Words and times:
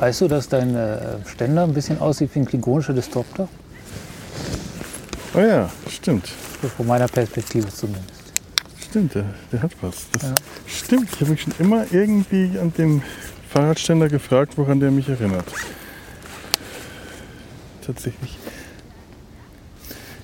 Weißt 0.00 0.22
du, 0.22 0.28
dass 0.28 0.48
dein 0.48 0.74
äh, 0.74 0.98
Ständer 1.26 1.62
ein 1.64 1.74
bisschen 1.74 1.98
aussieht 1.98 2.30
wie 2.34 2.38
ein 2.38 2.46
klingonischer 2.46 2.94
Disruptor? 2.94 3.50
Oh 5.34 5.40
ja, 5.40 5.68
stimmt. 5.90 6.26
Von 6.26 6.86
meiner 6.86 7.06
Perspektive 7.06 7.68
zumindest. 7.68 8.08
Stimmt, 8.88 9.14
der, 9.14 9.26
der 9.52 9.62
hat 9.62 9.72
was. 9.82 10.06
Das 10.12 10.22
Ja. 10.22 10.34
Stimmt, 10.66 11.10
ich 11.12 11.20
habe 11.20 11.32
mich 11.32 11.42
schon 11.42 11.52
immer 11.58 11.84
irgendwie 11.92 12.58
an 12.58 12.72
den 12.72 13.02
Fahrradständer 13.50 14.08
gefragt, 14.08 14.56
woran 14.56 14.80
der 14.80 14.90
mich 14.90 15.06
erinnert. 15.06 15.44
Tatsächlich. 17.84 18.38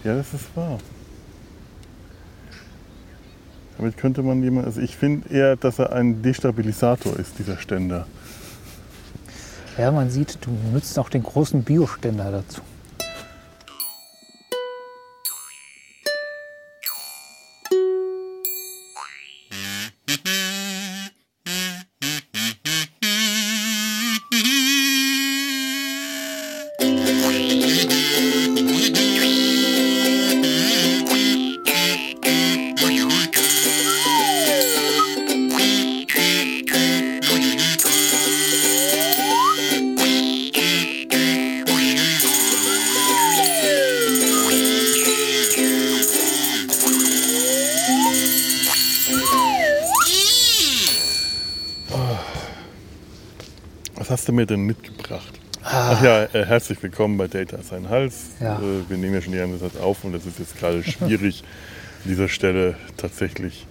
Ja, 0.04 0.16
das 0.16 0.32
ist 0.32 0.56
wahr. 0.56 0.78
Damit 3.76 3.98
könnte 3.98 4.22
man 4.22 4.42
jemand, 4.42 4.66
also 4.66 4.80
ich 4.80 4.96
finde 4.96 5.28
eher, 5.28 5.56
dass 5.56 5.78
er 5.78 5.92
ein 5.92 6.22
Destabilisator 6.22 7.18
ist, 7.18 7.38
dieser 7.38 7.58
Ständer. 7.58 8.06
Ja, 9.78 9.90
man 9.92 10.10
sieht, 10.10 10.38
du 10.40 10.50
nutzt 10.72 10.98
auch 10.98 11.10
den 11.10 11.22
großen 11.22 11.62
Bioständer 11.62 12.30
dazu. 12.30 12.62
Herzlich 56.46 56.80
willkommen 56.80 57.18
bei 57.18 57.26
Data 57.26 57.56
ist 57.56 57.72
ein 57.72 57.88
Hals. 57.88 58.26
Ja. 58.40 58.58
Äh, 58.58 58.88
wir 58.88 58.96
nehmen 58.96 59.14
ja 59.14 59.20
schon 59.20 59.32
die 59.32 59.38
ganze 59.38 59.58
Zeit 59.58 59.80
auf 59.80 60.04
und 60.04 60.14
es 60.14 60.26
ist 60.26 60.38
jetzt 60.38 60.56
gerade 60.56 60.82
schwierig, 60.84 61.42
an 62.04 62.10
dieser 62.10 62.28
Stelle 62.28 62.76
tatsächlich 62.96 63.66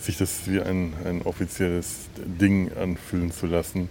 sich 0.00 0.16
das 0.18 0.40
wie 0.46 0.60
ein, 0.60 0.92
ein 1.04 1.22
offizielles 1.22 2.08
Ding 2.16 2.72
anfühlen 2.76 3.30
zu 3.30 3.46
lassen. 3.46 3.88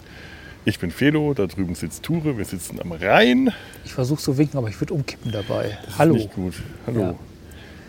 Ich 0.65 0.79
bin 0.79 0.91
Felo, 0.91 1.33
da 1.33 1.47
drüben 1.47 1.75
sitzt 1.75 2.03
Ture, 2.03 2.37
wir 2.37 2.43
sitzen 2.43 2.81
am 2.81 2.91
Rhein. 2.91 3.53
Ich 3.85 3.93
versuche 3.93 4.21
so 4.21 4.37
winken, 4.37 4.57
aber 4.57 4.67
ich 4.67 4.79
würde 4.81 4.93
umkippen 4.93 5.31
dabei. 5.31 5.77
Das 5.85 5.97
Hallo. 5.97 6.15
Ist 6.15 6.23
nicht 6.23 6.33
gut. 6.33 6.53
Hallo. 6.85 6.99
Ja. 6.99 7.15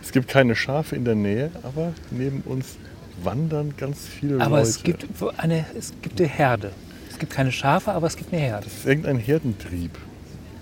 Es 0.02 0.12
gibt 0.12 0.28
keine 0.28 0.54
Schafe 0.54 0.94
in 0.94 1.04
der 1.04 1.16
Nähe, 1.16 1.50
aber 1.64 1.92
neben 2.12 2.42
uns 2.42 2.76
wandern 3.24 3.74
ganz 3.76 4.06
viele 4.06 4.40
Aber 4.40 4.58
Leute. 4.58 4.68
es 4.68 4.82
gibt, 4.84 5.06
eine, 5.38 5.66
es 5.76 5.92
gibt 6.00 6.20
eine 6.20 6.28
Herde. 6.28 6.70
Es 7.10 7.18
gibt 7.18 7.32
keine 7.32 7.50
Schafe, 7.50 7.90
aber 7.90 8.06
es 8.06 8.16
gibt 8.16 8.32
eine 8.32 8.40
Herde. 8.40 8.64
Das 8.64 8.74
ist 8.74 8.86
irgendein 8.86 9.18
Herdentrieb. 9.18 9.98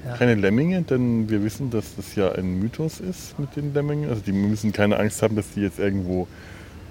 Ja. 0.07 0.17
Keine 0.17 0.35
Lemminge, 0.35 0.83
denn 0.83 1.29
wir 1.29 1.43
wissen, 1.43 1.71
dass 1.71 1.97
das 1.97 2.15
ja 2.15 2.33
ein 2.33 2.61
Mythos 2.61 3.01
ist 3.01 3.39
mit 3.39 3.57
den 3.57 3.75
Lemmingen. 3.75 4.09
Also 4.09 4.23
die 4.23 4.33
müssen 4.33 4.73
keine 4.73 4.99
Angst 4.99 5.21
haben, 5.23 5.35
dass 5.35 5.51
die 5.51 5.63
jetzt 5.63 5.79
irgendwo 5.79 6.29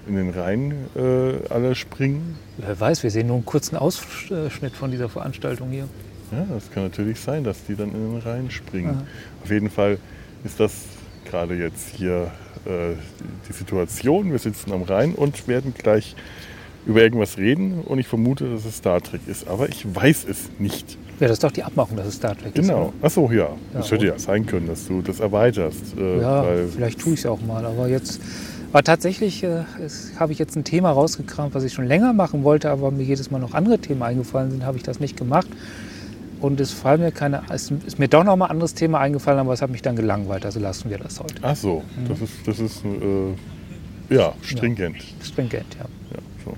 in 0.06 0.16
den 0.16 0.30
Rhein 0.30 0.74
äh, 0.94 1.52
alle 1.52 1.74
springen. 1.74 2.36
Wer 2.58 2.78
weiß, 2.78 3.02
wir 3.02 3.10
sehen 3.10 3.28
nur 3.28 3.36
einen 3.36 3.46
kurzen 3.46 3.76
Ausschnitt 3.76 4.74
von 4.74 4.90
dieser 4.90 5.08
Veranstaltung 5.08 5.70
hier. 5.70 5.88
Ja, 6.30 6.46
das 6.52 6.70
kann 6.70 6.82
natürlich 6.82 7.18
sein, 7.18 7.44
dass 7.44 7.64
die 7.64 7.74
dann 7.74 7.88
in 7.90 8.12
den 8.12 8.18
Rhein 8.18 8.50
springen. 8.50 9.00
Ja. 9.00 9.06
Auf 9.42 9.50
jeden 9.50 9.70
Fall 9.70 9.98
ist 10.44 10.60
das 10.60 10.72
gerade 11.24 11.54
jetzt 11.56 11.88
hier 11.94 12.30
äh, 12.66 12.94
die 13.48 13.52
Situation. 13.52 14.30
Wir 14.30 14.38
sitzen 14.38 14.72
am 14.72 14.82
Rhein 14.82 15.14
und 15.14 15.48
werden 15.48 15.72
gleich 15.76 16.14
über 16.84 17.02
irgendwas 17.02 17.38
reden 17.38 17.80
und 17.80 17.98
ich 17.98 18.06
vermute, 18.06 18.48
dass 18.50 18.64
es 18.64 18.76
Star 18.76 19.00
Trek 19.00 19.22
ist, 19.26 19.48
aber 19.48 19.68
ich 19.68 19.84
weiß 19.92 20.24
es 20.28 20.50
nicht. 20.58 20.98
Ja, 21.18 21.28
das 21.28 21.36
ist 21.36 21.44
doch 21.44 21.50
die 21.52 21.62
Abmachung, 21.62 21.96
dass 21.96 22.06
es 22.06 22.14
Star 22.16 22.36
Trek 22.36 22.54
Genau. 22.54 22.92
ist. 22.98 23.04
Achso, 23.04 23.30
ja. 23.32 23.48
Das 23.72 23.88
Ja, 23.88 23.96
hätte 23.96 24.06
ja 24.06 24.18
sein 24.18 24.44
können, 24.44 24.66
dass 24.66 24.86
du 24.86 25.00
das 25.00 25.20
erweiterst. 25.20 25.96
Äh? 25.98 26.20
Ja, 26.20 26.44
vielleicht 26.74 27.00
tue 27.00 27.14
ich 27.14 27.20
es 27.20 27.26
auch 27.26 27.40
mal. 27.40 27.64
Aber 27.64 27.88
jetzt, 27.88 28.20
aber 28.72 28.82
tatsächlich 28.82 29.42
äh, 29.42 29.62
habe 30.20 30.32
ich 30.32 30.38
jetzt 30.38 30.56
ein 30.56 30.64
Thema 30.64 30.90
rausgekramt, 30.90 31.54
was 31.54 31.64
ich 31.64 31.72
schon 31.72 31.86
länger 31.86 32.12
machen 32.12 32.44
wollte, 32.44 32.70
aber 32.70 32.90
mir 32.90 33.04
jedes 33.04 33.30
Mal 33.30 33.38
noch 33.38 33.54
andere 33.54 33.78
Themen 33.78 34.02
eingefallen 34.02 34.50
sind, 34.50 34.64
habe 34.66 34.76
ich 34.76 34.82
das 34.82 35.00
nicht 35.00 35.16
gemacht. 35.16 35.46
Und 36.38 36.60
es 36.60 36.70
fallen 36.70 37.00
mir 37.00 37.12
keine, 37.12 37.42
es 37.48 37.70
ist 37.86 37.98
mir 37.98 38.08
doch 38.08 38.22
noch 38.22 38.36
mal 38.36 38.44
ein 38.46 38.50
anderes 38.50 38.74
Thema 38.74 39.00
eingefallen, 39.00 39.40
aber 39.40 39.54
es 39.54 39.62
hat 39.62 39.70
mich 39.70 39.80
dann 39.80 39.96
gelangweilt. 39.96 40.44
Also 40.44 40.60
lassen 40.60 40.90
wir 40.90 40.98
das 40.98 41.18
heute. 41.18 41.36
Ach 41.40 41.56
so, 41.56 41.82
Mhm. 41.98 42.08
das 42.10 42.20
ist, 42.20 42.32
das 42.46 42.58
ist 42.58 42.84
äh, 42.84 44.14
ja, 44.14 44.34
stringent. 44.42 44.96
Stringent, 45.24 45.64
ja. 45.78 45.86
Ja, 46.12 46.18
so. 46.44 46.52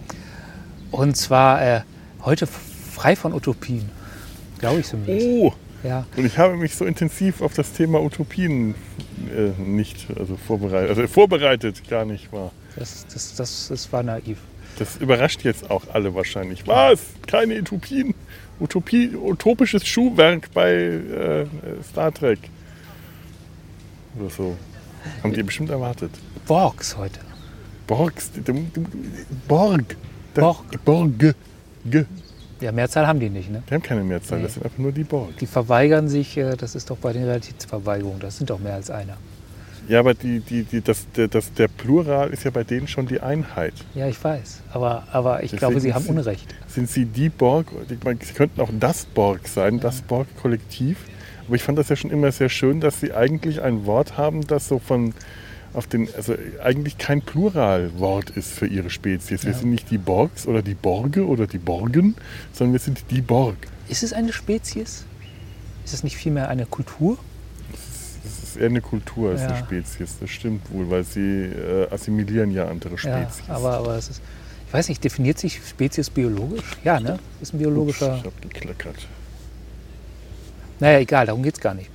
Und 0.91 1.17
zwar 1.17 1.63
äh, 1.63 1.81
heute 2.25 2.49
frei 2.49 3.15
von 3.15 3.33
Utopien. 3.33 3.89
Glaube 4.59 4.81
ich 4.81 4.87
zumindest. 4.87 5.27
Oh, 5.29 5.53
Ja. 5.85 6.07
und 6.17 6.25
ich 6.25 6.39
habe 6.39 6.57
mich 6.57 6.75
so 6.75 6.85
intensiv 6.85 7.41
auf 7.41 7.55
das 7.55 7.73
Thema 7.73 8.01
Utopien 8.03 8.75
äh, 9.37 9.61
nicht 9.61 10.07
also 10.19 10.37
vorbereitet, 10.37 10.91
also 10.91 11.07
vorbereitet 11.07 11.89
gar 11.89 12.05
nicht 12.05 12.33
war. 12.33 12.53
Das, 12.77 13.07
das, 13.13 13.35
das, 13.37 13.69
das 13.69 13.93
war 13.93 14.03
naiv. 14.03 14.39
Das 14.79 14.97
überrascht 14.97 15.43
jetzt 15.45 15.71
auch 15.71 15.83
alle 15.93 16.15
wahrscheinlich. 16.15 16.67
Was? 16.67 17.01
Keine 17.27 17.59
Utopien? 17.59 18.15
Utopie, 18.61 19.11
utopisches 19.15 19.87
Schuhwerk 19.87 20.53
bei 20.53 20.73
äh, 20.73 21.47
Star 21.91 22.13
Trek. 22.13 22.39
Oder 24.19 24.31
so. 24.31 24.57
Haben 25.23 25.33
die 25.33 25.43
bestimmt 25.43 25.71
erwartet. 25.71 26.11
Borgs 26.47 26.97
heute. 26.97 27.21
Borgs, 27.87 28.31
Borg. 29.47 29.97
Borg. 30.35 30.85
Borg. 30.85 31.35
Ja, 32.61 32.73
Mehrzahl 32.73 33.07
haben 33.07 33.21
die 33.21 33.31
nicht, 33.31 33.51
ne? 33.51 33.63
Die 33.69 33.75
haben 33.75 33.83
keine 33.83 34.03
Mehrzahl, 34.03 34.39
Nee. 34.39 34.45
das 34.45 34.55
sind 34.55 34.65
einfach 34.65 34.79
nur 34.79 34.93
die 34.93 35.05
Borg. 35.05 35.37
Die 35.39 35.47
verweigern 35.47 36.09
sich, 36.09 36.37
äh, 36.37 36.57
das 36.57 36.75
ist 36.75 36.91
doch 36.91 36.97
bei 36.99 37.13
den 37.13 37.25
Realitätsverweigerungen, 37.25 38.21
das 38.21 38.39
sind 38.39 38.51
doch 38.51 38.59
mehr 38.59 38.75
als 38.75 38.91
einer. 38.91 39.17
Ja, 39.89 40.01
aber 40.01 40.13
die, 40.13 40.41
die, 40.41 40.65
die, 40.65 40.83
das, 40.83 41.07
der, 41.17 41.29
das, 41.29 41.53
der 41.55 41.69
Plural 41.69 42.29
ist 42.31 42.45
ja 42.45 42.51
bei 42.51 42.63
denen 42.65 42.89
schon 42.89 43.07
die 43.07 43.21
Einheit. 43.21 43.73
Ja, 43.95 44.07
ich 44.07 44.23
weiß. 44.23 44.61
Aber, 44.75 45.05
aber 45.13 45.43
ich 45.43 45.51
Deswegen 45.53 45.59
glaube, 45.61 45.81
sie 45.81 45.95
haben 45.95 46.03
sind- 46.05 46.19
Unrecht. 46.19 46.55
Sind 46.67 46.91
sie 46.91 47.07
die 47.07 47.31
Borg? 47.31 47.69
Ich 47.89 48.05
meine, 48.05 48.19
Sie 48.23 48.35
könnten 48.35 48.61
auch 48.61 48.69
das 48.79 49.07
Borg 49.07 49.49
sein, 49.49 49.81
das 49.81 50.03
Borg-Kollektiv. 50.03 50.99
Aber 51.47 51.57
ich 51.57 51.63
fand 51.63 51.79
das 51.79 51.89
ja 51.89 51.97
schon 51.97 52.11
immer 52.11 52.31
sehr 52.33 52.51
schön, 52.51 52.81
dass 52.81 53.01
sie 53.01 53.15
eigentlich 53.15 53.63
ein 53.63 53.87
Wort 53.87 54.19
haben, 54.19 54.47
das 54.47 54.69
so 54.69 54.79
von 54.79 55.15
auf 55.79 55.87
den, 55.87 56.09
also 56.17 56.35
eigentlich 56.63 56.99
kein 56.99 57.23
Pluralwort 57.23 58.31
ist 58.31 58.51
für 58.51 58.67
ihre 58.67 58.91
Spezies. 58.91 59.45
Wir 59.45 59.53
Ja. 59.53 59.59
sind 59.59 59.71
nicht 59.71 59.91
die 59.91 59.97
Borgs 59.99 60.47
oder 60.47 60.61
die 60.61 60.75
Borge 60.75 61.25
oder 61.27 61.47
die 61.47 61.59
Borgen, 61.59 62.17
sondern 62.53 62.73
wir 62.75 62.81
sind 62.81 63.05
die 63.11 63.23
Borg. 63.23 63.57
Ist 63.89 64.03
es 64.03 64.13
eine 64.13 64.33
Spezies? 64.33 65.05
Ist 65.85 65.95
es 65.95 66.03
nicht 66.05 66.17
vielmehr 66.17 66.49
eine 66.49 66.67
Kultur? 66.67 67.17
Das 68.25 68.43
ist 68.51 68.57
eher 68.57 68.67
eine 68.67 68.81
Kultur 68.81 69.31
als 69.31 69.43
eine 69.43 69.53
Ja. 69.53 69.59
Spezies. 69.59 70.17
Das 70.21 70.29
stimmt 70.29 70.63
wohl, 70.73 70.91
weil 70.91 71.05
sie 71.05 71.45
äh, 71.45 71.89
assimilieren 71.91 72.51
ja 72.51 72.67
andere 72.69 72.99
Spezies. 72.99 73.47
Ja, 73.47 73.55
aber, 73.55 73.75
aber 73.79 73.97
es 73.97 74.09
ist. 74.11 74.21
Ich 74.67 74.75
weiß 74.75 74.89
nicht, 74.91 75.03
definiert 75.03 75.39
sich 75.39 75.61
Spezies 75.67 76.11
biologisch? 76.11 76.77
Ja, 76.85 77.01
ne? 77.01 77.19
Ist 77.41 77.55
ein 77.55 77.59
biologischer. 77.59 78.17
Ich 78.19 78.25
habe 78.25 78.35
gekleckert. 78.43 78.97
Naja, 80.81 80.99
egal, 80.99 81.25
darum 81.27 81.43
geht 81.43 81.55
es 81.55 81.61
gar 81.61 81.73
nicht. 81.73 81.89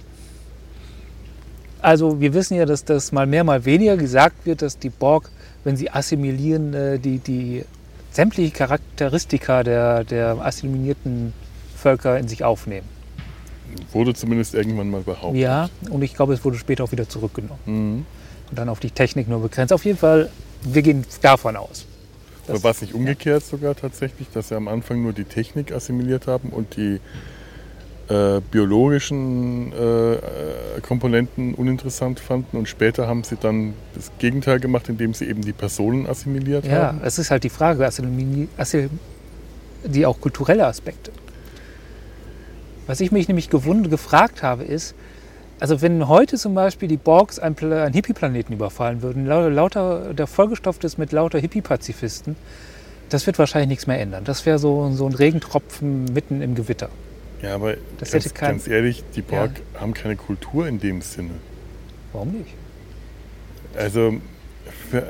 Also, 1.84 2.22
wir 2.22 2.34
wissen 2.34 2.56
ja, 2.56 2.66
dass 2.66 2.86
das 2.86 3.12
mal 3.12 3.28
mehr, 3.28 3.44
mal 3.44 3.66
weniger 3.66 3.98
gesagt 3.98 4.46
wird, 4.46 4.62
dass 4.62 4.80
die 4.80 4.90
Borg, 4.90 5.30
wenn 5.66 5.76
sie 5.76 5.90
assimilieren, 5.92 6.74
äh, 6.74 6.98
die, 6.98 7.20
die 7.20 7.66
sämtliche 8.10 8.52
Charakteristika 8.52 9.64
der, 9.64 10.06
der 10.06 10.38
assimilierten 10.40 11.34
Völker 11.76 12.18
in 12.18 12.30
sich 12.30 12.46
aufnehmen. 12.46 12.88
Wurde 13.92 14.14
zumindest 14.14 14.54
irgendwann 14.54 14.92
mal 14.92 15.02
behauptet. 15.02 15.42
Ja, 15.42 15.70
und 15.90 16.02
ich 16.04 16.16
glaube, 16.16 16.34
es 16.34 16.46
wurde 16.46 16.58
später 16.58 16.86
auch 16.86 16.94
wieder 16.94 17.10
zurückgenommen. 17.10 17.60
Mhm. 17.66 18.06
Und 18.50 18.58
dann 18.58 18.70
auf 18.70 18.80
die 18.80 18.92
Technik 18.92 19.28
nur 19.28 19.42
begrenzt. 19.42 19.74
Auf 19.74 19.84
jeden 19.84 19.98
Fall, 19.98 20.30
wir 20.62 20.84
gehen 20.84 21.04
davon 21.22 21.58
aus. 21.58 21.86
Oder 22.48 22.64
war 22.64 22.72
es 22.72 22.82
nicht 22.82 22.94
umgekehrt 22.94 23.44
sogar 23.44 23.76
tatsächlich, 23.76 24.30
dass 24.34 24.48
sie 24.48 24.56
am 24.56 24.70
Anfang 24.70 25.02
nur 25.04 25.12
die 25.12 25.26
Technik 25.26 25.74
assimiliert 25.74 26.28
haben 26.28 26.50
und 26.50 26.78
die 26.78 27.02
äh, 28.10 28.42
biologischen 28.52 29.72
äh, 29.74 30.14
äh, 30.14 30.20
Komponenten 30.82 31.54
uninteressant 31.54 32.20
fanden 32.20 32.58
und 32.58 32.68
später 32.68 33.08
haben 33.08 33.24
sie 33.24 33.38
dann 33.38 33.74
das 33.96 34.12
Gegenteil 34.20 34.60
gemacht, 34.60 34.90
indem 34.90 35.14
sie 35.14 35.26
eben 35.26 35.42
die 35.42 35.54
Personen 35.54 36.06
assimiliert 36.08 36.66
Ja, 36.66 36.88
haben? 36.88 37.02
es 37.04 37.18
ist 37.18 37.32
halt 37.32 37.44
die 37.44 37.50
Frage, 37.50 37.88
die 39.86 40.06
auch 40.06 40.20
kulturelle 40.22 40.66
Aspekte. 40.66 41.12
Was 42.88 43.00
ich 43.00 43.12
mich 43.12 43.28
nämlich 43.30 43.50
gewund 43.50 43.90
gefragt 43.90 44.44
habe, 44.44 44.64
ist, 44.64 44.94
also 45.60 45.82
wenn 45.82 46.10
heute 46.10 46.38
zum 46.38 46.54
Beispiel 46.56 46.90
die 46.90 46.98
Borgs 46.98 47.40
einen, 47.40 47.56
einen 47.72 47.94
Hippie-Planeten 47.94 48.52
überfallen 48.54 49.02
würden, 49.02 49.26
lau- 49.26 49.48
lauter, 49.48 50.14
der 50.14 50.28
vollgestopft 50.28 50.84
ist 50.84 50.98
mit 50.98 51.14
lauter 51.14 51.40
Hippie-Pazifisten, 51.40 52.36
das 53.10 53.26
wird 53.28 53.40
wahrscheinlich 53.40 53.70
nichts 53.70 53.88
mehr 53.88 54.00
ändern. 54.02 54.24
Das 54.26 54.46
wäre 54.46 54.60
so, 54.60 54.92
so 54.94 55.06
ein 55.08 55.14
Regentropfen 55.14 56.06
mitten 56.14 56.42
im 56.42 56.56
Gewitter. 56.56 56.90
Ja, 57.44 57.56
aber 57.56 57.76
Das 58.00 58.12
ganz, 58.12 58.26
hätte 58.26 58.34
kein- 58.34 58.50
ganz 58.52 58.68
ehrlich, 58.68 59.04
die 59.16 59.22
Borg 59.22 59.52
haben 59.80 59.94
keine 59.94 60.16
Kultur 60.16 60.66
in 60.68 60.80
dem 60.80 61.02
Sinne. 61.02 61.32
Warum 62.14 62.32
nicht? 62.32 62.52
Also, 63.78 64.16
für, 64.90 65.00
äh, 65.00 65.04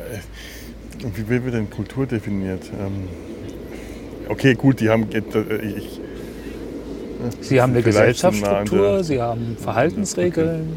wie 1.15 1.27
wird 1.43 1.53
denn 1.53 1.69
Kultur 1.69 2.05
definiert? 2.07 2.63
Ähm, 2.79 3.07
okay, 4.29 4.55
gut, 4.55 4.79
die 4.79 4.89
haben. 4.89 5.05
äh, 5.11 5.21
Ich, 5.77 5.99
Sie 7.39 7.61
haben 7.61 7.71
eine 7.71 7.81
Gesellschaftsstruktur, 7.83 9.01
sie 9.03 9.21
haben 9.21 9.55
Verhaltensregeln, 9.57 10.73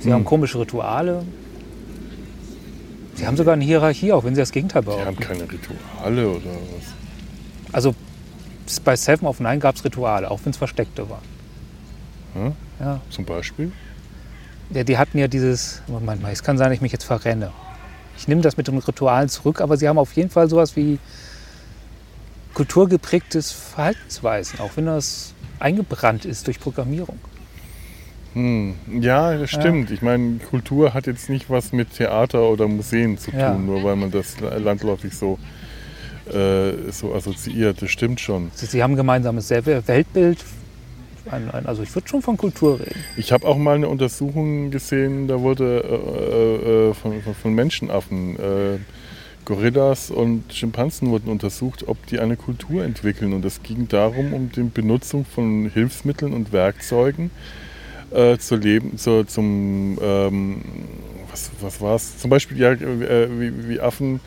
sie 0.00 0.06
Hm. 0.06 0.12
haben 0.14 0.24
komische 0.24 0.58
Rituale. 0.58 1.22
Sie 3.14 3.24
haben 3.26 3.36
sogar 3.36 3.54
eine 3.54 3.64
Hierarchie, 3.64 4.12
auch 4.12 4.24
wenn 4.24 4.34
sie 4.34 4.40
das 4.40 4.50
Gegenteil 4.50 4.82
die 4.82 4.90
haben 4.90 4.96
behaupten. 5.16 5.22
keine 5.22 5.42
Rituale 5.42 6.28
oder 6.28 6.44
was. 6.46 7.72
Also 7.72 7.94
bei 8.84 8.96
Seven 8.96 9.26
of 9.26 9.40
Nine 9.40 9.58
gab 9.58 9.76
es 9.76 9.84
Rituale, 9.84 10.30
auch 10.30 10.40
wenn 10.44 10.50
es 10.50 10.56
versteckte 10.56 11.08
war. 11.08 11.22
Hm? 12.34 12.52
Ja. 12.80 13.00
Zum 13.10 13.24
Beispiel? 13.24 13.72
Ja, 14.70 14.84
die 14.84 14.98
hatten 14.98 15.18
ja 15.18 15.28
dieses, 15.28 15.82
Moment 15.86 16.20
mal, 16.22 16.30
es 16.32 16.42
kann 16.42 16.58
sein, 16.58 16.68
dass 16.68 16.76
ich 16.76 16.82
mich 16.82 16.92
jetzt 16.92 17.04
verrenne. 17.04 17.52
Ich 18.18 18.28
nehme 18.28 18.40
das 18.42 18.56
mit 18.56 18.68
den 18.68 18.76
Ritualen 18.78 19.28
zurück, 19.28 19.60
aber 19.60 19.76
sie 19.76 19.88
haben 19.88 19.98
auf 19.98 20.12
jeden 20.12 20.28
Fall 20.30 20.48
sowas 20.50 20.76
wie 20.76 20.98
kulturgeprägtes 22.54 23.52
Verhaltensweisen, 23.52 24.60
auch 24.60 24.72
wenn 24.76 24.86
das 24.86 25.32
eingebrannt 25.60 26.24
ist 26.24 26.46
durch 26.46 26.60
Programmierung. 26.60 27.18
Hm. 28.34 28.74
Ja, 29.00 29.32
das 29.36 29.52
Ja. 29.52 29.60
stimmt. 29.60 29.90
Ich 29.90 30.02
meine, 30.02 30.38
Kultur 30.38 30.92
hat 30.94 31.06
jetzt 31.06 31.28
nicht 31.30 31.48
was 31.50 31.72
mit 31.72 31.94
Theater 31.94 32.42
oder 32.42 32.68
Museen 32.68 33.16
zu 33.18 33.30
tun, 33.30 33.40
Ja. 33.40 33.54
nur 33.54 33.82
weil 33.84 33.96
man 33.96 34.10
das 34.10 34.38
landläufig 34.40 35.14
so, 35.16 35.38
äh, 36.34 36.92
so 36.92 37.14
assoziiert. 37.14 37.82
Das 37.82 37.90
stimmt 37.90 38.20
schon. 38.20 38.50
Sie, 38.54 38.66
sie 38.66 38.82
haben 38.82 38.92
ein 38.94 38.96
gemeinsames 38.96 39.50
Weltbild, 39.50 40.38
ein, 41.30 41.50
ein, 41.50 41.66
also 41.66 41.82
ich 41.82 41.94
würde 41.94 42.08
schon 42.08 42.22
von 42.22 42.36
Kultur 42.36 42.80
reden. 42.80 43.04
Ich 43.16 43.32
habe 43.32 43.46
auch 43.46 43.58
mal 43.58 43.76
eine 43.76 43.88
Untersuchung 43.88 44.70
gesehen, 44.70 45.28
da 45.28 45.40
wurde 45.40 45.80
äh, 45.84 46.90
äh, 46.90 46.94
von, 46.94 47.22
von, 47.22 47.34
von 47.34 47.54
Menschenaffen, 47.54 48.36
äh, 48.36 48.78
Gorillas 49.44 50.10
und 50.10 50.52
Schimpansen 50.52 51.08
wurden 51.10 51.30
untersucht, 51.30 51.88
ob 51.88 52.06
die 52.06 52.18
eine 52.18 52.36
Kultur 52.36 52.84
entwickeln. 52.84 53.32
Und 53.32 53.46
es 53.46 53.62
ging 53.62 53.88
darum, 53.88 54.34
um 54.34 54.52
die 54.52 54.62
Benutzung 54.62 55.24
von 55.24 55.70
Hilfsmitteln 55.72 56.34
und 56.34 56.52
Werkzeugen 56.52 57.30
äh, 58.10 58.36
zur 58.36 58.58
Leben, 58.58 58.98
zur, 58.98 59.26
zum, 59.26 59.98
ähm, 60.02 60.62
was, 61.30 61.50
was 61.62 61.80
war 61.80 61.96
es? 61.96 62.18
Zum 62.18 62.28
Beispiel, 62.28 62.58
ja, 62.58 62.72
äh, 62.72 63.28
wie, 63.40 63.68
wie 63.70 63.80
Affen 63.80 64.20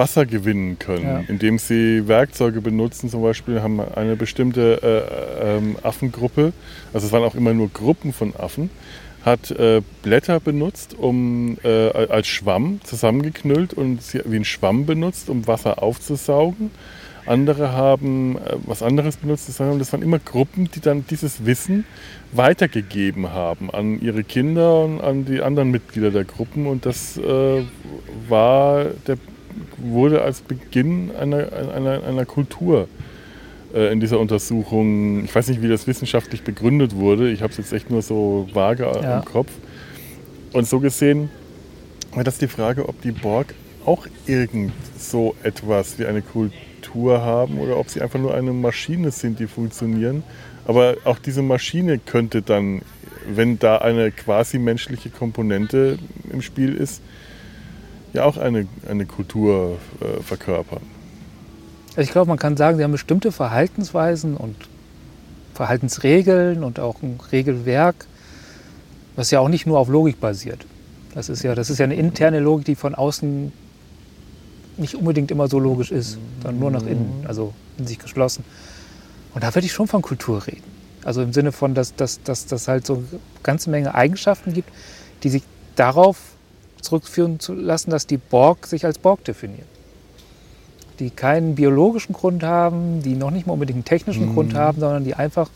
Wasser 0.00 0.24
gewinnen 0.24 0.78
können, 0.78 1.04
Ja. 1.04 1.22
indem 1.28 1.58
sie 1.58 2.08
Werkzeuge 2.08 2.60
benutzen. 2.62 3.10
Zum 3.10 3.22
Beispiel 3.22 3.60
haben 3.60 3.80
eine 3.80 4.16
bestimmte 4.16 4.62
äh, 4.82 5.56
ähm, 5.58 5.76
Affengruppe, 5.82 6.52
also 6.94 7.06
es 7.06 7.12
waren 7.12 7.22
auch 7.22 7.34
immer 7.34 7.52
nur 7.52 7.68
Gruppen 7.68 8.12
von 8.14 8.34
Affen, 8.36 8.70
hat 9.26 9.50
äh, 9.50 9.82
Blätter 10.02 10.40
benutzt, 10.40 10.94
um 10.98 11.58
äh, 11.62 11.90
als 12.16 12.26
Schwamm 12.28 12.80
zusammengeknüllt 12.82 13.74
und 13.74 14.02
sie 14.02 14.22
wie 14.24 14.36
ein 14.36 14.46
Schwamm 14.46 14.86
benutzt, 14.86 15.28
um 15.28 15.46
Wasser 15.46 15.82
aufzusaugen. 15.82 16.70
Andere 17.26 17.72
haben 17.72 18.36
äh, 18.38 18.56
was 18.64 18.82
anderes 18.82 19.18
benutzt. 19.18 19.48
Das 19.50 19.60
waren 19.60 19.78
das 19.78 19.92
waren 19.92 20.00
immer 20.02 20.18
Gruppen, 20.18 20.70
die 20.74 20.80
dann 20.80 21.04
dieses 21.10 21.44
Wissen 21.44 21.84
weitergegeben 22.32 23.30
haben 23.32 23.70
an 23.70 24.00
ihre 24.00 24.24
Kinder 24.24 24.82
und 24.84 25.00
an 25.02 25.26
die 25.26 25.42
anderen 25.42 25.70
Mitglieder 25.70 26.10
der 26.10 26.24
Gruppen. 26.24 26.66
Und 26.66 26.86
das 26.86 27.18
äh, 27.18 27.62
war 28.28 28.86
der, 29.06 29.18
wurde 29.78 30.22
als 30.22 30.40
Beginn 30.40 31.10
einer, 31.18 31.48
einer, 31.74 32.02
einer 32.04 32.24
Kultur 32.26 32.88
äh, 33.74 33.92
in 33.92 34.00
dieser 34.00 34.18
Untersuchung. 34.20 35.24
Ich 35.24 35.34
weiß 35.34 35.48
nicht, 35.48 35.62
wie 35.62 35.68
das 35.68 35.86
wissenschaftlich 35.86 36.42
begründet 36.42 36.96
wurde. 36.96 37.30
Ich 37.30 37.42
habe 37.42 37.52
es 37.52 37.58
jetzt 37.58 37.72
echt 37.72 37.90
nur 37.90 38.02
so 38.02 38.48
vage 38.52 38.84
Ja. 39.02 39.18
im 39.18 39.24
Kopf. 39.24 39.50
Und 40.52 40.66
so 40.66 40.80
gesehen 40.80 41.30
war 42.12 42.24
das 42.24 42.38
die 42.38 42.48
Frage, 42.48 42.88
ob 42.88 43.00
die 43.02 43.12
Borg 43.12 43.54
auch 43.86 44.06
irgend 44.26 44.72
so 44.98 45.34
etwas 45.42 45.98
wie 45.98 46.06
eine 46.06 46.22
Kultur 46.22 47.22
haben 47.22 47.58
oder 47.58 47.76
ob 47.78 47.88
sie 47.88 48.00
einfach 48.02 48.18
nur 48.18 48.34
eine 48.34 48.52
Maschine 48.52 49.10
sind, 49.10 49.38
die 49.38 49.46
funktionieren. 49.46 50.22
Aber 50.66 50.96
auch 51.04 51.18
diese 51.18 51.42
Maschine 51.42 51.98
könnte 51.98 52.42
dann, 52.42 52.82
wenn 53.32 53.58
da 53.58 53.78
eine 53.78 54.10
quasi 54.10 54.58
menschliche 54.58 55.08
Komponente 55.10 55.98
im 56.32 56.42
Spiel 56.42 56.74
ist, 56.74 57.00
ja 58.12 58.24
auch 58.24 58.36
eine, 58.36 58.66
eine 58.88 59.06
Kultur 59.06 59.78
äh, 60.00 60.22
verkörpern. 60.22 60.82
Also 61.90 62.00
ich 62.02 62.10
glaube, 62.12 62.28
man 62.28 62.38
kann 62.38 62.56
sagen, 62.56 62.76
sie 62.78 62.84
haben 62.84 62.92
bestimmte 62.92 63.32
Verhaltensweisen 63.32 64.36
und 64.36 64.56
Verhaltensregeln 65.54 66.64
und 66.64 66.80
auch 66.80 67.02
ein 67.02 67.18
Regelwerk, 67.32 68.06
was 69.16 69.30
ja 69.30 69.40
auch 69.40 69.48
nicht 69.48 69.66
nur 69.66 69.78
auf 69.78 69.88
Logik 69.88 70.20
basiert. 70.20 70.64
Das 71.14 71.28
ist 71.28 71.42
ja, 71.42 71.54
das 71.54 71.70
ist 71.70 71.78
ja 71.78 71.84
eine 71.84 71.96
interne 71.96 72.38
Logik, 72.40 72.66
die 72.66 72.74
von 72.76 72.94
außen 72.94 73.52
nicht 74.76 74.94
unbedingt 74.94 75.30
immer 75.30 75.48
so 75.48 75.58
logisch 75.58 75.90
ist, 75.90 76.18
sondern 76.42 76.60
nur 76.60 76.70
nach 76.70 76.86
innen, 76.86 77.24
also 77.26 77.52
in 77.76 77.86
sich 77.86 77.98
geschlossen. 77.98 78.44
Und 79.34 79.44
da 79.44 79.54
würde 79.54 79.66
ich 79.66 79.72
schon 79.72 79.88
von 79.88 80.00
Kultur 80.02 80.46
reden. 80.46 80.62
Also 81.04 81.22
im 81.22 81.32
Sinne 81.32 81.52
von, 81.52 81.74
dass 81.74 81.94
dass- 81.96 82.22
dass 82.22 82.46
das 82.46 82.68
halt 82.68 82.86
so 82.86 82.94
eine 82.94 83.04
ganze 83.42 83.70
Menge 83.70 83.94
Eigenschaften 83.94 84.52
gibt, 84.52 84.70
die 85.22 85.28
sich 85.28 85.42
darauf 85.76 86.29
zurückführen 86.82 87.40
zu 87.40 87.54
lassen, 87.54 87.90
dass 87.90 88.06
die 88.06 88.16
Borg 88.18 88.66
sich 88.66 88.84
als 88.84 88.98
Borg 88.98 89.24
definieren 89.24 89.66
die 90.98 91.08
keinen 91.08 91.54
biologischen 91.54 92.12
Grund 92.12 92.42
haben, 92.42 93.00
die 93.02 93.14
noch 93.14 93.30
nicht 93.30 93.46
mal 93.46 93.54
unbedingt 93.54 93.76
einen 93.78 93.84
technischen 93.86 94.26
Mhm. 94.28 94.34
Grund 94.34 94.54
haben, 94.54 94.80
sondern 94.80 95.02
die 95.02 95.14
einfach 95.14 95.48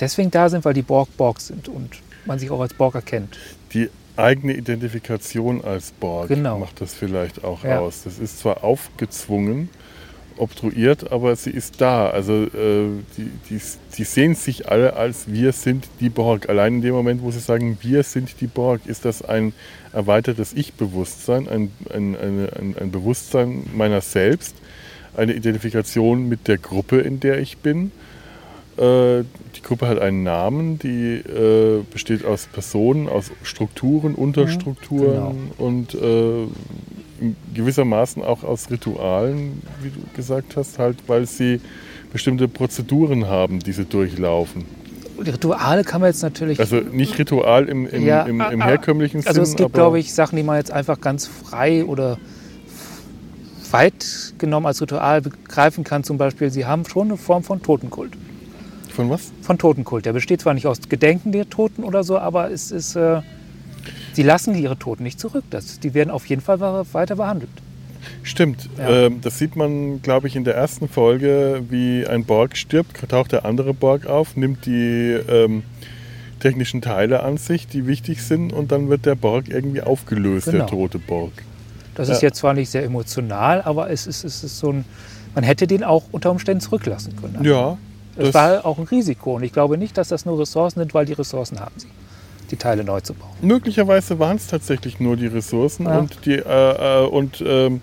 deswegen 0.00 0.30
da 0.30 0.48
sind, 0.48 0.64
weil 0.64 0.72
die 0.72 0.80
Borg 0.80 1.14
Borg 1.18 1.40
sind 1.42 1.68
und 1.68 1.90
man 2.24 2.38
sich 2.38 2.50
auch 2.50 2.60
als 2.60 2.72
Borg 2.72 2.94
erkennt. 2.94 3.36
Die 3.74 3.90
eigene 4.16 4.54
Identifikation 4.54 5.62
als 5.62 5.90
Borg 5.90 6.28
Genau. 6.28 6.58
macht 6.58 6.80
das 6.80 6.94
vielleicht 6.94 7.44
auch 7.44 7.64
Ja. 7.64 7.80
aus. 7.80 8.04
Das 8.04 8.18
ist 8.18 8.38
zwar 8.38 8.64
aufgezwungen, 8.64 9.68
obtruiert, 10.38 11.10
aber 11.12 11.34
sie 11.36 11.50
ist 11.50 11.80
da. 11.80 12.10
Also 12.10 12.44
äh, 12.44 12.88
die, 13.16 13.30
die, 13.50 13.60
die 13.96 14.04
sehen 14.04 14.34
sich 14.34 14.68
alle 14.68 14.94
als 14.94 15.30
wir 15.30 15.52
sind 15.52 15.88
die 16.00 16.08
Borg. 16.08 16.48
Allein 16.48 16.76
in 16.76 16.82
dem 16.82 16.94
Moment, 16.94 17.22
wo 17.22 17.30
sie 17.30 17.40
sagen, 17.40 17.78
wir 17.80 18.02
sind 18.02 18.40
die 18.40 18.46
Borg, 18.46 18.86
ist 18.86 19.04
das 19.04 19.22
ein 19.22 19.52
erweitertes 19.92 20.52
Ich-Bewusstsein, 20.52 21.48
ein, 21.48 21.70
ein, 21.92 22.16
ein, 22.16 22.76
ein 22.78 22.90
Bewusstsein 22.90 23.64
meiner 23.74 24.00
selbst, 24.00 24.54
eine 25.16 25.32
Identifikation 25.32 26.28
mit 26.28 26.48
der 26.48 26.58
Gruppe, 26.58 26.98
in 26.98 27.20
der 27.20 27.40
ich 27.40 27.58
bin. 27.58 27.92
Äh, 28.76 29.24
die 29.56 29.62
Gruppe 29.62 29.88
hat 29.88 29.98
einen 29.98 30.22
Namen, 30.22 30.78
die 30.78 31.14
äh, 31.14 31.82
besteht 31.90 32.26
aus 32.26 32.46
Personen, 32.46 33.08
aus 33.08 33.30
Strukturen, 33.42 34.14
Unterstrukturen 34.14 35.50
und 35.56 35.94
äh, 35.94 36.46
gewissermaßen 37.54 38.22
auch 38.22 38.42
aus 38.44 38.70
Ritualen, 38.70 39.62
wie 39.82 39.90
du 39.90 40.00
gesagt 40.14 40.56
hast, 40.56 40.78
halt, 40.78 40.96
weil 41.06 41.26
sie 41.26 41.60
bestimmte 42.12 42.48
Prozeduren 42.48 43.26
haben, 43.28 43.58
die 43.60 43.72
sie 43.72 43.84
durchlaufen. 43.84 44.64
Rituale 45.18 45.84
kann 45.84 46.00
man 46.00 46.10
jetzt 46.10 46.22
natürlich. 46.22 46.60
Also 46.60 46.76
nicht 46.76 47.18
Ritual 47.18 47.68
im, 47.68 47.86
im, 47.86 48.04
Ja, 48.04 48.22
im, 48.22 48.40
im 48.40 48.40
ah, 48.40 48.64
ah. 48.64 48.66
herkömmlichen 48.66 49.26
also 49.26 49.44
Sinn, 49.44 49.52
es 49.52 49.56
gibt, 49.56 49.72
glaube 49.72 49.98
ich, 49.98 50.12
Sachen, 50.12 50.36
die 50.36 50.42
man 50.42 50.56
jetzt 50.56 50.70
einfach 50.70 51.00
ganz 51.00 51.26
frei 51.26 51.84
oder 51.84 52.18
weit 53.70 54.34
genommen 54.38 54.66
als 54.66 54.80
Ritual 54.80 55.22
begreifen 55.22 55.84
kann. 55.84 56.04
Zum 56.04 56.18
Beispiel, 56.18 56.50
sie 56.50 56.66
haben 56.66 56.84
schon 56.84 57.08
eine 57.08 57.16
Form 57.16 57.42
von 57.42 57.62
Totenkult. 57.62 58.12
von 58.90 59.10
was? 59.10 59.32
Von 59.42 59.58
Totenkult. 59.58 60.04
Der 60.04 60.12
besteht 60.12 60.42
zwar 60.42 60.54
nicht 60.54 60.66
aus 60.66 60.80
Gedenken 60.88 61.32
der 61.32 61.48
Toten 61.48 61.82
oder 61.82 62.04
so, 62.04 62.18
aber 62.18 62.50
es 62.50 62.70
ist. 62.70 62.96
Äh, 62.96 63.22
sie 64.16 64.22
lassen 64.24 64.54
ihre 64.56 64.76
Toten 64.78 65.02
nicht 65.04 65.20
zurück. 65.20 65.44
Das, 65.50 65.78
die 65.78 65.94
werden 65.94 66.10
auf 66.10 66.26
jeden 66.26 66.42
Fall 66.42 66.58
weiter 66.92 67.16
behandelt. 67.16 67.50
Stimmt. 68.22 68.68
Ja. 68.78 69.06
Ähm, 69.06 69.20
das 69.20 69.38
sieht 69.38 69.56
man, 69.56 70.00
glaube 70.02 70.26
ich, 70.28 70.36
in 70.36 70.44
der 70.44 70.54
ersten 70.54 70.88
Folge, 70.88 71.62
wie 71.68 72.06
ein 72.06 72.24
Borg 72.24 72.56
stirbt, 72.56 73.08
taucht 73.08 73.32
der 73.32 73.44
andere 73.44 73.74
Borg 73.74 74.06
auf, 74.06 74.36
nimmt 74.36 74.64
die 74.66 75.16
ähm, 75.28 75.62
technischen 76.40 76.82
Teile 76.82 77.22
an 77.22 77.36
sich, 77.36 77.66
die 77.66 77.86
wichtig 77.86 78.22
sind, 78.22 78.52
und 78.52 78.70
dann 78.72 78.88
wird 78.88 79.06
der 79.06 79.14
Borg 79.14 79.48
irgendwie 79.48 79.82
aufgelöst, 79.82 80.46
Genau. 80.46 80.58
der 80.58 80.66
tote 80.66 80.98
Borg. 80.98 81.32
Das 81.94 82.08
Ja. 82.08 82.14
ist 82.14 82.22
jetzt 82.22 82.38
zwar 82.38 82.54
nicht 82.54 82.70
sehr 82.70 82.84
emotional, 82.84 83.62
aber 83.62 83.90
es 83.90 84.06
ist, 84.06 84.22
es 84.24 84.44
ist 84.44 84.58
so 84.58 84.72
ein. 84.72 84.84
Man 85.34 85.44
hätte 85.44 85.66
den 85.66 85.82
auch 85.84 86.04
unter 86.12 86.30
Umständen 86.30 86.60
zurücklassen 86.60 87.14
können. 87.16 87.42
Ja, 87.44 87.76
Es 88.16 88.26
das- 88.26 88.34
war 88.34 88.64
auch 88.66 88.78
ein 88.78 88.84
Risiko. 88.84 89.34
Und 89.36 89.42
ich 89.42 89.52
glaube 89.52 89.76
nicht, 89.78 89.96
dass 89.98 90.08
das 90.08 90.24
nur 90.26 90.38
Ressourcen 90.38 90.78
sind, 90.80 90.94
weil 90.94 91.04
die 91.06 91.12
Ressourcen 91.14 91.58
haben 91.60 91.74
sie, 91.76 91.88
die 92.50 92.56
Teile 92.56 92.84
neu 92.84 93.00
zu 93.00 93.14
bauen. 93.14 93.30
möglicherweise 93.42 94.18
waren 94.18 94.36
es 94.36 94.46
tatsächlich 94.46 95.00
nur 95.00 95.16
die 95.16 95.26
Ressourcen 95.26 95.86
Ja. 95.86 95.98
und 95.98 96.24
die 96.24 96.34
äh, 96.34 97.04
äh, 97.04 97.06
und 97.06 97.42
ähm, 97.46 97.80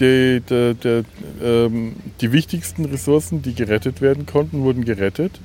die, 0.00 0.42
die, 0.48 0.74
die, 0.74 1.02
ähm, 1.42 1.94
die 2.20 2.32
wichtigsten 2.32 2.84
Ressourcen, 2.86 3.42
die 3.42 3.54
gerettet 3.54 4.00
werden 4.00 4.26
konnten, 4.26 4.62
wurden 4.62 4.84
gerettet. 4.84 5.40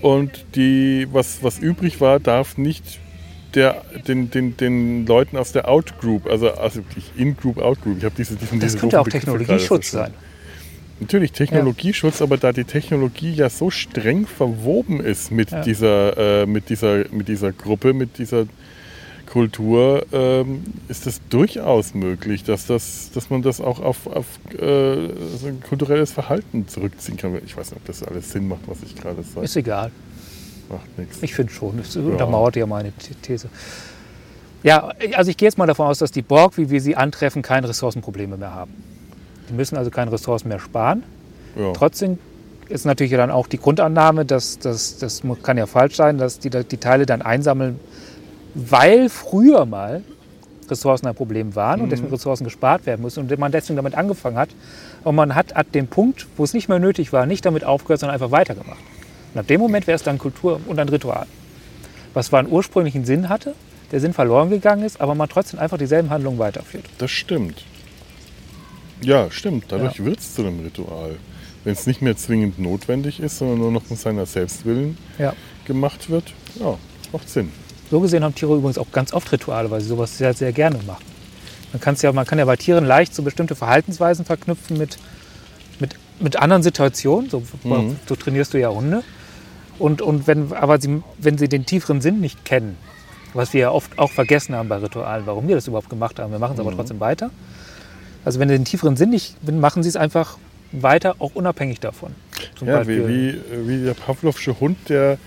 Und 0.00 0.44
die, 0.54 1.08
was, 1.10 1.42
was 1.42 1.58
übrig 1.58 2.02
war, 2.02 2.20
darf 2.20 2.58
nicht 2.58 3.00
der, 3.54 3.82
den, 4.06 4.30
den, 4.30 4.56
den 4.58 5.06
Leuten 5.06 5.38
aus 5.38 5.52
der 5.52 5.68
Out-Group, 5.68 6.26
also, 6.28 6.50
also 6.52 6.80
In-Group, 7.16 7.58
Out-Group, 7.58 7.98
ich 7.98 8.04
habe 8.04 8.14
diese, 8.14 8.36
diese 8.36 8.58
Das 8.58 8.76
könnte 8.76 9.00
auch 9.00 9.08
Technologieschutz 9.08 9.92
sein. 9.92 10.12
Natürlich 11.00 11.32
Technologieschutz, 11.32 12.22
aber 12.22 12.36
da 12.36 12.52
die 12.52 12.64
Technologie 12.64 13.32
ja 13.32 13.50
so 13.50 13.70
streng 13.70 14.26
verwoben 14.26 15.00
ist 15.00 15.30
mit, 15.30 15.50
Ja. 15.50 15.60
dieser, 15.62 16.42
äh, 16.42 16.46
mit, 16.46 16.68
dieser, 16.70 17.04
mit 17.10 17.28
dieser 17.28 17.52
Gruppe, 17.52 17.92
mit 17.92 18.18
dieser 18.18 18.46
Kultur, 19.26 20.06
ähm, 20.12 20.62
ist 20.88 21.06
es 21.06 21.20
durchaus 21.28 21.94
möglich, 21.94 22.44
dass, 22.44 22.66
das, 22.66 23.10
dass 23.12 23.30
man 23.30 23.42
das 23.42 23.60
auch 23.60 23.80
auf, 23.80 24.06
auf 24.06 24.26
äh, 24.52 25.08
so 25.36 25.46
ein 25.48 25.60
kulturelles 25.68 26.12
Verhalten 26.12 26.68
zurückziehen 26.68 27.16
kann. 27.16 27.36
Ich 27.44 27.56
weiß 27.56 27.70
nicht, 27.72 27.80
ob 27.80 27.86
das 27.86 28.02
alles 28.04 28.30
Sinn 28.30 28.46
macht, 28.46 28.60
was 28.66 28.78
ich 28.84 28.94
gerade 28.94 29.22
sage. 29.24 29.44
Ist 29.44 29.56
egal. 29.56 29.90
Macht 30.70 30.98
nichts. 30.98 31.18
Ich 31.22 31.34
finde 31.34 31.52
schon. 31.52 31.76
Das 31.78 31.96
untermauert 31.96 32.54
ja 32.56 32.66
meine 32.66 32.92
The- 33.00 33.14
These. 33.20 33.48
Ja, 34.62 34.92
also 35.14 35.30
ich 35.30 35.36
gehe 35.36 35.46
jetzt 35.48 35.58
mal 35.58 35.66
davon 35.66 35.88
aus, 35.88 35.98
dass 35.98 36.10
die 36.12 36.22
Borg, 36.22 36.56
wie 36.56 36.70
wir 36.70 36.80
sie 36.80 36.96
antreffen, 36.96 37.42
keine 37.42 37.68
Ressourcenprobleme 37.68 38.36
mehr 38.36 38.54
haben. 38.54 38.72
Die 39.48 39.52
müssen 39.54 39.76
also 39.76 39.90
keine 39.90 40.10
Ressourcen 40.12 40.48
mehr 40.48 40.58
sparen. 40.58 41.02
Ja. 41.56 41.72
Trotzdem 41.72 42.18
ist 42.68 42.86
natürlich 42.86 43.12
dann 43.12 43.30
auch 43.30 43.46
die 43.46 43.58
Grundannahme, 43.58 44.24
dass 44.24 44.58
dass- 44.58 44.98
das 44.98 45.22
kann 45.42 45.58
ja 45.58 45.66
falsch 45.66 45.96
sein, 45.96 46.18
dass 46.18 46.38
die, 46.38 46.50
die 46.50 46.78
Teile 46.78 47.04
dann 47.06 47.22
einsammeln, 47.22 47.78
weil 48.54 49.08
früher 49.08 49.66
mal 49.66 50.02
Ressourcen 50.70 51.06
ein 51.06 51.14
Problem 51.14 51.54
waren 51.54 51.82
und 51.82 51.90
deswegen 51.90 52.10
Ressourcen 52.10 52.44
gespart 52.44 52.86
werden 52.86 53.02
müssen 53.02 53.20
und 53.20 53.38
man 53.38 53.52
deswegen 53.52 53.76
damit 53.76 53.94
angefangen 53.94 54.38
hat. 54.38 54.48
Und 55.04 55.14
man 55.14 55.34
hat 55.34 55.54
ab 55.54 55.66
dem 55.72 55.88
Punkt, 55.88 56.26
wo 56.38 56.44
es 56.44 56.54
nicht 56.54 56.68
mehr 56.70 56.78
nötig 56.78 57.12
war, 57.12 57.26
nicht 57.26 57.44
damit 57.44 57.64
aufgehört, 57.64 58.00
sondern 58.00 58.14
einfach 58.14 58.30
weitergemacht. 58.30 58.78
Und 59.34 59.40
ab 59.40 59.46
dem 59.46 59.60
Moment 59.60 59.86
wäre 59.86 59.96
es 59.96 60.02
dann 60.02 60.16
Kultur 60.16 60.60
und 60.66 60.78
ein 60.78 60.88
Ritual. 60.88 61.26
Was 62.14 62.26
zwar 62.28 62.38
einen 62.38 62.50
ursprünglichen 62.50 63.04
Sinn 63.04 63.28
hatte, 63.28 63.54
der 63.92 64.00
Sinn 64.00 64.14
verloren 64.14 64.48
gegangen 64.48 64.84
ist, 64.84 65.00
aber 65.02 65.14
man 65.14 65.28
trotzdem 65.28 65.60
einfach 65.60 65.76
dieselben 65.76 66.08
Handlungen 66.08 66.38
weiterführt. 66.38 66.84
Das 66.96 67.10
stimmt. 67.10 67.62
Ja, 69.02 69.30
stimmt. 69.30 69.66
Dadurch 69.68 70.02
wird 70.04 70.20
es 70.20 70.34
zu 70.34 70.42
einem 70.42 70.60
Ritual. 70.60 71.16
Wenn 71.64 71.72
es 71.72 71.86
nicht 71.86 72.02
mehr 72.02 72.16
zwingend 72.16 72.58
notwendig 72.58 73.20
ist, 73.20 73.38
sondern 73.38 73.58
nur 73.58 73.70
noch 73.72 73.82
um 73.88 73.96
seiner 73.96 74.26
Selbstwillen 74.26 74.98
Ja. 75.18 75.32
gemacht 75.64 76.10
wird, 76.10 76.32
ja, 76.60 76.76
macht 77.12 77.28
Sinn. 77.28 77.50
So 77.90 78.00
gesehen 78.00 78.24
haben 78.24 78.34
Tiere 78.34 78.54
übrigens 78.56 78.78
auch 78.78 78.90
ganz 78.92 79.12
oft 79.12 79.30
Rituale, 79.32 79.70
weil 79.70 79.80
sie 79.80 79.88
sowas 79.88 80.16
sehr, 80.18 80.34
sehr 80.34 80.52
gerne 80.52 80.78
machen. 80.86 81.04
Man, 81.72 81.80
kann's 81.80 82.02
ja, 82.02 82.12
man 82.12 82.26
kann 82.26 82.38
ja 82.38 82.44
bei 82.44 82.56
Tieren 82.56 82.84
leicht 82.84 83.14
so 83.14 83.22
bestimmte 83.22 83.54
Verhaltensweisen 83.54 84.24
verknüpfen 84.24 84.78
mit, 84.78 84.98
mit, 85.80 85.96
mit 86.20 86.36
anderen 86.36 86.62
Situationen. 86.62 87.30
So, 87.30 87.42
Mhm. 87.64 87.96
so 88.06 88.14
trainierst 88.16 88.54
du 88.54 88.60
ja 88.60 88.68
Hunde. 88.70 89.02
Und, 89.78 90.02
und 90.02 90.26
wenn, 90.26 90.52
aber 90.52 90.80
sie, 90.80 91.02
wenn 91.18 91.36
sie 91.38 91.48
den 91.48 91.66
tieferen 91.66 92.00
Sinn 92.00 92.20
nicht 92.20 92.44
kennen, 92.44 92.76
was 93.32 93.52
wir 93.52 93.60
ja 93.62 93.70
oft 93.70 93.98
auch 93.98 94.12
vergessen 94.12 94.54
haben 94.54 94.68
bei 94.68 94.76
Ritualen, 94.76 95.26
warum 95.26 95.48
wir 95.48 95.56
das 95.56 95.66
überhaupt 95.66 95.90
gemacht 95.90 96.18
haben, 96.20 96.30
wir 96.30 96.38
machen 96.38 96.52
es 96.52 96.60
Mhm. 96.60 96.68
aber 96.68 96.76
trotzdem 96.76 97.00
weiter. 97.00 97.30
Also 98.24 98.38
wenn 98.40 98.48
sie 98.48 98.54
den 98.56 98.64
tieferen 98.64 98.96
Sinn 98.96 99.10
nicht, 99.10 99.36
machen 99.50 99.82
sie 99.82 99.88
es 99.88 99.96
einfach 99.96 100.38
weiter, 100.72 101.16
auch 101.18 101.34
unabhängig 101.34 101.80
davon. 101.80 102.14
Zum 102.58 102.68
Ja, 102.68 102.78
Beispiel- 102.78 103.06
wie, 103.08 103.66
wie, 103.66 103.68
wie 103.80 103.84
der 103.84 103.94
Pavlovsche 103.94 104.58
Hund, 104.60 104.76
der 104.88 105.18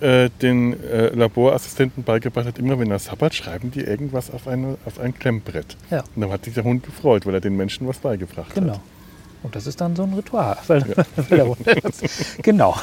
äh, 0.00 0.30
den 0.40 0.82
äh, 0.84 1.08
Laborassistenten 1.08 2.04
beigebracht 2.04 2.46
hat, 2.46 2.58
immer 2.58 2.78
wenn 2.78 2.90
er 2.90 2.98
sabbert, 3.00 3.34
schreiben 3.34 3.70
die 3.72 3.80
irgendwas 3.80 4.30
auf, 4.30 4.46
eine, 4.46 4.76
auf 4.86 5.00
ein 5.00 5.12
Klemmbrett. 5.18 5.76
Ja. 5.90 6.04
Und 6.14 6.22
dann 6.22 6.30
hat 6.30 6.44
sich 6.44 6.54
der 6.54 6.64
Hund 6.64 6.84
gefreut, 6.84 7.26
weil 7.26 7.34
er 7.34 7.40
den 7.40 7.56
Menschen 7.56 7.88
was 7.88 7.98
beigebracht 7.98 8.54
Genau. 8.54 8.74
hat. 8.74 8.80
Und 9.42 9.54
das 9.56 9.66
ist 9.66 9.80
dann 9.80 9.94
so 9.96 10.02
ein 10.04 10.12
Ritual. 10.14 10.56
Weil, 10.68 10.84
weil 11.16 11.24
der 11.30 11.46
Hund 11.48 11.58
das, 11.64 12.00
genau. 12.42 12.74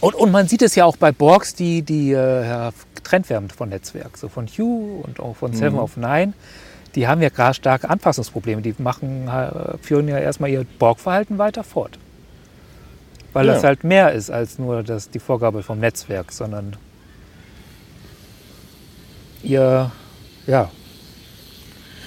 Und, 0.00 0.14
und 0.14 0.30
man 0.30 0.46
sieht 0.46 0.62
es 0.62 0.74
ja 0.74 0.84
auch 0.84 0.96
bei 0.96 1.10
Borgs, 1.12 1.54
die, 1.54 1.82
die 1.82 2.12
äh, 2.12 2.46
ja, 2.46 2.70
getrennt 2.94 3.28
werden 3.30 3.48
von 3.50 3.68
Netzwerk. 3.70 4.16
So 4.18 4.28
von 4.28 4.46
Hue 4.46 5.00
und 5.02 5.20
auch 5.20 5.36
von 5.36 5.52
Seven 5.54 5.78
of 5.78 5.96
Nine. 5.96 6.34
Die 6.96 7.06
haben 7.06 7.22
ja 7.22 7.28
gerade 7.28 7.54
starke 7.54 7.88
Anpassungsprobleme. 7.88 8.62
Die 8.62 8.74
machen, 8.78 9.28
äh, 9.28 9.76
führen 9.80 10.08
ja 10.08 10.18
erstmal 10.18 10.50
ihr 10.50 10.64
Borg-Verhalten 10.78 11.38
weiter 11.38 11.62
fort. 11.62 11.98
Weil 13.32 13.46
Ja. 13.46 13.52
das 13.54 13.62
halt 13.64 13.84
mehr 13.84 14.12
ist 14.12 14.30
als 14.30 14.58
nur 14.58 14.82
das, 14.82 15.10
die 15.10 15.18
Vorgabe 15.18 15.62
vom 15.62 15.78
Netzwerk, 15.78 16.32
sondern 16.32 16.76
ihr, 19.42 19.90
ja, 20.46 20.70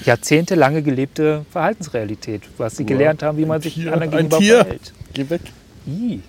jahrzehntelange 0.06 0.82
gelebte 0.82 1.46
Verhaltensrealität, 1.52 2.44
was 2.58 2.78
sie 2.78 2.84
Wow. 2.84 2.88
gelernt 2.90 3.24
haben, 3.24 3.38
wie 3.38 3.46
man 3.46 3.58
Ein 3.58 3.62
sich 3.62 3.74
Tier, 3.76 3.94
anderen 3.94 4.14
ein 4.14 4.18
gegenüber 4.30 4.38
Tier. 4.40 4.56
verhält. 4.62 4.94
Geh 5.14 5.30
weg. 5.30 5.42
Ih. 5.86 6.20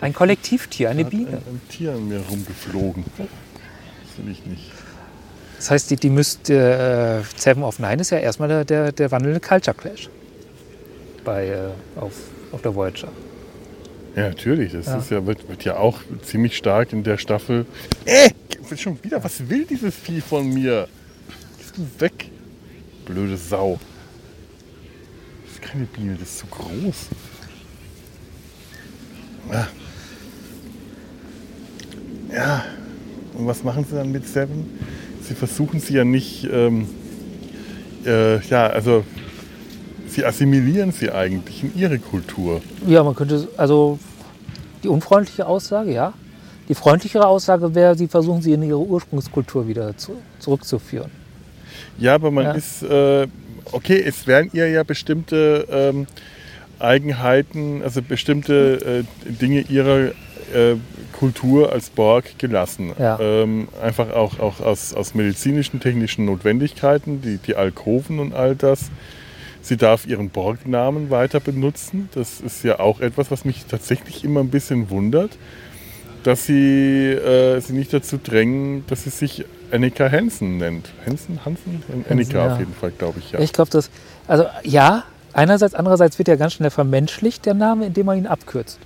Ein 0.00 0.12
Kollektivtier, 0.14 0.90
eine 0.90 1.04
Biene. 1.04 1.28
Ein, 1.28 1.34
ein 1.36 1.60
Tier 1.68 1.92
an 1.92 2.08
mir 2.08 2.20
rumgeflogen. 2.20 3.04
Das 3.16 3.28
will 4.24 4.32
ich 4.32 4.44
nicht. 4.46 4.70
Das 5.60 5.70
heißt, 5.70 5.90
die, 5.90 5.96
die 5.96 6.08
müsste, 6.08 6.54
äh, 6.54 7.38
Seven 7.38 7.64
of 7.64 7.78
Nine 7.78 8.00
ist 8.00 8.08
ja 8.08 8.16
erstmal 8.16 8.48
der, 8.48 8.64
der, 8.64 8.92
der 8.92 9.10
wandelnde 9.10 9.40
Culture 9.40 9.76
Clash 9.76 10.08
bei, 11.22 11.48
äh, 11.48 12.00
auf, 12.00 12.14
auf 12.50 12.62
der 12.62 12.74
Voyager. 12.74 13.08
Ja, 14.16 14.28
natürlich. 14.28 14.72
Das 14.72 14.86
Ja. 14.86 14.96
Ist 14.96 15.10
ja, 15.10 15.26
wird, 15.26 15.46
wird 15.50 15.62
ja 15.64 15.76
auch 15.76 15.98
ziemlich 16.22 16.56
stark 16.56 16.94
in 16.94 17.04
der 17.04 17.18
Staffel. 17.18 17.66
Äh, 18.06 18.30
schon 18.74 19.04
wieder, 19.04 19.22
was 19.22 19.50
will 19.50 19.66
dieses 19.66 19.94
Vieh 19.94 20.22
von 20.22 20.48
mir? 20.48 20.88
Gehst 21.58 21.76
du 21.76 21.86
weg? 22.00 22.30
Blöde 23.04 23.36
Sau. 23.36 23.78
Das 25.44 25.52
ist 25.56 25.62
keine 25.62 25.84
Biene, 25.84 26.14
das 26.18 26.30
ist 26.30 26.38
zu 26.38 26.46
groß. 26.46 26.96
Ja. 29.52 29.68
ja. 32.32 32.64
Und 33.34 33.46
was 33.46 33.62
machen 33.62 33.84
sie 33.84 33.94
dann 33.94 34.10
mit 34.10 34.26
Seven? 34.26 34.66
Sie 35.30 35.36
versuchen 35.36 35.78
sie 35.78 35.94
ja 35.94 36.04
nicht, 36.04 36.48
ähm, 36.52 36.88
äh, 38.04 38.40
ja, 38.48 38.66
also 38.66 39.04
sie 40.08 40.24
assimilieren 40.24 40.90
sie 40.90 41.08
eigentlich 41.12 41.62
in 41.62 41.72
ihre 41.76 42.00
Kultur. 42.00 42.60
Ja, 42.84 43.04
man 43.04 43.14
könnte, 43.14 43.46
also 43.56 44.00
die 44.82 44.88
unfreundliche 44.88 45.46
Aussage, 45.46 45.92
ja. 45.92 46.14
Die 46.68 46.74
freundlichere 46.74 47.28
Aussage 47.28 47.72
wäre, 47.76 47.94
sie 47.94 48.08
versuchen 48.08 48.42
sie 48.42 48.54
in 48.54 48.64
ihre 48.64 48.80
Ursprungskultur 48.80 49.68
wieder 49.68 49.96
zu, 49.96 50.16
zurückzuführen. 50.40 51.12
Ja, 51.96 52.16
aber 52.16 52.32
man 52.32 52.46
Ja. 52.46 52.52
ist, 52.54 52.82
äh, 52.82 53.28
okay, 53.70 54.02
es 54.04 54.26
werden 54.26 54.50
ihr 54.52 54.68
ja 54.68 54.82
bestimmte 54.82 55.64
ähm, 55.70 56.08
Eigenheiten, 56.80 57.82
also 57.84 58.02
bestimmte 58.02 59.04
äh, 59.28 59.30
Dinge 59.30 59.60
ihrer 59.60 60.10
äh, 60.54 60.76
Kultur 61.18 61.72
als 61.72 61.90
Borg 61.90 62.38
gelassen. 62.38 62.92
Ja. 62.98 63.18
Ähm, 63.20 63.68
einfach 63.82 64.10
auch, 64.10 64.38
auch 64.38 64.60
aus, 64.60 64.94
aus 64.94 65.14
medizinischen, 65.14 65.80
technischen 65.80 66.24
Notwendigkeiten, 66.24 67.20
die, 67.22 67.38
die 67.38 67.56
Alkoven 67.56 68.18
und 68.18 68.34
all 68.34 68.56
das. 68.56 68.90
Sie 69.62 69.76
darf 69.76 70.06
ihren 70.06 70.30
Borg-Namen 70.30 71.10
weiter 71.10 71.40
benutzen. 71.40 72.08
Das 72.14 72.40
ist 72.40 72.64
ja 72.64 72.80
auch 72.80 73.00
etwas, 73.00 73.30
was 73.30 73.44
mich 73.44 73.66
tatsächlich 73.66 74.24
immer 74.24 74.40
ein 74.40 74.48
bisschen 74.48 74.90
wundert, 74.90 75.36
dass 76.22 76.46
sie 76.46 77.10
äh, 77.10 77.60
sie 77.60 77.74
nicht 77.74 77.92
dazu 77.92 78.18
drängen, 78.22 78.84
dass 78.86 79.04
sie 79.04 79.10
sich 79.10 79.44
Annika 79.70 80.10
Hansen 80.10 80.58
nennt. 80.58 80.88
Hansen? 81.06 81.38
Hansen? 81.44 81.82
Annika 82.08 82.38
ja. 82.38 82.52
auf 82.52 82.58
jeden 82.58 82.74
Fall, 82.74 82.90
glaube 82.90 83.18
ich, 83.18 83.32
ja. 83.32 83.40
Ich 83.40 83.52
glaube, 83.52 83.70
das, 83.70 83.90
also 84.26 84.46
ja, 84.64 85.04
einerseits, 85.32 85.74
andererseits 85.74 86.18
wird 86.18 86.28
ja 86.28 86.36
ganz 86.36 86.54
schnell 86.54 86.70
vermenschlicht, 86.70 87.46
der 87.46 87.54
Name, 87.54 87.86
indem 87.86 88.06
man 88.06 88.18
ihn 88.18 88.26
abkürzt. 88.26 88.78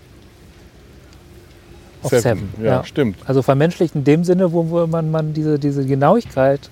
Auf 2.04 2.10
Seven. 2.18 2.48
Ja, 2.62 2.84
stimmt. 2.84 3.16
Also 3.26 3.42
vermenschlicht 3.42 3.94
in 3.94 4.04
dem 4.04 4.24
Sinne, 4.24 4.52
wo, 4.52 4.68
wo 4.70 4.86
man, 4.86 5.10
man 5.10 5.32
diese, 5.34 5.58
diese 5.58 5.84
Genauigkeit 5.84 6.70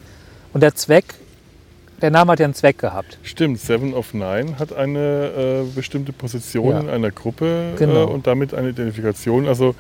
und 0.53 0.63
der 0.63 0.75
Zweck, 0.75 1.15
der 2.01 2.11
Name 2.11 2.33
hat 2.33 2.41
ja 2.41 2.45
einen 2.47 2.55
Zweck 2.55 2.79
gehabt. 2.79 3.19
Stimmt, 3.23 3.61
Seven 3.61 3.95
of 3.95 4.13
Nine 4.13 4.59
hat 4.59 4.73
eine 4.73 5.63
äh, 5.69 5.75
bestimmte 5.75 6.13
Position 6.13 6.71
Ja. 6.73 6.81
in 6.81 6.89
einer 6.89 7.11
Gruppe 7.11 7.75
Genau. 7.79 8.03
äh, 8.03 8.07
und 8.11 8.27
damit 8.27 8.55
eine 8.55 8.71
Identifikation. 8.71 9.47
Also 9.47 9.75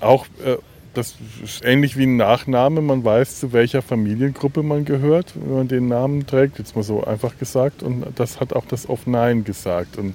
auch, 0.00 0.26
äh, 0.44 0.56
das 0.94 1.14
ist 1.44 1.64
ähnlich 1.64 1.96
wie 1.96 2.04
ein 2.04 2.16
Nachname. 2.16 2.80
Man 2.80 3.04
weiß, 3.04 3.40
zu 3.40 3.52
welcher 3.52 3.82
Familiengruppe 3.82 4.62
man 4.62 4.84
gehört, 4.84 5.34
wenn 5.34 5.54
man 5.54 5.68
den 5.68 5.88
Namen 5.88 6.26
trägt. 6.26 6.58
Jetzt 6.58 6.74
mal 6.74 6.82
so 6.82 7.04
einfach 7.04 7.38
gesagt. 7.38 7.82
Und 7.82 8.04
das 8.16 8.40
hat 8.40 8.52
auch 8.54 8.64
das 8.66 8.88
of 8.88 9.06
Nine 9.06 9.42
gesagt. 9.42 9.96
Und 9.98 10.14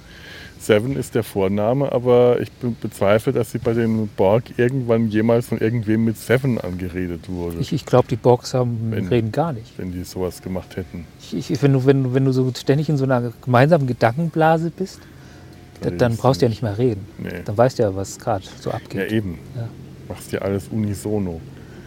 Seven 0.66 0.96
ist 0.96 1.14
der 1.14 1.22
Vorname, 1.22 1.92
aber 1.92 2.40
ich 2.40 2.50
be 2.52 2.72
bezweifle, 2.80 3.32
dass 3.32 3.52
sie 3.52 3.58
bei 3.58 3.72
den 3.72 4.08
Borg 4.08 4.44
irgendwann 4.58 5.08
jemals 5.08 5.46
von 5.48 5.58
irgendwem 5.58 6.04
mit 6.04 6.18
Seven 6.18 6.60
angeredet 6.60 7.28
wurde, 7.28 7.58
Ich, 7.60 7.72
ich 7.72 7.86
glaube, 7.86 8.08
die 8.08 8.16
Borgs 8.16 8.52
haben, 8.54 8.78
Wenn- 8.90 9.08
reden 9.08 9.32
gar 9.32 9.52
nicht. 9.52 9.78
wenn 9.78 9.92
die 9.92 10.02
sowas 10.04 10.42
gemacht 10.42 10.76
hätten. 10.76 11.04
Ich, 11.32 11.50
ich, 11.50 11.62
wenn, 11.62 11.72
du, 11.72 11.86
wenn, 11.86 12.12
wenn 12.14 12.24
du 12.24 12.32
so 12.32 12.52
ständig 12.56 12.88
in 12.88 12.96
so 12.96 13.04
einer 13.04 13.32
gemeinsamen 13.44 13.86
Gedankenblase 13.86 14.70
bist, 14.70 15.00
da, 15.80 15.90
dann 15.90 16.08
redest 16.12 16.20
brauchst 16.22 16.40
du 16.42 16.46
ja 16.46 16.48
nicht 16.50 16.62
mehr 16.62 16.76
reden. 16.78 17.06
Nee. 17.18 17.30
Dann 17.44 17.56
weißt 17.56 17.78
du 17.78 17.82
ja, 17.84 17.94
was 17.94 18.18
gerade 18.18 18.44
so 18.60 18.70
Ja, 18.70 18.76
abgeht. 18.76 19.12
eben. 19.12 19.38
Ja. 19.54 19.68
Machst 20.08 20.32
ja 20.32 20.40
alles 20.40 20.68
unisono. 20.68 21.40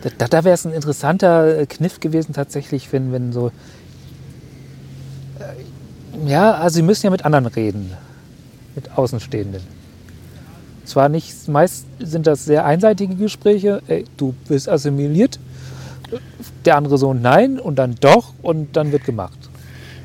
Da, 0.03 0.09
da, 0.17 0.27
da 0.27 0.43
wäre 0.43 0.53
es 0.53 0.65
ein 0.65 0.73
interessanter 0.73 1.59
äh, 1.59 1.65
Kniff 1.65 1.99
gewesen, 1.99 2.33
tatsächlich, 2.33 2.91
wenn, 2.93 3.11
wenn 3.11 3.33
so. 3.33 3.51
Äh, 5.39 6.29
ja, 6.29 6.53
also 6.53 6.75
sie 6.75 6.81
müssen 6.81 7.05
ja 7.05 7.09
mit 7.11 7.25
anderen 7.25 7.45
reden, 7.45 7.91
mit 8.79 8.97
Außenstehenden. 8.97 9.61
Zwar 10.85 11.09
nicht, 11.09 11.47
meist 11.47 11.85
sind 11.99 12.25
das 12.25 12.45
sehr 12.45 12.65
einseitige 12.65 13.15
Gespräche, 13.15 13.81
ey, 13.87 14.05
du 14.17 14.33
bist 14.47 14.69
assimiliert, 14.69 15.39
der 16.65 16.77
andere 16.77 16.97
so 16.97 17.13
nein 17.13 17.59
und 17.59 17.75
dann 17.77 17.95
doch 17.99 18.33
und 18.41 18.75
dann 18.75 18.91
wird 18.91 19.03
gemacht. 19.03 19.37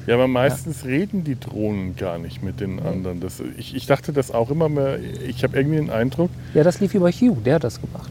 Ja, 0.07 0.14
aber 0.14 0.28
meistens 0.28 0.85
reden 0.85 1.25
die 1.25 1.40
Drohnen 1.40 1.97
gar 1.97 2.19
nicht 2.19 2.43
mit 2.43 2.61
den 2.61 2.78
anderen. 2.78 3.21
Das, 3.21 3.40
ich, 3.57 3.75
ich 3.75 3.87
dachte 3.87 4.12
das 4.12 4.31
auch 4.31 4.50
immer 4.50 4.69
mehr. 4.69 4.99
Ich 5.26 5.43
habe 5.45 5.57
irgendwie 5.57 5.76
den 5.76 5.88
Eindruck, 5.88 6.31
Ja, 6.52 6.62
das 6.62 6.81
lief 6.81 6.93
über 6.93 7.11
Hugh, 7.11 7.38
der 7.43 7.54
hat 7.54 7.64
das 7.64 7.81
gemacht. 7.81 8.11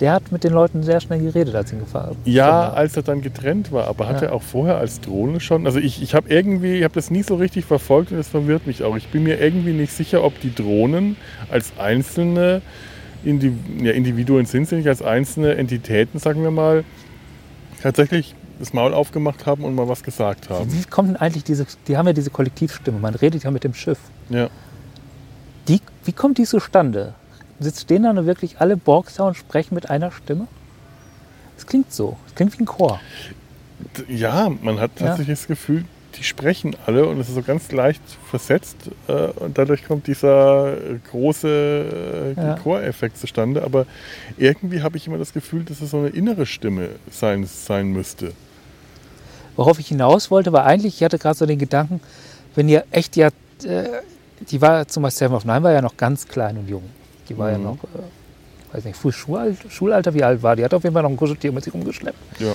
Der 0.00 0.12
hat 0.12 0.30
mit 0.30 0.44
den 0.44 0.52
Leuten 0.52 0.82
sehr 0.82 1.00
schnell 1.00 1.20
geredet, 1.20 1.54
als 1.54 1.72
ihn 1.72 1.78
gefahren 1.78 2.16
ja, 2.26 2.70
als 2.70 2.96
er 2.96 3.02
dann 3.02 3.22
getrennt 3.22 3.72
war, 3.72 3.86
aber 3.88 4.06
hat 4.08 4.20
Ja. 4.20 4.28
er 4.28 4.34
auch 4.34 4.42
vorher 4.42 4.76
als 4.76 5.00
Drohne 5.00 5.40
schon. 5.40 5.64
Also 5.66 5.78
ich, 5.78 6.02
ich 6.02 6.14
habe 6.14 6.28
irgendwie, 6.28 6.74
ich 6.78 6.84
habe 6.84 6.92
das 6.94 7.10
nie 7.10 7.22
so 7.22 7.36
richtig 7.36 7.64
verfolgt 7.64 8.10
und 8.10 8.18
das 8.18 8.28
verwirrt 8.28 8.66
mich 8.66 8.82
auch. 8.84 8.96
Ich 8.96 9.08
bin 9.08 9.22
mir 9.22 9.40
irgendwie 9.40 9.72
nicht 9.72 9.92
sicher, 9.92 10.22
ob 10.22 10.38
die 10.40 10.54
Drohnen 10.54 11.16
als 11.50 11.72
einzelne 11.78 12.60
Indi 13.24 13.52
ja, 13.82 13.92
Individuen 13.92 14.44
sind 14.44 14.68
sie 14.68 14.76
nicht, 14.76 14.88
als 14.88 15.00
einzelne 15.00 15.54
Entitäten, 15.56 16.18
sagen 16.20 16.42
wir 16.42 16.50
mal, 16.50 16.84
tatsächlich 17.82 18.34
das 18.58 18.72
Maul 18.72 18.94
aufgemacht 18.94 19.46
haben 19.46 19.64
und 19.64 19.74
mal 19.74 19.88
was 19.88 20.02
gesagt 20.02 20.48
haben. 20.50 20.70
Wie 20.72 20.82
kommt 20.84 21.08
denn 21.10 21.16
eigentlich 21.16 21.44
diese, 21.44 21.66
die 21.88 21.96
haben 21.96 22.06
ja 22.06 22.12
diese 22.12 22.30
Kollektivstimme, 22.30 22.98
man 22.98 23.14
redet 23.14 23.44
ja 23.44 23.50
mit 23.50 23.64
dem 23.64 23.74
Schiff. 23.74 23.98
Ja. 24.28 24.48
Die, 25.68 25.80
wie 26.04 26.12
kommt 26.12 26.38
die 26.38 26.44
zustande? 26.44 27.14
Sitzt 27.60 27.82
stehen 27.82 28.02
da 28.02 28.12
nur 28.12 28.26
wirklich 28.26 28.60
alle 28.60 28.76
Borgs 28.76 29.14
da 29.14 29.24
und 29.24 29.36
sprechen 29.36 29.74
mit 29.74 29.88
einer 29.90 30.10
Stimme? 30.10 30.46
Es 31.56 31.66
klingt 31.66 31.92
so, 31.92 32.16
es 32.26 32.34
klingt 32.34 32.56
wie 32.58 32.62
ein 32.62 32.66
Chor. 32.66 33.00
Ja, 34.08 34.50
man 34.62 34.78
hat 34.80 34.90
Ja. 35.00 35.08
tatsächlich 35.08 35.38
das 35.38 35.46
Gefühl, 35.46 35.84
die 36.16 36.22
sprechen 36.24 36.74
alle 36.86 37.06
und 37.06 37.18
es 37.20 37.28
ist 37.28 37.34
so 37.34 37.42
ganz 37.42 37.72
leicht 37.72 38.02
versetzt 38.30 38.76
äh, 39.08 39.12
und 39.12 39.56
dadurch 39.58 39.84
kommt 39.86 40.06
dieser 40.06 40.72
äh, 40.74 40.98
große 41.10 42.34
äh, 42.36 42.40
Ja. 42.40 42.54
Choreffekt 42.56 43.18
zustande. 43.18 43.62
Aber 43.64 43.86
irgendwie 44.38 44.82
habe 44.82 44.96
ich 44.96 45.06
immer 45.06 45.18
das 45.18 45.32
Gefühl, 45.32 45.64
dass 45.64 45.80
es 45.80 45.90
so 45.90 45.98
eine 45.98 46.08
innere 46.08 46.46
Stimme 46.46 46.90
sein, 47.10 47.44
sein 47.46 47.88
müsste. 47.88 48.32
Worauf 49.56 49.78
ich 49.78 49.88
hinaus 49.88 50.30
wollte, 50.30 50.52
war 50.52 50.64
eigentlich, 50.64 50.96
ich 50.96 51.04
hatte 51.04 51.18
gerade 51.18 51.36
so 51.36 51.46
den 51.46 51.58
Gedanken, 51.58 52.00
wenn 52.54 52.68
ihr 52.68 52.84
echt 52.90 53.16
ja, 53.16 53.28
äh, 53.64 53.84
die 54.50 54.60
war 54.60 54.86
zum 54.88 55.02
Beispiel 55.02 55.18
Seven 55.28 55.36
of 55.36 55.44
Nine 55.46 55.62
war 55.62 55.72
ja 55.72 55.80
noch 55.82 55.96
ganz 55.96 56.28
klein 56.28 56.58
und 56.58 56.68
jung. 56.68 56.82
Die 57.28 57.36
war 57.38 57.50
ja 57.50 57.58
Mhm. 57.58 57.64
noch, 57.64 57.78
äh, 57.84 58.74
weiß 58.74 58.84
nicht, 58.84 58.96
früh 58.96 59.12
Schulalter, 59.12 59.70
Schulalter, 59.70 60.14
wie 60.14 60.22
alt 60.22 60.42
war 60.42 60.56
die? 60.56 60.64
Hat 60.64 60.74
auf 60.74 60.82
jeden 60.84 60.92
Fall 60.94 61.02
noch 61.02 61.10
ein 61.10 61.16
Kuscheltier 61.16 61.52
mit 61.52 61.64
sich 61.64 61.72
rumgeschleppt. 61.74 62.40
Ja. 62.40 62.54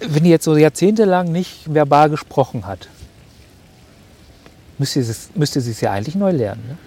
Wenn 0.00 0.24
die 0.24 0.30
jetzt 0.30 0.44
so 0.44 0.56
jahrzehntelang 0.56 1.30
nicht 1.30 1.72
verbal 1.72 2.08
gesprochen 2.08 2.66
hat, 2.66 2.88
müsste 4.78 5.02
sie 5.02 5.10
es 5.10 5.30
müsste 5.34 5.60
sie 5.60 5.72
es 5.72 5.80
ja 5.82 5.92
eigentlich 5.92 6.14
neu 6.14 6.30
lernen. 6.30 6.64
Ne? 6.68 6.78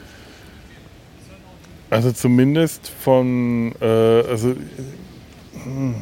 Also 1.91 2.11
zumindest 2.11 2.87
von, 2.89 3.71
äh, 3.79 3.85
also 3.85 4.55
hm, 5.63 5.95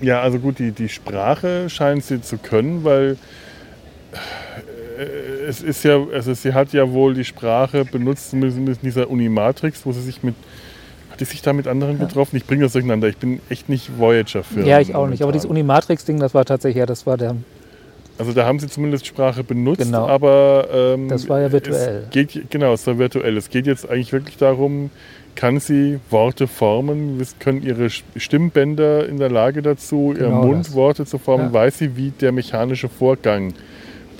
ja, 0.00 0.20
also 0.22 0.38
gut, 0.38 0.60
die, 0.60 0.70
die 0.70 0.88
Sprache 0.88 1.68
scheint 1.68 2.04
sie 2.04 2.20
zu 2.22 2.38
können, 2.38 2.84
weil 2.84 3.16
äh, 4.98 5.02
es 5.48 5.62
ist 5.62 5.84
ja, 5.84 5.98
also 6.12 6.34
sie 6.34 6.52
hat 6.54 6.72
ja 6.72 6.90
wohl 6.90 7.14
die 7.14 7.24
Sprache 7.24 7.84
benutzt, 7.84 8.30
zumindest 8.30 8.58
in 8.58 8.78
dieser 8.82 9.08
Unimatrix, 9.10 9.84
wo 9.84 9.92
sie 9.92 10.02
sich 10.02 10.22
mit, 10.22 10.34
hat 11.10 11.20
die 11.20 11.24
sich 11.24 11.42
da 11.42 11.52
mit 11.52 11.66
anderen 11.68 11.98
getroffen? 11.98 12.36
Ich 12.36 12.44
bringe 12.46 12.64
das 12.64 12.72
durcheinander, 12.72 13.08
ich 13.08 13.16
bin 13.16 13.40
echt 13.48 13.68
nicht 13.68 13.98
Voyager 13.98 14.42
für. 14.42 14.62
Ja, 14.66 14.80
ich 14.80 14.94
auch 14.94 15.06
nicht. 15.06 15.22
Aber 15.22 15.32
dieses 15.32 15.46
Unimatrix-Ding, 15.46 16.18
das 16.18 16.34
war 16.34 16.44
tatsächlich, 16.44 16.78
ja, 16.80 16.86
das 16.86 17.06
war 17.06 17.16
der. 17.16 17.36
Also 18.16 18.32
da 18.32 18.46
haben 18.46 18.60
sie 18.60 18.68
zumindest 18.68 19.06
Sprache 19.06 19.42
benutzt, 19.42 19.82
Genau. 19.82 20.06
aber 20.06 20.68
ähm, 20.72 21.08
Das 21.08 21.28
war 21.28 21.40
ja 21.40 21.50
virtuell. 21.50 22.04
Es 22.04 22.10
geht, 22.10 22.48
genau, 22.50 22.72
es 22.72 22.86
war 22.86 22.96
virtuell. 22.98 23.36
Es 23.36 23.50
geht 23.50 23.66
jetzt 23.66 23.88
eigentlich 23.90 24.12
wirklich 24.12 24.36
darum, 24.36 24.90
kann 25.34 25.58
sie 25.58 25.98
Worte 26.10 26.46
formen, 26.46 27.20
können 27.40 27.62
ihre 27.62 27.90
Stimmbänder 27.90 29.08
in 29.08 29.18
der 29.18 29.30
Lage 29.30 29.62
dazu, 29.62 30.14
Genau 30.16 30.44
Mund 30.44 30.66
das. 30.66 30.74
Worte 30.74 31.06
zu 31.06 31.18
formen, 31.18 31.46
Ja. 31.46 31.52
weiß 31.52 31.78
sie, 31.78 31.96
wie 31.96 32.10
der 32.10 32.30
mechanische 32.30 32.88
Vorgang, 32.88 33.52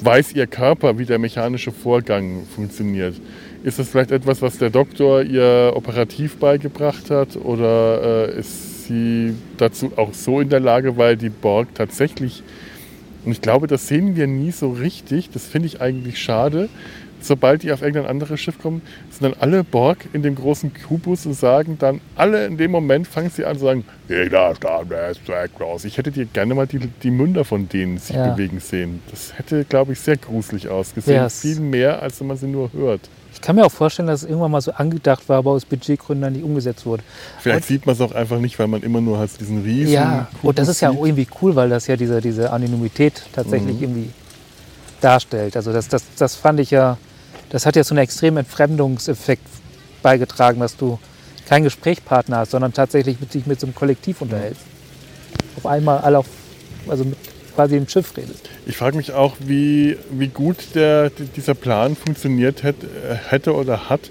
weiß 0.04 0.32
ihr 0.34 0.46
Körper, 0.46 0.98
wie 0.98 1.06
der 1.06 1.18
mechanische 1.18 1.72
Vorgang 1.72 2.44
funktioniert. 2.54 3.14
Ist 3.62 3.78
das 3.78 3.88
vielleicht 3.88 4.10
etwas, 4.10 4.42
was 4.42 4.58
der 4.58 4.70
Doktor 4.70 5.22
ihr 5.22 5.72
operativ 5.74 6.36
beigebracht 6.36 7.10
hat 7.10 7.36
oder 7.36 8.28
äh, 8.28 8.38
ist 8.38 8.84
sie 8.84 9.34
dazu 9.56 9.92
auch 9.96 10.12
so 10.12 10.40
in 10.40 10.50
der 10.50 10.60
Lage, 10.60 10.96
weil 10.96 11.16
die 11.16 11.30
Borg 11.30 11.74
tatsächlich 11.74 12.42
und 13.24 13.32
ich 13.32 13.40
glaube, 13.40 13.66
das 13.66 13.88
sehen 13.88 14.16
wir 14.16 14.26
nie 14.26 14.50
so 14.50 14.70
richtig. 14.70 15.30
Das 15.30 15.46
finde 15.46 15.66
ich 15.66 15.80
eigentlich 15.80 16.18
schade. 16.22 16.68
Sobald 17.26 17.62
die 17.62 17.72
auf 17.72 17.80
irgendein 17.80 18.04
anderes 18.04 18.38
Schiff 18.38 18.58
kommen, 18.60 18.82
sind 19.10 19.22
dann 19.22 19.34
alle 19.40 19.64
Borg 19.64 20.04
in 20.12 20.22
dem 20.22 20.34
großen 20.34 20.72
Kubus 20.86 21.24
und 21.24 21.32
sagen 21.32 21.76
dann, 21.78 22.02
alle 22.16 22.44
in 22.46 22.58
dem 22.58 22.70
Moment 22.70 23.08
fangen 23.08 23.30
sie 23.30 23.46
an 23.46 23.56
zu 23.56 23.64
sagen, 23.64 23.84
jeder 24.10 24.54
Stamm 24.54 24.88
ist 25.10 25.20
raus. 25.58 25.84
Ich 25.86 25.96
hätte 25.96 26.10
dir 26.10 26.26
gerne 26.26 26.54
mal 26.54 26.66
die, 26.66 26.80
die 27.02 27.10
Münder 27.10 27.44
von 27.46 27.66
denen 27.68 27.96
sich 27.96 28.14
Ja. 28.14 28.28
bewegen 28.30 28.60
sehen. 28.60 29.00
Das 29.10 29.38
hätte, 29.38 29.64
glaube 29.64 29.94
ich, 29.94 30.00
sehr 30.00 30.18
gruselig 30.18 30.68
ausgesehen. 30.68 31.22
Wär's. 31.22 31.40
Viel 31.40 31.60
mehr, 31.60 32.02
als 32.02 32.20
wenn 32.20 32.26
man 32.26 32.36
sie 32.36 32.46
nur 32.46 32.70
hört. 32.74 33.00
Ich 33.32 33.40
kann 33.40 33.56
mir 33.56 33.64
auch 33.64 33.72
vorstellen, 33.72 34.06
dass 34.06 34.22
es 34.22 34.28
irgendwann 34.28 34.50
mal 34.52 34.60
so 34.60 34.72
angedacht 34.72 35.28
war, 35.28 35.38
aber 35.38 35.52
aus 35.52 35.64
Budgetgründen 35.64 36.22
dann 36.22 36.32
nicht 36.34 36.44
umgesetzt 36.44 36.84
wurde. 36.86 37.02
Vielleicht 37.40 37.64
sieht 37.68 37.86
man 37.86 37.94
es 37.94 38.00
auch 38.00 38.12
einfach 38.12 38.38
nicht, 38.38 38.58
weil 38.58 38.68
man 38.68 38.82
immer 38.82 39.00
nur 39.00 39.18
halt 39.18 39.40
diesen 39.40 39.62
riesen 39.62 39.92
Ja, 39.94 40.28
und 40.42 40.58
das 40.58 40.66
Kubus 40.66 40.76
ist 40.76 40.80
ja 40.82 40.90
sieht. 40.90 41.00
irgendwie 41.00 41.26
cool, 41.40 41.56
weil 41.56 41.68
das 41.70 41.86
ja 41.86 41.96
diese, 41.96 42.20
diese 42.20 42.50
Anonymität 42.52 43.22
tatsächlich 43.32 43.76
Mhm. 43.76 43.82
irgendwie 43.82 44.10
darstellt. 45.00 45.56
Also 45.56 45.72
das, 45.72 45.88
das, 45.88 46.04
das 46.18 46.34
fand 46.36 46.60
ich 46.60 46.70
ja, 46.70 46.96
das 47.54 47.66
hat 47.66 47.76
ja 47.76 47.84
so 47.84 47.94
einen 47.94 48.02
extremen 48.02 48.38
Entfremdungseffekt 48.38 49.46
beigetragen, 50.02 50.58
dass 50.58 50.76
du 50.76 50.98
keinen 51.46 51.62
Gesprächspartner 51.62 52.38
hast, 52.38 52.50
sondern 52.50 52.72
tatsächlich 52.72 53.20
mit 53.20 53.32
dich 53.32 53.46
mit 53.46 53.60
so 53.60 53.68
einem 53.68 53.76
Kollektiv 53.76 54.20
unterhältst. 54.22 54.62
Auf 55.56 55.64
einmal 55.64 55.98
alle 55.98 56.18
auf, 56.18 56.26
also 56.88 57.04
mit 57.04 57.16
quasi 57.54 57.76
dem 57.76 57.88
Schiff 57.88 58.16
redest. 58.16 58.50
Ich 58.66 58.76
frage 58.76 58.96
mich 58.96 59.12
auch, 59.12 59.36
wie, 59.38 59.96
wie 60.10 60.26
gut 60.26 60.74
der, 60.74 61.10
dieser 61.10 61.54
Plan 61.54 61.94
funktioniert 61.94 62.64
hätte, 62.64 62.88
hätte 63.28 63.54
oder 63.54 63.88
hat, 63.88 64.10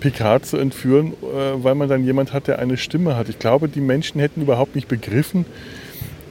Picard 0.00 0.46
zu 0.46 0.56
entführen, 0.56 1.12
äh, 1.12 1.62
weil 1.62 1.74
man 1.74 1.90
dann 1.90 2.04
jemand 2.04 2.32
hat, 2.32 2.46
der 2.46 2.58
eine 2.58 2.78
Stimme 2.78 3.16
hat. 3.16 3.28
Ich 3.28 3.38
glaube, 3.38 3.68
die 3.68 3.82
Menschen 3.82 4.18
hätten 4.18 4.40
überhaupt 4.40 4.74
nicht 4.74 4.88
begriffen, 4.88 5.44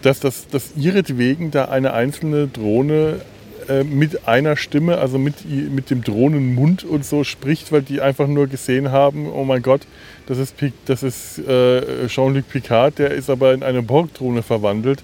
dass, 0.01 0.21
das, 0.21 0.47
dass 0.47 0.71
ihretwegen 0.75 1.51
da 1.51 1.65
eine 1.65 1.93
einzelne 1.93 2.47
Drohne 2.47 3.21
äh, 3.69 3.83
mit 3.83 4.27
einer 4.27 4.55
Stimme, 4.55 4.97
also 4.97 5.17
mit, 5.17 5.35
mit 5.49 5.89
dem 5.89 6.03
Drohnenmund 6.03 6.83
und 6.83 7.05
so 7.05 7.23
spricht, 7.23 7.71
weil 7.71 7.81
die 7.81 8.01
einfach 8.01 8.27
nur 8.27 8.47
gesehen 8.47 8.91
haben, 8.91 9.29
oh 9.31 9.43
mein 9.43 9.61
Gott, 9.61 9.81
das 10.27 10.37
ist, 10.37 10.55
das 10.85 11.03
ist 11.03 11.39
äh, 11.39 12.07
Jean-Luc 12.07 12.47
Picard, 12.49 12.99
der 12.99 13.11
ist 13.11 13.29
aber 13.29 13.53
in 13.53 13.63
eine 13.63 13.81
Borg-Drohne 13.81 14.43
verwandelt 14.43 15.03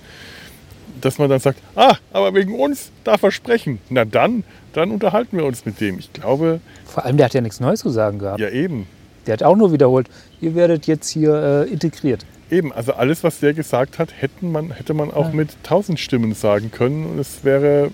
dass 1.02 1.17
man 1.17 1.30
dann 1.30 1.39
sagt, 1.39 1.60
ah, 1.76 1.95
aber 2.13 2.34
wegen 2.34 2.58
uns 2.58 2.91
darf 3.04 3.23
er 3.23 3.32
sprechen. 3.32 3.80
Na 3.89 4.06
dann, 4.06 4.43
dann 4.73 4.91
unterhalten 4.91 5.36
wir 5.38 5.43
uns 5.45 5.65
mit 5.65 5.82
dem. 5.82 5.99
Ich 5.99 6.13
glaube, 6.13 6.62
Vor 6.86 7.04
allem, 7.04 7.17
der 7.17 7.26
hat 7.26 7.34
ja 7.34 7.41
nichts 7.41 7.60
Neues 7.60 7.82
zu 7.82 7.89
sagen 7.89 8.19
gehabt. 8.19 8.39
ja 8.39 8.49
eben. 8.49 8.88
Der 9.26 9.34
hat 9.34 9.43
auch 9.43 9.56
nur 9.58 9.73
wiederholt, 9.73 10.08
ihr 10.39 10.56
werdet 10.56 10.86
jetzt 10.88 11.10
hier 11.10 11.65
äh, 11.67 11.69
integriert. 11.69 12.26
Eben, 12.52 12.71
also 12.71 12.93
alles, 12.93 13.23
was 13.23 13.39
der 13.39 13.54
gesagt 13.54 13.99
hat, 13.99 14.10
hätten 14.21 14.52
man, 14.52 14.71
hätte 14.71 14.93
man 14.93 15.12
auch 15.12 15.30
Ja. 15.30 15.34
mit 15.36 15.49
tausend 15.63 15.99
Stimmen 15.99 16.34
sagen 16.36 16.71
können 16.71 17.06
und 17.06 17.19
es 17.19 17.43
wäre. 17.43 17.91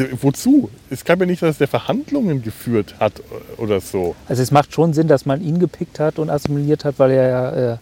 Also, 0.00 0.22
wozu? 0.22 0.70
Es 0.90 1.04
kann 1.04 1.18
ja 1.20 1.26
nicht, 1.26 1.42
dass 1.42 1.58
der 1.58 1.68
Verhandlungen 1.68 2.42
geführt 2.42 2.94
hat 2.98 3.14
oder 3.58 3.80
so. 3.80 4.14
Also 4.28 4.42
es 4.42 4.50
macht 4.50 4.72
schon 4.72 4.92
Sinn, 4.92 5.08
dass 5.08 5.26
man 5.26 5.42
ihn 5.42 5.58
gepickt 5.58 6.00
hat 6.00 6.18
und 6.18 6.30
assimiliert 6.30 6.84
hat, 6.84 6.98
weil 6.98 7.10
er 7.10 7.28
ja 7.28 7.72
äh, 7.74 7.76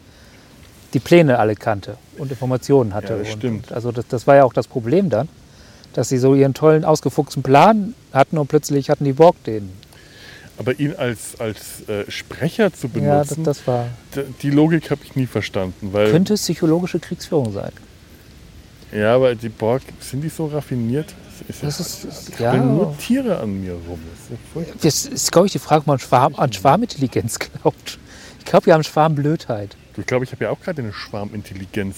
die 0.95 1.01
Pläne 1.01 1.39
alle 1.39 1.55
kannte 1.55 1.97
und 2.19 2.31
Informationen 2.31 2.95
hatte. 2.95 3.13
Ja, 3.13 3.19
das 3.19 3.29
und, 3.29 3.39
stimmt. 3.39 3.71
Und 3.71 3.75
also 3.75 3.93
das, 3.93 4.07
das 4.09 4.27
war 4.27 4.37
ja 4.37 4.45
auch 4.45 4.53
das 4.53 4.67
Problem 4.67 5.11
dann, 5.11 5.29
dass 5.93 6.09
sie 6.09 6.19
so 6.19 6.35
ihren 6.35 6.55
tollen, 6.55 6.85
ausgefuchsten 6.85 7.43
Plan 7.43 7.95
hatten 8.13 8.39
und 8.39 8.49
plötzlich 8.49 8.91
hatten 8.91 9.05
die 9.05 9.13
Borg 9.13 9.43
den. 9.45 9.71
Aber 10.59 10.79
ihn 10.79 10.95
als, 10.95 11.41
als 11.41 11.89
äh, 11.89 12.11
Sprecher 12.11 12.73
zu 12.73 12.89
Ja, 12.89 13.21
das, 13.21 13.29
benutzen, 13.29 13.45
das 13.45 13.67
war, 13.67 13.87
die 14.43 14.51
Logik 14.51 14.91
habe 14.91 15.01
ich 15.05 15.17
nie 15.17 15.27
verstanden. 15.27 15.93
Weil, 15.93 16.11
könnte 16.11 16.35
psychologische 16.35 16.99
Kriegsführung 16.99 17.53
sein. 17.53 17.73
Ja, 18.93 19.15
aber 19.15 19.35
die 19.35 19.49
Borg, 19.49 19.83
sind 20.01 20.23
die 20.23 20.29
so 20.29 20.47
raffiniert? 20.47 21.15
Es 21.49 21.61
Das 21.61 21.81
ist, 21.81 22.05
ist 22.05 22.39
ja. 22.39 22.55
nur 22.57 22.97
Tiere 22.99 23.39
an 23.41 23.61
mir 23.61 23.73
rum. 23.73 24.01
Das 24.81 25.05
ist 25.07 25.13
ist, 25.13 25.33
glaube 25.33 25.47
ich, 25.47 25.53
die 25.53 25.59
Frage, 25.59 25.81
ob 25.83 25.87
man 25.87 25.99
Schwarm, 25.99 26.35
an 26.37 26.53
Schwarmintelligenz 26.53 27.39
glaubt. 27.63 27.99
Ich 28.39 28.45
glaube, 28.45 28.67
wir 28.67 28.75
haben 28.75 28.85
Schwarmblödheit. 28.85 29.77
Ich 29.97 30.07
glaube, 30.07 30.25
ich 30.25 30.33
habe 30.33 30.45
ja 30.45 30.51
auch 30.51 30.61
gerade 30.61 30.83
eine 30.83 30.93
Schwarmintelligenz 30.93 31.97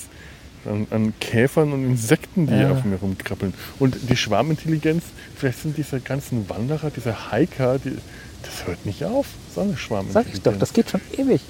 an, 0.64 0.86
an 0.90 1.12
Käfern 1.20 1.72
und 1.72 1.84
Insekten, 1.84 2.46
die 2.46 2.54
Ja. 2.54 2.72
auf 2.72 2.84
mir 2.84 2.96
rumkrabbeln. 2.96 3.54
Und 3.78 3.96
die 4.08 4.16
Schwarmintelligenz, 4.16 5.02
vielleicht 5.36 5.60
sind 5.60 5.76
diese 5.76 6.00
ganzen 6.00 6.48
Wanderer, 6.48 6.90
diese 6.90 7.30
Hiker, 7.32 7.78
die, 7.78 7.96
das 8.42 8.66
hört 8.66 8.84
nicht 8.86 9.04
auf. 9.04 9.26
So 9.54 9.60
eine 9.62 9.70
Sag 9.72 9.78
Schwarmintelligenz. 9.80 10.36
ich 10.36 10.42
doch, 10.42 10.56
das 10.58 10.72
geht 10.72 10.90
schon 10.90 11.00
ewig. 11.16 11.40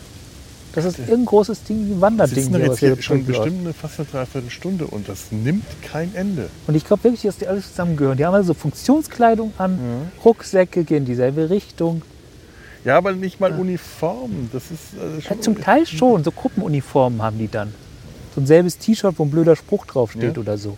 Das 0.74 0.84
ist 0.86 0.98
irgendein 0.98 1.26
großes 1.26 1.64
Ding, 1.64 1.80
ein 1.82 1.88
Wir 1.90 2.00
Wanderding 2.00 2.48
hier, 2.48 2.58
jetzt 2.66 2.78
hier 2.78 3.02
schon 3.02 3.24
bestimmt 3.26 3.60
eine, 3.60 3.72
fast 3.74 3.98
eine 3.98 4.08
Dreiviertelstunde 4.08 4.86
und 4.86 5.08
das 5.08 5.30
nimmt 5.30 5.64
kein 5.82 6.14
Ende. 6.14 6.48
Und 6.66 6.74
ich 6.74 6.84
glaube 6.86 7.04
wirklich, 7.04 7.22
dass 7.22 7.36
die 7.36 7.46
alle 7.46 7.60
zusammengehören. 7.60 8.16
Die 8.16 8.24
haben 8.24 8.34
also 8.34 8.54
Funktionskleidung 8.54 9.52
an, 9.58 9.78
Rucksäcke 10.24 10.84
gehen 10.84 10.98
in 10.98 11.04
dieselbe 11.04 11.50
Richtung. 11.50 12.02
Ja, 12.84 12.96
aber 12.96 13.12
nicht 13.12 13.38
mal 13.38 13.52
Uniform. 13.52 14.48
Das 14.52 14.64
ist 14.70 14.94
äh, 14.94 15.28
Ja, 15.34 15.40
zum 15.40 15.60
Teil 15.60 15.86
schon, 15.98 16.24
so 16.24 16.32
Gruppenuniformen 16.32 17.22
haben 17.22 17.38
die 17.38 17.48
dann. 17.48 17.72
so 18.34 18.40
ein 18.40 18.46
selbes 18.46 18.78
T-Shirt, 18.78 19.14
wo 19.18 19.24
ein 19.24 19.30
blöder 19.30 19.54
Spruch 19.56 19.86
draufsteht 19.86 20.34
Ja. 20.36 20.40
oder 20.40 20.56
so. 20.58 20.76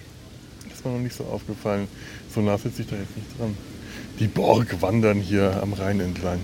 Das 0.69 0.79
ist 0.81 0.85
mir 0.85 0.93
noch 0.93 0.99
nicht 0.99 1.17
so 1.17 1.25
aufgefallen. 1.25 1.87
So 2.35 2.41
nah 2.41 2.59
sitze 2.59 2.83
ich 2.83 2.89
da 2.89 2.97
jetzt 2.97 3.17
nicht 3.17 3.39
dran. 3.39 3.57
Die 4.19 4.27
Borg 4.27 4.83
wandern 4.83 5.19
hier 5.19 5.61
am 5.63 5.73
Rhein 5.73 6.01
entlang. 6.01 6.41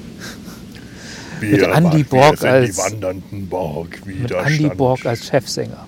Mit 1.40 1.52
Wir, 1.52 1.72
Andy 1.74 1.98
wir 1.98 2.04
Borg 2.04 2.44
als- 2.44 2.70
die 2.70 2.76
wandernden 2.76 3.48
Borg. 3.48 4.04
Mit. 4.06 4.30
Andy 4.30 4.68
Borg 4.68 5.06
als 5.06 5.26
Chefsänger. 5.26 5.86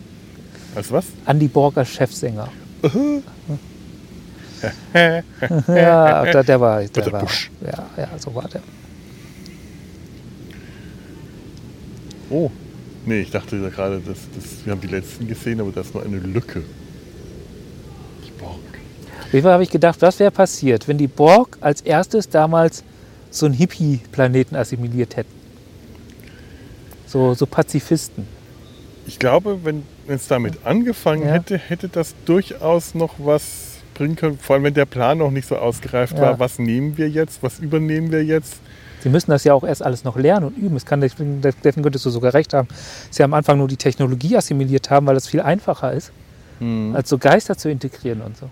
Als 0.74 0.90
was? 0.90 1.04
Andy 1.26 1.48
Borg 1.48 1.76
als 1.76 1.90
Chefsänger. 1.90 2.48
ja, 4.94 6.24
der, 6.24 6.44
der 6.44 6.60
war. 6.60 6.82
Der 6.82 7.12
war 7.12 7.26
ja, 7.64 7.86
ja, 7.96 8.08
so 8.18 8.34
war 8.34 8.48
der. 8.48 8.60
Oh. 12.30 12.50
Nee, 13.04 13.20
ich 13.20 13.30
dachte 13.30 13.60
da 13.60 13.68
gerade, 13.68 13.98
dass, 14.00 14.18
dass, 14.34 14.64
wir 14.64 14.72
haben 14.72 14.80
die 14.80 14.86
letzten 14.86 15.26
gesehen, 15.28 15.60
aber 15.60 15.70
da 15.72 15.80
ist 15.82 15.92
nur 15.92 16.04
eine 16.04 16.18
Lücke. 16.18 16.62
Die 18.26 18.30
Borg. 18.40 18.58
Auf 19.26 19.32
jeden 19.32 19.42
Fall 19.42 19.52
habe 19.52 19.62
ich 19.64 19.70
gedacht, 19.70 20.00
was 20.00 20.18
wäre 20.18 20.30
passiert, 20.30 20.88
wenn 20.88 20.98
die 20.98 21.08
Borg 21.08 21.58
als 21.60 21.80
erstes 21.82 22.28
damals 22.28 22.84
so 23.30 23.46
einen 23.46 23.54
Hippie-Planeten 23.54 24.54
assimiliert 24.56 25.16
hätten? 25.16 25.41
So, 27.12 27.34
so 27.34 27.44
Pazifisten. 27.46 28.26
Ich 29.06 29.18
glaube, 29.18 29.58
wenn 29.64 29.82
es 30.08 30.28
damit 30.28 30.64
angefangen 30.64 31.26
Ja. 31.26 31.32
hätte, 31.34 31.58
hätte 31.58 31.88
das 31.88 32.14
durchaus 32.24 32.94
noch 32.94 33.14
was 33.18 33.42
bringen 33.94 34.16
können. 34.16 34.38
Vor 34.38 34.54
allem, 34.54 34.64
wenn 34.64 34.72
der 34.74 34.86
Plan 34.86 35.18
noch 35.18 35.30
nicht 35.30 35.46
so 35.46 35.56
ausgereift 35.56 36.16
Ja. 36.16 36.22
war. 36.22 36.38
Was 36.38 36.58
nehmen 36.58 36.96
wir 36.96 37.10
jetzt? 37.10 37.42
Was 37.42 37.58
übernehmen 37.58 38.10
wir 38.10 38.24
jetzt? 38.24 38.54
Sie 39.02 39.10
müssen 39.10 39.30
das 39.30 39.44
ja 39.44 39.52
auch 39.52 39.64
erst 39.64 39.82
alles 39.82 40.04
noch 40.04 40.16
lernen 40.16 40.46
und 40.46 40.56
üben. 40.56 40.76
Es 40.76 40.86
kann, 40.86 41.00
deswegen, 41.02 41.42
könntest 41.42 42.06
du 42.06 42.10
sogar 42.10 42.32
recht 42.32 42.54
haben. 42.54 42.68
Sie 43.10 43.22
am 43.22 43.34
Anfang 43.34 43.58
nur 43.58 43.68
die 43.68 43.76
Technologie 43.76 44.36
assimiliert 44.36 44.88
haben, 44.90 45.06
weil 45.06 45.14
das 45.16 45.26
viel 45.26 45.40
einfacher 45.42 45.92
ist, 45.92 46.12
als 46.94 47.08
so 47.08 47.18
Geister 47.18 47.58
zu 47.58 47.68
integrieren 47.68 48.22
und 48.22 48.36
so. 48.38 48.48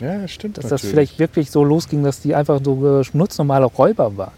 Ja, 0.00 0.26
stimmt. 0.26 0.56
Dass 0.58 0.64
das 0.64 0.82
natürlich. 0.82 0.90
vielleicht 0.90 1.18
wirklich 1.20 1.50
so 1.50 1.62
losging, 1.62 2.02
dass 2.02 2.20
die 2.20 2.34
einfach 2.34 2.58
so 2.64 3.00
äh, 3.00 3.04
nutznormale 3.12 3.66
Räuber 3.66 4.16
waren. 4.16 4.32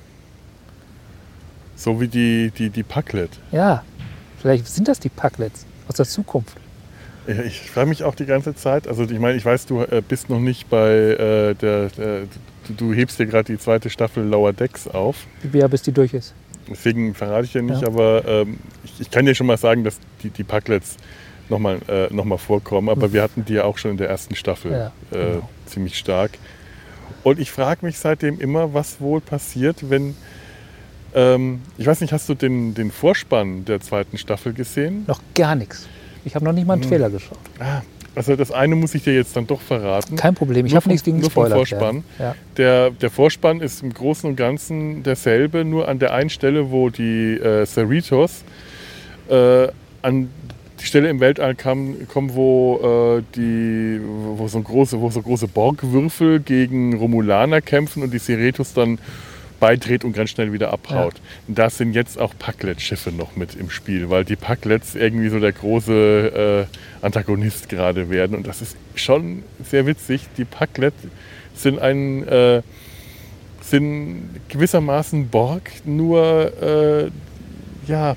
So 1.77 2.01
wie 2.01 2.09
die, 2.09 2.51
die, 2.57 2.71
die 2.71 2.83
Packlet. 2.83 3.31
Ja, 3.53 3.85
vielleicht 4.41 4.67
sind 4.67 4.89
das 4.89 4.99
die 4.99 5.09
Packlets 5.11 5.67
aus 5.89 5.97
der 5.97 6.07
Zukunft. 6.07 6.57
Ich 7.47 7.71
frage 7.71 7.89
mich 7.89 8.05
auch 8.05 8.15
die 8.15 8.25
ganze 8.27 8.55
Zeit, 8.55 8.87
also 8.87 9.03
ich 9.03 9.19
meine, 9.19 9.37
ich 9.37 9.45
weiß, 9.45 9.67
du 9.67 9.83
äh, 9.83 10.01
bist 10.07 10.31
noch 10.31 10.39
nicht 10.39 10.71
bei 10.71 10.91
äh, 10.93 11.55
der, 11.55 11.89
der 11.89 12.23
du, 12.77 12.93
hebst 12.95 13.19
dir 13.19 13.27
gerade 13.27 13.53
die 13.53 13.59
zweite 13.59 13.91
Staffel 13.91 14.25
Lower 14.25 14.53
Decks 14.53 14.87
auf. 14.87 15.27
Ja, 15.53 15.67
bis 15.67 15.83
die 15.83 15.93
durch 15.93 16.15
ist. 16.15 16.35
Deswegen 16.71 17.15
verrate 17.15 17.45
ich 17.45 17.55
ja 17.55 17.63
nicht, 17.63 17.83
Ja. 17.83 17.89
aber 17.89 18.25
ähm, 18.27 18.59
ich, 18.85 19.01
ich 19.01 19.11
kann 19.11 19.27
dir 19.27 19.35
schon 19.35 19.47
mal 19.49 19.57
sagen, 19.57 19.83
dass 19.85 19.99
die, 20.23 20.31
die 20.31 20.45
Packlets 20.45 20.97
nochmal 21.49 21.79
äh, 21.89 22.13
noch 22.13 22.25
mal 22.25 22.39
vorkommen, 22.39 22.89
aber 22.89 23.13
wir 23.13 23.23
hatten 23.23 23.45
die 23.45 23.55
ja 23.55 23.65
auch 23.65 23.79
schon 23.79 23.93
in 23.93 23.97
der 23.97 24.09
ersten 24.09 24.35
Staffel 24.37 24.73
Ja, 24.73 24.87
äh, 25.11 25.33
genau. 25.35 25.49
ziemlich 25.67 25.99
stark. 25.99 26.33
Und 27.25 27.41
ich 27.41 27.51
frage 27.51 27.85
mich 27.85 27.99
seitdem 27.99 28.41
immer, 28.41 28.73
was 28.73 29.01
wohl 29.01 29.21
passiert, 29.21 29.91
wenn. 29.91 30.17
Ähm, 31.17 31.61
ich 31.79 31.87
weiß 31.87 32.03
nicht, 32.03 32.13
hast 32.13 32.29
du 32.29 32.35
den, 32.35 32.75
den 32.75 32.91
Vorspann 32.93 33.65
der 33.65 33.81
zweiten 33.81 34.19
Staffel 34.19 34.53
gesehen? 34.53 35.05
Noch 35.09 35.21
gar 35.35 35.55
nichts. 35.55 35.89
Ich 36.25 36.35
habe 36.35 36.45
noch 36.45 36.53
nicht 36.53 36.67
mal 36.67 36.75
einen 36.75 36.83
Hm. 36.83 36.91
Trailer 36.91 37.09
geschaut. 37.11 37.39
Ah, 37.59 37.81
also 38.15 38.37
das 38.37 38.53
eine 38.53 38.77
muss 38.77 38.95
ich 38.95 39.03
dir 39.03 39.15
jetzt 39.15 39.35
dann 39.35 39.47
doch 39.47 39.61
verraten. 39.61 40.17
Kein 40.17 40.35
Problem, 40.35 40.67
ich 40.67 40.77
habe 40.77 40.89
nichts 40.89 41.05
gegen 41.05 41.21
nur 41.21 41.31
vom 41.31 41.47
Spoiler. 41.47 41.57
Vorspann. 41.57 42.05
Ja. 42.19 42.35
Der, 42.59 42.91
der 42.91 43.11
Vorspann 43.11 43.61
ist 43.61 43.83
im 43.83 43.93
Großen 43.95 44.29
und 44.29 44.37
Ganzen 44.37 45.03
derselbe, 45.03 45.65
nur 45.65 45.89
an 45.89 45.99
der 45.99 46.13
einen 46.13 46.31
Stelle, 46.31 46.71
wo 46.71 46.91
die 46.91 47.35
äh, 47.35 47.65
Cerritos 47.65 48.45
äh, 49.31 49.69
an 50.03 50.29
die 50.81 50.85
Stelle 50.85 51.09
im 51.09 51.21
Weltall 51.21 51.55
kam, 51.55 52.07
kommen, 52.09 52.35
wo, 52.35 53.19
äh, 53.19 53.23
die, 53.35 53.99
wo, 54.37 54.47
so 54.49 54.61
große, 54.61 55.01
wo 55.01 55.11
so 55.11 55.23
große 55.23 55.49
Borgwürfel 55.49 56.41
gegen 56.41 56.95
Romulaner 56.99 57.63
kämpfen 57.63 58.03
und 58.03 58.13
die 58.13 58.19
Cerritos 58.19 58.75
dann 58.75 58.99
beidreht 59.61 60.05
und 60.05 60.13
ganz 60.13 60.31
schnell 60.31 60.53
wieder 60.53 60.73
abhaut. 60.73 61.15
Und 61.49 61.59
da 61.59 61.71
sind 61.71 61.95
jetzt 61.95 62.19
auch 62.19 62.35
Packlet-Schiffe 62.39 63.13
noch 63.13 63.37
mit 63.37 63.55
im 63.55 63.71
Spiel, 63.71 64.11
weil 64.11 64.25
die 64.25 64.37
Packlets 64.37 64.95
irgendwie 64.95 65.29
so 65.29 65.41
der 65.41 65.53
große 65.53 66.67
äh, 67.03 67.05
Antagonist 67.05 67.69
gerade 67.69 68.11
werden. 68.11 68.37
Und 68.37 68.47
das 68.47 68.63
ist 68.63 68.77
schon 68.95 69.43
sehr 69.65 69.87
witzig. 69.87 70.23
Die 70.37 70.45
Packlet 70.45 70.95
sind 71.55 71.79
ein 71.79 72.27
äh, 72.29 72.63
sind 73.63 74.29
gewissermaßen 74.49 75.29
Borg, 75.29 75.71
nur 75.85 76.53
äh, 76.63 77.11
ja, 77.91 78.17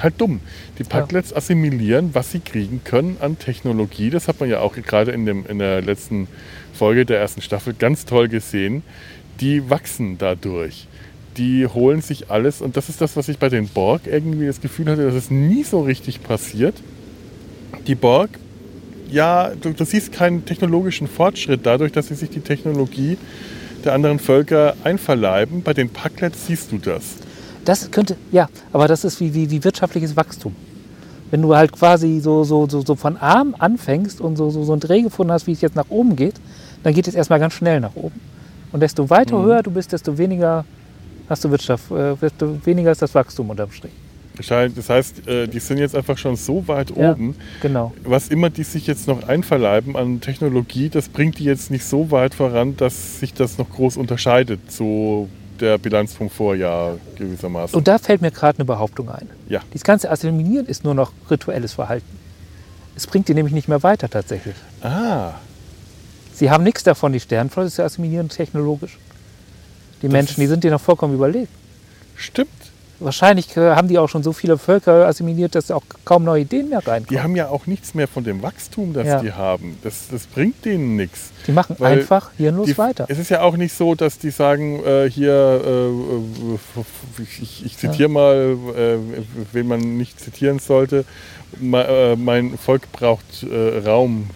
halt 0.00 0.20
dumm. 0.20 0.40
Die 0.78 0.84
Packlets 0.84 1.34
assimilieren, 1.34 2.10
was 2.12 2.32
sie 2.32 2.40
kriegen 2.40 2.82
können 2.84 3.16
an 3.20 3.38
Technologie. 3.38 4.10
Das 4.10 4.28
hat 4.28 4.40
man 4.40 4.48
ja 4.48 4.60
auch 4.60 4.74
gerade 4.74 5.12
in, 5.12 5.26
dem, 5.26 5.44
in 5.46 5.58
der 5.58 5.82
letzten 5.82 6.28
Folge 6.72 7.04
der 7.04 7.18
ersten 7.18 7.40
Staffel 7.40 7.74
ganz 7.74 8.04
toll 8.04 8.28
gesehen. 8.28 8.82
Die 9.40 9.70
wachsen 9.70 10.18
dadurch. 10.18 10.88
Die 11.36 11.66
holen 11.66 12.02
sich 12.02 12.30
alles 12.30 12.60
und 12.60 12.76
das 12.76 12.88
ist 12.88 13.00
das, 13.00 13.16
was 13.16 13.28
ich 13.28 13.38
bei 13.38 13.48
den 13.48 13.68
Borg 13.68 14.02
irgendwie 14.06 14.46
das 14.46 14.60
Gefühl 14.60 14.86
hatte, 14.90 15.04
dass 15.04 15.14
es 15.14 15.30
nie 15.30 15.62
so 15.62 15.82
richtig 15.82 16.22
passiert. 16.22 16.74
Die 17.86 17.94
Borg, 17.94 18.30
ja, 19.10 19.52
du, 19.60 19.72
du 19.72 19.84
siehst 19.84 20.12
keinen 20.12 20.44
technologischen 20.44 21.06
Fortschritt 21.06 21.60
dadurch, 21.64 21.92
dass 21.92 22.08
sie 22.08 22.16
sich 22.16 22.30
die 22.30 22.40
Technologie 22.40 23.16
der 23.84 23.94
anderen 23.94 24.18
Völker 24.18 24.74
einverleiben. 24.82 25.62
Bei 25.62 25.72
den 25.72 25.88
Packlets 25.90 26.46
siehst 26.46 26.72
du 26.72 26.78
das. 26.78 27.16
Das 27.64 27.90
könnte, 27.92 28.16
ja, 28.32 28.48
aber 28.72 28.88
das 28.88 29.04
ist 29.04 29.20
wie, 29.20 29.32
wie, 29.34 29.50
wie 29.50 29.62
wirtschaftliches 29.62 30.16
Wachstum. 30.16 30.56
Wenn 31.30 31.42
du 31.42 31.54
halt 31.54 31.72
quasi 31.72 32.18
so, 32.20 32.42
so, 32.42 32.68
so, 32.68 32.80
so 32.80 32.96
von 32.96 33.16
arm 33.16 33.54
anfängst 33.58 34.20
und 34.20 34.36
so, 34.36 34.50
so, 34.50 34.64
so 34.64 34.72
einen 34.72 34.80
Dreh 34.80 35.02
gefunden 35.02 35.32
hast, 35.32 35.46
wie 35.46 35.52
es 35.52 35.60
jetzt 35.60 35.76
nach 35.76 35.90
oben 35.90 36.16
geht, 36.16 36.34
dann 36.82 36.94
geht 36.94 37.06
es 37.06 37.14
erstmal 37.14 37.38
ganz 37.38 37.54
schnell 37.54 37.80
nach 37.80 37.94
oben. 37.94 38.18
Und 38.72 38.80
desto 38.80 39.08
weiter 39.08 39.38
Mhm. 39.38 39.44
höher 39.46 39.62
du 39.62 39.70
bist, 39.70 39.92
desto 39.92 40.16
weniger 40.18 40.64
hast 41.28 41.44
du 41.44 41.50
Wirtschaft, 41.50 41.90
äh, 41.90 42.14
desto 42.20 42.64
weniger 42.66 42.90
ist 42.92 43.02
das 43.02 43.14
Wachstum 43.14 43.50
unterm 43.50 43.70
Strich. 43.72 43.92
Das 44.76 44.88
heißt, 44.88 45.26
äh, 45.26 45.48
die 45.48 45.58
sind 45.58 45.78
jetzt 45.78 45.96
einfach 45.96 46.16
schon 46.16 46.36
so 46.36 46.68
weit 46.68 46.90
Ja. 46.96 47.10
oben. 47.12 47.34
Genau. 47.60 47.92
Was 48.04 48.28
immer 48.28 48.50
die 48.50 48.62
sich 48.62 48.86
jetzt 48.86 49.08
noch 49.08 49.26
einverleiben 49.26 49.96
an 49.96 50.20
Technologie, 50.20 50.88
das 50.90 51.08
bringt 51.08 51.40
die 51.40 51.44
jetzt 51.44 51.72
nicht 51.72 51.84
so 51.84 52.12
weit 52.12 52.34
voran, 52.34 52.76
dass 52.76 53.18
sich 53.18 53.34
das 53.34 53.58
noch 53.58 53.68
groß 53.68 53.96
unterscheidet 53.96 54.70
zu 54.70 55.28
der 55.58 55.76
Bilanz 55.78 56.14
vom 56.14 56.30
Vorjahr 56.30 56.98
gewissermaßen. 57.16 57.76
Und 57.76 57.88
da 57.88 57.98
fällt 57.98 58.22
mir 58.22 58.30
gerade 58.30 58.58
eine 58.58 58.64
Behauptung 58.64 59.08
ein. 59.10 59.28
ja, 59.48 59.60
Dieses 59.74 59.82
ganze 59.82 60.08
Assimilieren 60.08 60.66
ist 60.66 60.84
nur 60.84 60.94
noch 60.94 61.10
rituelles 61.28 61.72
Verhalten. 61.72 62.06
Es 62.94 63.08
bringt 63.08 63.26
die 63.26 63.34
nämlich 63.34 63.54
nicht 63.54 63.66
mehr 63.66 63.82
weiter 63.82 64.08
tatsächlich. 64.08 64.54
ah, 64.82 65.32
Sie 66.38 66.50
haben 66.50 66.62
nichts 66.64 66.82
davon, 66.84 67.12
die 67.12 67.20
Sternenflotte 67.20 67.70
zu 67.70 67.82
assimilieren 67.82 68.28
technologisch. 68.28 68.98
Die 70.02 70.08
Menschen, 70.08 70.40
die 70.40 70.46
sind 70.46 70.62
dir 70.64 70.70
noch 70.70 70.80
vollkommen 70.80 71.14
überlegt. 71.14 71.48
stimmt. 72.16 72.48
Wahrscheinlich 73.00 73.56
äh, 73.56 73.76
haben 73.76 73.86
die 73.86 73.96
auch 73.96 74.08
schon 74.08 74.24
so 74.24 74.32
viele 74.32 74.58
Völker 74.58 75.06
assimiliert, 75.06 75.54
dass 75.54 75.70
auch 75.70 75.84
kaum 76.04 76.24
neue 76.24 76.40
Ideen 76.42 76.68
mehr 76.68 76.80
Die 76.80 76.90
reinkommen. 76.90 77.22
haben 77.22 77.36
ja 77.36 77.48
auch 77.48 77.66
nichts 77.68 77.94
mehr 77.94 78.08
von 78.08 78.24
dem 78.24 78.42
Wachstum, 78.42 78.92
das 78.92 79.06
Ja. 79.06 79.20
die 79.22 79.32
haben. 79.32 79.78
Das, 79.84 80.08
das 80.10 80.26
bringt 80.26 80.64
denen 80.64 80.96
nichts. 80.96 81.30
Die 81.46 81.52
machen 81.52 81.76
einfach 81.80 82.32
hirnlos 82.36 82.66
Die, 82.66 82.76
weiter. 82.76 83.06
Es 83.08 83.20
ist 83.20 83.28
ja 83.30 83.42
auch 83.42 83.56
nicht 83.56 83.72
so, 83.72 83.94
dass 83.94 84.18
die 84.18 84.30
sagen, 84.30 84.82
äh, 84.84 85.08
hier, 85.08 85.62
äh, 85.64 87.22
ich, 87.22 87.40
ich, 87.42 87.66
ich 87.66 87.76
zitiere 87.78 88.08
mal, 88.08 88.56
äh, 88.76 88.96
wen 89.52 89.68
man 89.68 89.96
nicht 89.96 90.18
zitieren 90.18 90.58
sollte, 90.58 91.04
äh, 91.47 91.47
mein 91.60 92.58
Volk 92.58 92.90
braucht 92.92 93.42
äh, 93.42 93.78
Raum. 93.88 94.30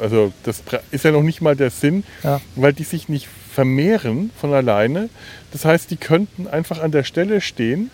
Also 0.00 0.32
das 0.44 0.62
ist 0.90 1.04
ja 1.04 1.10
noch 1.12 1.22
nicht 1.22 1.40
mal 1.40 1.56
der 1.56 1.70
Sinn, 1.70 2.04
Ja. 2.22 2.40
weil 2.56 2.72
die 2.72 2.84
sich 2.84 3.08
nicht 3.08 3.28
vermehren 3.52 4.30
von 4.40 4.52
alleine. 4.52 5.08
Das 5.52 5.64
heißt, 5.64 5.90
die 5.90 5.96
könnten 5.96 6.46
einfach 6.48 6.80
an 6.82 6.90
der 6.90 7.04
Stelle 7.04 7.40
stehen 7.40 7.90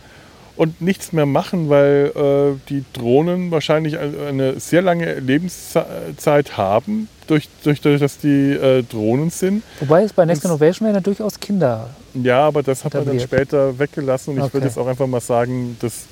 und 0.56 0.80
nichts 0.80 1.12
mehr 1.12 1.26
machen, 1.26 1.68
weil 1.68 2.12
äh, 2.16 2.58
die 2.68 2.84
Drohnen 2.92 3.50
wahrscheinlich 3.50 3.98
eine, 3.98 4.58
sehr 4.60 4.82
lange 4.82 5.14
Lebenszeit 5.20 6.56
haben, 6.56 7.08
durch, 7.26 7.48
durch, 7.62 7.80
durch 7.80 8.00
dass 8.00 8.18
die 8.18 8.52
äh, 8.52 8.82
Drohnen 8.82 9.30
sind. 9.30 9.62
Wobei 9.80 10.02
es 10.02 10.12
bei 10.12 10.24
Next 10.24 10.44
Innovation 10.44 10.86
werden 10.86 10.96
ja 10.96 11.00
durchaus 11.00 11.38
Kinder. 11.38 11.90
Ja, 12.14 12.40
aber 12.46 12.62
das 12.62 12.84
hat 12.84 12.94
man 12.94 13.04
dann 13.04 13.20
später 13.20 13.78
weggelassen 13.78 14.30
und 14.30 14.36
ich 14.38 14.52
würde 14.52 14.58
Okay. 14.58 14.66
jetzt 14.66 14.78
auch 14.78 14.86
einfach 14.86 15.06
mal 15.06 15.20
sagen, 15.20 15.76
das 15.80 16.06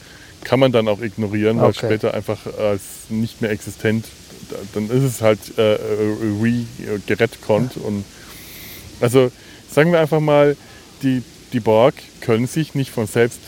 kann 0.47 0.61
man 0.61 0.71
dann 0.71 0.87
auch 0.87 1.01
ignorieren, 1.01 1.61
weil 1.61 1.71
Okay. 1.71 1.87
später 1.87 2.15
einfach 2.15 2.39
als 2.57 2.83
nicht 3.09 3.43
mehr 3.43 3.51
existent, 3.51 4.07
dann 4.75 4.89
ist 4.89 5.03
es 5.03 5.21
halt 5.21 5.41
äh, 5.59 5.75
äh, 5.75 5.79
re 6.41 6.65
gerettet 7.07 7.41
und 7.85 8.05
also 9.01 9.33
sagen 9.69 9.91
wir 9.91 9.99
einfach 9.99 10.21
mal, 10.21 10.57
die, 11.03 11.23
die 11.53 11.59
Borg 11.59 11.95
können 12.21 12.47
sich 12.47 12.77
nicht 12.77 12.91
von 12.93 13.09
selbst 13.09 13.41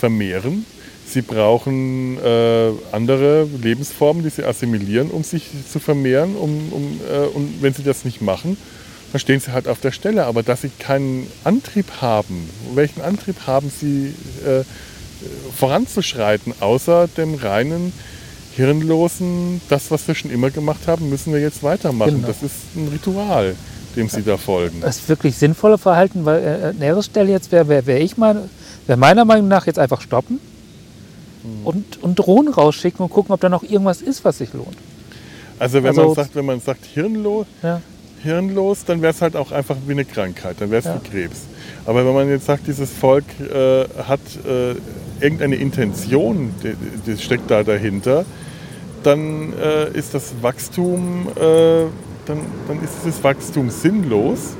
vermehren. 0.00 0.64
Sie 1.06 1.20
brauchen 1.20 2.18
äh, 2.24 2.70
andere 2.90 3.46
Lebensformen, 3.62 4.22
die 4.24 4.30
sie 4.30 4.44
assimilieren, 4.44 5.10
um 5.10 5.22
sich 5.24 5.44
zu 5.70 5.78
vermehren. 5.78 6.34
Um, 6.36 6.72
um, 6.72 7.00
äh, 7.08 7.26
und 7.26 7.62
wenn 7.62 7.74
sie 7.74 7.84
das 7.84 8.04
nicht 8.04 8.20
machen, 8.22 8.56
dann 9.12 9.20
stehen 9.20 9.40
sie 9.40 9.52
halt 9.52 9.68
auf 9.68 9.80
der 9.80 9.92
Stelle. 9.92 10.24
Aber 10.24 10.42
dass 10.42 10.62
sie 10.62 10.70
keinen 10.70 11.30
Antrieb 11.44 11.86
haben, 12.00 12.50
welchen 12.74 13.02
Antrieb 13.02 13.46
haben 13.46 13.70
sie 13.70 14.14
äh, 14.44 14.64
voranzuschreiten, 15.56 16.52
außer 16.60 17.08
dem 17.16 17.34
reinen 17.34 17.92
Hirnlosen, 18.54 19.60
das, 19.68 19.90
was 19.90 20.06
wir 20.08 20.14
schon 20.14 20.30
immer 20.30 20.50
gemacht 20.50 20.86
haben, 20.86 21.08
müssen 21.10 21.32
wir 21.32 21.40
jetzt 21.40 21.62
weitermachen. 21.62 22.16
Genau. 22.16 22.26
Das 22.28 22.42
ist 22.42 22.54
ein 22.74 22.88
Ritual, 22.88 23.54
dem 23.96 24.08
sie 24.08 24.22
da 24.22 24.36
folgen. 24.36 24.80
Das 24.80 25.08
wirklich 25.08 25.36
sinnvolle 25.36 25.76
Verhalten, 25.78 26.24
weil 26.24 26.42
äh, 26.42 26.66
an 26.68 26.80
ihrer 26.82 27.02
Stelle 27.02 27.30
jetzt 27.30 27.52
wäre 27.52 27.68
wär, 27.68 27.86
wär 27.86 28.00
ich 28.00 28.16
mal, 28.16 28.48
wäre 28.86 28.98
meiner 28.98 29.24
Meinung 29.24 29.48
nach 29.48 29.66
jetzt 29.66 29.78
einfach 29.78 30.00
stoppen 30.00 30.40
Mhm. 31.44 31.64
und, 31.66 32.02
und 32.02 32.14
Drohnen 32.18 32.52
rausschicken 32.52 33.04
und 33.04 33.10
gucken, 33.10 33.32
ob 33.32 33.40
da 33.40 33.48
noch 33.48 33.62
irgendwas 33.62 34.00
ist, 34.02 34.24
was 34.24 34.38
sich 34.38 34.52
lohnt. 34.52 34.76
Also 35.60 35.78
wenn 35.82 35.90
Also- 35.90 36.06
man 36.06 36.14
sagt, 36.14 36.34
wenn 36.34 36.44
man 36.44 36.60
sagt 36.60 36.84
hirnlos, 36.86 37.46
Ja. 37.62 37.80
hirnlos, 38.22 38.84
dann 38.84 39.00
wäre 39.00 39.12
es 39.12 39.22
halt 39.22 39.36
auch 39.36 39.52
einfach 39.52 39.76
wie 39.86 39.92
eine 39.92 40.04
Krankheit, 40.04 40.56
dann 40.58 40.70
wäre 40.72 40.80
es 40.80 40.86
Ja. 40.86 40.98
wie 41.00 41.08
Krebs. 41.08 41.40
Aber 41.84 42.04
wenn 42.04 42.14
man 42.14 42.28
jetzt 42.28 42.46
sagt, 42.46 42.66
dieses 42.66 42.90
Volk 42.90 43.24
äh, 43.38 43.84
hat 44.08 44.18
äh, 44.44 44.74
irgendeine 45.20 45.56
Intention, 45.56 46.54
die, 47.06 47.18
steckt 47.18 47.50
da 47.50 47.62
dahinter, 47.62 48.24
dann 49.02 49.52
äh, 49.52 49.90
ist 49.96 50.14
das 50.14 50.34
Wachstum, 50.42 51.28
äh, 51.36 51.40
dann, 52.26 52.38
dann 52.68 52.82
ist 52.82 52.92
dieses 53.04 53.22
Wachstum 53.22 53.70
sinnlos. 53.70 54.56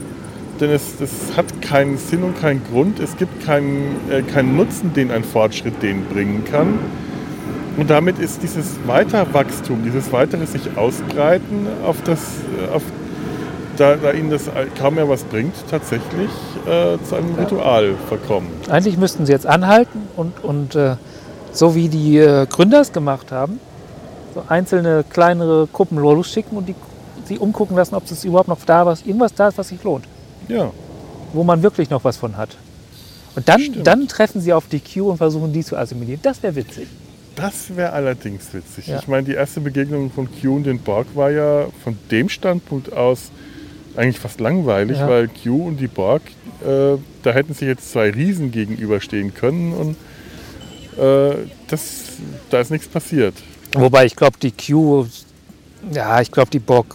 Denn 0.60 0.70
es, 0.70 1.00
es 1.00 1.36
hat 1.36 1.60
keinen 1.60 1.98
Sinn 1.98 2.22
und 2.22 2.40
keinen 2.40 2.62
Grund. 2.64 2.98
Es 2.98 3.16
gibt 3.16 3.44
keinen, 3.44 3.96
äh, 4.10 4.22
keinen 4.22 4.56
Nutzen, 4.56 4.94
den 4.94 5.10
ein 5.10 5.22
Fortschritt 5.22 5.82
denen 5.82 6.06
bringen 6.06 6.44
kann. 6.50 6.78
Und 7.76 7.90
damit 7.90 8.18
ist 8.18 8.42
dieses 8.42 8.76
Weiterwachstum, 8.86 9.82
dieses 9.84 10.10
weitere 10.12 10.46
sich 10.46 10.76
ausbreiten, 10.76 11.66
auf 11.84 12.02
das, 12.04 12.20
äh, 12.20 12.74
auf, 12.74 12.82
da, 13.76 13.96
da 13.96 14.12
ihnen 14.12 14.30
das 14.30 14.42
kaum 14.78 14.96
mehr 14.96 15.08
was 15.08 15.24
bringt, 15.24 15.54
tatsächlich 15.70 16.30
äh, 16.66 16.96
zu 17.04 17.16
einem 17.16 17.34
Ritual 17.34 17.94
verkommen. 18.08 18.48
Eigentlich 18.68 18.96
müssten 18.96 19.26
sie 19.26 19.32
jetzt 19.32 19.46
anhalten 19.46 20.08
und, 20.16 20.42
und 20.42 20.74
äh, 20.74 20.96
so 21.52 21.74
wie 21.74 21.88
die 21.88 22.18
äh, 22.18 22.46
Gründer 22.46 22.80
es 22.80 22.92
gemacht 22.92 23.32
haben, 23.32 23.60
so 24.34 24.42
einzelne 24.48 25.04
kleinere 25.08 25.68
Gruppen 25.72 25.98
losschicken 25.98 26.56
und 26.58 26.68
die 26.68 26.74
sie 27.24 27.38
umgucken 27.38 27.76
lassen, 27.76 27.94
ob 27.94 28.08
es 28.10 28.24
überhaupt 28.24 28.48
noch 28.48 28.58
da 28.64 28.86
was, 28.86 29.02
irgendwas 29.02 29.34
da 29.34 29.48
ist, 29.48 29.58
was 29.58 29.68
sich 29.68 29.82
lohnt, 29.82 30.04
Ja, 30.48 30.70
wo 31.32 31.42
man 31.44 31.62
wirklich 31.62 31.90
noch 31.90 32.04
was 32.04 32.16
von 32.16 32.36
hat. 32.36 32.50
Und 33.34 33.48
dann, 33.48 33.60
Stimmt. 33.60 33.86
dann 33.86 34.08
treffen 34.08 34.40
sie 34.40 34.52
auf 34.52 34.68
die 34.68 34.80
Q 34.80 35.10
und 35.10 35.16
versuchen 35.18 35.52
die 35.52 35.64
zu 35.64 35.76
assimilieren. 35.76 36.20
Das 36.22 36.42
wäre 36.42 36.54
witzig. 36.54 36.86
das 37.34 37.76
wäre 37.76 37.92
allerdings 37.92 38.54
witzig. 38.54 38.86
Ja. 38.86 38.98
Ich 38.98 39.08
meine, 39.08 39.24
die 39.24 39.34
erste 39.34 39.60
Begegnung 39.60 40.10
von 40.10 40.28
Q 40.40 40.56
und 40.56 40.64
den 40.64 40.78
Borg 40.78 41.08
war 41.14 41.30
ja 41.30 41.66
von 41.84 41.98
dem 42.10 42.28
Standpunkt 42.28 42.92
aus 42.92 43.30
eigentlich 43.96 44.18
fast 44.18 44.40
langweilig, 44.40 44.98
Ja. 44.98 45.08
weil 45.08 45.28
Q 45.28 45.66
und 45.68 45.76
die 45.78 45.88
Borg, 45.88 46.22
äh, 46.64 46.96
da 47.22 47.32
hätten 47.32 47.54
sich 47.54 47.66
jetzt 47.68 47.90
zwei 47.92 48.10
Riesen 48.10 48.50
gegenüberstehen 48.50 49.34
können 49.34 49.72
und 49.72 49.96
äh, 51.02 51.36
das, 51.68 52.04
da 52.50 52.60
ist 52.60 52.70
nichts 52.70 52.88
passiert. 52.88 53.34
Wobei 53.74 54.06
ich 54.06 54.16
glaube, 54.16 54.38
die 54.40 54.52
Q, 54.52 55.06
ja, 55.92 56.20
ich 56.20 56.30
glaube, 56.30 56.50
die 56.50 56.58
Borg 56.58 56.94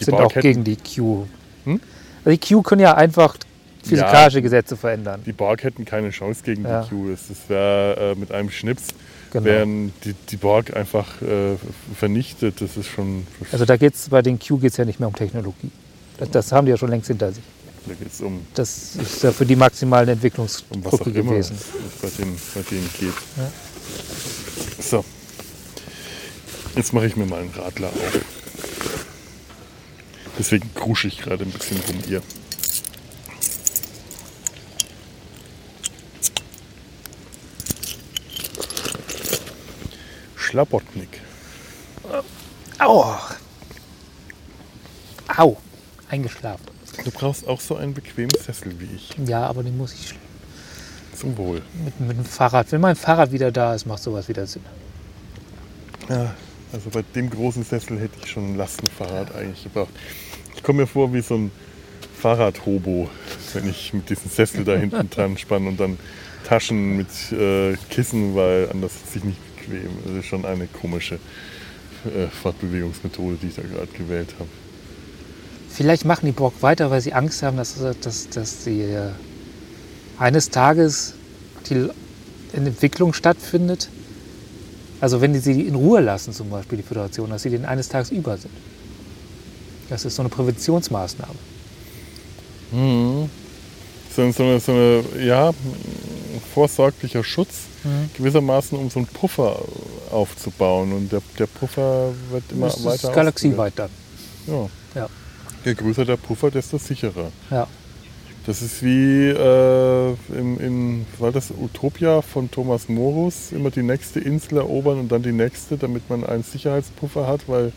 Die 0.00 0.04
sind 0.04 0.12
Borg 0.12 0.26
auch 0.26 0.30
hätten- 0.34 0.40
gegen 0.42 0.64
die 0.64 0.76
Q. 0.76 1.26
Hm? 1.64 1.80
Also 2.24 2.38
die 2.38 2.48
Q 2.54 2.62
können 2.62 2.80
ja 2.80 2.94
einfach 2.94 3.36
physikalische 3.82 4.42
Gesetze 4.42 4.76
verändern. 4.76 5.22
Die 5.24 5.32
Borg 5.32 5.62
hätten 5.62 5.84
keine 5.84 6.10
Chance 6.10 6.42
gegen 6.44 6.64
Ja. 6.64 6.82
die 6.82 6.88
Q. 6.90 7.10
Das 7.10 7.48
wäre 7.48 8.12
äh, 8.12 8.18
mit 8.18 8.32
einem 8.32 8.50
Schnips 8.50 8.88
Genau. 9.32 9.44
wären 9.44 9.92
die, 10.04 10.14
die 10.28 10.36
Borg 10.36 10.76
einfach 10.76 11.22
äh, 11.22 11.54
vernichtet. 11.96 12.60
Das 12.60 12.76
ist 12.76 12.88
schon. 12.88 13.26
Also 13.52 13.64
da 13.64 13.76
geht's 13.76 14.08
bei 14.08 14.22
den 14.22 14.40
Q 14.40 14.58
geht 14.58 14.72
es 14.72 14.76
ja 14.76 14.84
nicht 14.84 14.98
mehr 14.98 15.06
um 15.08 15.14
Technologie. 15.14 15.70
Das, 16.20 16.30
das 16.30 16.52
haben 16.52 16.66
die 16.66 16.70
ja 16.70 16.76
schon 16.76 16.90
längst 16.90 17.08
hinter 17.08 17.32
sich. 17.32 17.42
da 17.86 17.94
geht 17.94 18.12
es 18.12 18.20
um, 18.20 18.46
Das 18.54 18.94
ist 18.96 19.22
ja 19.22 19.32
für 19.32 19.46
die 19.46 19.56
um 19.56 20.02
auch 20.04 20.12
Entwicklungsdrucke 20.12 21.10
immer 21.10 21.32
gewesen. 21.32 21.56
es 21.56 22.02
bei 22.02 22.22
denen, 22.22 22.38
bei 22.54 22.62
denen 22.62 22.90
geht. 22.98 23.14
Ja. 23.36 23.50
So. 24.82 25.04
Jetzt 26.76 26.92
mache 26.92 27.06
ich 27.06 27.16
mir 27.16 27.26
mal 27.26 27.40
einen 27.40 27.50
Radler 27.50 27.88
auf. 27.88 28.20
Deswegen 30.38 30.72
krusche 30.74 31.08
ich 31.08 31.18
gerade 31.18 31.44
ein 31.44 31.50
bisschen 31.50 31.78
rum 31.88 31.96
hier. 32.06 32.22
Schlabotnik. 40.36 41.20
Au! 42.78 43.18
Au! 45.36 45.56
Eingeschlafen. 46.10 46.66
Du 47.04 47.10
brauchst 47.10 47.46
auch 47.46 47.60
so 47.60 47.76
einen 47.76 47.94
bequemen 47.94 48.30
Sessel 48.30 48.74
wie 48.78 48.88
ich. 48.96 49.14
Ja, 49.26 49.46
aber 49.46 49.62
den 49.62 49.76
muss 49.76 49.94
ich 49.94 50.14
Zum 51.16 51.36
Wohl. 51.36 51.62
mit, 51.84 52.00
mit 52.00 52.16
dem 52.18 52.24
Fahrrad. 52.24 52.70
Wenn 52.72 52.80
mein 52.80 52.96
Fahrrad 52.96 53.32
wieder 53.32 53.52
da 53.52 53.74
ist, 53.74 53.86
macht 53.86 54.02
sowas 54.02 54.28
wieder 54.28 54.46
Sinn. 54.46 54.62
Ja, 56.08 56.34
also 56.72 56.90
bei 56.90 57.02
dem 57.14 57.30
großen 57.30 57.62
Sessel 57.62 57.98
hätte 58.00 58.14
ich 58.22 58.30
schon 58.30 58.52
ein 58.52 58.56
Lastenfahrrad 58.56 59.34
eigentlich 59.34 59.62
gebraucht. 59.64 59.90
Ich 60.56 60.62
komme 60.62 60.82
mir 60.82 60.86
vor 60.86 61.12
wie 61.14 61.20
so 61.20 61.36
ein 61.36 61.50
Fahrradhobo, 62.20 63.08
wenn 63.54 63.68
ich 63.68 63.94
mit 63.94 64.10
diesem 64.10 64.30
Sessel 64.30 64.64
da 64.64 64.76
hinten 64.76 65.08
dran 65.10 65.38
spanne 65.38 65.68
und 65.68 65.78
dann 65.78 65.98
Taschen 66.44 66.96
mit 66.96 67.08
äh, 67.32 67.76
Kissen, 67.88 68.34
weil 68.34 68.68
anders 68.70 68.92
sitze 68.94 69.18
ich 69.18 69.24
nicht 69.24 69.56
bequem. 69.56 69.90
Das 70.04 70.14
ist 70.16 70.26
schon 70.26 70.44
eine 70.44 70.66
komische 70.66 71.16
äh, 72.06 72.26
Fortbewegungsmethode, 72.28 73.36
die 73.40 73.48
ich 73.48 73.54
da 73.54 73.62
gerade 73.62 73.86
gewählt 73.88 74.34
habe. 74.38 74.48
Vielleicht 75.72 76.04
machen 76.04 76.26
die 76.26 76.32
Borg 76.32 76.54
weiter, 76.62 76.90
weil 76.90 77.00
sie 77.00 77.12
Angst 77.12 77.42
haben, 77.42 77.56
dass, 77.56 77.76
dass, 78.00 78.28
dass 78.28 78.64
sie 78.64 78.82
äh, 78.82 79.10
eines 80.18 80.50
Tages 80.50 81.14
die 81.68 81.88
eine 82.54 82.68
Entwicklung 82.68 83.12
stattfindet. 83.12 83.88
Also 85.00 85.20
wenn 85.20 85.32
die 85.32 85.38
sie 85.38 85.62
in 85.62 85.74
Ruhe 85.76 86.00
lassen, 86.00 86.32
zum 86.32 86.50
Beispiel 86.50 86.78
die 86.78 86.82
Föderation, 86.84 87.30
dass 87.30 87.42
sie 87.42 87.50
denen 87.50 87.64
eines 87.64 87.88
Tages 87.88 88.10
über 88.10 88.36
sind. 88.36 88.52
Das 89.88 90.04
ist 90.04 90.16
so 90.16 90.22
eine 90.22 90.28
Präventionsmaßnahme. 90.28 91.34
So, 92.72 93.28
so, 94.32 94.42
eine, 94.42 94.60
so 94.60 94.72
eine, 94.72 95.02
ja, 95.24 95.52
vorsorglicher 96.54 97.24
Schutz, 97.24 97.70
Mhm. 97.82 98.10
gewissermaßen, 98.14 98.78
um 98.78 98.90
so 98.90 98.98
einen 98.98 99.06
Puffer 99.06 99.58
aufzubauen. 100.10 100.92
Und 100.92 101.10
der, 101.10 101.22
der 101.38 101.46
Puffer 101.46 102.12
wird 102.30 102.44
immer 102.52 102.66
das 102.66 102.84
weiter 102.84 103.08
ist 103.08 103.14
galaxieweit 103.14 103.72
dann. 103.76 103.90
Ja. 104.46 104.68
Ja. 104.94 105.08
Je 105.64 105.74
größer 105.74 106.04
der 106.04 106.16
Puffer, 106.16 106.50
desto 106.50 106.78
sicherer. 106.78 107.30
Ja. 107.50 107.66
Das 108.46 108.62
ist 108.62 108.82
wie 108.82 109.28
äh, 109.28 110.10
in, 110.34 110.56
in, 110.58 111.06
war 111.18 111.30
das 111.30 111.50
Utopia 111.50 112.22
von 112.22 112.50
Thomas 112.50 112.88
Morus, 112.88 113.52
immer 113.52 113.70
die 113.70 113.82
nächste 113.82 114.18
Insel 114.18 114.56
erobern 114.58 114.98
und 114.98 115.12
dann 115.12 115.22
die 115.22 115.32
nächste, 115.32 115.76
damit 115.76 116.08
man 116.08 116.24
einen 116.24 116.42
Sicherheitspuffer 116.42 117.26
hat, 117.26 117.42
weil 117.48 117.72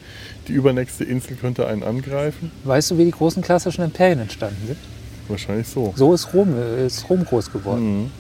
die 0.48 0.54
übernächste 0.54 1.04
Insel 1.04 1.36
könnte 1.36 1.68
einen 1.68 1.84
angreifen. 1.84 2.50
Weißt 2.64 2.92
du, 2.92 2.98
wie 2.98 3.06
die 3.06 3.12
großen 3.12 3.44
klassischen 3.44 3.84
Imperien 3.84 4.20
entstanden 4.20 4.66
sind? 4.66 4.78
Wahrscheinlich 5.28 5.68
so. 5.68 5.94
So 5.98 6.14
ist 6.14 6.34
Rom, 6.34 6.56
äh, 6.58 6.86
ist 6.86 7.10
Rom 7.10 7.26
groß 7.26 7.52
geworden. 7.52 8.04
Mhm. 8.04 8.12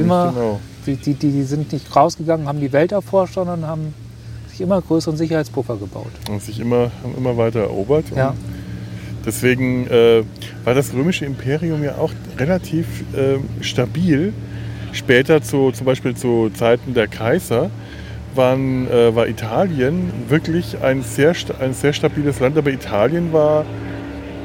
Immer, 0.00 0.32
Genau. 0.32 0.60
die, 0.86 0.96
die, 0.96 1.14
die 1.14 1.42
sind 1.42 1.72
nicht 1.72 1.94
rausgegangen, 1.94 2.46
haben 2.46 2.60
die 2.60 2.72
Welt 2.72 2.92
erforscht, 2.92 3.34
sondern 3.34 3.66
haben 3.66 3.94
sich 4.48 4.60
immer 4.60 4.80
größeren 4.80 5.16
Sicherheitspuffer 5.16 5.76
gebaut. 5.76 6.10
Und 6.30 6.40
sich 6.42 6.60
immer, 6.60 6.90
haben 7.02 7.16
immer 7.16 7.36
weiter 7.36 7.60
erobert. 7.60 8.06
Und 8.12 8.16
Ja. 8.16 8.34
Deswegen 9.26 9.86
äh, 9.88 10.22
war 10.64 10.74
das 10.74 10.92
römische 10.92 11.24
Imperium 11.24 11.82
ja 11.82 11.96
auch 11.96 12.12
relativ 12.38 12.86
äh, 13.14 13.38
stabil. 13.62 14.32
Später, 14.92 15.42
zu, 15.42 15.72
zum 15.72 15.86
Beispiel 15.86 16.14
zu 16.14 16.50
Zeiten 16.50 16.94
der 16.94 17.08
Kaiser, 17.08 17.70
waren, 18.34 18.88
äh, 18.90 19.14
war 19.14 19.26
Italien 19.28 20.12
wirklich 20.28 20.82
ein 20.82 21.02
sehr, 21.02 21.34
ein 21.60 21.74
sehr 21.74 21.92
stabiles 21.92 22.40
Land. 22.40 22.56
Aber 22.58 22.70
Italien 22.70 23.32
war, 23.32 23.64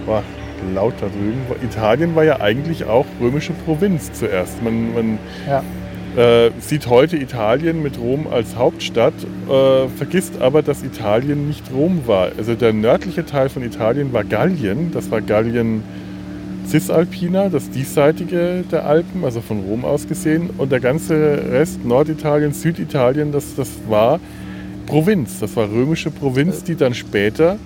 war 0.05 0.23
laut 0.73 0.95
da 0.99 1.07
drüben, 1.07 1.41
Italien 1.63 2.15
war 2.15 2.23
ja 2.23 2.41
eigentlich 2.41 2.85
auch 2.85 3.05
römische 3.21 3.53
Provinz 3.53 4.11
zuerst. 4.13 4.61
Man, 4.63 4.93
man 4.93 5.19
Ja. 5.47 5.63
Äh, 6.15 6.51
sieht 6.59 6.87
heute 6.87 7.17
Italien 7.17 7.83
mit 7.83 7.99
Rom 7.99 8.27
als 8.31 8.55
Hauptstadt, 8.55 9.13
äh, 9.47 9.87
vergisst 9.89 10.41
aber, 10.41 10.61
dass 10.61 10.83
Italien 10.83 11.47
nicht 11.47 11.71
Rom 11.71 12.03
war. 12.05 12.31
Also 12.37 12.55
der 12.55 12.73
nördliche 12.73 13.25
Teil 13.25 13.49
von 13.49 13.63
Italien 13.63 14.11
war 14.13 14.23
Gallien, 14.23 14.91
das 14.91 15.11
war 15.11 15.21
Gallien 15.21 15.83
Cisalpina, 16.67 17.49
das 17.49 17.69
diesseitige 17.69 18.63
der 18.71 18.85
Alpen, 18.85 19.23
also 19.23 19.41
von 19.41 19.61
Rom 19.61 19.85
aus 19.85 20.07
gesehen. 20.07 20.51
Und 20.57 20.71
der 20.71 20.79
ganze 20.79 21.15
Rest, 21.51 21.83
Norditalien, 21.83 22.53
Süditalien, 22.53 23.31
das, 23.31 23.55
das 23.55 23.69
war 23.87 24.19
Provinz, 24.85 25.39
das 25.39 25.55
war 25.55 25.69
römische 25.69 26.11
Provinz, 26.11 26.63
die 26.63 26.75
dann 26.75 26.93
später 26.93 27.57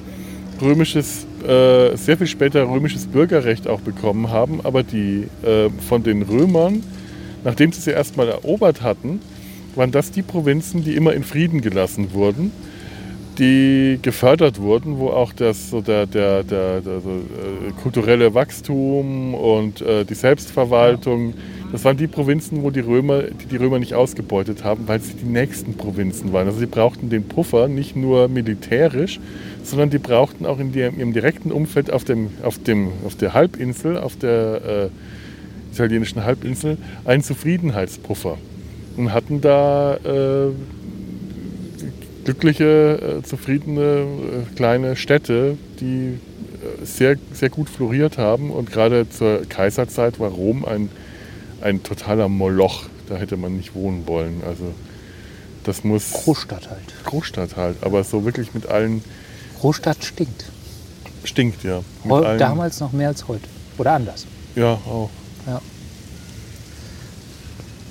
römisches, 0.62 1.26
äh, 1.46 1.96
sehr 1.96 2.18
viel 2.18 2.28
später 2.28 2.68
römisches 2.68 3.08
Bürgerrecht 3.08 3.68
auch 3.68 3.82
bekommen 3.82 4.30
haben, 4.30 4.62
aber 4.64 4.84
die 4.84 5.28
äh, 5.44 5.70
von 5.88 6.04
den 6.04 6.22
Römern 6.22 6.84
nachdem 7.44 7.72
sie 7.72 7.82
sie 7.82 7.92
erstmal 7.92 8.30
erobert 8.30 8.82
hatten, 8.82 9.22
waren 9.76 9.92
das 9.92 10.12
die 10.12 10.22
Provinzen, 10.22 10.84
die 10.84 10.96
immer 10.96 11.14
in 11.14 11.24
Frieden 11.24 11.62
gelassen 11.62 12.14
wurden, 12.14 12.52
die 13.40 13.98
gefördert 14.02 14.60
wurden, 14.60 15.00
wo 15.00 15.10
auch 15.10 15.34
das, 15.34 15.72
so 15.72 15.82
der, 15.82 16.06
der, 16.06 16.44
der, 16.44 16.82
der 16.82 17.02
so, 17.02 17.10
äh, 17.10 17.72
kulturelle 17.82 18.34
Wachstum 18.34 19.34
und 19.34 19.82
äh, 19.82 20.06
die 20.06 20.14
Selbstverwaltung, 20.14 21.34
Das 21.74 21.84
waren 21.86 21.98
die 21.98 22.06
Provinzen, 22.06 22.62
wo 22.62 22.70
die 22.70 22.82
Römer, 22.82 23.24
die 23.24 23.48
die 23.48 23.56
Römer 23.56 23.80
nicht 23.80 23.96
ausgebeutet 23.96 24.64
haben, 24.64 24.88
weil 24.88 25.00
sie 25.02 25.16
die 25.16 25.26
nächsten 25.26 25.74
Provinzen 25.74 26.32
waren. 26.32 26.46
Also 26.46 26.60
sie 26.60 26.68
brauchten 26.68 27.10
den 27.10 27.28
Puffer 27.28 27.68
nicht 27.68 27.96
nur 27.96 28.28
militärisch, 28.28 29.20
sondern 29.64 29.90
die 29.90 29.98
brauchten 29.98 30.46
auch 30.46 30.60
in 30.60 30.72
ihrem 30.72 31.14
direkten 31.14 31.52
Umfeld 31.52 31.92
auf, 31.92 32.04
dem, 32.04 32.30
auf, 32.44 32.62
dem, 32.62 32.90
auf 33.04 33.16
der 33.16 33.34
Halbinsel, 33.34 33.98
auf 33.98 34.16
der 34.16 34.62
äh, 34.84 34.90
italienischen 35.74 36.24
Halbinsel, 36.24 36.78
einen 37.06 37.24
Zufriedenheitspuffer. 37.24 38.38
Und 38.96 39.12
hatten 39.12 39.42
da 39.42 39.96
äh, 39.96 40.52
glückliche, 42.24 43.20
äh, 43.20 43.24
zufriedene 43.24 43.82
äh, 43.82 44.56
kleine 44.56 44.96
Städte, 44.96 45.58
die 45.80 46.20
äh, 46.20 46.86
sehr, 46.86 47.18
sehr 47.34 47.50
gut 47.50 47.70
floriert 47.70 48.18
haben. 48.18 48.52
Und 48.52 48.72
gerade 48.72 49.10
zur 49.10 49.42
Kaiserzeit 49.50 50.20
war 50.20 50.30
Rom 50.30 50.64
ein 50.64 50.90
ein 51.64 51.82
totaler 51.82 52.30
Moloch. 52.30 52.84
Da 53.08 53.16
hätte 53.16 53.38
man 53.38 53.56
nicht 53.58 53.74
wohnen 53.74 54.08
wollen. 54.08 54.42
Also 54.46 54.74
das 55.64 55.84
muss. 55.84 56.12
Großstadt 56.12 56.70
halt. 56.70 57.06
Großstadt 57.06 57.56
halt, 57.56 57.78
aber 57.82 58.04
so 58.04 58.26
wirklich 58.26 58.54
mit 58.54 58.68
allen. 58.68 59.04
Großstadt 59.60 60.04
stinkt. 60.04 60.46
Stinkt, 61.24 61.64
ja. 61.64 61.82
Damals 62.38 62.82
noch 62.82 62.92
mehr 62.92 63.08
als 63.08 63.28
heute. 63.28 63.48
Oder 63.78 63.94
anders. 63.94 64.26
Ja, 64.56 64.74
auch. 64.74 65.10
Ja. 65.48 65.62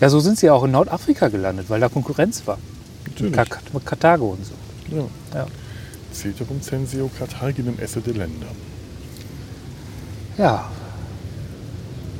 Ja, 0.01 0.09
so 0.09 0.21
sind 0.21 0.39
sie 0.39 0.51
auch 0.51 0.65
in 0.65 0.73
Nordafrika 0.73 1.29
gelandet, 1.29 1.67
weil 1.69 1.81
da 1.81 1.89
Konkurrenz 1.89 2.43
war. 2.47 2.59
Natürlich. 3.07 3.37
Mit 3.73 3.87
Karthago 3.87 4.31
und 4.31 4.45
so. 4.45 4.55
Ja. 4.97 5.05
ja. 5.35 5.47
Ceterum 6.13 6.61
censeo 6.61 7.11
Carthaginem 7.19 7.79
esse 7.79 8.01
de 8.01 8.15
Länder. 8.15 8.49
Ja, 10.39 10.71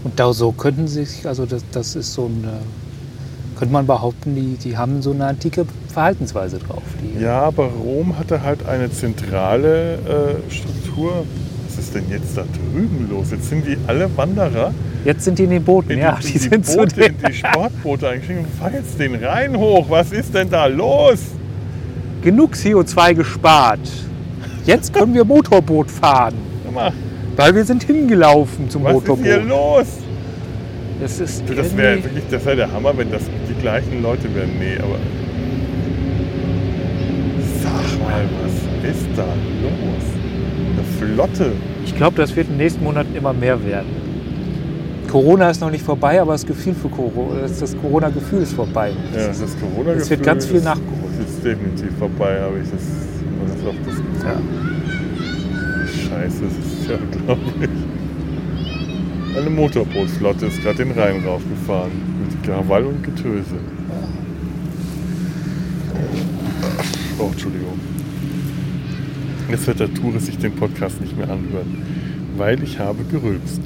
und 0.05 0.19
da 0.19 0.33
so 0.33 0.53
könnten 0.53 0.89
sich, 0.89 1.27
also 1.27 1.47
das, 1.47 1.63
das 1.73 1.95
ist 1.95 2.13
so 2.13 2.27
ein, 2.27 2.45
äh, 2.45 3.59
könnte 3.59 3.73
man 3.73 3.87
behaupten, 3.87 4.35
die, 4.35 4.57
die 4.57 4.77
haben 4.77 5.03
so 5.03 5.13
eine 5.13 5.27
antike 5.27 5.65
Verhaltensweise 5.93 6.59
drauf. 6.59 6.83
Ja, 7.19 7.43
aber 7.43 7.67
Rom 7.67 8.19
hatte 8.19 8.43
halt 8.43 8.67
eine 8.67 8.91
zentrale 8.91 9.95
äh, 9.95 10.51
Struktur. 10.51 11.25
Was 11.75 11.85
ist 11.85 11.95
denn 11.95 12.05
jetzt 12.11 12.37
da 12.37 12.43
drüben 12.43 13.09
los? 13.11 13.31
Jetzt 13.31 13.49
sind 13.49 13.67
die 13.67 13.79
alle 13.87 14.15
Wanderer. 14.15 14.75
Jetzt 15.07 15.25
sind 15.25 15.39
die 15.39 15.45
in 15.45 15.51
den 15.51 15.65
Booten, 15.65 15.93
in 15.93 16.01
ja. 16.01 16.19
Die, 16.21 16.27
die, 16.27 16.33
die 16.35 16.39
sind 16.39 16.67
Boote, 16.67 16.95
so 16.95 17.01
in 17.01 17.15
die 17.27 17.33
Sportboote 17.33 18.09
eingestiegen. 18.11 18.45
Fahr 18.59 18.73
jetzt 18.73 19.01
den 19.01 19.15
Rhein 19.15 19.57
hoch. 19.57 19.87
Was 19.89 20.13
ist 20.13 20.35
denn 20.35 20.51
da 20.51 20.67
los? 20.67 21.21
Genug 22.21 22.53
CO2 22.53 23.15
gespart. 23.15 23.81
Jetzt 24.67 24.93
können 24.93 25.15
wir 25.15 25.25
Motorboot 25.25 25.91
fahren. 25.91 26.35
Weil 27.37 27.55
wir 27.55 27.65
sind 27.65 27.85
hingelaufen 27.85 28.69
zum 28.69 28.85
Was 28.85 28.93
Motorboot. 28.93 29.25
Was 29.25 29.33
ist 29.33 29.41
hier 29.41 29.49
los? 29.49 29.87
Das 31.01 31.21
ist 31.21 31.43
du, 31.49 31.55
das 31.55 31.75
wäre 31.75 32.05
wirklich, 32.05 32.25
das 32.31 32.45
wäre 32.45 32.57
der 32.57 32.71
Hammer, 32.71 32.97
wenn 32.99 33.11
das 33.11 33.23
die 33.49 33.61
gleichen 33.63 34.03
Leute 34.03 34.25
wären. 34.35 34.51
Nee, 34.59 34.77
aber. 34.77 34.99
Sag 37.63 37.99
mal, 37.99 38.25
was 38.43 38.91
ist 38.91 39.09
da 39.17 39.25
Flotte. 41.15 41.53
Ich 41.85 41.97
glaube, 41.97 42.17
das 42.17 42.35
wird 42.37 42.49
in 42.49 42.55
den 42.55 42.59
nächsten 42.59 42.83
Monaten 42.85 43.15
immer 43.15 43.33
mehr 43.33 43.65
werden. 43.65 43.89
Corona 45.11 45.51
ist 45.51 45.61
noch 45.61 45.71
nicht 45.71 45.85
vorbei, 45.85 46.21
aber 46.21 46.33
das 46.33 46.47
Gefühl 46.47 46.75
für 46.75 46.89
Corona, 46.89 47.43
das 47.43 47.77
Corona-Gefühl 47.77 48.43
ist 48.43 48.55
vorbei. 48.55 48.93
Ja, 49.15 49.27
das 49.29 49.39
Corona-Gefühl. 49.61 50.03
Es 50.03 50.11
wird 50.11 50.23
ganz 50.23 50.47
viel 50.47 50.63
nachgeholt. 50.63 51.13
Das 51.19 51.31
ist 51.31 51.45
definitiv 51.45 51.99
vorbei, 51.99 52.41
habe 52.41 52.59
ich 52.63 52.71
das, 52.71 52.83
das 53.47 53.67
auch 53.67 53.75
das 53.85 53.97
Gefühl. 53.97 54.25
Ja. 54.25 54.41
Scheiße, 55.87 56.43
das 56.45 56.81
ist 56.81 56.89
ja 56.89 56.97
unglaublich. 56.97 57.71
Eine 59.37 59.51
Motorbootflotte 59.51 60.47
ist 60.47 60.63
gerade 60.63 60.85
den 60.85 60.93
Rhein 60.93 61.23
raufgefahren. 61.27 61.93
Mit 62.23 62.43
Krawall 62.45 62.85
und 62.85 63.03
Getöse. 63.03 63.57
Oh, 67.19 67.29
Entschuldigung. 67.31 67.79
Der 69.53 69.93
Tourist 69.93 70.27
sich 70.27 70.39
den 70.39 70.57
Podcast 70.57 70.99
nicht 71.03 71.15
mehr 71.15 71.29
anhören, 71.29 71.85
weil 72.39 72.63
ich 72.63 72.79
habe 72.79 73.05
gerülpst. 73.05 73.61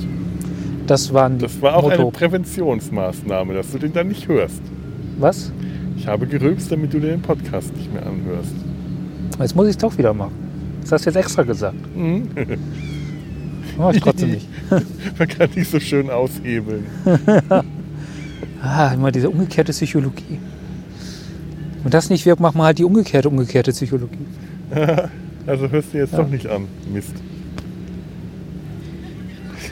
Das, 0.89 1.13
waren 1.13 1.39
das 1.39 1.63
war 1.63 1.77
auch 1.77 1.83
Motor 1.83 2.01
eine 2.01 2.11
Präventionsmaßnahme, 2.11 3.55
dass 3.55 3.71
du 3.71 3.79
den 3.79 3.93
dann 3.93 4.09
nicht 4.09 4.27
hörst. 4.27 4.61
Was? 5.19 5.53
Ich 5.97 6.09
habe 6.09 6.27
gerülpst, 6.27 6.73
damit 6.73 6.93
du 6.93 6.99
den 6.99 7.23
Podcast 7.23 7.75
nicht 7.77 7.93
mehr 7.93 8.05
anhörst. 8.05 8.53
Jetzt 9.39 9.55
muss 9.55 9.67
ich 9.67 9.71
es 9.71 9.79
doch 9.79 9.97
wieder 9.97 10.13
machen. 10.13 10.35
Das 10.83 10.91
hast 10.91 11.07
du 11.07 11.11
jetzt 11.11 11.17
extra 11.17 11.45
gesagt. 11.45 11.97
Mhm. 11.97 12.29
Mach 13.79 13.95
ich 13.95 14.01
trotzdem 14.01 14.33
nicht. 14.33 14.49
Man 15.19 15.29
kann 15.29 15.49
nicht 15.55 15.71
so 15.71 15.79
schön 15.79 16.11
aushebeln. 16.11 16.85
ah, 18.61 18.93
immer 18.93 19.13
diese 19.13 19.31
umgekehrte 19.31 19.71
Psychologie. 19.71 20.41
Und 21.85 21.95
das 21.95 22.11
nicht 22.11 22.27
wirkt, 22.27 22.41
machen 22.41 22.59
wir 22.59 22.65
halt 22.65 22.79
die 22.79 22.85
umgekehrte, 22.85 23.29
umgekehrte 23.29 23.71
Psychologie. 23.71 24.27
Also 25.47 25.71
hörst 25.71 25.95
du 25.95 25.99
jetzt 25.99 26.13
ja. 26.13 26.19
doch 26.19 26.29
nicht 26.29 26.47
an. 26.47 26.69
Mist. 26.93 27.15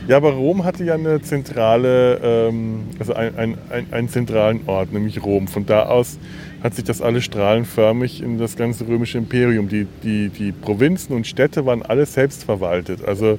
Ja, 0.06 0.18
aber 0.18 0.32
Rom 0.32 0.64
hatte 0.64 0.84
ja 0.84 0.94
eine 0.94 1.22
zentrale, 1.22 2.20
ähm, 2.22 2.84
also 2.98 3.14
ein, 3.14 3.37
ein, 3.37 3.58
ein, 3.70 3.87
einen 3.90 4.08
zentralen 4.08 4.60
Ort, 4.66 4.92
nämlich 4.92 5.22
Rom. 5.24 5.48
Von 5.48 5.64
da 5.64 5.84
aus 5.87 6.18
hat 6.62 6.74
sich 6.74 6.84
das 6.84 7.00
alles 7.00 7.24
strahlenförmig 7.24 8.22
in 8.22 8.38
das 8.38 8.56
ganze 8.56 8.87
römische 8.87 9.16
Imperium. 9.16 9.68
Die, 9.68 9.87
die, 10.02 10.28
die 10.28 10.52
Provinzen 10.52 11.14
und 11.16 11.26
Städte 11.26 11.64
waren 11.64 11.82
alle 11.82 12.04
selbstverwaltet. 12.04 13.04
Also 13.04 13.38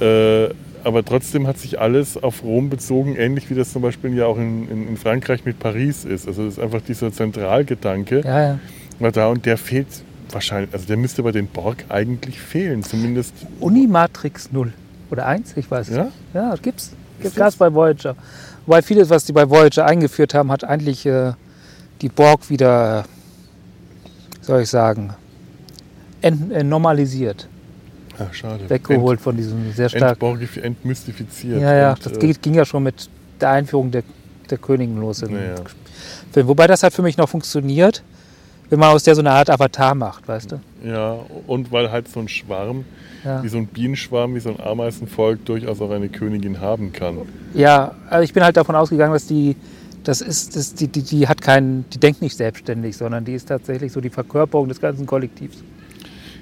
äh, 0.00 0.48
aber 0.84 1.02
trotzdem 1.04 1.46
hat 1.46 1.58
sich 1.58 1.80
alles 1.80 2.22
auf 2.22 2.44
Rom 2.44 2.68
bezogen, 2.68 3.16
ähnlich 3.16 3.48
wie 3.48 3.54
das 3.54 3.72
zum 3.72 3.80
Beispiel 3.80 4.14
ja 4.14 4.26
auch 4.26 4.36
in, 4.36 4.68
in, 4.68 4.88
in 4.88 4.96
Frankreich 4.98 5.44
mit 5.44 5.58
Paris 5.58 6.04
ist. 6.04 6.28
Also 6.28 6.44
das 6.44 6.54
ist 6.54 6.62
einfach 6.62 6.82
dieser 6.82 7.10
Zentralgedanke. 7.10 8.20
Ja, 8.24 8.42
ja. 8.42 8.58
War 8.98 9.10
da 9.10 9.28
und 9.28 9.46
der 9.46 9.56
fehlt 9.56 9.86
wahrscheinlich, 10.30 10.72
also 10.72 10.86
der 10.86 10.96
müsste 10.96 11.22
bei 11.22 11.32
den 11.32 11.46
Borg 11.46 11.84
eigentlich 11.88 12.40
fehlen, 12.40 12.82
zumindest. 12.82 13.34
Unimatrix 13.60 14.52
0 14.52 14.72
oder 15.10 15.26
1, 15.26 15.56
ich 15.56 15.70
weiß 15.70 15.88
es. 15.88 15.96
Ja? 15.96 16.08
Ja, 16.32 16.54
gibt's. 16.60 16.92
Gibt 17.20 17.38
es 17.38 17.56
bei 17.56 17.72
Voyager. 17.72 18.16
Wobei 18.66 18.82
vieles, 18.82 19.10
was 19.10 19.24
die 19.24 19.32
bei 19.32 19.48
Voyager 19.48 19.86
eingeführt 19.86 20.34
haben, 20.34 20.50
hat 20.50 20.64
eigentlich 20.64 21.06
äh, 21.06 21.32
die 22.00 22.08
Borg 22.08 22.50
wieder, 22.50 23.04
soll 24.40 24.62
ich 24.62 24.70
sagen, 24.70 25.14
äh, 26.22 26.32
normalisiert. 26.62 27.48
Ja, 28.18 28.32
schade. 28.32 28.68
Weggeholt 28.68 29.18
Ent, 29.18 29.22
von 29.22 29.36
diesem 29.36 29.72
sehr 29.72 29.88
stark. 29.88 30.18
Entmystifiziert. 30.62 31.60
Ja, 31.60 31.74
ja, 31.74 31.90
und, 31.92 32.06
das 32.06 32.12
äh, 32.12 32.32
ging 32.34 32.54
ja 32.54 32.64
schon 32.64 32.82
mit 32.82 33.08
der 33.40 33.50
Einführung 33.50 33.90
der, 33.90 34.02
der 34.50 34.58
Königin 34.58 35.00
los 35.00 35.22
im 35.22 35.34
ja. 35.34 35.54
Film. 36.32 36.48
Wobei 36.48 36.66
das 36.66 36.82
halt 36.82 36.94
für 36.94 37.02
mich 37.02 37.16
noch 37.16 37.28
funktioniert, 37.28 38.02
wenn 38.74 38.80
man 38.80 38.88
aus 38.88 39.04
der 39.04 39.14
so 39.14 39.20
eine 39.20 39.30
Art 39.30 39.50
Avatar 39.50 39.94
macht, 39.94 40.26
weißt 40.26 40.50
du? 40.50 40.60
Ja, 40.84 41.20
und 41.46 41.70
weil 41.70 41.92
halt 41.92 42.08
so 42.08 42.18
ein 42.18 42.26
Schwarm, 42.26 42.84
ja. 43.24 43.40
wie 43.40 43.48
so 43.48 43.56
ein 43.56 43.68
Bienenschwarm, 43.68 44.34
wie 44.34 44.40
so 44.40 44.48
ein 44.48 44.58
Ameisenvolk 44.58 45.44
durchaus 45.44 45.80
auch 45.80 45.92
eine 45.92 46.08
Königin 46.08 46.60
haben 46.60 46.92
kann. 46.92 47.18
Ja, 47.54 47.94
also 48.10 48.24
ich 48.24 48.32
bin 48.32 48.42
halt 48.42 48.56
davon 48.56 48.74
ausgegangen, 48.74 49.12
dass 49.12 49.28
die, 49.28 49.54
das 50.02 50.20
ist, 50.20 50.56
das, 50.56 50.74
die, 50.74 50.88
die, 50.88 51.02
die 51.02 51.28
hat 51.28 51.40
keinen, 51.40 51.88
die 51.90 51.98
denkt 51.98 52.20
nicht 52.20 52.36
selbstständig, 52.36 52.96
sondern 52.96 53.24
die 53.24 53.34
ist 53.34 53.46
tatsächlich 53.46 53.92
so 53.92 54.00
die 54.00 54.10
Verkörperung 54.10 54.66
des 54.66 54.80
ganzen 54.80 55.06
Kollektivs. 55.06 55.58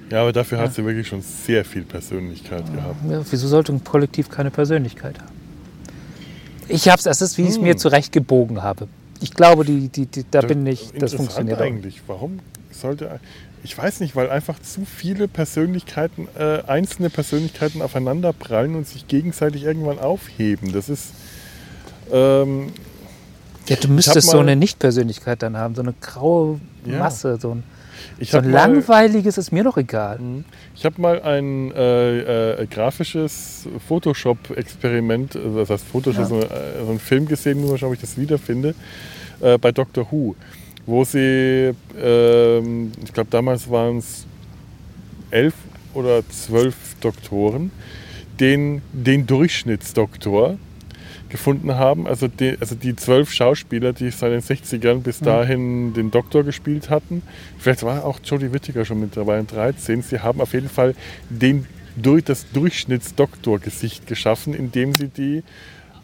Ja, 0.08 0.22
aber 0.22 0.32
dafür 0.32 0.56
ja. 0.56 0.64
hat 0.64 0.74
sie 0.74 0.86
wirklich 0.86 1.08
schon 1.08 1.20
sehr 1.20 1.66
viel 1.66 1.82
Persönlichkeit 1.82 2.64
gehabt. 2.72 2.96
Ja, 3.10 3.20
wieso 3.30 3.46
sollte 3.46 3.74
ein 3.74 3.84
Kollektiv 3.84 4.30
keine 4.30 4.50
Persönlichkeit 4.50 5.18
haben? 5.18 5.32
Ich 6.66 6.88
habe 6.88 6.96
es, 6.96 7.04
das 7.04 7.20
ist, 7.20 7.36
wie 7.36 7.42
ich 7.42 7.50
es 7.50 7.56
hm. 7.56 7.64
mir 7.64 7.76
zurechtgebogen 7.76 8.62
habe. 8.62 8.88
Ich 9.22 9.34
glaube, 9.34 9.64
die, 9.64 9.88
die, 9.88 10.06
die 10.06 10.24
da, 10.30 10.40
da 10.40 10.46
bin 10.46 10.66
ich, 10.66 10.92
das 10.98 11.14
funktioniert 11.14 11.60
eigentlich. 11.60 12.02
Auch. 12.02 12.14
Warum 12.14 12.40
sollte, 12.70 13.20
ich 13.62 13.76
weiß 13.76 14.00
nicht, 14.00 14.16
weil 14.16 14.30
einfach 14.30 14.60
zu 14.60 14.84
viele 14.84 15.28
Persönlichkeiten, 15.28 16.28
äh, 16.38 16.62
einzelne 16.66 17.10
Persönlichkeiten 17.10 17.82
aufeinander 17.82 18.32
prallen 18.32 18.74
und 18.74 18.86
sich 18.86 19.06
gegenseitig 19.06 19.64
irgendwann 19.64 19.98
aufheben. 19.98 20.72
Das 20.72 20.88
ist, 20.88 21.12
ähm, 22.10 22.72
ja, 23.68 23.76
du 23.76 23.88
müsstest 23.88 24.30
so 24.30 24.38
eine 24.38 24.56
Nicht-Persönlichkeit 24.56 25.42
dann 25.42 25.56
haben, 25.56 25.74
so 25.74 25.82
eine 25.82 25.94
graue 26.00 26.60
Masse, 26.84 27.30
ja. 27.30 27.38
so 27.38 27.54
ein 27.54 27.62
ich 28.18 28.30
so 28.30 28.38
ein 28.38 28.50
langweiliges 28.50 29.38
ist 29.38 29.52
mir 29.52 29.64
doch 29.64 29.76
egal. 29.76 30.18
Mhm. 30.18 30.44
Ich 30.74 30.84
habe 30.84 31.00
mal 31.00 31.22
ein 31.22 31.70
äh, 31.72 32.62
äh, 32.62 32.66
grafisches 32.66 33.68
Photoshop-Experiment, 33.88 35.36
also 35.36 35.58
das 35.58 35.70
heißt 35.70 35.84
Photoshop, 35.86 36.22
ja. 36.22 36.26
so, 36.26 36.40
äh, 36.40 36.84
so 36.84 36.90
einen 36.90 36.98
Film 36.98 37.26
gesehen, 37.26 37.60
muss 37.60 37.70
mal 37.70 37.78
schauen, 37.78 37.88
ob 37.88 37.94
ich 37.94 38.00
das 38.00 38.16
wiederfinde, 38.16 38.74
äh, 39.40 39.58
bei 39.58 39.72
Doctor 39.72 40.06
Who, 40.10 40.34
wo 40.86 41.04
sie, 41.04 41.72
ähm, 42.00 42.92
ich 43.04 43.12
glaube 43.12 43.30
damals 43.30 43.70
waren 43.70 43.98
es 43.98 44.26
elf 45.30 45.54
oder 45.94 46.26
zwölf 46.28 46.76
Doktoren, 47.00 47.70
den, 48.40 48.82
den 48.92 49.26
Durchschnittsdoktor, 49.26 50.58
gefunden 51.32 51.74
haben. 51.74 52.06
Also 52.06 52.28
die, 52.28 52.56
also 52.60 52.76
die 52.76 52.94
zwölf 52.94 53.32
Schauspieler, 53.32 53.92
die 53.92 54.10
seit 54.10 54.30
den 54.30 54.40
60ern 54.40 55.00
bis 55.00 55.20
mhm. 55.20 55.24
dahin 55.24 55.94
den 55.94 56.10
Doktor 56.12 56.44
gespielt 56.44 56.90
hatten, 56.90 57.22
vielleicht 57.58 57.82
war 57.82 58.04
auch 58.04 58.20
Jodie 58.22 58.52
Whittaker 58.52 58.84
schon 58.84 59.00
mit 59.00 59.16
dabei, 59.16 59.42
13, 59.42 60.02
sie 60.02 60.20
haben 60.20 60.40
auf 60.40 60.52
jeden 60.52 60.68
Fall 60.68 60.94
den, 61.28 61.66
durch 61.96 62.22
das 62.22 62.46
Durchschnittsdoktor-Gesicht 62.52 64.06
geschaffen, 64.06 64.54
indem 64.54 64.92
sie 64.92 65.08
die 65.08 65.42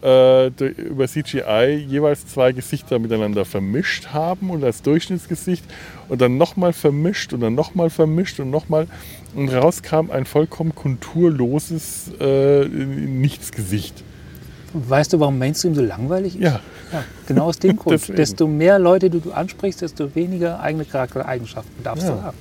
äh, 0.01 0.47
über 0.47 1.07
CGI 1.07 1.85
jeweils 1.87 2.25
zwei 2.25 2.51
Gesichter 2.51 2.99
miteinander 2.99 3.45
vermischt 3.45 4.07
haben 4.07 4.49
und 4.49 4.63
als 4.63 4.81
Durchschnittsgesicht 4.81 5.63
und 6.07 6.21
dann 6.21 6.37
nochmal 6.37 6.73
vermischt 6.73 7.33
und 7.33 7.41
dann 7.41 7.53
nochmal 7.53 7.89
vermischt 7.89 8.39
und 8.39 8.49
nochmal 8.49 8.87
und 9.35 9.49
raus 9.49 9.83
kam 9.83 10.09
ein 10.09 10.25
vollkommen 10.25 10.73
konturloses 10.73 12.11
äh, 12.19 12.65
Nichtsgesicht. 12.65 14.03
Weißt 14.73 15.13
du, 15.13 15.19
warum 15.19 15.37
Mainstream 15.39 15.73
so 15.75 15.81
langweilig 15.81 16.35
ist? 16.35 16.43
Ja, 16.43 16.59
Ja, 16.91 17.03
genau 17.27 17.45
aus 17.45 17.59
dem 17.59 17.75
Grund. 17.77 18.07
Desto 18.17 18.47
mehr 18.47 18.77
Leute 18.79 19.09
die 19.09 19.19
du 19.19 19.31
ansprichst, 19.31 19.81
desto 19.81 20.13
weniger 20.15 20.59
eigene 20.61 20.85
Charaktereigenschaften 20.85 21.83
darfst 21.83 22.07
Ja. 22.07 22.15
du 22.15 22.21
haben. 22.23 22.37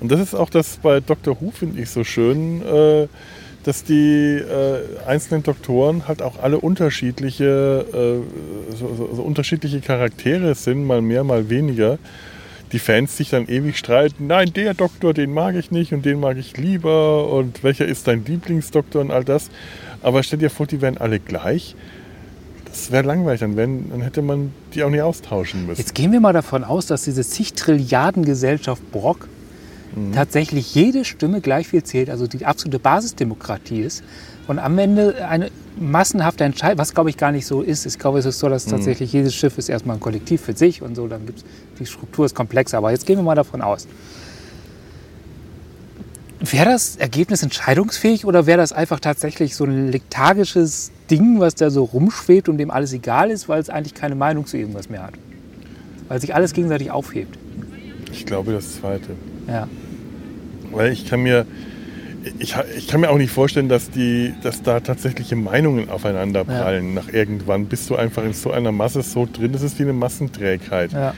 Und 0.00 0.12
das 0.12 0.20
ist 0.20 0.34
auch 0.34 0.50
das 0.50 0.76
bei 0.82 1.00
Dr. 1.00 1.40
Who, 1.40 1.50
finde 1.50 1.80
ich, 1.82 1.90
so 1.90 2.04
schön, 2.04 2.62
äh, 2.62 3.08
dass 3.64 3.82
die 3.84 4.36
äh, 4.36 4.80
einzelnen 5.06 5.42
Doktoren 5.42 6.06
halt 6.06 6.22
auch 6.22 6.40
alle 6.42 6.58
unterschiedliche, 6.58 7.84
äh, 7.92 8.74
so, 8.76 8.94
so, 8.94 9.14
so 9.16 9.22
unterschiedliche 9.22 9.80
Charaktere 9.80 10.54
sind, 10.54 10.84
mal 10.84 11.00
mehr, 11.02 11.24
mal 11.24 11.50
weniger. 11.50 11.98
Die 12.72 12.78
Fans 12.78 13.16
sich 13.16 13.30
dann 13.30 13.48
ewig 13.48 13.78
streiten, 13.78 14.26
nein, 14.26 14.52
der 14.54 14.74
Doktor, 14.74 15.14
den 15.14 15.32
mag 15.32 15.54
ich 15.54 15.70
nicht 15.70 15.92
und 15.94 16.04
den 16.04 16.20
mag 16.20 16.36
ich 16.36 16.56
lieber 16.58 17.28
und 17.32 17.64
welcher 17.64 17.86
ist 17.86 18.06
dein 18.06 18.24
Lieblingsdoktor 18.26 19.00
und 19.00 19.10
all 19.10 19.24
das. 19.24 19.48
Aber 20.02 20.22
stell 20.22 20.38
dir 20.38 20.50
vor, 20.50 20.66
die 20.66 20.80
wären 20.80 20.98
alle 20.98 21.18
gleich. 21.20 21.74
Das 22.66 22.92
wäre 22.92 23.02
langweilig, 23.06 23.40
dann, 23.40 23.56
wären, 23.56 23.90
dann 23.90 24.02
hätte 24.02 24.22
man 24.22 24.52
die 24.74 24.82
auch 24.84 24.90
nicht 24.90 25.02
austauschen 25.02 25.66
müssen. 25.66 25.80
Jetzt 25.80 25.94
gehen 25.94 26.12
wir 26.12 26.20
mal 26.20 26.32
davon 26.32 26.64
aus, 26.64 26.86
dass 26.86 27.02
diese 27.04 27.24
zig 27.24 27.54
Trilliarden 27.54 28.24
Gesellschaft 28.24 28.82
Brock 28.92 29.28
Mhm. 29.96 30.12
tatsächlich 30.12 30.74
jede 30.74 31.02
Stimme 31.06 31.40
gleich 31.40 31.66
viel 31.68 31.82
zählt, 31.82 32.10
also 32.10 32.26
die 32.26 32.44
absolute 32.44 32.78
Basisdemokratie 32.78 33.80
ist 33.80 34.04
und 34.46 34.58
am 34.58 34.76
Ende 34.78 35.26
eine 35.26 35.48
massenhafte 35.80 36.44
Entscheidung, 36.44 36.76
was 36.78 36.92
glaube 36.92 37.08
ich 37.08 37.16
gar 37.16 37.32
nicht 37.32 37.46
so 37.46 37.62
ist. 37.62 37.86
Ich 37.86 37.98
glaube, 37.98 38.18
es 38.18 38.26
ist 38.26 38.38
so, 38.38 38.48
Mhm. 38.48 38.50
dass 38.50 38.66
tatsächlich 38.66 39.14
jedes 39.14 39.34
Schiff 39.34 39.56
ist 39.56 39.70
erstmal 39.70 39.96
ein 39.96 40.00
Kollektiv 40.00 40.42
für 40.42 40.52
sich 40.54 40.82
und 40.82 40.94
so, 40.94 41.08
dann 41.08 41.24
gibt 41.24 41.38
es, 41.38 41.44
die 41.80 41.86
Struktur 41.86 42.26
ist 42.26 42.34
komplexer. 42.34 42.76
Aber 42.76 42.90
jetzt 42.90 43.06
gehen 43.06 43.16
wir 43.16 43.22
mal 43.22 43.34
davon 43.34 43.62
aus. 43.62 43.88
Wäre 46.40 46.66
das 46.66 46.96
Ergebnis 46.96 47.42
entscheidungsfähig 47.42 48.24
oder 48.24 48.46
wäre 48.46 48.58
das 48.58 48.72
einfach 48.72 49.00
tatsächlich 49.00 49.56
so 49.56 49.64
ein 49.64 49.90
lethargisches 49.90 50.92
Ding, 51.10 51.40
was 51.40 51.56
da 51.56 51.70
so 51.70 51.84
rumschwebt 51.84 52.48
und 52.48 52.58
dem 52.58 52.70
alles 52.70 52.92
egal 52.92 53.30
ist, 53.30 53.48
weil 53.48 53.60
es 53.60 53.70
eigentlich 53.70 53.94
keine 53.94 54.14
Meinung 54.14 54.46
zu 54.46 54.56
irgendwas 54.56 54.88
mehr 54.88 55.02
hat? 55.02 55.14
Weil 56.06 56.20
sich 56.20 56.34
alles 56.34 56.52
gegenseitig 56.52 56.92
aufhebt. 56.92 57.36
Ich 58.12 58.24
glaube, 58.24 58.52
das 58.52 58.76
Zweite. 58.76 59.10
Ja. 59.48 59.68
Weil 60.70 60.92
ich 60.92 61.08
kann 61.08 61.22
mir, 61.22 61.44
ich, 62.38 62.54
ich 62.76 62.86
kann 62.86 63.00
mir 63.00 63.10
auch 63.10 63.18
nicht 63.18 63.32
vorstellen, 63.32 63.68
dass, 63.68 63.90
die, 63.90 64.32
dass 64.42 64.62
da 64.62 64.78
tatsächliche 64.78 65.34
Meinungen 65.34 65.90
aufeinander 65.90 66.44
prallen 66.44 66.94
nach 66.94 67.08
irgendwann. 67.08 67.66
Bist 67.66 67.90
du 67.90 67.96
einfach 67.96 68.22
in 68.22 68.32
so 68.32 68.52
einer 68.52 68.70
Masse 68.70 69.02
so 69.02 69.26
drin, 69.30 69.52
das 69.52 69.62
ist 69.62 69.78
wie 69.78 69.84
eine 69.84 69.92
Massenträgheit. 69.92 70.92
ja. 70.92 71.14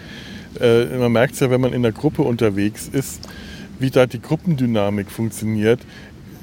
Äh, 0.61 0.87
man 0.99 1.13
merkt 1.13 1.35
es 1.35 1.41
ja, 1.41 1.51
wenn 1.51 1.61
man 1.61 1.73
in 1.73 1.83
der 1.83 1.93
Gruppe 1.93 2.23
unterwegs 2.23 2.89
ist, 2.91 3.29
wie 3.81 3.91
da 3.91 4.07
die 4.07 4.21
Gruppendynamik 4.21 5.11
funktioniert. 5.11 5.81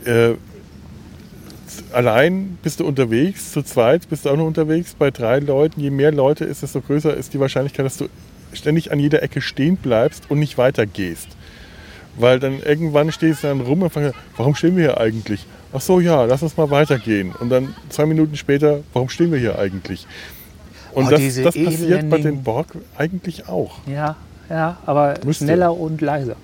Äh, 0.06 0.34
allein 1.94 2.58
bist 2.64 2.80
du 2.80 2.86
unterwegs, 2.86 3.52
zu 3.52 3.64
zweit 3.64 4.10
bist 4.10 4.26
du 4.26 4.30
auch 4.30 4.38
noch 4.38 4.46
unterwegs, 4.48 4.96
bei 4.98 5.12
drei 5.12 5.40
Leuten. 5.40 5.80
Je 5.80 5.92
mehr 5.92 6.12
Leute 6.12 6.46
ist, 6.46 6.64
desto 6.64 6.82
größer 6.82 7.16
ist 7.16 7.34
die 7.34 7.40
Wahrscheinlichkeit, 7.40 7.86
dass 7.86 7.98
du 7.98 8.08
ständig 8.54 8.92
an 8.92 9.00
jeder 9.00 9.22
Ecke 9.24 9.42
stehen 9.42 9.78
bleibst 9.78 10.30
und 10.30 10.40
nicht 10.40 10.58
weitergehst. 10.58 11.28
Weil 12.18 12.40
dann 12.40 12.60
irgendwann 12.64 13.12
stehst 13.12 13.44
du 13.44 13.48
dann 13.48 13.62
rum 13.62 13.84
und 13.84 13.94
fragst, 13.94 14.16
warum 14.36 14.56
stehen 14.56 14.76
wir 14.76 14.84
hier 14.86 15.00
eigentlich? 15.00 15.46
Ach 15.72 15.82
so, 15.82 16.00
ja, 16.00 16.26
lass 16.26 16.42
uns 16.42 16.58
mal 16.58 16.72
weitergehen. 16.72 17.32
Und 17.40 17.50
dann 17.50 17.76
zwei 17.90 18.06
Minuten 18.08 18.36
später, 18.36 18.80
warum 18.94 19.10
stehen 19.10 19.32
wir 19.32 19.40
hier 19.40 19.60
eigentlich? 19.60 20.08
Und 20.94 21.08
Oh, 21.08 21.10
das, 21.12 21.36
das 21.36 21.56
passiert 21.56 22.10
bei 22.10 22.18
den 22.18 22.42
Borg 22.42 22.70
eigentlich 22.98 23.48
auch. 23.48 23.78
Ja, 23.86 24.16
ja, 24.50 24.78
aber 24.86 25.16
Müsste. 25.26 25.46
schneller 25.46 25.76
und 25.78 26.02
leiser. 26.02 26.36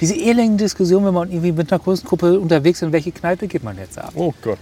Diese 0.00 0.14
elenden 0.14 0.58
Diskussion, 0.58 1.04
wenn 1.04 1.14
man 1.14 1.30
irgendwie 1.30 1.52
mit 1.52 1.72
einer 1.72 1.78
großen 1.78 2.06
Gruppe 2.06 2.38
unterwegs 2.40 2.80
ist, 2.82 2.86
in 2.86 2.92
welche 2.92 3.12
Kneipe 3.12 3.46
geht 3.48 3.62
man 3.64 3.76
jetzt 3.78 3.98
ab? 3.98 4.12
Oh 4.14 4.32
Gott. 4.42 4.58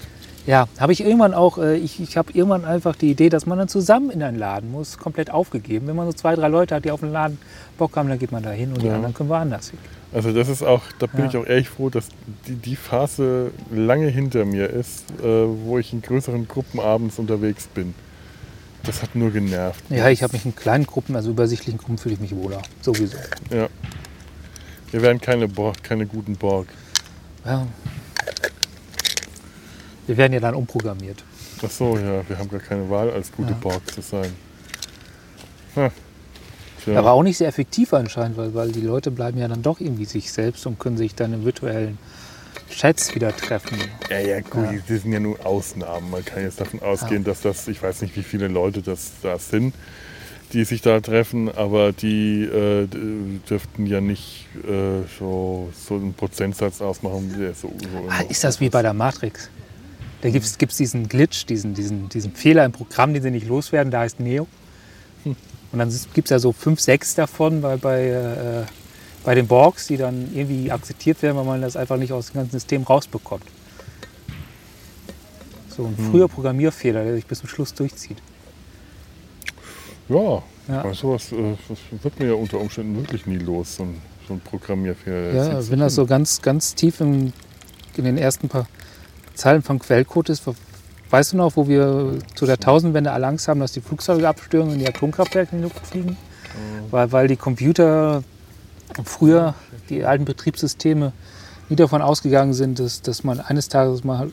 Ja, 0.46 0.68
habe 0.78 0.92
ich 0.92 1.02
irgendwann 1.04 1.34
auch, 1.34 1.58
äh, 1.58 1.76
ich, 1.76 2.00
ich 2.00 2.16
habe 2.16 2.32
irgendwann 2.32 2.64
einfach 2.64 2.96
die 2.96 3.10
Idee, 3.10 3.28
dass 3.28 3.44
man 3.46 3.58
dann 3.58 3.68
zusammen 3.68 4.10
in 4.10 4.22
einen 4.22 4.38
Laden 4.38 4.70
muss, 4.72 4.96
komplett 4.98 5.30
aufgegeben. 5.30 5.86
Wenn 5.86 5.96
man 5.96 6.06
so 6.06 6.12
zwei, 6.14 6.34
drei 6.34 6.48
Leute 6.48 6.74
hat, 6.74 6.84
die 6.86 6.90
auf 6.90 7.00
den 7.00 7.12
Laden 7.12 7.38
Bock 7.78 7.94
haben, 7.96 8.08
dann 8.08 8.18
geht 8.18 8.32
man 8.32 8.42
da 8.42 8.50
hin 8.50 8.72
und 8.72 8.82
die 8.82 8.86
Ja. 8.86 8.94
anderen 8.94 9.12
können 9.14 9.28
woanders 9.28 9.68
hin. 9.70 9.78
Also 10.12 10.32
das 10.32 10.48
ist 10.48 10.62
auch, 10.64 10.80
da 10.98 11.06
bin 11.06 11.20
Ja. 11.20 11.26
ich 11.28 11.36
auch 11.36 11.46
ehrlich 11.46 11.68
froh, 11.68 11.90
dass 11.90 12.08
die, 12.48 12.54
die 12.54 12.74
Phase 12.74 13.50
lange 13.70 14.08
hinter 14.08 14.44
mir 14.46 14.68
ist, 14.70 15.04
äh, 15.22 15.24
wo 15.66 15.78
ich 15.78 15.92
in 15.92 16.00
größeren 16.02 16.48
Gruppen 16.48 16.80
abends 16.80 17.18
unterwegs 17.18 17.66
bin. 17.68 17.94
Das 18.84 19.02
hat 19.02 19.14
nur 19.14 19.30
genervt. 19.30 19.84
Ja, 19.90 20.08
ich 20.08 20.22
habe 20.22 20.32
mich 20.32 20.44
in 20.44 20.56
kleinen 20.56 20.86
Gruppen, 20.86 21.14
also 21.14 21.30
übersichtlichen 21.30 21.78
Gruppen, 21.78 21.98
fühle 21.98 22.14
ich 22.14 22.20
mich 22.20 22.34
wohler. 22.34 22.62
Sowieso. 22.80 23.16
Ja. 23.50 23.68
Wir 24.90 25.02
werden 25.02 25.20
keine 25.20 25.46
Borg, 25.48 25.82
keine 25.82 26.06
guten 26.06 26.36
Borg. 26.36 26.66
Ja. 27.44 27.66
Wir 30.06 30.16
werden 30.16 30.32
ja 30.32 30.40
dann 30.40 30.54
umprogrammiert. 30.54 31.22
Ach 31.64 31.70
so, 31.70 31.96
ja, 31.96 32.26
wir 32.28 32.38
haben 32.38 32.48
gar 32.48 32.60
keine 32.60 32.88
Wahl, 32.88 33.10
als 33.10 33.30
gute 33.30 33.50
Ja. 33.50 33.58
Borg 33.60 33.88
zu 33.92 34.00
sein. 34.00 34.32
Ha. 35.76 35.90
Tja. 36.82 36.98
Aber 36.98 37.12
auch 37.12 37.22
nicht 37.22 37.36
sehr 37.36 37.48
effektiv 37.48 37.92
anscheinend, 37.92 38.38
weil, 38.38 38.54
weil 38.54 38.72
die 38.72 38.80
Leute 38.80 39.10
bleiben 39.10 39.38
ja 39.38 39.46
dann 39.46 39.62
doch 39.62 39.80
irgendwie 39.80 40.06
sich 40.06 40.32
selbst 40.32 40.66
und 40.66 40.78
können 40.78 40.96
sich 40.96 41.14
dann 41.14 41.34
in 41.34 41.44
virtuellen 41.44 41.98
Chats 42.70 43.14
wieder 43.14 43.36
treffen. 43.36 43.76
ja, 44.08 44.18
ja, 44.20 44.40
gut, 44.40 44.64
Ja. 44.64 44.78
das 44.88 45.02
sind 45.02 45.12
ja 45.12 45.20
nur 45.20 45.44
Ausnahmen. 45.44 46.10
Man 46.10 46.24
kann 46.24 46.42
jetzt 46.42 46.60
davon 46.60 46.80
ausgehen, 46.80 47.24
dass 47.24 47.40
das, 47.42 47.68
ich 47.68 47.82
weiß 47.82 48.02
nicht, 48.02 48.16
wie 48.16 48.22
viele 48.22 48.48
Leute 48.48 48.80
das 48.82 49.12
da 49.22 49.38
sind, 49.38 49.74
die 50.52 50.64
sich 50.64 50.80
da 50.80 51.00
treffen, 51.00 51.48
aber 51.54 51.92
die 51.92 52.42
äh, 52.44 52.86
dürften 53.48 53.86
ja 53.86 54.00
nicht 54.00 54.46
äh, 54.64 55.02
so, 55.18 55.70
so 55.74 55.94
einen 55.94 56.14
Prozentsatz 56.14 56.80
ausmachen. 56.80 57.34
Der 57.38 57.54
so, 57.54 57.72
so 57.78 58.08
Ah, 58.08 58.22
ist 58.28 58.42
das 58.44 58.60
wie 58.60 58.68
bei 58.70 58.82
der 58.82 58.94
Matrix? 58.94 59.50
Da 60.22 60.28
gibt 60.30 60.44
es 60.44 60.76
diesen 60.76 61.08
Glitch, 61.08 61.46
diesen, 61.46 61.74
diesen, 61.74 62.08
diesen 62.08 62.32
Fehler 62.34 62.64
im 62.64 62.72
Programm, 62.72 63.14
den 63.14 63.22
sie 63.22 63.30
nicht 63.30 63.46
loswerden, 63.48 63.90
der 63.90 64.00
heißt 64.00 64.20
Neo. 64.20 64.46
Und 65.24 65.78
dann 65.78 65.88
gibt 66.14 66.26
es 66.26 66.30
ja 66.30 66.38
so 66.38 66.52
fünf, 66.52 66.80
sechs 66.80 67.14
davon 67.14 67.60
bei, 67.62 67.76
bei, 67.76 68.06
äh, 68.08 68.62
bei 69.24 69.34
den 69.34 69.46
Borgs, 69.46 69.86
die 69.86 69.96
dann 69.96 70.30
irgendwie 70.34 70.70
akzeptiert 70.72 71.20
werden, 71.22 71.36
weil 71.36 71.44
man 71.44 71.60
das 71.60 71.76
einfach 71.76 71.96
nicht 71.96 72.12
aus 72.12 72.26
dem 72.28 72.34
ganzen 72.36 72.52
System 72.52 72.82
rausbekommt. 72.84 73.44
So 75.76 75.84
ein 75.86 75.96
früher 76.10 76.28
Programmierfehler, 76.28 77.04
der 77.04 77.14
sich 77.14 77.26
bis 77.26 77.40
zum 77.40 77.48
Schluss 77.48 77.72
durchzieht. 77.74 78.18
Ja, 80.08 80.42
Ja. 80.68 80.80
aber 80.80 80.94
sowas 80.94 81.30
äh, 81.32 81.54
das 81.68 81.78
wird 82.02 82.18
mir 82.18 82.28
ja 82.28 82.34
unter 82.34 82.58
Umständen 82.58 82.96
wirklich 82.96 83.26
nie 83.26 83.38
los, 83.38 83.76
so 83.76 83.84
ein, 83.84 84.00
so 84.26 84.34
ein 84.34 84.40
Programmierfehler. 84.40 85.32
Ja, 85.34 85.44
sitzt 85.60 85.70
wenn 85.70 85.78
das 85.80 85.94
so 85.94 86.06
ganz, 86.06 86.42
ganz 86.42 86.74
tief 86.74 87.00
in, 87.00 87.32
in 87.96 88.04
den 88.04 88.18
ersten 88.18 88.48
paar 88.48 88.66
Zeilen 89.34 89.62
vom 89.62 89.78
Quellcode 89.78 90.30
ist, 90.30 90.42
weißt 91.10 91.32
du 91.32 91.36
noch, 91.36 91.56
wo 91.56 91.68
wir 91.68 92.18
zu 92.34 92.46
der 92.46 92.58
Tausendwende 92.58 93.12
alle 93.12 93.26
Angst 93.26 93.48
haben, 93.48 93.60
dass 93.60 93.72
die 93.72 93.80
Flugzeuge 93.80 94.28
abstürzen 94.28 94.72
und 94.72 94.78
die 94.78 94.88
Atomkraftwerke 94.88 95.52
in 95.56 95.58
die 95.62 95.68
Luft 95.68 95.86
fliegen? 95.86 96.16
Weil, 96.90 97.12
weil 97.12 97.28
die 97.28 97.36
Computer 97.36 98.24
früher, 99.04 99.54
die 99.88 100.04
alten 100.04 100.24
Betriebssysteme, 100.24 101.12
nie 101.68 101.76
davon 101.76 102.02
ausgegangen 102.02 102.52
sind, 102.54 102.78
dass, 102.78 103.02
dass 103.02 103.24
man 103.24 103.40
eines 103.40 103.68
Tages 103.68 104.04
mal 104.04 104.30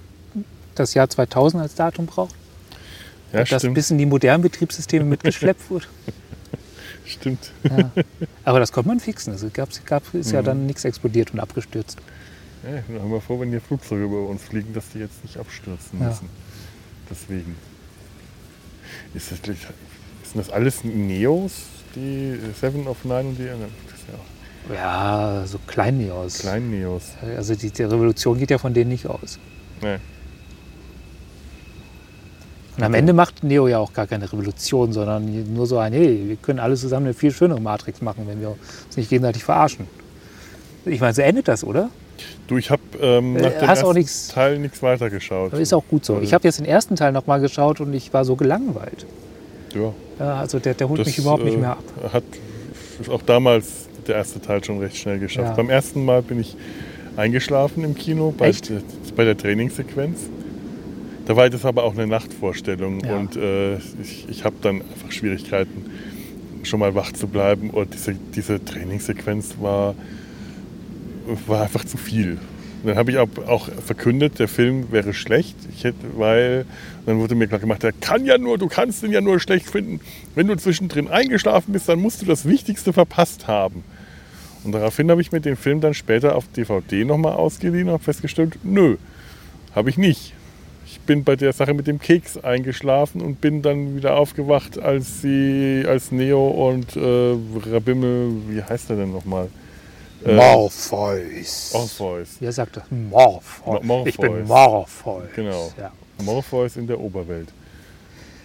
das 0.75 0.93
Jahr 0.93 1.09
2000 1.09 1.61
als 1.63 1.75
Datum 1.75 2.05
braucht. 2.05 2.35
ja, 3.33 3.43
dass 3.43 3.61
stimmt, 3.61 3.75
bis 3.75 3.91
in 3.91 3.97
die 3.97 4.05
modernen 4.05 4.43
Betriebssysteme 4.43 5.05
mitgeschleppt 5.05 5.69
wurde. 5.69 5.85
stimmt. 7.05 7.51
Ja. 7.63 7.91
Aber 8.43 8.59
das 8.59 8.71
konnte 8.71 8.89
man 8.89 8.99
fixen. 8.99 9.33
Also 9.33 9.49
gab, 9.51 9.69
gab, 9.85 10.13
ist 10.13 10.31
ja 10.31 10.41
Mhm. 10.41 10.45
dann 10.45 10.65
nichts 10.65 10.85
explodiert 10.85 11.33
und 11.33 11.39
abgestürzt. 11.39 11.97
Ja, 12.63 12.81
dann 12.87 13.01
haben 13.01 13.11
wir 13.11 13.21
vor, 13.21 13.39
wenn 13.39 13.49
hier 13.49 13.61
Flugzeuge 13.61 14.03
über 14.05 14.27
uns 14.27 14.43
fliegen, 14.43 14.73
dass 14.73 14.89
die 14.89 14.99
jetzt 14.99 15.23
nicht 15.23 15.37
abstürzen 15.37 15.99
Ja. 15.99 16.07
müssen. 16.09 16.29
Deswegen. 17.09 17.55
Ist 19.13 19.31
das, 19.31 19.39
sind 19.43 19.57
das 20.35 20.49
alles 20.49 20.83
Neos, 20.83 21.53
die 21.95 22.37
Seven 22.59 22.87
of 22.87 23.03
Nine 23.05 23.29
und 23.29 23.37
die 23.37 23.49
anderen? 23.49 23.71
Das 23.89 23.99
ist 23.99 24.07
ja 24.09 24.15
auch 24.15 24.36
Ja, 24.73 25.43
so 25.45 25.57
Klein-Neos. 25.67 26.39
Klein-Neos. 26.39 27.03
Also 27.35 27.55
die, 27.55 27.69
die 27.71 27.83
Revolution 27.83 28.37
geht 28.37 28.51
ja 28.51 28.57
von 28.57 28.73
denen 28.73 28.89
nicht 28.91 29.07
aus. 29.07 29.39
Nee. 29.81 29.97
Und 32.77 32.83
am 32.83 32.93
Ende 32.93 33.13
macht 33.13 33.43
Neo 33.43 33.67
ja 33.67 33.79
auch 33.79 33.91
gar 33.93 34.05
keine 34.05 34.31
Revolution, 34.31 34.93
sondern 34.93 35.51
nur 35.53 35.65
so 35.65 35.79
ein, 35.79 35.93
hey, 35.93 36.25
wir 36.27 36.35
können 36.35 36.59
alle 36.59 36.75
zusammen 36.75 37.07
eine 37.07 37.13
viel 37.15 37.31
schönere 37.31 37.59
Matrix 37.59 38.01
machen, 38.01 38.25
wenn 38.27 38.39
wir 38.39 38.49
uns 38.49 38.97
nicht 38.97 39.09
gegenseitig 39.09 39.43
verarschen. 39.43 39.87
Ich 40.85 40.99
meine, 41.01 41.13
so 41.13 41.23
endet 41.23 41.47
das, 41.47 41.63
oder? 41.63 41.89
Du, 42.45 42.57
ich 42.57 42.69
habe 42.69 42.81
ähm, 43.01 43.35
Äh, 43.35 43.41
nach 43.41 43.49
dem 43.51 43.67
hast 43.67 43.79
auch 43.83 43.87
ersten 43.87 43.97
nichts- 43.99 44.27
Teil 44.27 44.59
nichts 44.59 44.81
weiter 44.83 45.09
geschaut. 45.09 45.53
Das 45.53 45.59
ist 45.59 45.73
auch 45.73 45.83
gut 45.87 46.05
so. 46.05 46.19
Ich 46.21 46.33
habe 46.35 46.43
jetzt 46.47 46.59
den 46.59 46.65
ersten 46.67 46.95
Teil 46.95 47.11
noch 47.11 47.25
mal 47.25 47.39
geschaut 47.39 47.81
und 47.81 47.93
ich 47.93 48.13
war 48.13 48.23
so 48.25 48.35
gelangweilt. 48.35 49.05
ja, 49.73 49.91
Ja, 50.19 50.35
also 50.39 50.59
der, 50.59 50.75
der 50.75 50.87
holt 50.87 50.99
das, 50.99 51.07
mich 51.07 51.17
überhaupt 51.17 51.43
nicht 51.45 51.55
äh, 51.55 51.59
mehr 51.61 51.71
ab. 51.71 51.83
Hat 52.13 52.23
auch 53.09 53.21
damals 53.23 53.86
der 54.07 54.15
erste 54.15 54.39
Teil 54.41 54.63
schon 54.63 54.79
recht 54.79 54.97
schnell 54.97 55.19
geschafft. 55.19 55.49
Ja. 55.49 55.55
Beim 55.55 55.69
ersten 55.69 56.03
Mal 56.05 56.21
bin 56.21 56.39
ich 56.39 56.55
eingeschlafen 57.15 57.83
im 57.83 57.95
Kino 57.95 58.33
bei, 58.37 58.51
bei 59.15 59.23
der 59.25 59.37
Trainingssequenz. 59.37 60.29
Da 61.25 61.35
war 61.35 61.49
das 61.49 61.65
aber 61.65 61.83
auch 61.83 61.93
eine 61.93 62.07
Nachtvorstellung 62.07 63.01
Ja. 63.03 63.17
und 63.17 63.35
äh, 63.35 63.75
ich, 64.01 64.27
ich 64.29 64.43
habe 64.45 64.55
dann 64.61 64.81
einfach 64.81 65.11
Schwierigkeiten, 65.11 65.85
schon 66.63 66.79
mal 66.79 66.95
wach 66.95 67.11
zu 67.11 67.27
bleiben 67.27 67.69
und 67.69 67.93
diese, 67.93 68.15
diese 68.35 68.63
Trainingssequenz 68.63 69.55
war, 69.59 69.95
war 71.47 71.63
einfach 71.63 71.83
zu 71.85 71.97
viel. 71.97 72.37
Dann 72.85 72.95
habe 72.95 73.11
ich 73.11 73.17
auch, 73.17 73.27
auch 73.47 73.69
verkündet, 73.85 74.39
der 74.39 74.47
Film 74.47 74.91
wäre 74.91 75.13
schlecht, 75.13 75.55
hätte, 75.81 75.95
weil 76.15 76.65
dann 77.05 77.19
wurde 77.19 77.35
mir 77.35 77.47
klar 77.47 77.59
gemacht, 77.59 77.83
der 77.83 77.91
kann 77.91 78.25
ja 78.25 78.37
nur, 78.37 78.57
du 78.57 78.67
kannst 78.67 79.03
ihn 79.03 79.11
ja 79.11 79.19
nur 79.19 79.39
schlecht 79.39 79.69
finden. 79.69 79.99
Wenn 80.35 80.47
du 80.47 80.55
zwischendrin 80.55 81.07
eingeschlafen 81.07 81.73
bist, 81.73 81.89
dann 81.89 81.99
musst 81.99 82.21
du 82.21 82.25
das 82.25 82.45
Wichtigste 82.45 82.93
verpasst 82.93 83.47
haben. 83.47 83.83
Und 84.67 84.73
daraufhin 84.73 85.09
habe 85.09 85.21
ich 85.21 85.31
mir 85.31 85.39
den 85.39 85.55
Film 85.55 85.79
dann 85.79 85.93
später 85.93 86.35
auf 86.35 86.45
DVD 86.55 87.05
nochmal 87.05 87.33
ausgeliehen 87.33 87.87
und 87.87 87.93
habe 87.93 88.03
festgestellt, 88.03 88.59
nö, 88.63 88.97
habe 89.73 89.89
ich 89.89 89.97
nicht. 89.97 90.33
Ich 90.85 90.99
bin 90.99 91.23
bei 91.23 91.37
der 91.37 91.53
Sache 91.53 91.73
mit 91.73 91.87
dem 91.87 91.99
Keks 91.99 92.37
eingeschlafen 92.37 93.21
und 93.21 93.39
bin 93.39 93.61
dann 93.61 93.95
wieder 93.95 94.17
aufgewacht, 94.17 94.77
als 94.77 95.21
sie, 95.21 95.85
als 95.87 96.11
Neo 96.11 96.47
und 96.69 96.97
äh, 96.97 97.37
Rabimmel, 97.71 98.31
wie 98.49 98.61
heißt 98.61 98.89
er 98.89 98.97
denn 98.97 99.13
nochmal? 99.13 99.47
Äh, 100.25 100.35
Morpheus. 100.35 101.71
Orpheus. 101.73 102.27
Wie 102.41 102.45
er 102.45 102.51
sagte, 102.51 102.81
Morpheus. 102.89 103.83
Mo- 103.83 104.03
Ich 104.05 104.17
bin 104.17 104.45
Morpheus. 104.45 104.47
Morpheus. 105.05 105.23
Genau. 105.33 105.71
Ja. 105.79 105.91
Morpheus 106.23 106.75
in 106.75 106.87
der 106.87 106.99
Oberwelt. 106.99 107.47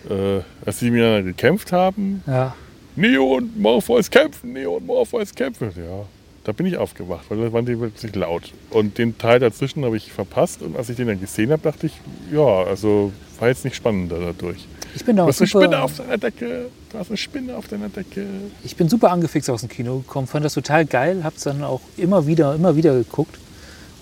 Äh, 0.09 0.41
als 0.65 0.79
sie 0.79 0.91
miteinander 0.91 1.23
gekämpft 1.25 1.73
haben, 1.73 2.23
ja. 2.29 2.55
Neo 2.97 3.37
und 3.37 3.59
Morpheus 3.59 4.11
kämpfen, 4.11 4.53
Neo 4.53 4.77
und 4.77 4.87
Morpheus 4.87 5.35
kämpfen. 5.35 5.73
Ja, 5.77 6.05
da 6.45 6.53
bin 6.53 6.67
ich 6.67 6.77
aufgewacht, 6.77 7.25
weil 7.29 7.39
da 7.39 7.53
waren 7.53 7.65
die 7.65 7.79
wirklich 7.79 8.15
laut. 8.15 8.53
Und 8.71 8.99
den 8.99 9.17
Teil 9.17 9.39
dazwischen 9.39 9.85
habe 9.85 9.97
ich 9.97 10.13
verpasst 10.13 10.63
und 10.63 10.77
als 10.77 10.89
ich 10.89 10.97
den 10.97 11.07
dann 11.07 11.21
gesehen 11.21 11.51
habe, 11.53 11.63
dachte 11.63 11.87
ich, 11.87 11.95
ja, 12.33 12.65
also 12.65 13.13
war 13.39 13.49
jetzt 13.49 13.65
nicht 13.65 13.77
spannender 13.77 14.19
dadurch. 14.21 14.67
Ich 14.95 15.05
bin 15.05 15.17
da 15.17 15.23
Du 15.23 15.29
hast 15.29 15.41
eine 15.41 15.49
Spinne 15.49 15.83
auf 15.83 15.97
deiner 15.97 16.19
Decke, 16.19 16.67
du 16.91 16.99
hast 16.99 17.09
eine 17.09 17.17
Spinne 17.17 17.57
auf 17.57 17.67
deiner 17.67 17.89
Decke. 17.89 18.27
ich 18.63 18.77
bin 18.77 18.91
super 18.91 19.11
angefixt 19.11 19.49
aus 19.49 19.61
dem 19.61 19.71
Kino 19.71 19.99
gekommen, 19.99 20.27
fand 20.27 20.45
das 20.45 20.55
total 20.55 20.85
geil, 20.85 21.25
hab's 21.25 21.45
dann 21.45 21.65
auch 21.65 21.81
immer 21.97 22.27
wieder, 22.27 22.55
immer 22.55 22.77
wieder 22.77 22.93
geguckt. 22.95 23.39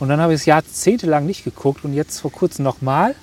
Und 0.01 0.09
dann 0.09 0.19
habe 0.21 0.33
ich 0.33 0.41
es 0.41 0.47
jahrzehntelang 0.47 1.27
nicht 1.27 1.45
geguckt 1.45 1.85
und 1.85 1.93
jetzt 1.95 2.19
vor 2.21 2.33
kurzem 2.33 2.65
nochmal, 2.65 3.15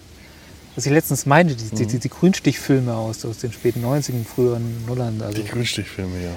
was 0.78 0.86
ich 0.86 0.92
letztens 0.92 1.26
meinte, 1.26 1.56
die, 1.56 1.70
die, 1.72 1.84
Mhm. 1.84 1.88
die, 1.88 1.98
die 2.00 2.10
Grünstichfilme 2.10 2.94
aus, 2.94 3.26
aus 3.26 3.40
den 3.40 3.52
späten 3.52 3.84
90ern, 3.84 4.24
früheren 4.24 4.86
Nullern, 4.86 5.20
also 5.24 5.42
Die 5.42 5.48
Grünstichfilme, 5.48 6.24
ja. 6.24 6.30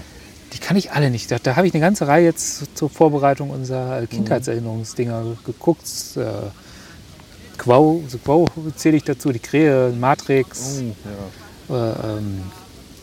die 0.55 0.59
kann 0.59 0.79
ich 0.79 0.93
alle 0.93 1.11
nicht. 1.11 1.31
Da, 1.31 1.37
da 1.39 1.57
habe 1.57 1.67
ich 1.67 1.75
eine 1.75 1.83
ganze 1.83 2.09
Reihe 2.09 2.25
jetzt 2.25 2.75
zur 2.75 2.89
Vorbereitung 2.89 3.51
unserer 3.51 4.01
äh, 4.03 4.07
Kindheitserinnerungsdinger 4.07 5.37
geguckt. 5.45 5.85
Äh, 6.17 6.25
Quau, 7.59 8.03
so 8.09 8.17
Quau 8.17 8.47
zähle 8.77 8.97
ich 8.97 9.05
dazu, 9.05 9.31
die 9.31 9.39
Krähe, 9.41 9.91
Matrix. 9.91 10.81
Oh, 11.69 11.73
ja. 11.75 11.93
Äh, 11.93 12.17
ähm, 12.17 12.41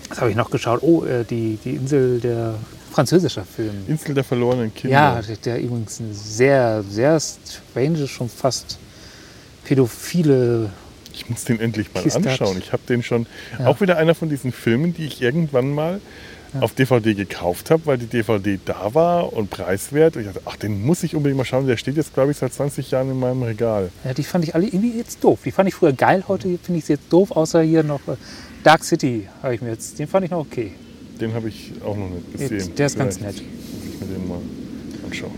was 0.10 0.20
habe 0.20 0.32
ich 0.32 0.36
noch 0.36 0.50
geschaut? 0.50 0.82
Oh, 0.82 1.06
äh, 1.06 1.24
die, 1.24 1.60
die 1.64 1.76
Insel 1.76 2.20
der 2.20 2.56
französischer 2.92 3.46
Film. 3.46 3.84
Insel 3.88 4.16
der 4.16 4.24
verlorenen 4.24 4.74
Kinder. 4.74 4.92
Ja, 4.98 5.22
der, 5.22 5.36
der 5.38 5.62
übrigens 5.62 6.00
eine 6.00 6.16
sehr, 6.16 6.84
sehr 6.90 7.20
strange, 7.20 8.08
schon 8.08 8.28
fast 8.28 8.80
pädophile. 9.66 10.72
Ich 11.18 11.30
muss 11.30 11.44
den 11.46 11.60
endlich 11.60 11.94
mal 11.94 12.04
Kiste 12.04 12.20
hat- 12.20 12.28
anschauen. 12.28 12.58
Ich 12.60 12.72
habe 12.72 12.84
den 12.88 13.02
schon. 13.04 13.26
Ja. 13.60 13.68
Auch 13.68 13.82
wieder 13.82 13.98
einer 13.98 14.14
von 14.16 14.30
diesen 14.30 14.52
Filmen, 14.52 14.94
die 14.94 15.06
ich 15.06 15.22
irgendwann 15.22 15.74
mal 15.74 16.00
auf 16.62 16.74
DVD 16.74 17.14
gekauft 17.14 17.72
habe, 17.72 17.86
weil 17.86 17.98
die 17.98 18.06
DVD 18.06 18.58
da 18.66 18.94
war 18.96 19.34
und 19.34 19.50
preiswert. 19.50 20.16
Und 20.16 20.22
ich 20.22 20.28
dachte, 20.28 20.42
ach, 20.46 20.56
den 20.56 20.84
muss 20.86 21.04
ich 21.04 21.16
unbedingt 21.16 21.38
mal 21.38 21.44
schauen. 21.46 21.68
Der 21.68 21.76
steht 21.78 21.98
jetzt, 21.98 22.14
glaube 22.14 22.32
ich, 22.32 22.38
seit 22.38 22.54
20 22.54 22.90
Jahren 22.92 23.12
in 23.12 23.20
meinem 23.20 23.44
Regal. 23.44 23.90
Ja, 24.06 24.14
die 24.14 24.24
fand 24.24 24.44
ich 24.46 24.56
alle 24.56 24.66
irgendwie 24.66 24.98
jetzt 24.98 25.24
doof. 25.24 25.40
Die 25.44 25.52
fand 25.52 25.68
ich 25.68 25.76
früher 25.76 25.92
geil, 25.94 26.24
heute 26.28 26.58
finde 26.64 26.80
ich 26.80 26.86
sie 26.86 26.94
jetzt 26.94 27.12
doof, 27.12 27.32
außer 27.32 27.62
hier 27.62 27.84
noch 27.84 28.00
äh, 28.08 28.16
Dark 28.64 28.84
City 28.84 29.28
habe 29.44 29.56
ich 29.56 29.62
mir 29.62 29.70
jetzt. 29.72 30.00
Den 30.00 30.08
fand 30.08 30.26
ich 30.26 30.32
noch 30.32 30.40
okay. 30.40 30.72
Den 31.20 31.34
habe 31.34 31.50
ich 31.50 31.74
auch 31.84 31.96
noch 31.98 32.10
nicht 32.10 32.32
gesehen. 32.32 32.76
Der 32.76 32.86
ist 32.86 32.98
ganz 32.98 33.18
Vielleicht 33.18 33.38
nett. 33.40 33.46
Muss 33.74 33.94
ich 33.94 34.00
mir 34.08 34.14
den 34.16 34.28
mal 34.28 34.40
anschauen. 35.06 35.32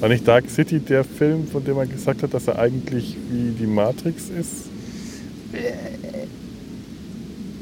War 0.00 0.08
nicht 0.08 0.26
Dark 0.28 0.48
City 0.50 0.80
der 0.80 1.04
Film, 1.04 1.46
von 1.46 1.64
dem 1.64 1.76
man 1.76 1.88
gesagt 1.88 2.22
hat, 2.22 2.34
dass 2.34 2.46
er 2.48 2.58
eigentlich 2.58 3.16
wie 3.30 3.50
die 3.52 3.66
Matrix 3.66 4.24
ist? 4.28 4.66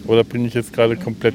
Oder 0.07 0.25
bringe 0.25 0.47
ich 0.49 0.55
jetzt 0.55 0.73
gerade 0.73 0.97
komplett 0.97 1.35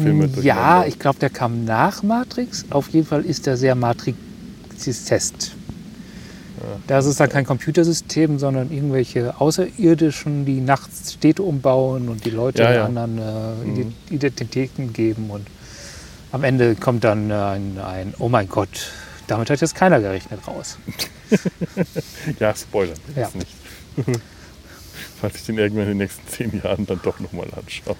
Filme 0.00 0.24
Ja, 0.26 0.34
durcheinander? 0.34 0.86
ich 0.88 0.98
glaube, 0.98 1.18
der 1.18 1.30
kam 1.30 1.64
nach 1.64 2.02
Matrix. 2.02 2.64
Auf 2.70 2.88
jeden 2.90 3.06
Fall 3.06 3.24
ist 3.24 3.46
er 3.46 3.56
sehr 3.56 3.74
Matrix-Test. 3.74 5.52
Das 6.86 7.06
ist 7.06 7.18
dann 7.18 7.30
kein 7.30 7.46
Computersystem, 7.46 8.38
sondern 8.38 8.70
irgendwelche 8.70 9.40
Außerirdischen, 9.40 10.44
die 10.44 10.60
nachts 10.60 11.14
Städte 11.14 11.42
umbauen 11.42 12.08
und 12.10 12.24
die 12.26 12.30
Leute 12.30 12.62
Ja, 12.62 12.72
ja. 12.74 12.84
anderen 12.84 13.16
äh, 13.18 13.22
Mhm. 13.64 13.76
Ide- 13.76 13.92
Identitäten 14.10 14.92
geben. 14.92 15.30
Und 15.30 15.46
am 16.32 16.44
Ende 16.44 16.74
kommt 16.74 17.04
dann 17.04 17.30
äh, 17.30 17.34
ein, 17.34 17.78
ein 17.82 18.14
Oh 18.18 18.28
mein 18.28 18.46
Gott, 18.48 18.90
damit 19.26 19.48
hat 19.48 19.60
jetzt 19.62 19.74
keiner 19.74 20.00
gerechnet 20.00 20.46
raus. 20.46 20.76
Ja, 22.40 22.54
Spoiler, 22.54 22.94
Ja. 23.16 23.30
nicht. 23.34 23.54
Falls 25.20 25.36
ich 25.36 25.44
den 25.44 25.58
irgendwann 25.58 25.84
in 25.84 25.90
den 25.90 25.98
nächsten 25.98 26.26
zehn 26.28 26.60
Jahren 26.62 26.86
dann 26.86 27.00
doch 27.02 27.20
nochmal 27.20 27.48
anschaue. 27.56 27.96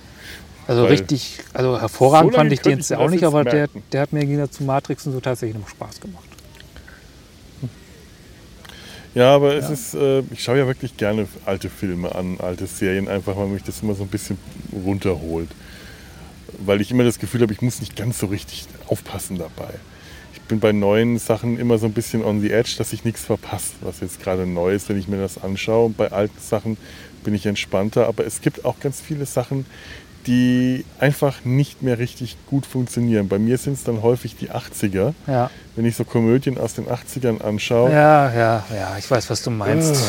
Also 0.66 0.82
Weil 0.84 0.90
richtig, 0.90 1.40
also 1.52 1.80
hervorragend 1.80 2.32
so 2.32 2.38
fand 2.38 2.52
ich 2.52 2.60
den 2.60 2.78
jetzt 2.78 2.92
auch 2.92 3.10
nicht, 3.10 3.24
aber 3.24 3.44
der, 3.44 3.54
merken. 3.54 3.82
der 3.92 4.02
hat 4.02 4.12
mir 4.12 4.20
Gegensatz 4.20 4.52
zu 4.52 4.64
Matrix 4.64 5.06
und 5.06 5.12
so 5.12 5.20
tatsächlich 5.20 5.60
noch 5.60 5.68
Spaß 5.68 6.00
gemacht. 6.00 6.24
Ja, 9.14 9.34
aber 9.34 9.56
es 9.56 9.68
ist, 9.68 9.94
äh, 9.94 10.20
ich 10.30 10.44
schaue 10.44 10.58
ja 10.58 10.66
wirklich 10.68 10.96
gerne 10.96 11.26
alte 11.44 11.68
Filme 11.68 12.14
an, 12.14 12.38
alte 12.38 12.66
Serien, 12.66 13.08
einfach 13.08 13.36
weil 13.36 13.48
mich 13.48 13.64
das 13.64 13.82
immer 13.82 13.94
so 13.94 14.04
ein 14.04 14.08
bisschen 14.08 14.38
runterholt. 14.72 15.48
Weil 16.64 16.80
ich 16.80 16.92
immer 16.92 17.02
das 17.02 17.18
Gefühl 17.18 17.42
habe, 17.42 17.52
ich 17.52 17.62
muss 17.62 17.80
nicht 17.80 17.96
ganz 17.96 18.20
so 18.20 18.26
richtig 18.26 18.66
aufpassen 18.86 19.38
dabei. 19.38 19.74
Ich 20.50 20.52
bin 20.52 20.58
bei 20.58 20.72
neuen 20.72 21.16
Sachen 21.20 21.60
immer 21.60 21.78
so 21.78 21.86
ein 21.86 21.92
bisschen 21.92 22.24
on 22.24 22.40
the 22.40 22.50
edge, 22.50 22.74
dass 22.76 22.92
ich 22.92 23.04
nichts 23.04 23.24
verpasse, 23.24 23.74
was 23.82 24.00
jetzt 24.00 24.20
gerade 24.20 24.48
neu 24.48 24.74
ist, 24.74 24.88
wenn 24.88 24.98
ich 24.98 25.06
mir 25.06 25.18
das 25.20 25.40
anschaue. 25.40 25.86
Und 25.86 25.96
bei 25.96 26.10
alten 26.10 26.40
Sachen 26.40 26.76
bin 27.22 27.36
ich 27.36 27.46
entspannter, 27.46 28.08
aber 28.08 28.26
es 28.26 28.40
gibt 28.40 28.64
auch 28.64 28.80
ganz 28.80 29.00
viele 29.00 29.26
Sachen, 29.26 29.64
die 30.26 30.84
einfach 30.98 31.44
nicht 31.44 31.82
mehr 31.84 32.00
richtig 32.00 32.36
gut 32.48 32.66
funktionieren. 32.66 33.28
Bei 33.28 33.38
mir 33.38 33.58
sind 33.58 33.74
es 33.74 33.84
dann 33.84 34.02
häufig 34.02 34.34
die 34.34 34.50
80er. 34.50 35.14
Ja, 35.28 35.52
Wenn 35.76 35.84
ich 35.84 35.94
so 35.94 36.02
Komödien 36.02 36.58
aus 36.58 36.74
den 36.74 36.86
80ern 36.88 37.40
anschaue, 37.42 37.92
ja, 37.92 38.34
ja, 38.34 38.64
ja, 38.74 38.96
ich 38.98 39.08
weiß, 39.08 39.30
was 39.30 39.44
du 39.44 39.52
meinst. 39.52 40.04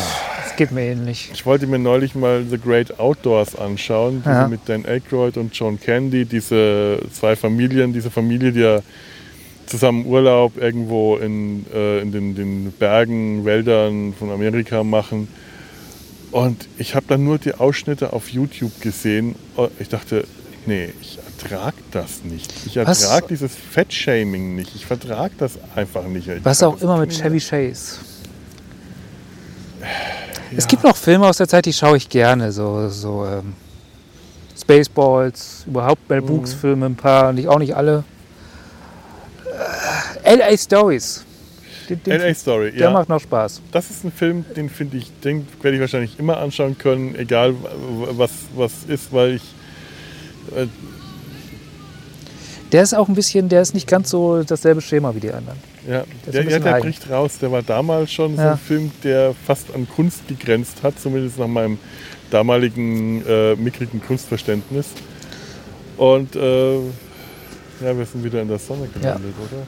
Es 0.48 0.56
geht 0.56 0.72
mir 0.72 0.82
ähnlich. 0.86 1.30
Ich 1.32 1.46
wollte 1.46 1.68
mir 1.68 1.78
neulich 1.78 2.16
mal 2.16 2.44
The 2.50 2.58
Great 2.58 3.00
Outdoors 3.00 3.56
anschauen, 3.56 4.24
Ja. 4.26 4.48
mit 4.48 4.62
Dan 4.66 4.88
Aykroyd 4.88 5.38
und 5.38 5.54
John 5.56 5.80
Candy, 5.80 6.26
diese 6.26 7.00
zwei 7.14 7.36
Familien, 7.36 7.94
diese 7.94 8.10
Familie, 8.10 8.52
die 8.52 8.62
ja 8.62 8.80
zusammen 9.66 10.06
Urlaub 10.06 10.58
irgendwo 10.58 11.16
in, 11.18 11.66
äh, 11.74 12.00
in 12.02 12.12
den, 12.12 12.36
den 12.36 12.72
Bergen, 12.74 13.46
Wäldern 13.46 14.14
von 14.18 14.30
Amerika 14.32 14.84
machen. 14.84 15.28
Und 16.32 16.68
ich 16.78 16.96
habe 16.96 17.06
dann 17.10 17.24
nur 17.24 17.38
die 17.38 17.54
Ausschnitte 17.54 18.14
auf 18.14 18.30
YouTube 18.30 18.80
gesehen. 18.82 19.36
Und 19.56 19.70
Ich 19.80 19.90
dachte, 19.90 20.26
nee, 20.66 20.90
ich 21.02 21.20
ertrag 21.44 21.74
das 21.92 22.24
nicht. 22.24 22.52
Ich 22.66 22.76
Was? 22.78 23.04
ertrag 23.04 23.28
dieses 23.28 23.54
Fettshaming 23.54 24.56
nicht. 24.56 24.76
Ich 24.76 24.86
vertrag 24.86 25.32
das 25.38 25.54
einfach 25.76 26.04
nicht. 26.06 26.28
Ich 26.28 26.44
Was 26.46 26.64
auch 26.64 26.80
immer 26.82 26.98
mit 26.98 27.12
Chevy 27.12 27.40
Chase. 27.40 27.98
Es 30.56 30.64
Ja. 30.66 30.68
gibt 30.70 30.84
noch 30.84 30.96
Filme 30.96 31.28
aus 31.28 31.38
der 31.38 31.48
Zeit, 31.48 31.66
die 31.66 31.74
schaue 31.74 31.98
ich 31.98 32.08
gerne. 32.10 32.52
So, 32.52 32.88
so 32.90 33.26
ähm, 33.26 33.54
Spaceballs, 34.60 35.64
überhaupt 35.68 36.10
Mel 36.10 36.22
Brooks 36.22 36.54
Filme, 36.54 36.86
ein 36.86 36.96
paar, 36.96 37.34
nicht, 37.34 37.48
auch 37.48 37.60
nicht 37.60 37.76
alle. 37.76 38.04
Äh, 40.24 40.36
LA 40.36 40.58
Stories. 40.58 41.26
Den, 41.90 42.02
den, 42.04 42.22
LA 42.22 42.34
Story, 42.34 42.72
der 42.72 42.82
ja. 42.82 42.92
macht 42.92 43.10
noch 43.10 43.20
Spaß. 43.20 43.62
Das 43.72 43.90
ist 43.90 44.04
ein 44.06 44.12
Film, 44.12 44.46
den 44.56 44.70
finde 44.70 44.98
ich, 44.98 45.12
den 45.24 45.48
werde 45.62 45.76
ich 45.76 45.82
wahrscheinlich 45.82 46.20
immer 46.20 46.38
anschauen 46.38 46.78
können, 46.78 47.16
egal 47.16 47.54
was, 48.12 48.32
was 48.56 48.72
ist, 48.88 49.12
weil 49.12 49.36
ich. 49.36 49.44
Äh, 50.56 50.68
Der 52.72 52.84
ist 52.84 52.94
auch 52.94 53.10
ein 53.10 53.16
bisschen, 53.16 53.50
der 53.50 53.62
ist 53.62 53.74
nicht 53.74 53.88
ganz 53.88 54.10
so 54.10 54.44
dasselbe 54.44 54.80
Schema 54.82 55.14
wie 55.14 55.20
die 55.20 55.32
anderen. 55.34 55.58
ja, 55.88 56.04
der, 56.32 56.44
der 56.44 56.76
eigen. 56.76 56.84
bricht 56.88 57.10
raus. 57.10 57.38
Der 57.42 57.52
war 57.52 57.62
damals 57.62 58.12
schon 58.12 58.38
so 58.38 58.42
Ja. 58.42 58.52
ein 58.54 58.58
Film, 58.58 58.92
der 59.04 59.34
fast 59.46 59.74
an 59.76 59.88
Kunst 59.94 60.28
gegrenzt 60.30 60.84
hat, 60.84 60.98
zumindest 61.00 61.38
nach 61.40 61.48
meinem 61.48 61.78
damaligen 62.30 63.26
äh, 63.28 63.56
mickrigen 63.56 64.02
Kunstverständnis. 64.02 64.88
Und 65.98 66.36
äh, 66.38 66.78
ja, 67.82 67.98
wir 67.98 68.06
sind 68.06 68.24
wieder 68.24 68.42
in 68.42 68.48
der 68.48 68.60
Sonne 68.60 68.88
gelandet, 68.88 69.34
oder? 69.40 69.64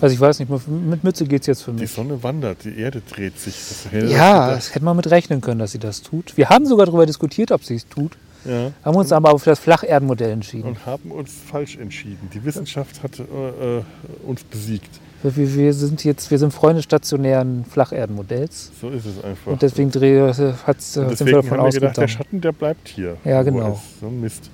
Also 0.00 0.14
ich 0.14 0.20
weiß 0.20 0.38
nicht, 0.38 0.50
mit 0.68 1.02
Mütze 1.02 1.24
geht 1.24 1.42
es 1.42 1.46
jetzt 1.48 1.62
für 1.62 1.72
Die 1.72 1.82
mich. 1.82 1.90
Sonne 1.90 2.22
wandert, 2.22 2.64
die 2.64 2.78
Erde 2.78 3.02
dreht 3.08 3.38
sich. 3.38 3.54
Das 3.54 4.10
Ja, 4.10 4.50
das 4.50 4.74
hätte 4.74 4.84
man 4.84 4.96
mit 4.96 5.10
rechnen 5.10 5.40
können, 5.40 5.58
dass 5.58 5.72
sie 5.72 5.78
das 5.78 6.02
tut. 6.02 6.36
Wir 6.36 6.48
haben 6.48 6.66
sogar 6.66 6.86
darüber 6.86 7.04
diskutiert, 7.04 7.50
ob 7.50 7.64
sie 7.64 7.74
es 7.74 7.88
tut, 7.88 8.12
ja. 8.44 8.70
haben 8.84 8.96
uns 8.96 9.10
aber 9.12 9.32
auf 9.32 9.42
das 9.44 9.58
Flacherdenmodell 9.58 10.30
entschieden. 10.30 10.68
Und 10.68 10.86
haben 10.86 11.10
uns 11.10 11.32
falsch 11.50 11.76
entschieden. 11.76 12.30
Die 12.32 12.44
Wissenschaft 12.44 13.02
hat 13.02 13.18
äh, 13.18 13.22
äh, 13.22 13.82
uns 14.24 14.44
besiegt. 14.44 14.90
Wir, 15.22 15.54
wir 15.56 15.74
sind 15.74 16.04
jetzt, 16.04 16.30
wir 16.30 16.38
sind 16.38 16.52
Freunde 16.52 16.80
stationären 16.80 17.64
Flacherdenmodells. 17.64 18.70
So 18.80 18.90
ist 18.90 19.04
es 19.04 19.24
einfach. 19.24 19.50
Und 19.50 19.62
deswegen 19.62 19.90
drehe, 19.90 20.28
hat's, 20.28 20.96
Und 20.96 21.02
sind 21.02 21.02
wir 21.02 21.10
deswegen 21.10 21.32
davon 21.32 21.58
haben 21.58 21.72
wir 21.72 21.72
gedacht, 21.72 21.96
der. 21.96 22.08
Schatten, 22.08 22.40
der 22.40 22.52
bleibt 22.52 22.88
hier. 22.88 23.16
Ja, 23.24 23.42
genau. 23.42 23.80
So 24.00 24.06
ein 24.06 24.20
Mist. 24.20 24.48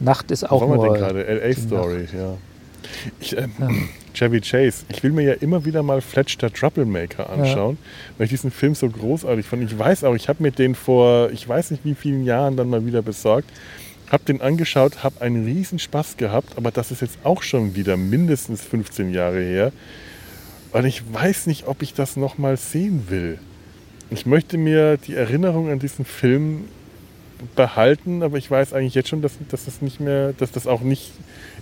Nacht 0.00 0.30
ist 0.30 0.42
Wo 0.42 0.46
auch 0.46 0.60
waren 0.62 0.70
wir 0.70 0.76
nur. 0.76 0.94
denn 0.94 1.02
gerade? 1.02 1.22
LA 1.22 1.54
Story, 1.54 2.08
ja. 2.16 2.36
Ich, 3.20 3.36
ähm, 3.36 3.52
Chevy 4.14 4.40
Chase. 4.40 4.84
Ich 4.88 5.02
will 5.02 5.12
mir 5.12 5.22
ja 5.22 5.32
immer 5.34 5.64
wieder 5.64 5.82
mal 5.82 6.00
Fletch 6.00 6.36
der 6.38 6.52
Troublemaker 6.52 7.30
anschauen, 7.30 7.78
weil 8.18 8.24
ich 8.24 8.30
diesen 8.30 8.50
Film 8.50 8.74
so 8.74 8.88
großartig 8.88 9.46
fand. 9.46 9.62
Ich 9.62 9.78
weiß 9.78 10.04
auch, 10.04 10.14
ich 10.14 10.28
habe 10.28 10.42
mir 10.42 10.50
den 10.50 10.74
vor, 10.74 11.30
ich 11.30 11.48
weiß 11.48 11.70
nicht 11.70 11.84
wie 11.84 11.94
vielen 11.94 12.24
Jahren 12.24 12.56
dann 12.56 12.68
mal 12.68 12.84
wieder 12.84 13.02
besorgt, 13.02 13.48
habe 14.10 14.24
den 14.24 14.40
angeschaut, 14.40 15.04
habe 15.04 15.20
einen 15.20 15.44
riesen 15.44 15.78
Spaß 15.78 16.16
gehabt, 16.16 16.56
aber 16.56 16.70
das 16.72 16.90
ist 16.90 17.02
jetzt 17.02 17.18
auch 17.22 17.42
schon 17.42 17.76
wieder 17.76 17.96
mindestens 17.96 18.62
15 18.62 19.12
Jahre 19.12 19.40
her. 19.40 19.72
Und 20.72 20.84
ich 20.84 21.02
weiß 21.12 21.46
nicht, 21.46 21.66
ob 21.68 21.82
ich 21.82 21.94
das 21.94 22.16
nochmal 22.16 22.56
sehen 22.56 23.04
will. 23.08 23.38
Ich 24.10 24.26
möchte 24.26 24.58
mir 24.58 24.96
die 24.96 25.14
Erinnerung 25.14 25.70
an 25.70 25.78
diesen 25.78 26.04
Film 26.04 26.64
behalten, 27.56 28.22
aber 28.22 28.38
ich 28.38 28.50
weiß 28.50 28.72
eigentlich 28.72 28.94
jetzt 28.94 29.08
schon, 29.08 29.22
dass, 29.22 29.32
dass 29.50 29.64
das 29.64 29.82
nicht 29.82 30.00
mehr, 30.00 30.32
dass 30.34 30.50
das 30.52 30.66
auch 30.66 30.80
nicht 30.80 31.12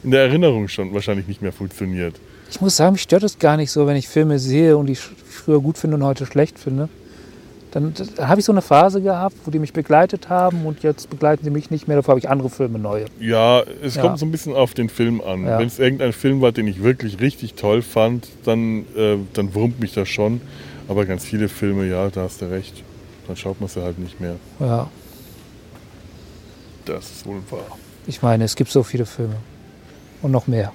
in 0.04 0.10
der 0.10 0.22
Erinnerung 0.22 0.68
schon 0.68 0.92
wahrscheinlich 0.94 1.26
nicht 1.28 1.42
mehr 1.42 1.52
funktioniert. 1.52 2.14
Ich 2.50 2.60
muss 2.60 2.76
sagen, 2.76 2.92
mich 2.92 3.02
stört 3.02 3.22
es 3.24 3.38
gar 3.38 3.56
nicht 3.56 3.70
so, 3.70 3.86
wenn 3.86 3.96
ich 3.96 4.08
Filme 4.08 4.38
sehe 4.38 4.76
und 4.76 4.86
die 4.86 4.92
ich 4.92 5.00
früher 5.00 5.60
gut 5.60 5.76
finde 5.78 5.96
und 5.96 6.04
heute 6.04 6.24
schlecht 6.26 6.58
finde. 6.58 6.88
Dann, 7.72 7.92
dann 8.16 8.28
habe 8.28 8.40
ich 8.40 8.46
so 8.46 8.52
eine 8.52 8.62
Phase 8.62 9.02
gehabt, 9.02 9.36
wo 9.44 9.50
die 9.50 9.58
mich 9.58 9.74
begleitet 9.74 10.30
haben 10.30 10.64
und 10.64 10.82
jetzt 10.82 11.10
begleiten 11.10 11.44
sie 11.44 11.50
mich 11.50 11.70
nicht 11.70 11.86
mehr. 11.86 11.96
Dafür 11.98 12.12
habe 12.12 12.18
ich 12.20 12.30
andere 12.30 12.48
Filme 12.48 12.78
neue. 12.78 13.04
Ja, 13.20 13.62
es 13.82 13.96
Ja. 13.96 14.02
kommt 14.02 14.18
so 14.18 14.24
ein 14.24 14.30
bisschen 14.32 14.54
auf 14.54 14.72
den 14.72 14.88
Film 14.88 15.20
an. 15.20 15.44
Ja. 15.44 15.58
Wenn 15.58 15.66
es 15.66 15.78
irgendein 15.78 16.14
Film 16.14 16.40
war, 16.40 16.50
den 16.52 16.66
ich 16.66 16.82
wirklich 16.82 17.20
richtig 17.20 17.54
toll 17.54 17.82
fand, 17.82 18.26
dann, 18.44 18.86
äh, 18.96 19.16
dann 19.34 19.54
wurmt 19.54 19.80
mich 19.80 19.92
das 19.92 20.08
schon. 20.08 20.40
Aber 20.88 21.04
ganz 21.04 21.26
viele 21.26 21.50
Filme, 21.50 21.86
ja, 21.86 22.08
da 22.08 22.22
hast 22.22 22.40
du 22.40 22.46
recht. 22.50 22.82
Dann 23.26 23.36
schaut 23.36 23.60
man 23.60 23.68
sie 23.68 23.82
halt 23.82 23.98
nicht 23.98 24.18
mehr. 24.18 24.36
Ja, 24.60 24.88
Das 26.88 27.04
ist 27.10 27.26
wohl 27.26 27.42
wahr. 27.50 27.66
ich 28.06 28.22
meine, 28.22 28.44
es 28.44 28.56
gibt 28.56 28.70
so 28.70 28.82
viele 28.82 29.04
Filme. 29.06 29.36
Und 30.22 30.30
noch 30.32 30.46
mehr. 30.46 30.72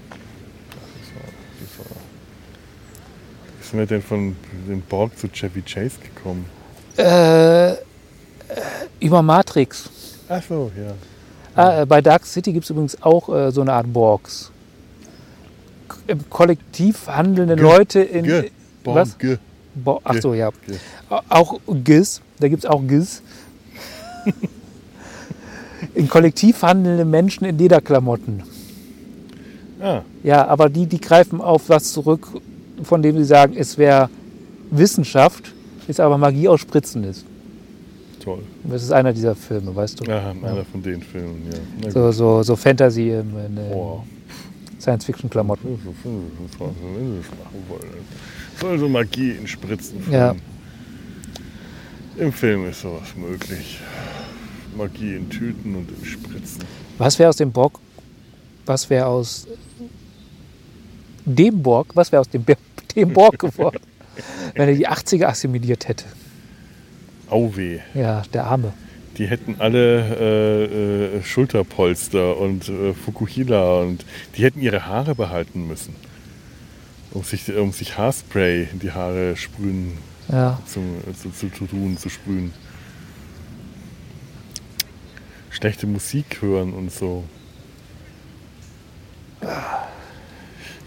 Wie 3.60 3.66
sind 3.68 3.80
wir 3.80 3.86
denn 3.88 4.02
von 4.02 4.36
dem 4.68 4.82
Borg 4.82 5.18
zu 5.18 5.28
Chevy 5.28 5.62
Chase 5.64 5.98
gekommen? 6.00 6.46
Äh, 6.98 7.72
äh, 7.72 7.76
über 9.00 9.22
Matrix. 9.24 9.90
Ach 10.30 10.42
so, 10.48 10.72
ja. 10.78 10.94
Ah, 11.56 11.82
äh, 11.82 11.86
bei 11.86 12.02
Dark 12.02 12.26
City 12.26 12.54
gibt 12.54 12.66
es 12.66 12.70
übrigens 12.70 13.02
auch 13.02 13.28
äh, 13.30 13.52
so 13.52 13.62
eine 13.62 13.74
Art 13.74 13.92
Borgs. 13.92 14.52
K 15.90 15.96
Im 16.08 16.30
Kollektiv 16.30 17.08
handelnde 17.08 17.56
Ge- 17.56 17.64
Leute 17.64 18.00
in. 18.02 18.26
Ge- 18.26 18.52
Borg, 18.84 18.96
was? 18.98 19.18
ge- 19.18 19.38
Bo 19.76 20.00
Ach 20.04 20.16
so, 20.22 20.34
ja. 20.36 20.52
Auch 21.30 21.60
GIS, 21.84 22.22
da 22.40 22.48
gibt 22.48 22.64
es 22.64 22.70
auch 22.70 22.82
GIS. 22.88 23.24
in 25.96 26.08
Kollektiv 26.10 26.62
handelnde 26.62 27.06
Menschen 27.06 27.46
in 27.46 27.58
Lederklamotten. 27.58 28.44
Ah, 29.82 30.02
Ja, 30.24 30.48
aber 30.48 30.70
die, 30.70 30.86
die 30.86 31.00
greifen 31.02 31.42
auf 31.42 31.70
was 31.70 31.92
zurück, 31.92 32.28
von 32.84 33.02
dem 33.02 33.18
sie 33.18 33.26
sagen, 33.26 33.56
es 33.58 33.78
wäre 33.78 34.10
Wissenschaft, 34.72 35.52
ist 35.88 36.00
aber 36.00 36.18
Magie 36.18 36.48
aus 36.48 36.62
Spritzen 36.62 37.04
ist. 37.04 37.26
toll. 38.24 38.40
Das 38.64 38.82
ist 38.84 38.92
einer 38.92 39.12
dieser 39.12 39.36
Filme, 39.36 39.76
weißt 39.76 40.00
du. 40.00 40.06
Ja, 40.10 40.30
einer 40.32 40.64
von 40.66 40.82
den 40.82 41.02
Filmen, 41.02 41.50
ja. 41.82 41.92
So, 41.92 42.12
so, 42.12 42.44
so 42.44 42.56
Fantasy 42.56 43.10
in, 43.10 43.20
in, 43.20 43.56
Boah. 43.72 44.04
Science-Fiction-Klamotten. 44.80 45.80
So 48.78 48.90
Magie 48.90 49.32
in 49.32 49.48
Spritzen. 49.48 50.02
Ja. 50.10 50.36
Im 52.18 52.32
Film 52.32 52.68
ist 52.70 52.82
sowas 52.82 53.14
möglich. 53.16 53.80
Magie 54.76 55.16
in 55.16 55.30
Tüten 55.30 55.76
und 55.76 55.90
in 55.90 56.06
Spritzen. 56.06 56.64
Was 56.98 57.20
wäre 57.20 57.30
aus 57.30 57.38
dem 57.38 57.52
Borg, 57.52 57.80
was 58.66 58.90
wäre 58.90 59.06
aus 59.06 59.48
dem 61.26 61.62
Borg, 61.62 61.96
was 61.96 62.12
wäre 62.12 62.22
aus 62.22 62.30
dem, 62.30 62.46
dem 62.96 63.14
Borg 63.14 63.40
geworden, 63.40 63.80
wenn 64.56 64.70
er 64.70 64.76
die 64.76 64.88
80er 64.88 65.26
assimiliert 65.26 65.88
hätte? 65.88 66.06
Auweh. 67.30 67.80
Ja, 67.94 68.22
der 68.34 68.46
Arme. 68.46 68.74
Die 69.18 69.28
hätten 69.28 69.56
alle 69.60 70.00
äh, 70.20 71.18
äh, 71.18 71.24
Schulterpolster 71.24 72.38
und 72.38 72.68
äh, 72.70 72.94
Fukuhila 72.94 73.82
und 73.82 74.06
die 74.36 74.44
hätten 74.44 74.60
ihre 74.60 74.88
Haare 74.88 75.14
behalten 75.14 75.68
müssen. 75.68 75.96
Um 77.12 77.24
sich, 77.24 77.56
um 77.56 77.72
sich 77.72 77.98
Haarspray 77.98 78.68
in 78.72 78.80
die 78.80 78.92
Haare 78.92 79.36
sprühen 79.36 79.98
Ja, 80.32 80.60
zu, 80.66 80.82
zu, 81.22 81.30
zu, 81.30 81.50
zu 81.52 81.66
tun, 81.68 81.96
zu 81.98 82.10
sprühen. 82.10 82.54
Schlechte 85.54 85.88
Musik 85.88 86.42
hören 86.42 86.74
und 86.74 86.92
so. 86.92 87.24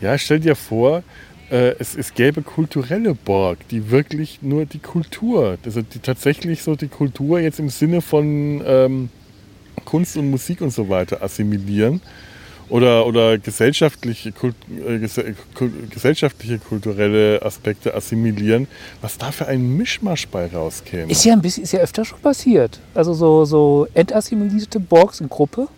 Ja, 0.01 0.19
stell 0.19 0.41
dir 0.41 0.57
vor, 0.57 1.03
äh, 1.51 1.75
es, 1.79 1.95
es 1.95 2.15
gäbe 2.15 2.43
kulturelle 2.43 3.15
Borg, 3.15 3.69
die 3.69 3.91
wirklich 3.91 4.43
nur 4.43 4.67
die 4.67 4.79
Kultur, 4.79 5.59
also 5.65 5.83
die 5.83 6.01
tatsächlich 6.01 6.63
so 6.63 6.75
die 6.75 6.89
Kultur 6.89 7.39
jetzt 7.39 7.61
im 7.61 7.71
Sinne 7.71 8.03
von 8.03 8.63
ähm, 8.67 9.09
Kunst 9.85 10.17
und 10.17 10.31
Musik 10.31 10.61
und 10.61 10.71
so 10.71 10.89
weiter 10.89 11.23
assimilieren 11.23 12.01
oder, 12.69 13.07
oder 13.07 13.39
gesellschaftliche, 13.39 14.33
Kult, 14.33 14.55
äh, 14.71 14.99
gesellschaftliche 15.91 16.59
kulturelle 16.59 17.41
Aspekte 17.43 17.95
assimilieren, 17.95 18.67
was 19.01 19.19
da 19.19 19.31
für 19.33 19.47
ein 19.47 19.77
Mischmasch 19.77 20.27
bei 20.29 20.47
rauskäme. 20.53 21.11
ist 21.11 21.25
ja 21.25 21.33
ein 21.33 21.43
bisschen, 21.43 21.63
ist 21.65 21.73
ja 21.73 21.81
öfter 21.81 22.05
schon 22.05 22.19
passiert. 22.21 22.81
Also 22.95 23.15
so, 23.15 23.45
so 23.45 23.87
entassimilierte 23.95 24.81
Borgs 24.81 25.21
in 25.21 25.29
Gruppe. 25.29 25.69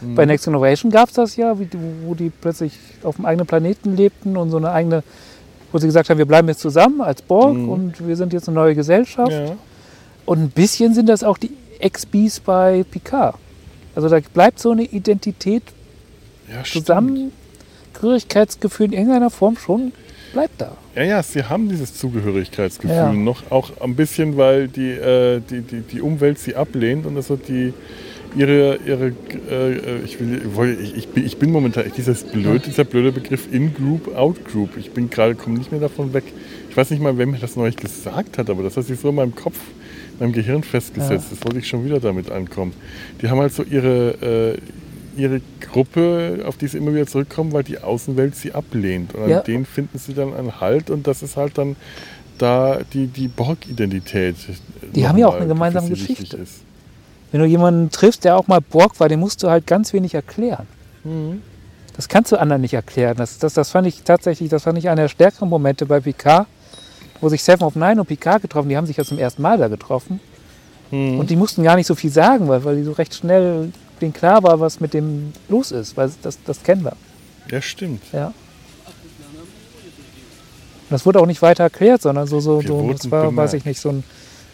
Mhm. 0.00 0.14
Bei 0.14 0.26
Next 0.26 0.44
Generation 0.44 0.90
gab 0.90 1.08
es 1.08 1.14
das 1.14 1.36
ja, 1.36 1.56
wo 2.04 2.14
die 2.14 2.30
plötzlich 2.30 2.72
auf 3.02 3.16
dem 3.16 3.24
eigenen 3.26 3.46
Planeten 3.46 3.96
lebten 3.96 4.36
und 4.36 4.50
so 4.50 4.58
eine 4.58 4.70
eigene, 4.70 5.02
wo 5.72 5.78
sie 5.78 5.86
gesagt 5.86 6.10
haben, 6.10 6.18
wir 6.18 6.26
bleiben 6.26 6.48
jetzt 6.48 6.60
zusammen 6.60 7.00
als 7.00 7.22
Borg 7.22 7.54
Mhm. 7.56 7.68
und 7.68 8.06
wir 8.06 8.16
sind 8.16 8.32
jetzt 8.32 8.48
eine 8.48 8.56
neue 8.56 8.74
Gesellschaft. 8.74 9.32
ja. 9.32 9.56
Und 10.26 10.38
ein 10.40 10.48
bisschen 10.50 10.94
sind 10.94 11.08
das 11.08 11.22
auch 11.22 11.36
die 11.38 11.50
Ex-Bees 11.80 12.40
bei 12.40 12.84
Picard. 12.90 13.36
Also 13.94 14.08
da 14.08 14.18
bleibt 14.32 14.58
so 14.58 14.70
eine 14.72 14.82
Identität 14.84 15.62
ja, 16.54 16.64
stimmt. 16.64 16.86
zusammen, 16.86 17.32
Gehörigkeitsgefühl 17.94 18.86
in 18.86 18.92
irgendeiner 18.92 19.30
Form 19.30 19.56
schon 19.56 19.92
bleibt 20.32 20.60
da. 20.60 20.76
Ja, 20.94 21.02
ja, 21.02 21.22
sie 21.22 21.44
haben 21.44 21.68
dieses 21.68 21.94
Zugehörigkeitsgefühl 21.94 22.96
Ja. 22.96 23.12
noch, 23.12 23.50
auch 23.50 23.70
ein 23.80 23.94
bisschen, 23.94 24.36
weil 24.36 24.68
die, 24.68 24.90
äh, 24.90 25.40
die, 25.40 25.60
die, 25.60 25.80
die 25.80 26.00
Umwelt 26.00 26.38
sie 26.38 26.56
ablehnt 26.56 27.06
und 27.06 27.16
also 27.16 27.36
die 27.36 27.72
ihre, 28.36 28.78
ihre 28.84 29.12
äh, 29.50 29.98
ich, 30.04 30.18
will, 30.20 30.78
ich, 30.82 30.96
ich, 30.96 31.08
bin, 31.08 31.24
ich 31.24 31.38
bin 31.38 31.50
momentan, 31.50 31.84
dieses 31.96 32.24
blöd, 32.24 32.66
dieser 32.66 32.84
blöde 32.84 33.12
Begriff 33.12 33.52
In-Group, 33.52 34.16
Out-Group, 34.16 34.76
ich 34.76 34.90
bin 34.90 35.08
gerade, 35.10 35.34
komme 35.34 35.58
nicht 35.58 35.70
mehr 35.70 35.80
davon 35.80 36.12
weg. 36.12 36.24
Ich 36.68 36.76
weiß 36.76 36.90
nicht 36.90 37.00
mal, 37.00 37.16
wer 37.16 37.26
mir 37.26 37.38
das 37.38 37.54
neulich 37.54 37.76
gesagt 37.76 38.38
hat, 38.38 38.50
aber 38.50 38.64
das 38.64 38.76
hat 38.76 38.86
sich 38.86 38.98
so 38.98 39.10
in 39.10 39.14
meinem 39.14 39.34
Kopf, 39.36 39.58
in 40.14 40.18
meinem 40.18 40.32
Gehirn 40.32 40.64
festgesetzt. 40.64 41.26
Das 41.30 41.44
wollte 41.44 41.60
ich 41.60 41.68
schon 41.68 41.84
wieder 41.84 42.00
damit 42.00 42.30
ankommen. 42.30 42.72
Die 43.22 43.28
haben 43.28 43.38
halt 43.38 43.52
so 43.52 43.62
ihre, 43.62 44.54
äh, 44.54 44.58
ihre 45.16 45.40
Gruppe, 45.60 46.44
auf 46.46 46.56
die 46.56 46.66
sie 46.68 46.78
immer 46.78 46.92
wieder 46.94 47.06
zurückkommen, 47.06 47.52
weil 47.52 47.62
die 47.64 47.78
Außenwelt 47.78 48.36
sie 48.36 48.52
ablehnt. 48.52 49.14
Und 49.14 49.24
an 49.24 49.30
Ja. 49.30 49.40
denen 49.40 49.66
finden 49.66 49.98
sie 49.98 50.14
dann 50.14 50.34
einen 50.34 50.60
Halt 50.60 50.90
und 50.90 51.06
das 51.06 51.22
ist 51.22 51.36
halt 51.36 51.58
dann 51.58 51.76
da 52.38 52.78
die, 52.92 53.06
die 53.06 53.28
Borg-Identität. 53.28 54.36
Die 54.94 55.06
haben 55.06 55.18
ja 55.18 55.28
auch 55.28 55.36
eine 55.36 55.46
gemeinsame 55.46 55.88
Geschichte. 55.88 56.38
Wenn 57.30 57.40
du 57.40 57.46
jemanden 57.46 57.90
triffst, 57.90 58.24
der 58.24 58.36
auch 58.36 58.46
mal 58.46 58.60
Borg 58.60 58.98
war, 59.00 59.08
den 59.08 59.20
musst 59.20 59.42
du 59.42 59.48
halt 59.50 59.66
ganz 59.66 59.92
wenig 59.92 60.14
erklären. 60.14 60.66
Mhm. 61.04 61.42
Das 61.96 62.08
kannst 62.08 62.32
du 62.32 62.36
anderen 62.36 62.62
nicht 62.62 62.74
erklären. 62.74 63.16
Das, 63.16 63.38
das, 63.38 63.54
das 63.54 63.70
fand 63.70 63.86
ich 63.86 64.02
tatsächlich, 64.02 64.50
das 64.50 64.64
fand 64.64 64.78
ich 64.78 64.88
einer 64.88 65.02
der 65.02 65.08
stärkeren 65.08 65.48
Momente 65.48 65.86
bei 65.86 66.00
Picard, 66.00 66.46
wo 67.20 67.28
sich 67.28 67.42
Seven 67.42 67.62
of 67.64 67.76
Nine 67.76 68.00
und 68.00 68.06
Picard 68.06 68.42
getroffen, 68.42 68.68
die 68.68 68.76
haben 68.76 68.86
sich 68.86 68.96
ja 68.96 69.04
zum 69.04 69.18
ersten 69.18 69.42
Mal 69.42 69.58
da 69.58 69.68
getroffen. 69.68 70.18
Mhm. 70.90 71.18
Und 71.18 71.30
die 71.30 71.36
mussten 71.36 71.62
gar 71.62 71.76
nicht 71.76 71.86
so 71.86 71.94
viel 71.94 72.10
sagen, 72.10 72.48
weil, 72.48 72.64
weil 72.64 72.76
die 72.76 72.82
so 72.82 72.92
recht 72.92 73.14
schnell 73.14 73.72
denen 74.04 74.12
klar 74.12 74.42
war, 74.42 74.60
was 74.60 74.80
mit 74.80 74.94
dem 74.94 75.32
los 75.48 75.70
ist, 75.72 75.96
weil 75.96 76.10
das, 76.22 76.38
das 76.44 76.62
kennen 76.62 76.84
wir. 76.84 76.96
Ja, 77.50 77.60
stimmt. 77.60 78.02
Ja. 78.12 78.26
Und 78.28 78.34
das 80.90 81.06
wurde 81.06 81.20
auch 81.20 81.26
nicht 81.26 81.42
weiter 81.42 81.64
erklärt, 81.64 82.02
sondern 82.02 82.26
so, 82.26 82.40
so, 82.40 82.60
Wir 82.60 82.68
so 82.68 82.92
das 82.92 83.10
war, 83.10 83.34
weiß 83.34 83.54
ich 83.54 83.64
nicht, 83.64 83.80
so 83.80 83.88
ein 83.90 84.04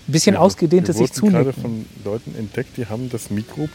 bisschen 0.06 0.34
Wir- 0.34 0.40
ausgedehntes 0.40 0.98
wir 0.98 1.06
sich 1.06 1.22
wurden 1.22 1.32
gerade 1.32 1.52
zunicken. 1.54 1.86
von 2.02 2.12
Leuten 2.12 2.34
entdeckt, 2.38 2.76
die 2.76 2.86
haben 2.86 3.10
das 3.10 3.30
Mikro 3.30 3.68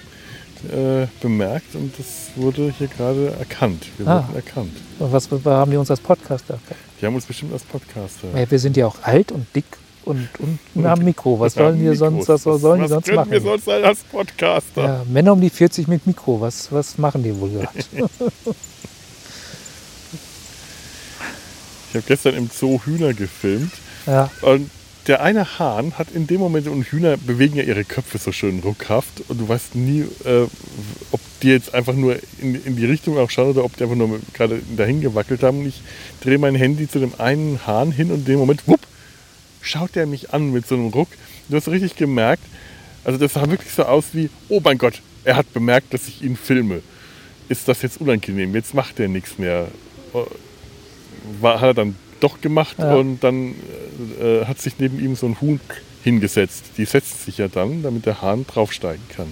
äh, 0.71 1.07
bemerkt 1.21 1.75
und 1.75 1.93
das 1.99 2.31
wurde 2.35 2.73
hier 2.77 2.87
gerade 2.87 3.33
erkannt. 3.37 3.85
Wir 3.97 4.07
Ah. 4.07 4.23
wurden 4.27 4.35
erkannt. 4.35 4.71
Was, 4.99 5.29
was 5.31 5.43
haben 5.45 5.69
die 5.71 5.77
uns 5.77 5.91
als 5.91 5.99
Podcaster 5.99 6.53
erkannt? 6.55 6.79
Die 7.01 7.05
haben 7.05 7.13
uns 7.15 7.25
bestimmt 7.25 7.51
als 7.53 7.63
Podcaster. 7.63 8.27
Ja, 8.35 8.49
wir 8.49 8.59
sind 8.59 8.77
ja 8.77 8.87
auch 8.87 8.95
alt 9.03 9.31
und 9.31 9.45
dick 9.53 9.65
und, 10.05 10.29
und, 10.75 10.85
haben 10.85 11.03
Mikro. 11.03 11.39
Was 11.39 11.55
sollen 11.55 11.81
wir 11.81 11.95
sonst, 11.95 12.29
was 12.29 12.43
sollen 12.43 12.77
die 12.77 12.83
was 12.83 12.89
sonst 12.89 13.05
können 13.05 13.17
machen? 13.17 13.31
wir 13.31 13.41
sonst 13.41 13.67
als 13.69 14.03
Podcaster? 14.03 14.83
Ja, 14.83 15.05
Männer 15.11 15.33
um 15.33 15.41
die 15.41 15.49
40 15.49 15.87
mit 15.87 16.05
Mikro, 16.07 16.39
was, 16.39 16.71
was 16.71 16.97
machen 16.97 17.23
die 17.23 17.37
wohl 17.39 17.49
gerade? 17.49 17.69
Ich 21.95 21.97
habe 21.97 22.07
gestern 22.09 22.35
im 22.35 22.49
Zoo 22.49 22.81
Hühner 22.83 23.13
gefilmt 23.13 23.71
Ja, 24.05 24.29
und 24.41 24.69
der 25.07 25.21
eine 25.21 25.59
Hahn 25.59 25.97
hat 25.97 26.11
in 26.11 26.27
dem 26.27 26.41
Moment, 26.41 26.67
und 26.67 26.83
Hühner 26.83 27.15
bewegen 27.15 27.55
ja 27.55 27.63
ihre 27.63 27.85
Köpfe 27.85 28.17
so 28.17 28.33
schön 28.33 28.59
ruckhaft 28.59 29.23
und 29.29 29.39
du 29.39 29.47
weißt 29.47 29.75
nie, 29.75 30.01
äh, 30.25 30.47
ob 31.11 31.21
die 31.41 31.47
jetzt 31.47 31.73
einfach 31.73 31.93
nur 31.93 32.17
in, 32.39 32.55
in 32.65 32.75
die 32.75 32.85
Richtung 32.85 33.17
auch 33.17 33.29
schauen 33.29 33.51
oder 33.51 33.63
ob 33.63 33.77
die 33.77 33.83
einfach 33.83 33.95
nur 33.95 34.19
gerade 34.33 34.61
dahin 34.75 34.99
gewackelt 34.99 35.41
haben. 35.41 35.59
Und 35.59 35.67
ich 35.67 35.81
drehe 36.21 36.37
mein 36.37 36.55
Handy 36.55 36.89
zu 36.89 36.99
dem 36.99 37.13
einen 37.17 37.59
Hahn 37.65 37.91
hin 37.91 38.11
und 38.11 38.19
in 38.19 38.25
dem 38.25 38.39
Moment, 38.39 38.67
wupp, 38.67 38.81
schaut 39.65 39.95
der 39.95 40.05
mich 40.05 40.33
an 40.33 40.51
mit 40.51 40.67
so 40.67 40.75
einem 40.75 40.87
Ruck. 40.87 41.09
Du 41.49 41.57
hast 41.57 41.67
richtig 41.67 41.95
gemerkt, 41.95 42.43
also 43.03 43.19
das 43.19 43.33
sah 43.33 43.49
wirklich 43.49 43.71
so 43.73 43.83
aus 43.83 44.05
wie, 44.13 44.29
oh 44.49 44.61
mein 44.63 44.77
Gott, 44.77 45.01
er 45.23 45.35
hat 45.35 45.51
bemerkt, 45.53 45.93
dass 45.93 46.07
ich 46.07 46.21
ihn 46.23 46.35
filme. 46.37 46.81
Ist 47.49 47.67
das 47.67 47.81
jetzt 47.81 48.01
unangenehm? 48.01 48.55
Jetzt 48.55 48.73
macht 48.73 48.99
er 48.99 49.07
nichts 49.07 49.37
mehr. 49.37 49.67
War, 51.41 51.55
hat 51.61 51.67
er 51.69 51.73
dann 51.73 51.95
doch 52.19 52.41
gemacht 52.41 52.77
Ja. 52.79 52.95
und 52.95 53.19
dann 53.23 53.55
äh, 54.21 54.45
hat 54.45 54.59
sich 54.61 54.79
neben 54.79 54.99
ihm 54.99 55.15
so 55.15 55.25
ein 55.27 55.39
Huhn 55.41 55.59
hingesetzt. 56.03 56.63
Die 56.77 56.85
setzt 56.85 57.25
sich 57.25 57.37
ja 57.39 57.47
dann, 57.47 57.83
damit 57.83 58.05
der 58.05 58.21
Hahn 58.21 58.45
draufsteigen 58.47 59.03
kann. 59.15 59.27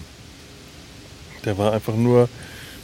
Der 1.45 1.57
war 1.57 1.73
einfach 1.73 1.95
nur, 1.95 2.29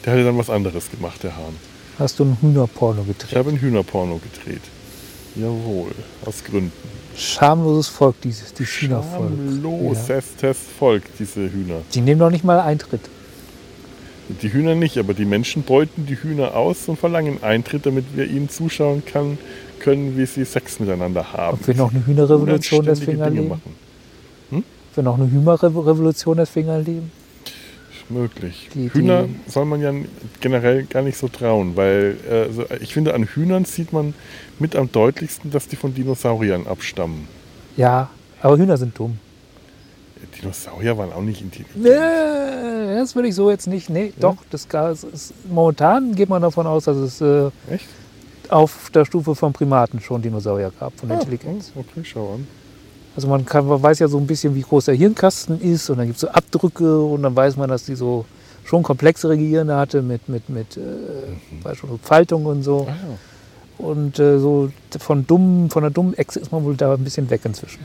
der 0.05 0.13
hatte 0.13 0.23
dann 0.23 0.37
was 0.37 0.49
anderes 0.49 0.89
gemacht, 0.91 1.23
der 1.23 1.35
Hahn. 1.35 1.55
hast 1.97 2.19
du 2.19 2.25
ein 2.25 2.37
Hühnerporno 2.41 3.01
Ich 3.01 3.17
gedreht. 3.17 3.35
habe 3.37 3.49
ein 3.51 3.59
Hühnerporno 3.59 4.19
gedreht. 4.19 4.61
Jawohl, 5.35 5.91
aus 6.25 6.43
Gründen. 6.43 6.71
Schamloses 7.19 7.89
Volk, 7.89 8.15
dieses, 8.21 8.53
dieses 8.53 8.73
Hühnervolk. 8.81 9.31
Ja. 9.31 9.95
Schamloses 9.95 10.57
Volk, 10.79 11.03
diese 11.19 11.51
Hühner. 11.51 11.81
Die 11.93 12.01
nehmen 12.01 12.19
doch 12.19 12.29
nicht 12.29 12.45
mal 12.45 12.61
Eintritt. 12.61 13.01
Die 14.41 14.53
Hühner 14.53 14.75
nicht, 14.75 14.97
aber 14.97 15.13
die 15.13 15.25
Menschen 15.25 15.63
beuten 15.63 16.05
die 16.05 16.15
Hühner 16.15 16.55
aus 16.55 16.87
und 16.87 16.97
verlangen 16.97 17.43
Eintritt, 17.43 17.85
damit 17.85 18.05
wir 18.15 18.25
ihnen 18.25 18.47
zuschauen 18.47 19.03
kann, 19.03 19.37
können, 19.79 20.17
wie 20.17 20.25
sie 20.25 20.45
Sex 20.45 20.79
miteinander 20.79 21.33
haben. 21.33 21.57
Ob 21.59 21.67
wir 21.67 21.75
noch 21.75 21.91
eine 21.91 22.05
Hühnerrevolution 22.05 22.85
deswegen 22.85 23.19
erleben? 23.19 23.49
machen. 23.49 23.75
Ob 24.51 24.95
wir 24.95 25.03
noch 25.03 25.19
eine 25.19 25.29
Hühnerrevolution 25.29 26.37
deswegen 26.37 26.69
erleben? 26.69 27.11
Möglich. 28.09 28.69
Die- 28.73 28.91
Hühner 28.91 29.23
die- 29.23 29.51
soll 29.51 29.65
man 29.65 29.81
ja 29.81 29.93
generell 30.41 30.83
gar 30.83 31.01
nicht 31.03 31.17
so 31.17 31.27
trauen, 31.27 31.75
weil 31.75 32.17
äh, 32.29 32.51
so, 32.51 32.65
ich 32.81 32.93
finde, 32.93 33.13
an 33.13 33.23
Hühnern 33.23 33.65
sieht 33.65 33.93
man 33.93 34.13
mit 34.57 34.75
am 34.75 34.91
deutlichsten, 34.91 35.51
dass 35.51 35.67
die 35.67 35.75
von 35.75 35.93
Dinosauriern 35.93 36.65
abstammen. 36.67 37.27
Ja, 37.77 38.09
aber 38.41 38.57
Hühner 38.57 38.77
sind 38.77 38.97
dumm. 38.97 39.19
Dinosaurier 40.41 40.97
waren 40.97 41.13
auch 41.13 41.21
nicht 41.21 41.41
intelligent. 41.41 41.81
Nee, 41.83 42.95
das 42.95 43.15
will 43.15 43.25
ich 43.25 43.35
so 43.35 43.49
jetzt 43.49 43.67
nicht. 43.67 43.89
Nee, 43.89 44.11
doch, 44.19 44.35
das 44.49 44.65
ist, 45.13 45.33
momentan 45.49 46.13
geht 46.15 46.29
man 46.29 46.41
davon 46.41 46.67
aus, 46.67 46.85
dass 46.85 46.97
es 46.97 47.21
äh, 47.21 47.49
auf 48.49 48.89
der 48.93 49.05
Stufe 49.05 49.35
von 49.35 49.53
Primaten 49.53 49.99
schon 50.01 50.21
Dinosaurier 50.21 50.71
gab, 50.79 50.97
von 50.99 51.11
Ah, 51.11 51.15
Intelligenz. 51.15 51.71
Okay, 51.75 52.01
schau 52.03 52.33
an. 52.35 52.47
Also 53.19 53.27
man, 53.27 53.45
kann, 53.45 53.67
man 53.67 53.83
weiß 53.83 53.99
ja 53.99 54.07
so 54.07 54.17
ein 54.17 54.25
bisschen, 54.25 54.55
wie 54.55 54.61
groß 54.61 54.85
der 54.85 54.95
Hirnkasten 54.95 55.59
ist 55.59 55.89
und 55.89 55.97
dann 55.97 56.05
gibt 56.07 56.15
es 56.15 56.21
so 56.21 56.29
Abdrücke 56.29 57.01
und 57.01 57.21
dann 57.23 57.35
weiß 57.35 57.57
man, 57.57 57.67
dass 57.69 57.83
die 57.83 57.95
so 57.95 58.23
schon 58.63 58.81
komplexere 58.81 59.37
Gehirne 59.37 59.75
hatte 59.75 60.01
mit, 60.01 60.29
mit, 60.29 60.47
mit 60.47 60.77
äh, 60.77 61.75
so 61.81 61.99
Faltungen 62.01 62.45
und 62.45 62.63
so. 62.63 62.87
Ah, 62.89 62.91
ja. 62.93 63.85
Und 63.85 64.19
äh, 64.19 64.39
so 64.39 64.71
von, 65.01 65.27
dummen, 65.27 65.69
von 65.69 65.83
der 65.83 65.91
dummen 65.91 66.13
Echse 66.17 66.39
ist 66.39 66.53
man 66.53 66.63
wohl 66.63 66.77
da 66.77 66.93
ein 66.93 67.03
bisschen 67.03 67.29
weg 67.29 67.41
inzwischen. 67.43 67.79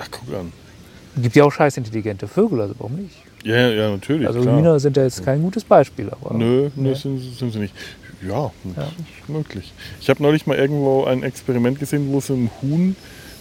Ach, 0.00 0.08
guck 0.10 0.34
an. 0.34 0.52
Es 1.14 1.22
gibt 1.22 1.36
ja 1.36 1.44
auch 1.44 1.52
scheiß 1.52 1.76
intelligente 1.76 2.26
Vögel, 2.26 2.60
also 2.60 2.74
warum 2.80 2.96
nicht? 2.96 3.14
Ja, 3.44 3.68
ja, 3.68 3.90
natürlich. 3.90 4.26
Also 4.26 4.40
klar. 4.40 4.58
Hühner 4.58 4.80
sind 4.80 4.96
ja 4.96 5.04
jetzt 5.04 5.24
kein 5.24 5.40
gutes 5.40 5.62
Beispiel. 5.62 6.10
Aber 6.10 6.34
Nö, 6.36 6.68
nö 6.74 6.96
sind, 6.96 7.20
sind 7.38 7.52
sie 7.52 7.60
nicht. 7.60 7.74
Ja, 8.28 8.50
Ja. 8.76 8.88
möglich. 9.28 9.72
Ich 10.00 10.10
habe 10.10 10.20
neulich 10.20 10.48
mal 10.48 10.56
irgendwo 10.58 11.04
ein 11.04 11.22
Experiment 11.22 11.78
gesehen, 11.78 12.08
wo 12.10 12.18
es 12.18 12.28
einem 12.28 12.50
Huhn, 12.60 12.96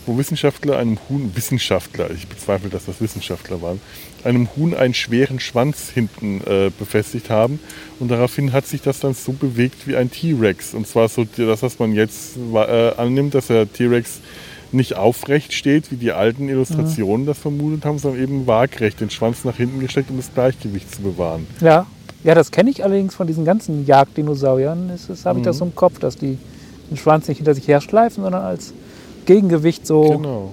wo 0.09 0.17
Wissenschaftler 0.17 0.77
einem 0.77 0.97
Huhn, 1.07 1.31
Wissenschaftler, 1.35 2.09
ich 2.09 2.27
bezweifle, 2.27 2.69
dass 2.69 2.85
das 2.85 2.99
Wissenschaftler 2.99 3.61
waren, 3.61 3.79
einem 4.23 4.49
Huhn 4.55 4.73
einen 4.73 4.95
schweren 4.95 5.39
Schwanz 5.39 5.89
hinten 5.93 6.41
äh, 6.47 6.71
befestigt 6.77 7.29
haben. 7.29 7.59
Und 7.99 8.09
daraufhin 8.09 8.51
hat 8.51 8.65
sich 8.65 8.81
das 8.81 8.99
dann 8.99 9.13
so 9.13 9.33
bewegt 9.33 9.87
wie 9.87 9.95
ein 9.95 10.09
T-Rex. 10.09 10.73
Und 10.73 10.87
zwar 10.87 11.07
so 11.09 11.25
das, 11.37 11.61
was 11.61 11.77
man 11.77 11.93
jetzt 11.93 12.37
äh, 12.53 12.91
annimmt, 12.97 13.35
dass 13.35 13.47
der 13.47 13.71
T-Rex 13.71 14.19
nicht 14.71 14.95
aufrecht 14.95 15.53
steht, 15.53 15.91
wie 15.91 15.95
die 15.95 16.11
alten 16.11 16.49
Illustrationen 16.49 17.25
das 17.25 17.37
vermutet 17.37 17.85
haben, 17.85 17.99
sondern 17.99 18.21
eben 18.21 18.47
waagrecht 18.47 18.99
den 18.99 19.09
Schwanz 19.09 19.45
nach 19.45 19.57
hinten 19.57 19.79
gesteckt, 19.79 20.09
um 20.09 20.17
das 20.17 20.33
Gleichgewicht 20.33 20.93
zu 20.93 21.01
bewahren. 21.01 21.47
Ja, 21.61 21.85
ja 22.23 22.35
das 22.35 22.51
kenne 22.51 22.71
ich 22.71 22.83
allerdings 22.83 23.15
von 23.15 23.27
diesen 23.27 23.45
ganzen 23.45 23.85
Jagddinosauriern. 23.85 24.91
Habe 25.23 25.39
ich 25.39 25.45
das 25.45 25.55
Mhm. 25.55 25.59
so 25.59 25.65
im 25.65 25.75
Kopf, 25.75 25.99
dass 25.99 26.17
die 26.17 26.37
den 26.89 26.97
Schwanz 26.97 27.27
nicht 27.27 27.37
hinter 27.37 27.53
sich 27.53 27.67
herschleifen, 27.67 28.23
sondern 28.23 28.43
als 28.43 28.73
Gegengewicht 29.25 29.85
so 29.85 30.03
Genau. 30.17 30.51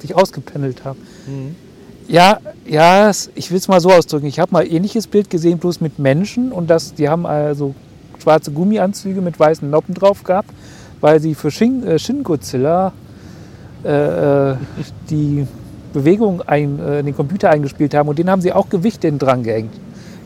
sich 0.00 0.14
ausgependelt 0.14 0.84
haben. 0.84 0.98
Mhm. 1.26 1.54
Ja, 2.08 2.38
ja, 2.64 3.10
ich 3.34 3.50
will 3.50 3.58
es 3.58 3.66
mal 3.66 3.80
so 3.80 3.90
ausdrücken. 3.90 4.26
Ich 4.26 4.38
habe 4.38 4.52
mal 4.52 4.62
ein 4.62 4.70
ähnliches 4.70 5.06
Bild 5.08 5.28
gesehen, 5.28 5.58
bloß 5.58 5.80
mit 5.80 5.98
Menschen. 5.98 6.52
Und 6.52 6.70
das, 6.70 6.94
die 6.94 7.08
haben 7.08 7.26
also 7.26 7.74
schwarze 8.22 8.52
Gummianzüge 8.52 9.20
mit 9.20 9.38
weißen 9.38 9.68
Noppen 9.68 9.94
drauf 9.94 10.22
gehabt, 10.22 10.50
weil 11.00 11.20
sie 11.20 11.34
für 11.34 11.50
Shin, 11.50 11.84
äh, 11.84 11.98
Shin 11.98 12.22
Godzilla 12.22 12.92
äh, 13.84 14.50
äh, 14.50 14.56
die 15.10 15.46
Bewegung 15.92 16.42
ein, 16.42 16.78
äh, 16.78 17.00
in 17.00 17.06
den 17.06 17.16
Computer 17.16 17.50
eingespielt 17.50 17.94
haben. 17.94 18.08
Und 18.08 18.18
denen 18.18 18.30
haben 18.30 18.42
sie 18.42 18.52
auch 18.52 18.68
Gewichte 18.68 19.10
dran 19.12 19.42
gehängt, 19.42 19.74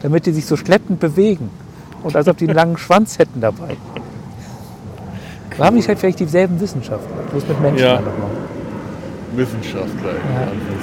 damit 0.02 0.26
die 0.26 0.32
sich 0.32 0.46
so 0.46 0.56
schleppend 0.56 1.00
bewegen. 1.00 1.50
Und 2.02 2.16
als 2.16 2.28
ob 2.28 2.36
die 2.36 2.46
einen 2.46 2.56
langen 2.56 2.76
Schwanz 2.78 3.18
hätten 3.18 3.40
dabei. 3.40 3.76
Da 5.60 5.66
haben 5.66 5.78
die 5.78 5.86
halt 5.86 5.98
vielleicht 5.98 6.18
dieselben 6.18 6.58
Wissenschaftler, 6.58 7.22
bloß 7.30 7.46
mit 7.46 7.60
Menschen. 7.60 7.84
Ja. 7.84 7.98
einfach 7.98 8.16
mal. 8.16 8.30
Wissenschaftler 9.36 10.14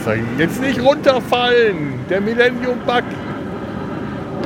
Ja. 0.06 0.14
Jetzt 0.38 0.62
nicht 0.62 0.80
runterfallen! 0.80 1.96
Der 2.12 2.22
Millennium 2.22 2.78
Bug 2.86 3.04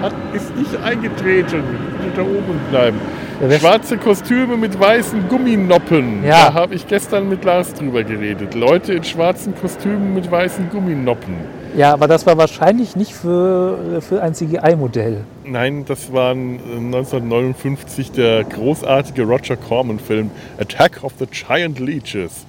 hat, 0.02 0.14
ist 0.34 0.56
nicht 0.56 0.74
eingetreten. 0.82 1.64
Bitte 1.98 2.16
da 2.16 2.22
oben 2.22 2.60
bleiben. 2.70 2.98
Ja, 3.42 3.60
Schwarze 3.60 3.98
Kostüme 3.98 4.56
mit 4.56 4.80
weißen 4.80 5.28
Gumminoppen. 5.28 6.24
Ja. 6.24 6.48
Da 6.48 6.54
habe 6.54 6.76
ich 6.76 6.88
gestern 6.88 7.28
mit 7.28 7.44
Lars 7.44 7.74
drüber 7.74 8.06
geredet. 8.06 8.56
Leute 8.56 8.94
in 8.94 9.04
schwarzen 9.04 9.54
Kostümen 9.54 10.14
mit 10.14 10.32
weißen 10.32 10.70
Gumminoppen. 10.70 11.36
Ja, 11.78 11.94
aber 11.94 12.08
das 12.08 12.26
war 12.26 12.38
wahrscheinlich 12.38 12.96
nicht 12.96 13.14
für, 13.14 14.02
für 14.02 14.22
ein 14.22 14.34
CGI-Modell. 14.34 15.24
Nein, 15.46 15.86
das 15.86 16.12
war 16.12 16.32
ein, 16.32 16.56
äh, 16.60 16.78
1959 16.78 18.12
der 18.12 18.44
großartige 18.44 19.24
Roger 19.24 19.56
Corman-Film 19.56 20.32
Attack 20.60 21.04
of 21.04 21.14
the 21.20 21.26
Giant 21.28 21.80
Leeches. 21.80 22.46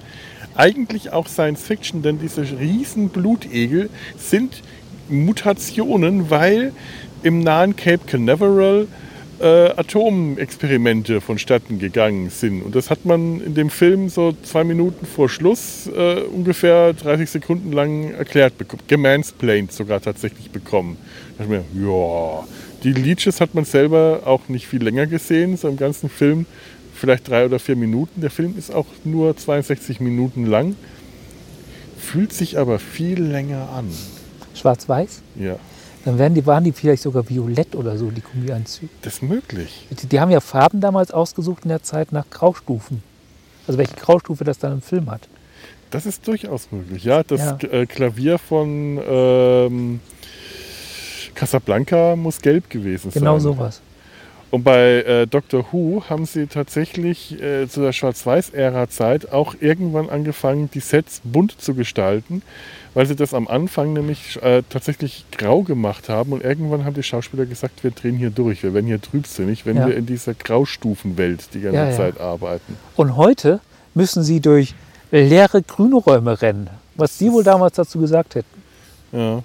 Eigentlich 0.55 1.13
auch 1.13 1.27
Science 1.27 1.63
Fiction, 1.63 2.01
denn 2.01 2.19
diese 2.19 2.41
riesen 2.41 3.09
Blutegel 3.09 3.89
sind 4.17 4.61
Mutationen, 5.09 6.29
weil 6.29 6.73
im 7.23 7.39
nahen 7.39 7.75
Cape 7.75 8.05
Canaveral 8.05 8.87
äh, 9.43 9.71
Atomexperimente 9.75 11.19
vonstatten 11.19 11.77
gegangen 11.77 12.29
sind. 12.29 12.61
Und 12.61 12.75
das 12.75 12.89
hat 12.89 13.05
man 13.05 13.41
in 13.41 13.53
dem 13.55 13.69
Film 13.69 14.07
so 14.07 14.33
zwei 14.43 14.63
Minuten 14.63 15.05
vor 15.05 15.27
Schluss 15.27 15.87
äh, 15.87 16.21
ungefähr 16.21 16.93
30 16.93 17.29
Sekunden 17.29 17.73
lang 17.73 18.13
erklärt 18.13 18.57
bekommen. 18.57 18.83
Gemansplained 18.87 19.73
sogar 19.73 19.99
tatsächlich 20.01 20.49
bekommen. 20.51 20.97
Da 21.37 21.43
dachte 21.43 21.63
ich 21.73 21.75
mir, 21.75 21.87
ja, 21.87 22.47
die 22.83 22.93
Leeches 22.93 23.41
hat 23.41 23.53
man 23.53 23.65
selber 23.65 24.21
auch 24.25 24.47
nicht 24.47 24.65
viel 24.65 24.81
länger 24.81 25.07
gesehen, 25.07 25.57
so 25.57 25.67
im 25.67 25.77
ganzen 25.77 26.09
Film 26.09 26.45
vielleicht 26.93 27.27
drei 27.27 27.45
oder 27.45 27.59
vier 27.59 27.75
Minuten. 27.75 28.21
Der 28.21 28.31
Film 28.31 28.55
ist 28.57 28.73
auch 28.73 28.87
nur 29.03 29.35
62 29.35 29.99
Minuten 29.99 30.45
lang, 30.45 30.77
fühlt 31.97 32.31
sich 32.31 32.57
aber 32.57 32.79
viel 32.79 33.21
länger 33.21 33.69
an. 33.69 33.89
Schwarz-Weiß. 34.55 35.21
Ja, 35.35 35.57
Dann 36.05 36.17
werden 36.19 36.33
die, 36.33 36.45
waren 36.45 36.63
die 36.65 36.73
vielleicht 36.73 37.03
sogar 37.03 37.29
violett 37.29 37.75
oder 37.75 37.97
so, 37.97 38.11
die 38.11 38.21
Gummianzüge. 38.21 38.91
das 39.01 39.13
ist 39.15 39.21
möglich. 39.23 39.87
Die, 39.89 40.07
die 40.07 40.19
haben 40.19 40.31
ja 40.31 40.41
Farben 40.41 40.81
damals 40.81 41.11
ausgesucht 41.11 41.63
in 41.63 41.69
der 41.69 41.81
Zeit 41.83 42.11
nach 42.11 42.29
Graustufen. 42.29 43.01
Also 43.67 43.77
welche 43.77 43.95
Graustufe 43.95 44.43
das 44.43 44.59
dann 44.59 44.73
im 44.73 44.81
Film 44.81 45.09
hat. 45.09 45.29
Das 45.91 46.05
ist 46.05 46.27
durchaus 46.27 46.71
möglich. 46.71 47.03
Ja, 47.05 47.23
das 47.23 47.39
Ja. 47.39 47.57
Äh, 47.69 47.85
Klavier 47.85 48.37
von 48.37 48.99
ähm, 49.07 49.99
Casablanca 51.35 52.15
muss 52.15 52.41
gelb 52.41 52.69
gewesen 52.69 53.11
Genau 53.11 53.33
sein. 53.39 53.53
sowas. 53.53 53.81
Und 54.51 54.63
bei 54.63 55.01
äh, 55.01 55.25
Doctor 55.25 55.65
Who 55.71 56.03
haben 56.09 56.25
sie 56.27 56.45
tatsächlich 56.45 57.41
äh, 57.41 57.67
zu 57.67 57.81
der 57.81 57.91
Schwarz-Weiß-Ära-Zeit 57.91 59.31
auch 59.31 59.55
irgendwann 59.59 60.09
angefangen, 60.09 60.69
die 60.71 60.79
Sets 60.79 61.21
bunt 61.23 61.59
zu 61.59 61.73
gestalten, 61.73 62.43
weil 62.93 63.05
sie 63.05 63.15
das 63.15 63.33
am 63.33 63.47
Anfang 63.47 63.93
nämlich 63.93 64.41
äh, 64.41 64.63
tatsächlich 64.69 65.25
grau 65.31 65.63
gemacht 65.63 66.09
haben. 66.09 66.31
Und 66.33 66.43
irgendwann 66.43 66.85
haben 66.85 66.93
die 66.93 67.03
Schauspieler 67.03 67.45
gesagt, 67.45 67.83
wir 67.83 67.91
drehen 67.91 68.15
hier 68.15 68.29
durch, 68.29 68.63
wir 68.63 68.73
werden 68.73 68.87
hier 68.87 69.01
trübsinnig, 69.01 69.65
wenn 69.65 69.77
Ja. 69.77 69.87
wir 69.87 69.95
in 69.95 70.05
dieser 70.05 70.33
Graustufenwelt 70.33 71.53
die 71.53 71.61
ganze 71.61 71.77
Ja. 71.77 71.91
Zeit 71.91 72.19
arbeiten. 72.19 72.77
Und 72.95 73.15
heute 73.15 73.59
müssen 73.93 74.23
sie 74.23 74.39
durch 74.39 74.75
leere 75.11 75.61
grüne 75.61 75.95
Räume 75.95 76.41
rennen. 76.41 76.69
Was 76.95 77.17
die 77.17 77.31
wohl 77.31 77.43
damals 77.43 77.75
dazu 77.75 77.99
gesagt 77.99 78.35
hätten. 78.35 78.61
Ja, 79.11 79.41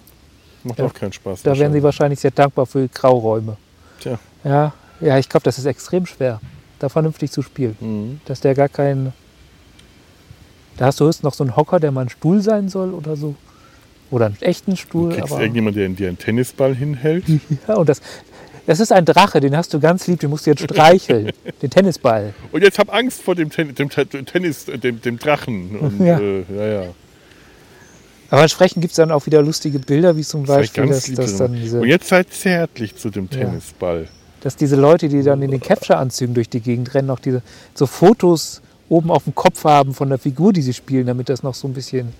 macht 0.65 0.81
auch 0.81 0.93
keinen 0.93 1.13
Spaß. 1.13 1.43
Da 1.43 1.59
wären 1.59 1.73
sie 1.73 1.83
wahrscheinlich 1.83 2.21
sehr 2.21 2.31
dankbar 2.31 2.67
für 2.67 2.87
Grauräume. 2.89 3.57
Tja. 4.01 4.19
Ja, 4.45 4.73
ja 5.01 5.19
ich 5.19 5.29
glaube, 5.29 5.45
das 5.45 5.59
ist 5.59 5.65
extrem 5.65 6.05
schwer, 6.07 6.41
da 6.79 6.89
vernünftig 6.89 7.31
zu 7.31 7.43
spielen. 7.43 7.77
Mhm. 7.81 8.21
Dass 8.27 8.41
der 8.41 8.55
gar 8.55 8.69
kein 8.69 9.13
Da 10.79 10.87
hast 10.87 11.01
du 11.01 11.07
höchstens 11.07 11.25
noch 11.25 11.35
so 11.35 11.45
einen 11.45 11.57
Hocker, 11.57 11.81
der 11.81 11.91
mal 11.93 12.03
ein 12.03 12.09
Stuhl 12.09 12.41
sein 12.41 12.69
soll 12.69 12.95
oder 12.95 13.17
so. 13.17 13.35
Oder 14.11 14.27
einen 14.27 14.39
echten 14.41 14.77
Stuhl. 14.77 15.11
Du 15.11 15.17
kriegst 15.17 15.33
aber, 15.33 15.43
irgendjemand, 15.43 15.77
der 15.77 15.89
dir 15.91 16.09
einen 16.09 16.17
Tennisball 16.19 16.75
hinhält. 16.75 17.25
ja, 17.69 17.75
und 17.75 17.89
das, 17.89 18.01
das 18.67 18.81
ist 18.81 18.91
ein 18.93 19.05
Drache, 19.05 19.41
den 19.41 19.57
hast 19.57 19.75
du 19.75 19.81
ganz 19.81 20.07
lieb, 20.07 20.21
den 20.21 20.31
musst 20.31 20.47
du 20.47 20.51
jetzt 20.51 20.63
streicheln. 20.63 21.31
den 21.63 21.69
Tennisball. 21.71 22.33
Und 22.53 22.63
jetzt 22.63 22.79
hab 22.79 22.95
Angst 22.95 23.21
vor 23.21 23.35
dem, 23.35 23.51
Ten 23.51 23.75
dem 23.75 23.91
Te- 23.91 24.07
Tennis, 24.07 24.65
dem, 24.65 25.03
dem 25.03 25.19
Drachen. 25.19 25.77
Und, 25.79 26.01
Ja. 26.07 26.19
Äh, 26.19 26.45
ja, 26.57 26.67
ja. 26.83 26.87
Aber 28.31 28.43
entsprechend 28.43 28.83
gibt 28.83 28.93
es 28.93 28.97
dann 28.97 29.11
auch 29.11 29.25
wieder 29.27 29.43
lustige 29.43 29.79
Bilder, 29.79 30.17
wie 30.17 30.23
zum 30.23 30.45
Beispiel, 30.45 30.87
dass, 30.87 31.11
dass, 31.13 31.37
dann 31.39 31.55
diese, 31.55 31.81
Und 31.81 31.89
jetzt 31.89 32.09
seid 32.09 32.31
zärtlich 32.33 32.95
zu 32.97 33.11
dem 33.11 33.29
Ja. 33.33 33.39
Tennisball. 33.39 34.07
dass 34.41 34.55
diese 34.55 34.77
Leute, 34.77 35.09
die 35.09 35.23
dann 35.23 35.41
in 35.43 35.51
den 35.51 35.61
Capture-Anzügen 35.61 36.35
durch 36.35 36.49
die 36.49 36.61
Gegend 36.61 36.95
rennen, 36.95 37.09
noch 37.09 37.21
diese 37.21 37.43
so 37.75 37.87
Fotos 37.87 38.61
oben 38.89 39.11
auf 39.11 39.25
dem 39.25 39.35
Kopf 39.35 39.65
haben 39.65 39.95
von 39.95 40.09
der 40.09 40.19
Figur, 40.19 40.53
die 40.53 40.63
sie 40.63 40.73
spielen, 40.75 41.07
damit 41.07 41.29
das 41.29 41.43
noch 41.43 41.55
so 41.55 41.69
ein 41.69 41.75
bisschen. 41.75 42.13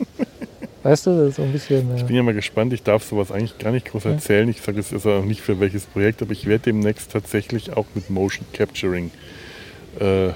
weißt 0.82 1.06
du, 1.06 1.30
so 1.30 1.42
ein 1.42 1.52
bisschen. 1.52 1.94
Ich 1.96 2.02
Äh, 2.02 2.06
bin 2.06 2.16
ja 2.16 2.22
mal 2.22 2.34
gespannt, 2.34 2.72
ich 2.72 2.82
darf 2.82 3.04
sowas 3.04 3.30
eigentlich 3.30 3.58
gar 3.58 3.70
nicht 3.72 3.86
groß 3.86 4.04
erzählen. 4.06 4.48
Ich 4.48 4.60
sage 4.62 4.80
es 4.80 4.92
ist 4.92 5.06
auch 5.06 5.24
nicht 5.24 5.40
für 5.40 5.60
welches 5.60 5.84
Projekt, 5.84 6.22
aber 6.22 6.32
ich 6.32 6.46
werde 6.46 6.64
demnächst 6.64 7.12
tatsächlich 7.12 7.76
auch 7.76 7.86
mit 7.94 8.08
Motion 8.10 8.46
Capturing 8.52 9.10
äh, 9.98 10.28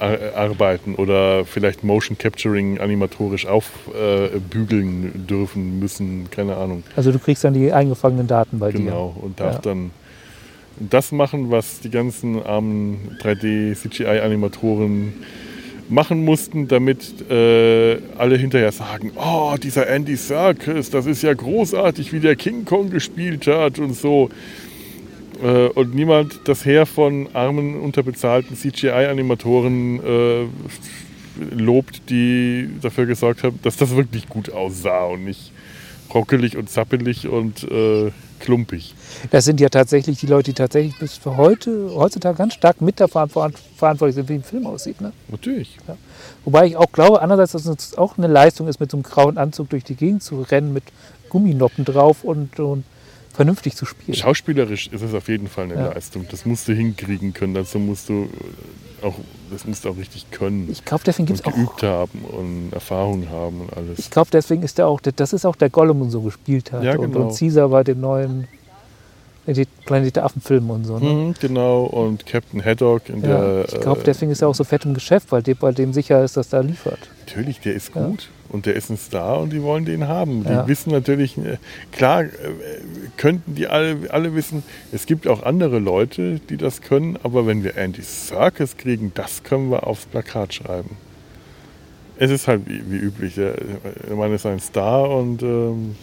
ar- 0.00 0.18
arbeiten 0.36 0.94
oder 0.96 1.44
vielleicht 1.44 1.84
Motion 1.84 2.18
Capturing 2.18 2.78
animatorisch 2.80 3.46
aufbügeln 3.46 5.06
äh, 5.14 5.18
dürfen 5.18 5.78
müssen, 5.78 6.30
keine 6.30 6.56
Ahnung. 6.56 6.82
also 6.96 7.12
du 7.12 7.18
kriegst 7.18 7.44
dann 7.44 7.54
die 7.54 7.72
eingefangenen 7.72 8.26
Daten 8.26 8.58
bei 8.58 8.72
Genau. 8.72 9.14
Und 9.20 9.38
darf 9.40 9.54
Ja. 9.56 9.60
dann 9.60 9.90
das 10.78 11.12
machen, 11.12 11.50
was 11.50 11.80
die 11.80 11.90
ganzen 11.90 12.42
armen 12.42 13.16
3D-CGI-Animatoren 13.22 15.14
machen 15.88 16.24
mussten, 16.24 16.68
damit 16.68 17.30
äh, 17.30 17.98
alle 18.18 18.36
hinterher 18.36 18.72
sagen, 18.72 19.12
oh, 19.16 19.54
dieser 19.62 19.88
Andy 19.88 20.16
Serkis, 20.16 20.90
das 20.90 21.06
ist 21.06 21.22
ja 21.22 21.32
großartig, 21.32 22.12
wie 22.12 22.20
der 22.20 22.36
King 22.36 22.64
Kong 22.64 22.90
gespielt 22.90 23.46
hat 23.46 23.78
und 23.78 23.94
so. 23.94 24.30
Äh, 25.42 25.68
und 25.68 25.94
niemand 25.94 26.40
das 26.44 26.64
Heer 26.64 26.86
von 26.86 27.28
armen, 27.34 27.78
unterbezahlten 27.80 28.56
CGI-Animatoren 28.56 30.00
äh, 30.00 30.46
lobt, 31.54 32.08
die 32.10 32.68
dafür 32.80 33.06
gesorgt 33.06 33.42
haben, 33.42 33.58
dass 33.62 33.76
das 33.76 33.94
wirklich 33.94 34.28
gut 34.28 34.50
aussah 34.50 35.04
und 35.04 35.24
nicht 35.24 35.52
rockelig 36.12 36.56
und 36.56 36.70
zappelig 36.70 37.28
und 37.28 37.64
äh, 37.64 38.10
klumpig. 38.40 38.90
Ja. 39.22 39.28
Das 39.30 39.44
sind 39.44 39.60
ja 39.60 39.68
tatsächlich 39.68 40.18
die 40.18 40.26
Leute, 40.26 40.50
die 40.50 40.54
tatsächlich 40.54 40.98
bis 40.98 41.16
für 41.16 41.36
heute, 41.36 41.90
heutzutage 41.94 42.36
ganz 42.36 42.54
stark 42.54 42.80
mit 42.80 43.00
dafür 43.00 43.28
verantwortlich 43.76 44.14
sind, 44.14 44.28
wie 44.28 44.34
ein 44.34 44.42
Film 44.42 44.66
aussieht. 44.66 45.00
Ne? 45.00 45.12
Natürlich. 45.28 45.78
Wobei 46.44 46.66
ich 46.66 46.76
auch 46.76 46.92
glaube, 46.92 47.22
andererseits, 47.22 47.64
dass 47.64 47.66
es 47.66 47.98
auch 47.98 48.18
eine 48.18 48.26
Leistung 48.26 48.68
ist, 48.68 48.80
mit 48.80 48.90
so 48.90 48.96
einem 48.96 49.04
grauen 49.04 49.38
Anzug 49.38 49.70
durch 49.70 49.84
die 49.84 49.94
Gegend 49.94 50.22
zu 50.22 50.42
rennen, 50.42 50.72
mit 50.72 50.84
Gumminoppen 51.28 51.84
drauf 51.84 52.24
und, 52.24 52.58
und 52.60 52.84
vernünftig 53.36 53.76
zu 53.76 53.86
spielen. 53.86 54.14
Schauspielerisch 54.16 54.88
ist 54.88 55.02
es 55.02 55.14
auf 55.14 55.28
jeden 55.28 55.48
Fall 55.48 55.64
eine 55.64 55.74
Ja. 55.74 55.86
Leistung. 55.92 56.26
Das 56.30 56.44
musst 56.46 56.66
du 56.68 56.72
hinkriegen 56.72 57.32
können. 57.32 57.54
Dazu 57.54 57.78
musst 57.78 58.08
du 58.08 58.28
auch, 59.02 59.14
das 59.50 59.64
musst 59.66 59.84
du 59.84 59.90
auch 59.90 59.96
richtig 59.96 60.30
können. 60.30 60.68
Ich 60.72 60.84
glaube, 60.84 61.04
deswegen 61.06 61.26
gibt 61.26 61.40
es 61.40 61.46
auch. 61.46 61.52
geübt 61.54 61.82
haben 61.82 62.20
und 62.24 62.72
Erfahrung 62.72 63.28
haben 63.30 63.60
und 63.60 63.76
alles. 63.76 63.98
Ich 63.98 64.10
glaube, 64.10 64.30
deswegen 64.32 64.62
ist 64.62 64.78
er 64.78 64.88
auch, 64.88 65.00
das 65.00 65.32
ist 65.32 65.44
auch 65.44 65.56
der 65.56 65.70
Gollum 65.70 66.00
und 66.02 66.10
so 66.10 66.22
gespielt 66.22 66.72
hat. 66.72 66.82
Ja, 66.82 66.96
und, 66.96 67.12
genau. 67.12 67.26
und 67.28 67.38
Caesar 67.38 67.68
bei 67.68 67.84
dem 67.84 68.00
neuen 68.00 68.48
Planet 69.44 69.68
Planet 69.86 70.16
der 70.16 70.24
Affen-Film 70.24 70.70
und 70.70 70.84
so. 70.84 70.98
Ne? 70.98 71.08
Mhm, 71.08 71.34
genau, 71.40 71.84
und 71.84 72.26
Captain 72.26 72.64
Haddock 72.64 73.08
in 73.08 73.20
Ja, 73.22 73.40
der. 73.40 73.64
ich 73.68 73.80
glaube, 73.80 74.00
äh, 74.00 74.04
deswegen 74.04 74.32
ist 74.32 74.42
er 74.42 74.48
auch 74.48 74.54
so 74.56 74.64
fett 74.64 74.84
im 74.84 74.94
Geschäft, 74.94 75.30
weil 75.30 75.42
dem, 75.42 75.56
bei 75.56 75.70
dem 75.70 75.92
sicher 75.92 76.24
ist, 76.24 76.36
dass 76.36 76.52
er 76.52 76.64
liefert. 76.64 76.98
Natürlich, 77.26 77.58
der 77.60 77.74
ist 77.74 77.92
Ja. 77.94 78.06
gut 78.06 78.28
und 78.50 78.66
der 78.66 78.76
ist 78.76 78.88
ein 78.88 78.96
Star 78.96 79.40
und 79.40 79.52
die 79.52 79.60
wollen 79.62 79.84
den 79.84 80.06
haben. 80.06 80.44
Die 80.44 80.50
Ja. 80.50 80.68
wissen 80.68 80.90
natürlich, 80.92 81.36
äh, 81.38 81.56
klar 81.90 82.22
äh, 82.22 82.28
könnten 83.16 83.56
die 83.56 83.66
alle, 83.66 83.96
alle 84.10 84.34
wissen, 84.36 84.62
es 84.92 85.06
gibt 85.06 85.26
auch 85.26 85.42
andere 85.42 85.80
Leute, 85.80 86.38
die 86.48 86.56
das 86.56 86.82
können, 86.82 87.18
aber 87.24 87.46
wenn 87.46 87.64
wir 87.64 87.76
Andy 87.76 88.02
Serkis 88.02 88.76
kriegen, 88.76 89.10
das 89.14 89.42
können 89.42 89.70
wir 89.72 89.86
aufs 89.88 90.06
Plakat 90.06 90.54
schreiben. 90.54 90.96
Es 92.18 92.30
ist 92.30 92.46
halt 92.46 92.62
wie, 92.68 92.80
wie 92.90 92.96
üblich, 92.96 93.34
der, 93.34 93.54
der 94.08 94.16
Mann 94.16 94.32
ist 94.32 94.46
ein 94.46 94.60
Star 94.60 95.10
und 95.10 95.42
ähm, 95.42 95.96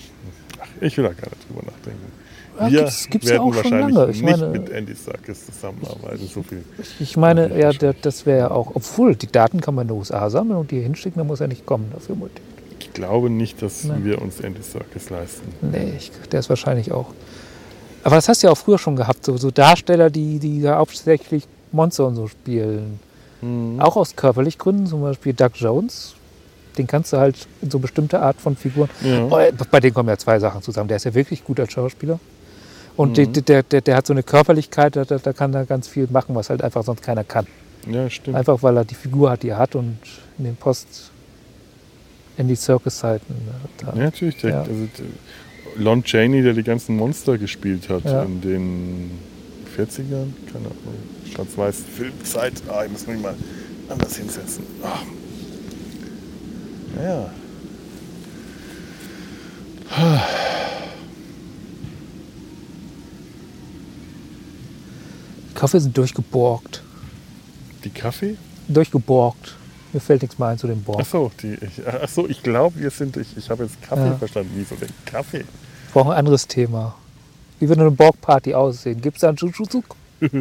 ach, 0.59 0.67
ich 0.81 0.97
will 0.97 1.05
da 1.05 1.13
gar 1.13 1.29
nicht 1.29 1.47
drüber 1.49 1.63
nachdenken. 1.65 2.11
Ja, 2.59 2.71
wir 2.71 2.79
gibt's- 2.81 3.09
gibt's 3.09 3.27
ja 3.27 3.33
werden 3.33 3.41
auch 3.43 3.53
schon 3.53 3.63
wahrscheinlich 3.71 3.95
lange. 3.95 4.11
Ich 4.11 4.21
nicht 4.21 4.37
meine- 4.39 4.47
mit 4.59 4.69
Andy 4.69 4.93
Serkis 4.93 5.45
zusammenarbeiten, 5.45 6.27
so 6.27 6.43
viel. 6.43 6.63
Ich 6.99 7.17
meine, 7.17 7.49
Ja, 7.57 7.71
ja, 7.71 7.93
das 8.01 8.25
wäre 8.25 8.37
ja 8.39 8.51
auch, 8.51 8.71
obwohl 8.75 9.15
die 9.15 9.31
Daten 9.31 9.59
kann 9.61 9.75
man 9.75 9.83
in 9.83 9.87
den 9.89 9.97
USA 9.97 10.29
sammeln 10.29 10.57
und 10.59 10.71
die 10.71 10.75
hier 10.75 10.83
hinschicken, 10.83 11.19
dann 11.19 11.27
muss 11.27 11.41
er 11.41 11.47
nicht 11.47 11.65
kommen 11.65 11.91
dafür. 11.93 12.15
Ich 12.79 12.93
glaube 12.93 13.29
nicht, 13.29 13.61
dass 13.61 13.85
Nein. 13.85 14.03
wir 14.05 14.21
uns 14.21 14.39
Andy 14.39 14.61
Serkis 14.61 15.09
leisten. 15.09 15.47
Nee, 15.61 15.93
ich, 15.97 16.11
der 16.31 16.39
ist 16.41 16.49
wahrscheinlich 16.49 16.91
auch. 16.91 17.07
Aber 18.03 18.15
das 18.15 18.27
hast 18.27 18.43
du 18.43 18.47
ja 18.47 18.51
auch 18.53 18.57
früher 18.57 18.77
schon 18.77 18.95
gehabt, 18.95 19.25
so, 19.25 19.37
so 19.37 19.49
Darsteller, 19.49 20.09
die, 20.09 20.37
die 20.39 20.61
ja 20.61 20.77
hauptsächlich 20.77 21.45
Monster 21.71 22.05
und 22.07 22.15
so 22.15 22.27
spielen. 22.27 22.99
Mhm. 23.41 23.79
Auch 23.79 23.95
aus 23.95 24.15
körperlich 24.15 24.57
Gründen, 24.57 24.85
zum 24.85 25.01
Beispiel 25.01 25.33
Doug 25.33 25.51
Jones. 25.55 26.13
Den 26.77 26.87
kannst 26.87 27.13
du 27.13 27.17
halt 27.17 27.35
in 27.61 27.69
so 27.71 27.79
bestimmte 27.79 28.19
Art 28.19 28.41
von 28.41 28.55
Figuren. 28.55 28.89
Ja. 29.03 29.25
Oh, 29.29 29.39
Bei 29.71 29.79
denen 29.79 29.93
kommen 29.93 30.09
ja 30.09 30.17
zwei 30.17 30.39
Sachen 30.39 30.61
zusammen. 30.61 30.87
Der 30.87 30.97
ist 30.97 31.03
ja 31.05 31.13
wirklich 31.13 31.43
gut 31.43 31.59
als 31.59 31.71
Schauspieler. 31.71 32.19
Und 32.95 33.17
Mhm. 33.17 33.33
der, 33.45 33.63
der, 33.63 33.81
der, 33.81 33.95
hat 33.95 34.05
so 34.07 34.13
eine 34.13 34.23
Körperlichkeit, 34.23 34.95
da, 34.95 35.03
da 35.05 35.33
kann 35.33 35.53
er 35.53 35.65
ganz 35.65 35.87
viel 35.87 36.07
machen, 36.11 36.35
was 36.35 36.49
halt 36.49 36.61
einfach 36.61 36.83
sonst 36.83 37.01
keiner 37.01 37.23
kann. 37.23 37.47
ja, 37.89 38.09
stimmt. 38.09 38.37
Einfach 38.37 38.61
weil 38.63 38.77
er 38.77 38.85
die 38.85 38.95
Figur 38.95 39.31
hat, 39.31 39.43
die 39.43 39.49
er 39.49 39.57
hat 39.57 39.75
und 39.75 39.97
in 40.37 40.45
den 40.45 40.55
Post 40.55 41.11
in 42.37 42.47
die 42.47 42.55
Circus-Zeiten. 42.55 43.33
da- 43.79 43.87
Ja, 43.95 43.95
natürlich. 44.05 44.37
Der, 44.37 44.49
Ja. 44.49 44.59
Also, 44.61 44.73
Lon 45.75 46.03
Chaney, 46.03 46.43
der 46.43 46.53
die 46.53 46.63
ganzen 46.63 46.95
Monster 46.97 47.37
gespielt 47.39 47.89
hat 47.89 48.03
Ja. 48.05 48.23
in 48.23 48.41
den 48.41 49.11
40ern, 49.75 50.33
keine 50.51 50.65
Ahnung, 50.65 50.77
schwarz-weiß 51.33 51.83
Filmzeit. 51.97 52.53
Ah, 52.69 52.83
ich 52.85 52.91
muss 52.91 53.07
mich 53.07 53.19
mal 53.21 53.33
anders 53.89 54.15
hinsetzen. 54.15 54.63
Ah. 54.83 54.99
Ja. 57.03 57.29
Kaffee 65.53 65.79
sind 65.79 65.97
durchgeborgt. 65.97 66.81
Die 67.83 67.89
Kaffee? 67.89 68.37
Durchgeborgt. 68.67 69.55
Mir 69.91 69.99
fällt 69.99 70.21
nichts 70.23 70.39
mehr 70.39 70.47
ein 70.49 70.57
zu 70.57 70.67
dem 70.67 70.81
Borg. 70.83 70.99
Achso, 71.01 71.31
die, 71.41 71.53
ich, 71.53 71.81
ach 71.85 72.09
so, 72.09 72.27
ich 72.27 72.41
glaube, 72.41 72.79
wir 72.79 72.89
sind, 72.89 73.15
ich, 73.17 73.37
ich 73.37 73.49
habe 73.49 73.63
jetzt 73.63 73.81
Kaffee 73.81 74.07
Ja. 74.07 74.15
verstanden. 74.15 74.51
Wieso 74.55 74.75
denn 74.75 74.89
Kaffee? 75.05 75.45
Ich 75.87 75.93
brauche 75.93 76.11
ein 76.11 76.17
anderes 76.17 76.47
Thema. 76.47 76.95
Wie 77.59 77.69
würde 77.69 77.81
eine 77.81 77.91
Borg-Party 77.91 78.53
aussehen? 78.55 78.99
Gibt 79.01 79.17
es 79.17 79.21
da 79.21 79.29
einen 79.29 79.37
Chuchuzuk? 79.37 79.85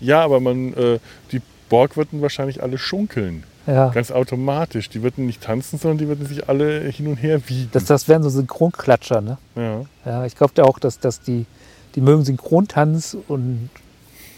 Ja, 0.00 0.24
aber 0.24 0.40
man, 0.40 0.74
äh, 0.74 0.98
die 1.30 1.40
Borg 1.68 1.96
würden 1.96 2.22
wahrscheinlich 2.22 2.60
alle 2.62 2.76
schunkeln. 2.76 3.44
Ja. 3.68 3.90
Ganz 3.90 4.10
automatisch. 4.10 4.88
Die 4.88 5.02
würden 5.02 5.26
nicht 5.26 5.40
tanzen, 5.42 5.78
sondern 5.78 5.98
die 5.98 6.08
würden 6.08 6.26
sich 6.26 6.48
alle 6.48 6.80
hin 6.90 7.06
und 7.06 7.16
her 7.18 7.40
wiegen. 7.48 7.68
Das, 7.72 7.84
das 7.84 8.08
wären 8.08 8.22
so 8.24 8.28
Synchronklatscher, 8.28 9.20
ne? 9.20 9.38
ja. 9.54 9.84
Ja, 10.04 10.26
ich 10.26 10.34
glaube 10.34 10.64
auch, 10.64 10.80
dass, 10.80 10.98
dass 10.98 11.20
die, 11.20 11.46
die 11.94 12.00
mögen 12.00 12.24
Synchrontanz 12.24 13.16
und, 13.28 13.70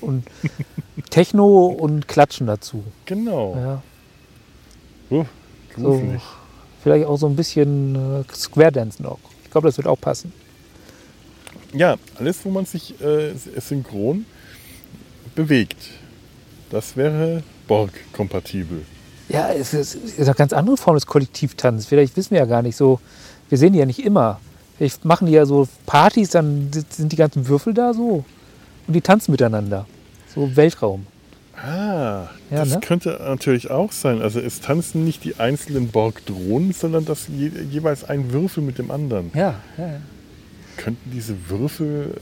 und 0.00 0.24
Techno 1.10 1.66
und 1.66 2.08
Klatschen 2.08 2.46
dazu. 2.46 2.84
Genau. 3.06 3.56
Ja. 3.56 3.82
Uh, 5.10 5.24
So, 5.76 6.02
vielleicht 6.82 7.06
auch 7.06 7.16
so 7.16 7.26
ein 7.26 7.36
bisschen 7.36 7.94
äh, 7.94 8.34
Square 8.34 8.72
Dance 8.72 9.02
noch. 9.02 9.18
Ich 9.44 9.50
glaube, 9.50 9.68
das 9.68 9.76
wird 9.76 9.86
auch 9.86 10.00
passen. 10.00 10.32
Ja, 11.72 11.96
alles, 12.18 12.44
wo 12.44 12.50
man 12.50 12.64
sich 12.64 13.00
äh, 13.00 13.32
synchron 13.58 14.26
bewegt. 15.34 15.90
Das 16.70 16.96
wäre 16.96 17.42
Borg-kompatibel. 17.66 18.84
Ja, 19.28 19.52
es 19.52 19.74
ist, 19.74 19.94
es 19.94 20.18
ist 20.18 20.26
eine 20.28 20.34
ganz 20.34 20.52
andere 20.52 20.76
Form 20.76 20.96
des 20.96 21.06
Kollektivtanzes. 21.06 21.86
Vielleicht 21.86 22.16
wissen 22.16 22.32
wir 22.32 22.38
ja 22.38 22.44
gar 22.44 22.62
nicht 22.62 22.76
so. 22.76 23.00
Wir 23.48 23.58
sehen 23.58 23.72
die 23.72 23.78
ja 23.78 23.86
nicht 23.86 24.04
immer. 24.04 24.40
Vielleicht 24.84 25.06
machen 25.06 25.26
die 25.28 25.32
ja 25.32 25.46
so 25.46 25.66
Partys, 25.86 26.28
dann 26.28 26.70
sind 26.90 27.10
die 27.10 27.16
ganzen 27.16 27.48
Würfel 27.48 27.72
da 27.72 27.94
so. 27.94 28.22
Und 28.86 28.92
die 28.92 29.00
tanzen 29.00 29.30
miteinander. 29.30 29.86
So 30.34 30.54
Weltraum. 30.56 31.06
Ah, 31.56 32.28
Ja, 32.50 32.58
das 32.58 32.68
ne? 32.68 32.80
könnte 32.80 33.18
natürlich 33.24 33.70
auch 33.70 33.92
sein. 33.92 34.20
Also 34.20 34.40
es 34.40 34.60
tanzen 34.60 35.06
nicht 35.06 35.24
die 35.24 35.36
einzelnen 35.36 35.88
Borg-Drohnen, 35.88 36.74
sondern 36.74 37.06
das 37.06 37.28
je, 37.28 37.50
jeweils 37.70 38.04
ein 38.04 38.30
Würfel 38.30 38.62
mit 38.62 38.76
dem 38.76 38.90
anderen. 38.90 39.30
Ja, 39.34 39.54
ja, 39.78 39.86
ja. 39.86 40.00
Könnten 40.76 41.10
diese 41.10 41.34
Würfel, 41.48 42.12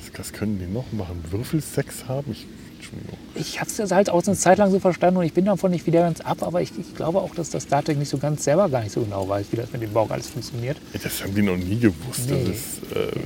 was, 0.00 0.18
was 0.18 0.32
können 0.32 0.58
die 0.58 0.72
noch 0.72 0.90
machen? 0.92 1.22
Würfelsex 1.30 2.08
haben? 2.08 2.30
Ich, 2.32 2.46
Entschuldigung. 2.92 3.18
Ich 3.34 3.60
habe 3.60 3.70
es 3.70 3.90
halt 3.90 4.10
auch 4.10 4.26
eine 4.26 4.36
Zeit 4.36 4.58
lang 4.58 4.70
so 4.70 4.78
verstanden 4.80 5.18
und 5.18 5.24
ich 5.24 5.32
bin 5.32 5.44
davon 5.44 5.70
nicht 5.70 5.86
wieder 5.86 6.00
ganz 6.00 6.20
ab, 6.20 6.38
aber 6.42 6.62
ich, 6.62 6.70
ich 6.78 6.94
glaube 6.94 7.18
auch, 7.20 7.34
dass 7.34 7.50
das 7.50 7.66
Trek 7.66 7.96
nicht 7.98 8.08
so 8.08 8.18
ganz 8.18 8.44
selber 8.44 8.68
gar 8.68 8.82
nicht 8.82 8.92
so 8.92 9.00
genau 9.02 9.28
weiß, 9.28 9.46
wie 9.50 9.56
das 9.56 9.72
mit 9.72 9.82
dem 9.82 9.92
Borg 9.92 10.10
alles 10.10 10.28
funktioniert. 10.28 10.76
Ey, 10.92 11.00
Das 11.02 11.22
haben 11.22 11.34
die 11.34 11.42
noch 11.42 11.56
nie 11.56 11.78
gewusst. 11.78 12.28
Nee. 12.30 12.44
Das 12.46 12.56
ist, 12.56 12.92
äh, 12.96 13.20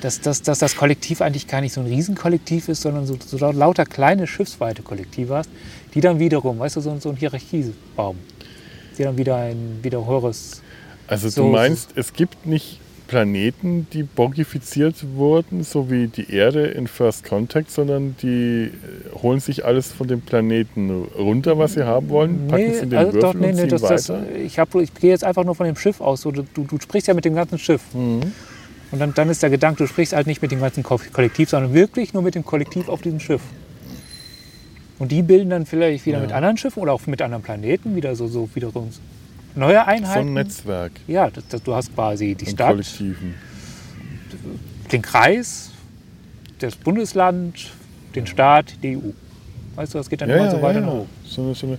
dass, 0.00 0.20
dass, 0.20 0.42
dass 0.42 0.58
das 0.58 0.76
Kollektiv 0.76 1.20
eigentlich 1.22 1.46
gar 1.48 1.60
nicht 1.62 1.72
so 1.72 1.80
ein 1.80 1.86
Riesenkollektiv 1.86 2.68
ist, 2.68 2.82
sondern 2.82 3.06
so, 3.06 3.16
so 3.24 3.38
lauter 3.50 3.86
kleine 3.86 4.26
schiffsweite 4.26 4.82
Kollektive 4.82 5.34
hast, 5.36 5.48
die 5.94 6.00
dann 6.00 6.18
wiederum, 6.18 6.58
weißt 6.58 6.76
du, 6.76 6.80
so, 6.80 6.96
so 7.00 7.08
ein 7.10 7.16
Hierarchiebaum, 7.16 8.16
die 8.98 9.02
dann 9.02 9.16
wieder 9.16 9.36
ein 9.36 9.78
wieder 9.82 10.06
höheres. 10.06 10.60
Also 11.06 11.28
So- 11.28 11.42
du 11.44 11.48
meinst, 11.48 11.90
es 11.96 12.12
gibt 12.12 12.44
nicht 12.46 12.80
Planeten, 13.06 13.86
die 13.92 14.02
borgifiziert 14.02 14.96
wurden, 15.14 15.62
so 15.62 15.90
wie 15.90 16.06
die 16.08 16.32
Erde 16.32 16.66
in 16.66 16.86
First 16.86 17.24
Contact, 17.24 17.70
sondern 17.70 18.16
die 18.22 18.70
äh, 18.70 18.70
holen 19.22 19.40
sich 19.40 19.64
alles 19.64 19.92
von 19.92 20.08
dem 20.08 20.20
Planeten 20.22 20.90
runter, 21.18 21.58
was 21.58 21.74
sie 21.74 21.84
haben 21.84 22.08
wollen, 22.08 22.48
packen 22.48 22.70
es 22.70 22.82
in 22.82 22.90
den 22.90 23.00
Würfel 23.00 23.20
doch, 23.20 23.34
nee, 23.34 23.48
und 23.50 23.56
nee, 23.56 23.66
das, 23.66 23.82
das, 23.82 24.12
ich, 24.44 24.58
hab, 24.58 24.74
ich 24.74 24.92
gehe 24.94 25.10
jetzt 25.10 25.24
einfach 25.24 25.44
nur 25.44 25.54
von 25.54 25.66
dem 25.66 25.76
Schiff 25.76 26.00
aus. 26.00 26.22
So, 26.22 26.30
du, 26.30 26.42
du 26.54 26.78
sprichst 26.80 27.08
ja 27.08 27.14
mit 27.14 27.24
dem 27.24 27.34
ganzen 27.34 27.58
Schiff. 27.58 27.82
Mhm. 27.94 28.20
Und 28.90 29.00
dann, 29.00 29.12
dann 29.14 29.28
ist 29.28 29.42
der 29.42 29.50
Gedanke, 29.50 29.78
du 29.82 29.86
sprichst 29.88 30.12
halt 30.14 30.26
nicht 30.26 30.40
mit 30.40 30.52
dem 30.52 30.60
ganzen 30.60 30.82
Ko- 30.82 31.00
Kollektiv, 31.12 31.50
sondern 31.50 31.74
wirklich 31.74 32.14
nur 32.14 32.22
mit 32.22 32.34
dem 32.34 32.44
Kollektiv 32.44 32.88
auf 32.88 33.02
diesem 33.02 33.20
Schiff. 33.20 33.42
Und 34.98 35.10
die 35.10 35.22
bilden 35.22 35.50
dann 35.50 35.66
vielleicht 35.66 36.06
wieder 36.06 36.18
Ja. 36.18 36.22
mit 36.22 36.32
anderen 36.32 36.56
Schiffen 36.56 36.80
oder 36.80 36.92
auch 36.92 37.04
mit 37.06 37.20
anderen 37.20 37.42
Planeten 37.42 37.96
wieder 37.96 38.14
so, 38.14 38.28
so 38.28 38.48
wiederum 38.54 38.90
neue 39.54 39.74
so 39.74 39.80
Einheiten. 39.80 40.28
ein 40.28 40.32
Netzwerk 40.34 40.92
Ja, 41.06 41.30
du 41.30 41.74
hast 41.74 41.94
quasi 41.94 42.34
die 42.34 42.46
Stadt, 42.46 42.68
Kollektiven. 42.68 43.34
den 44.92 45.02
Kreis, 45.02 45.70
das 46.58 46.76
Bundesland, 46.76 47.70
den 48.14 48.26
Staat, 48.26 48.74
die 48.82 48.96
EU. 48.96 49.10
Weißt 49.76 49.94
du, 49.94 49.98
das 49.98 50.08
geht 50.08 50.20
dann 50.20 50.30
immer 50.30 50.50
so 50.50 50.62
weiter 50.62 50.80
nach 50.80 50.92
oben. 50.92 51.08
So 51.24 51.42
eine, 51.42 51.54
so, 51.54 51.66
eine, 51.66 51.78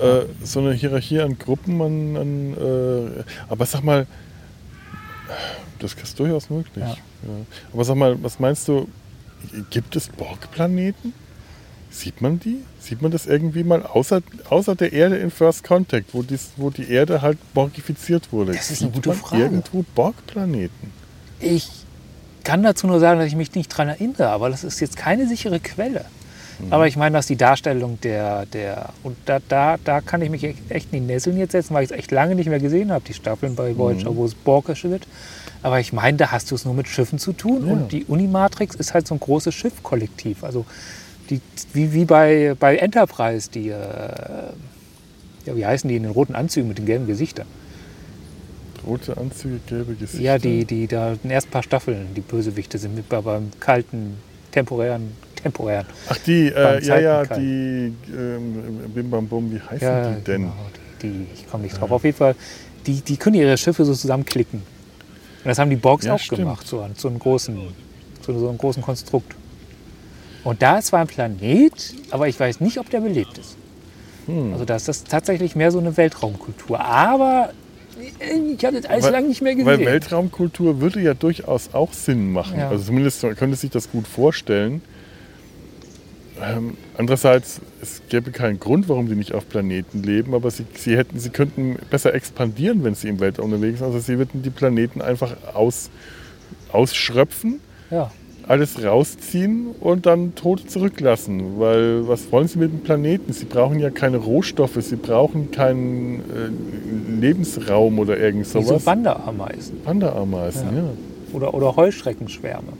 äh, 0.00 0.26
so 0.42 0.60
eine 0.60 0.72
Hierarchie 0.72 1.20
an 1.20 1.38
Gruppen, 1.38 1.80
an, 1.82 2.16
an 2.16 2.54
äh, 3.18 3.24
aber 3.48 3.66
sag 3.66 3.84
mal, 3.84 4.06
das 5.78 5.94
ist 5.94 6.18
durchaus 6.18 6.48
möglich. 6.50 6.84
Ja. 6.84 6.90
Ja. 6.90 7.44
Aber 7.72 7.84
sag 7.84 7.96
mal, 7.96 8.22
was 8.22 8.38
meinst 8.40 8.66
du, 8.68 8.88
gibt 9.70 9.94
es 9.96 10.08
Borg-Planeten? 10.08 11.12
Sieht 11.90 12.20
man 12.20 12.38
die? 12.38 12.58
Sieht 12.80 13.00
man 13.02 13.10
das 13.10 13.26
irgendwie 13.26 13.64
mal 13.64 13.82
außer, 13.84 14.20
außer 14.50 14.74
der 14.76 14.92
Erde 14.92 15.16
in 15.16 15.30
First 15.30 15.64
Contact, 15.64 16.12
wo, 16.12 16.22
dies, 16.22 16.50
wo 16.56 16.70
die 16.70 16.90
Erde 16.90 17.22
halt 17.22 17.38
borgifiziert 17.54 18.30
wurde? 18.32 18.52
Das 18.52 18.70
ist 18.70 18.82
eine 18.82 18.90
gute 18.90 19.12
Frage. 19.14 19.42
Irgendwo 19.44 19.84
Borg-Planeten? 19.94 20.92
Ich 21.40 21.68
kann 22.44 22.62
dazu 22.62 22.86
nur 22.86 23.00
sagen, 23.00 23.18
dass 23.18 23.28
ich 23.28 23.36
mich 23.36 23.54
nicht 23.54 23.72
daran 23.72 23.88
erinnere, 23.88 24.28
aber 24.28 24.50
das 24.50 24.64
ist 24.64 24.80
jetzt 24.80 24.96
keine 24.96 25.26
sichere 25.26 25.60
Quelle. 25.60 26.04
Mhm. 26.58 26.72
Aber 26.72 26.86
ich 26.88 26.96
meine, 26.96 27.14
dass 27.16 27.26
die 27.26 27.36
Darstellung 27.36 27.98
der, 28.02 28.46
der 28.46 28.90
und 29.02 29.16
da, 29.26 29.38
da, 29.48 29.76
da 29.82 30.00
kann 30.00 30.20
ich 30.22 30.30
mich 30.30 30.44
echt 30.44 30.58
echt 30.70 30.92
in 30.92 31.06
die 31.06 31.12
Nesseln 31.12 31.38
jetzt 31.38 31.52
setzen, 31.52 31.74
weil 31.74 31.84
ich 31.84 31.90
es 31.90 31.96
echt 31.96 32.10
lange 32.10 32.34
nicht 32.34 32.48
mehr 32.48 32.60
gesehen 32.60 32.90
habe, 32.92 33.04
die 33.06 33.14
Staffeln 33.14 33.54
bei 33.54 33.72
Mhm. 33.72 33.78
Voyager, 33.78 34.14
wo 34.16 34.24
es 34.24 34.34
borgisch 34.34 34.84
wird. 34.84 35.06
Aber 35.62 35.80
ich 35.80 35.92
meine, 35.92 36.16
da 36.16 36.30
hast 36.30 36.50
du 36.50 36.54
es 36.54 36.64
nur 36.64 36.74
mit 36.74 36.86
Schiffen 36.88 37.18
zu 37.18 37.32
tun 37.32 37.66
Ja. 37.66 37.72
und 37.72 37.92
die 37.92 38.04
Unimatrix 38.04 38.74
ist 38.76 38.94
halt 38.94 39.06
so 39.08 39.14
ein 39.14 39.20
großes 39.20 39.54
Schiffkollektiv. 39.54 40.44
Also 40.44 40.64
die, 41.30 41.40
wie, 41.72 41.92
wie 41.92 42.04
bei, 42.04 42.54
bei 42.58 42.76
Enterprise, 42.76 43.50
die, 43.50 43.68
äh, 43.68 43.74
ja, 45.46 45.56
wie 45.56 45.66
heißen 45.66 45.88
die 45.88 45.96
in 45.96 46.02
den 46.04 46.12
roten 46.12 46.34
Anzügen 46.34 46.68
mit 46.68 46.78
den 46.78 46.86
gelben 46.86 47.06
Gesichtern? 47.06 47.46
Rote 48.86 49.16
Anzüge, 49.16 49.60
gelbe 49.66 49.94
Gesichter. 49.94 50.22
Ja, 50.24 50.38
die, 50.38 50.64
die 50.64 50.86
da 50.86 51.12
in 51.12 51.18
den 51.24 51.30
ersten 51.30 51.50
paar 51.50 51.62
Staffeln 51.62 52.08
die 52.14 52.20
Bösewichte 52.20 52.78
sind, 52.78 52.94
mit, 52.94 53.08
bei- 53.08 53.20
beim 53.20 53.50
kalten, 53.60 54.16
temporären, 54.52 55.12
temporären. 55.42 55.86
Ach, 56.08 56.16
die, 56.18 56.48
äh, 56.48 56.84
ja, 56.84 56.98
ja, 56.98 57.24
die 57.26 57.92
ähm, 58.10 58.90
Bim 58.94 59.10
Bam 59.10 59.26
Bum, 59.28 59.50
wie 59.52 59.60
heißen 59.60 59.86
Ja, 59.86 60.10
die 60.14 60.24
denn? 60.24 60.42
genau, 60.42 60.54
die, 61.02 61.08
die, 61.08 61.26
ich 61.34 61.48
komme 61.50 61.64
nicht 61.64 61.78
drauf. 61.78 61.90
Auf 61.90 62.04
jeden 62.04 62.16
Fall, 62.16 62.34
die, 62.86 63.00
die 63.02 63.16
können 63.16 63.36
ihre 63.36 63.56
Schiffe 63.58 63.84
so 63.84 63.94
zusammenklicken. 63.94 64.60
Und 64.60 65.44
das 65.48 65.58
haben 65.58 65.70
die 65.70 65.76
Borgs 65.76 66.06
Ja, 66.06 66.14
auch 66.14 66.18
stimmt. 66.18 66.40
gemacht, 66.40 66.66
so, 66.66 66.86
so, 66.96 67.08
einem 67.08 67.18
großen, 67.18 67.58
so, 68.24 68.38
so 68.38 68.48
einem 68.48 68.58
großen 68.58 68.82
Konstrukt. 68.82 69.34
Und 70.44 70.62
da 70.62 70.78
ist 70.78 70.86
zwar 70.86 71.00
ein 71.00 71.06
Planet, 71.06 71.72
aber 72.10 72.28
ich 72.28 72.38
weiß 72.38 72.60
nicht, 72.60 72.78
ob 72.78 72.90
der 72.90 73.00
belebt 73.00 73.38
ist. 73.38 73.56
Hm. 74.26 74.52
Also 74.52 74.64
da 74.64 74.76
ist 74.76 74.88
das 74.88 75.04
tatsächlich 75.04 75.56
mehr 75.56 75.70
so 75.70 75.78
eine 75.78 75.96
Weltraumkultur. 75.96 76.80
Aber 76.80 77.52
äh, 78.20 78.52
ich 78.54 78.64
habe 78.64 78.80
das 78.80 78.90
alles 78.90 79.04
Weil- 79.04 79.12
lange 79.12 79.28
nicht 79.28 79.42
mehr 79.42 79.54
gesehen. 79.54 79.66
Weil 79.66 79.84
Weltraumkultur 79.84 80.80
würde 80.80 81.00
ja 81.00 81.14
durchaus 81.14 81.70
auch 81.74 81.92
Sinn 81.92 82.32
machen. 82.32 82.58
Ja. 82.58 82.68
Also 82.68 82.84
zumindest 82.84 83.22
man 83.22 83.36
könnte 83.36 83.56
sich 83.56 83.70
das 83.70 83.90
gut 83.90 84.06
vorstellen. 84.06 84.82
Ähm, 86.40 86.76
andererseits, 86.96 87.60
es 87.82 88.00
gäbe 88.08 88.30
keinen 88.30 88.60
Grund, 88.60 88.88
warum 88.88 89.08
die 89.08 89.16
nicht 89.16 89.32
auf 89.34 89.48
Planeten 89.48 90.04
leben, 90.04 90.34
aber 90.34 90.52
sie, 90.52 90.66
sie, 90.76 90.96
hätten, 90.96 91.18
sie 91.18 91.30
könnten 91.30 91.76
besser 91.90 92.14
expandieren, 92.14 92.84
wenn 92.84 92.94
sie 92.94 93.08
im 93.08 93.18
Weltraum 93.18 93.52
unterwegs 93.52 93.78
sind. 93.78 93.88
Also 93.88 93.98
sie 93.98 94.18
würden 94.18 94.42
die 94.42 94.50
Planeten 94.50 95.02
einfach 95.02 95.34
aus, 95.54 95.90
ausschröpfen, 96.70 97.58
ja. 97.90 98.12
Alles 98.48 98.82
rausziehen 98.82 99.68
und 99.80 100.06
dann 100.06 100.34
tot 100.34 100.70
zurücklassen. 100.70 101.58
Weil 101.60 102.08
was 102.08 102.32
wollen 102.32 102.48
sie 102.48 102.58
mit 102.58 102.72
dem 102.72 102.80
Planeten? 102.80 103.32
Sie 103.32 103.44
brauchen 103.44 103.78
ja 103.78 103.90
keine 103.90 104.16
Rohstoffe, 104.16 104.78
sie 104.80 104.96
brauchen 104.96 105.50
keinen 105.50 106.20
äh, 106.20 107.20
Lebensraum 107.20 107.98
oder 107.98 108.18
irgend 108.18 108.46
Wie 108.46 108.50
so 108.50 108.62
sowas. 108.62 108.86
Wanderameisen 108.86 109.80
Panda-Ameisen, 109.84 110.68
Ja. 110.74 110.82
ja. 110.82 110.88
oder, 111.34 111.54
oder 111.54 111.76
Heuschreckenschwärme. 111.76 112.72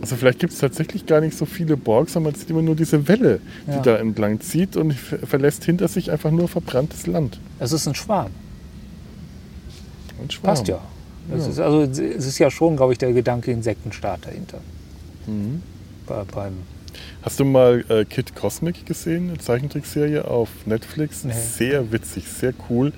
Also 0.00 0.14
vielleicht 0.16 0.38
gibt 0.38 0.52
es 0.52 0.58
tatsächlich 0.60 1.06
gar 1.06 1.20
nicht 1.20 1.36
so 1.36 1.46
viele 1.46 1.76
Borgs, 1.76 2.12
sondern 2.12 2.32
man 2.32 2.38
sieht 2.40 2.50
immer 2.50 2.62
nur 2.62 2.76
diese 2.76 3.08
Welle, 3.08 3.40
die 3.66 3.70
Ja. 3.72 3.80
da 3.80 3.96
entlang 3.96 4.40
zieht 4.40 4.76
und 4.76 4.92
ver- 4.92 5.18
verlässt 5.26 5.64
hinter 5.64 5.88
sich 5.88 6.12
einfach 6.12 6.30
nur 6.30 6.48
verbranntes 6.48 7.06
Land. 7.06 7.40
Es 7.58 7.72
ist 7.72 7.88
ein 7.88 7.94
Schwarm. 7.94 8.30
Ein 10.22 10.30
Schwarm. 10.30 10.54
Passt 10.54 10.68
ja. 10.68 10.78
Ja. 11.30 11.36
Ist, 11.44 11.58
also 11.58 11.80
es 11.82 11.98
ist 11.98 12.38
ja 12.38 12.50
schon, 12.52 12.76
glaube 12.76 12.92
ich, 12.92 12.98
der 12.98 13.12
Gedanke 13.12 13.50
Insektenstaat 13.50 14.26
dahinter. 14.26 14.58
Mhm. 15.26 15.62
Bei, 16.06 16.22
beim, 16.24 16.52
Hast 17.22 17.40
du 17.40 17.44
mal 17.44 17.84
äh, 17.88 18.04
Kid 18.04 18.34
Cosmic 18.34 18.86
gesehen, 18.86 19.28
eine 19.30 19.38
Zeichentrickserie 19.38 20.24
auf 20.26 20.48
Netflix? 20.64 21.24
Nee. 21.24 21.32
Sehr 21.32 21.92
witzig, 21.92 22.26
sehr 22.28 22.54
cool, 22.70 22.92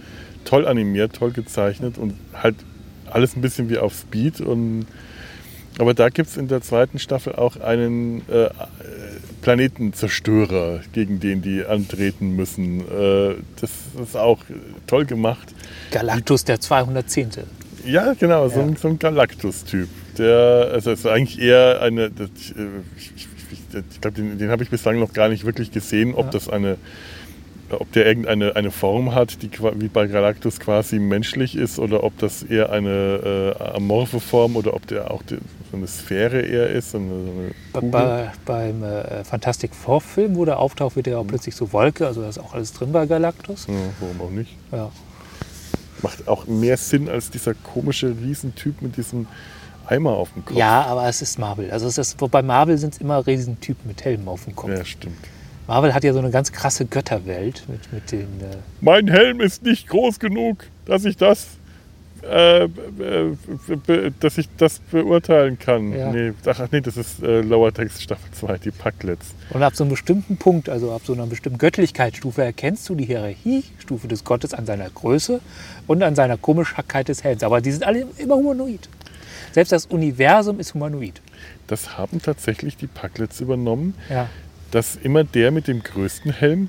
toll 0.45 0.67
animiert, 0.67 1.15
toll 1.15 1.33
gezeichnet 1.33 1.99
und 1.99 2.15
halt 2.35 2.55
alles 3.07 3.35
ein 3.37 3.41
bisschen 3.41 3.71
wie 3.71 3.79
auf 3.79 3.95
Speed. 3.95 4.41
Und, 4.41 4.87
aber 5.79 5.95
da 5.95 6.11
gibt 6.11 6.29
es 6.29 6.37
in 6.37 6.47
der 6.49 6.61
zweiten 6.61 6.99
Staffel 6.99 7.35
auch 7.37 7.57
einen 7.57 8.23
äh, 8.29 8.45
äh, 8.45 8.51
Planetenzerstörer, 9.41 10.81
gegen 10.93 11.21
den 11.21 11.43
die 11.43 11.65
antreten 11.65 12.37
müssen. 12.37 12.81
Äh, 12.81 13.35
das 13.61 13.71
ist 14.03 14.17
auch 14.17 14.41
toll 14.87 15.07
gemacht. 15.07 15.49
Galactus 15.91 16.45
der 16.45 16.61
210. 16.61 17.31
Ja, 17.87 18.13
genau, 18.15 18.49
so 18.49 18.61
Ja. 18.61 18.67
ein, 18.67 18.77
so 18.77 18.89
ein 18.89 18.99
Galactus-Typ. 18.99 19.89
Der, 20.19 20.71
also 20.73 20.91
es 20.91 21.01
ist 21.01 21.07
eigentlich 21.07 21.41
eher 21.41 21.81
eine, 21.83 22.11
das, 22.11 22.29
ich, 22.97 23.13
ich, 23.17 23.29
ich, 23.53 23.61
ich 23.91 24.01
glaube, 24.01 24.17
den, 24.17 24.39
den 24.39 24.51
habe 24.51 24.63
ich 24.63 24.71
bislang 24.71 24.99
noch 24.99 25.13
gar 25.13 25.29
nicht 25.29 25.45
wirklich 25.45 25.71
gesehen, 25.71 26.15
ob 26.15 26.27
Ja. 26.27 26.31
das 26.33 26.49
eine, 26.49 26.77
ob 27.71 27.93
der 27.93 28.07
irgendeine 28.07 28.57
eine 28.57 28.71
Form 28.71 29.15
hat, 29.15 29.43
die 29.43 29.51
wie 29.77 29.89
bei 29.89 30.07
Galactus 30.07 30.59
quasi 30.59 30.99
menschlich 30.99 31.55
ist, 31.55 31.79
oder 31.79 32.03
ob 32.03 32.19
das 32.19 32.43
eher 32.43 32.71
eine 32.73 33.55
äh, 33.61 33.63
amorphe 33.77 34.21
Form 34.21 34.57
oder 34.57 34.75
ob 34.75 34.87
der 34.87 35.11
auch 35.11 35.23
die, 35.23 35.37
so 35.71 35.77
eine 35.77 35.87
Sphäre 35.87 36.41
eher 36.41 36.71
ist. 36.71 36.93
So 36.93 36.99
eine, 36.99 37.09
so 37.09 37.81
eine 37.83 37.91
Bei, 37.91 38.33
beim 38.47 38.83
äh, 38.83 39.23
Fantastic 39.25 39.75
Four 39.75 40.01
Film, 40.01 40.35
wo 40.37 40.45
der 40.47 40.59
auftaucht, 40.59 40.97
wird 40.97 41.07
ja 41.09 41.19
auch 41.19 41.27
plötzlich 41.27 41.55
so 41.55 41.73
Wolke, 41.73 42.07
also 42.07 42.23
da 42.23 42.29
ist 42.31 42.39
auch 42.39 42.55
alles 42.55 42.73
drin 42.73 42.91
bei 42.91 43.05
Galactus. 43.07 43.67
ja, 43.69 43.75
warum 44.01 44.21
auch 44.23 44.31
nicht? 44.31 44.57
Ja. 44.73 44.91
Macht 46.01 46.27
auch 46.29 46.47
mehr 46.47 46.77
Sinn 46.77 47.09
als 47.09 47.29
dieser 47.31 47.55
komische 47.55 48.15
Riesentyp 48.23 48.81
mit 48.83 48.97
diesem 48.97 49.27
Eimer 49.91 50.13
auf 50.13 50.33
dem 50.33 50.45
Kopf. 50.45 50.57
ja, 50.57 50.83
aber 50.83 51.09
es 51.09 51.23
ist 51.23 51.39
Marvel. 51.39 51.71
Also 51.71 51.87
es 51.87 51.99
ist, 51.99 52.17
bei 52.31 52.43
Marvel 52.43 52.79
sind 52.79 52.95
es 52.95 53.01
immer 53.01 53.27
Riesentypen 53.27 53.87
mit 53.89 54.05
Helmen 54.05 54.29
auf 54.29 54.45
dem 54.45 54.55
Kopf. 54.55 54.71
ja 54.71 54.85
stimmt. 54.85 55.17
Marvel 55.69 55.93
hat 55.93 56.03
ja 56.03 56.15
so 56.15 56.19
eine 56.19 56.31
ganz 56.31 56.51
krasse 56.51 56.87
Götterwelt 56.87 57.65
mit, 57.69 57.93
mit 57.93 58.11
den. 58.11 58.41
Äh, 58.41 58.57
mein 58.81 59.07
Helm 59.07 59.41
ist 59.41 59.63
nicht 59.63 59.87
groß 59.89 60.19
genug, 60.19 60.65
dass 60.87 61.05
ich 61.05 61.19
das, 61.19 61.47
äh, 62.23 62.65
äh, 62.65 62.69
dass 64.19 64.39
ich 64.39 64.49
das 64.57 64.81
beurteilen 64.91 65.59
kann. 65.59 65.93
Ja. 65.93 66.11
Nee, 66.11 66.33
ach 66.47 66.69
nee, 66.73 66.81
das 66.81 66.97
ist 66.97 67.23
äh, 67.23 67.43
Lower 67.43 67.73
Text 67.73 68.03
Staffel 68.03 68.31
2, 68.33 68.59
die 68.59 68.71
Packlets. 68.71 69.35
Und 69.51 69.63
ab 69.63 69.77
so 69.77 69.85
einem 69.85 69.91
bestimmten 69.91 70.39
Punkt, 70.39 70.71
also 70.71 70.91
ab 70.91 71.03
so 71.05 71.13
einer 71.13 71.27
bestimmten 71.27 71.59
Göttlichkeitsstufe, 71.59 72.43
erkennst 72.43 72.89
du 72.89 72.95
die 72.95 73.05
Hierarchiestufe 73.05 74.09
des 74.09 74.25
Gottes 74.25 74.55
an 74.55 74.65
seiner 74.65 74.89
Größe 74.89 75.41
und 75.87 76.03
an 76.03 76.15
seiner 76.15 76.39
Komischkeit 76.39 77.09
des 77.09 77.25
Helms. 77.25 77.43
Aber 77.43 77.61
die 77.61 77.73
sind 77.73 77.85
alle 77.85 78.07
immer 78.17 78.37
humanoid. 78.37 78.89
Selbst 79.53 79.73
das 79.73 79.87
Universum 79.87 80.61
ist 80.61 80.75
humanoid. 80.75 81.21
Das 81.67 81.97
haben 81.99 82.21
tatsächlich 82.23 82.77
die 82.77 82.87
Packlets 82.87 83.41
übernommen, 83.41 83.95
Ja. 84.09 84.29
dass 84.71 84.97
immer 84.97 85.25
der 85.25 85.51
mit 85.51 85.67
dem 85.69 85.83
größten 85.83 86.33
Helm 86.33 86.69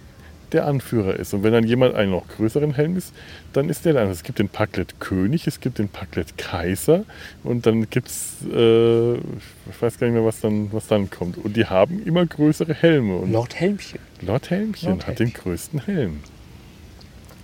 der 0.52 0.66
Anführer 0.66 1.16
ist. 1.16 1.34
Und 1.36 1.44
wenn 1.44 1.54
dann 1.54 1.64
jemand 1.68 1.94
einen 1.94 2.10
noch 2.10 2.28
größeren 2.28 2.74
Helm 2.74 2.98
ist, 2.98 3.14
dann 3.54 3.70
ist 3.70 3.86
der 3.86 3.94
dann. 3.94 4.10
Es 4.10 4.24
gibt 4.24 4.40
den 4.40 4.50
Packlet 4.50 5.00
König, 5.00 5.46
es 5.46 5.60
gibt 5.60 5.78
den 5.78 5.90
Packlet 5.90 6.40
Kaiser 6.40 7.04
und 7.44 7.68
dann 7.68 7.88
gibt 7.92 8.08
es, 8.08 8.38
äh, 8.52 9.14
ich 9.14 9.80
weiß 9.80 10.00
gar 10.00 10.08
nicht 10.08 10.16
mehr, 10.16 10.26
was 10.26 10.40
dann, 10.42 10.74
was 10.74 10.88
dann 10.88 11.10
kommt. 11.12 11.38
Und 11.38 11.56
die 11.56 11.66
haben 11.68 12.04
immer 12.04 12.26
größere 12.26 12.74
Helme. 12.74 13.18
Und 13.18 13.32
Lord 13.32 13.54
Helmchen. 13.60 14.00
Lord 14.22 14.50
Helmchen 14.50 14.90
Lord 14.90 15.06
hat 15.08 15.20
den 15.20 15.28
Helmchen. 15.28 15.44
größten 15.44 15.86
Helm. 15.86 16.20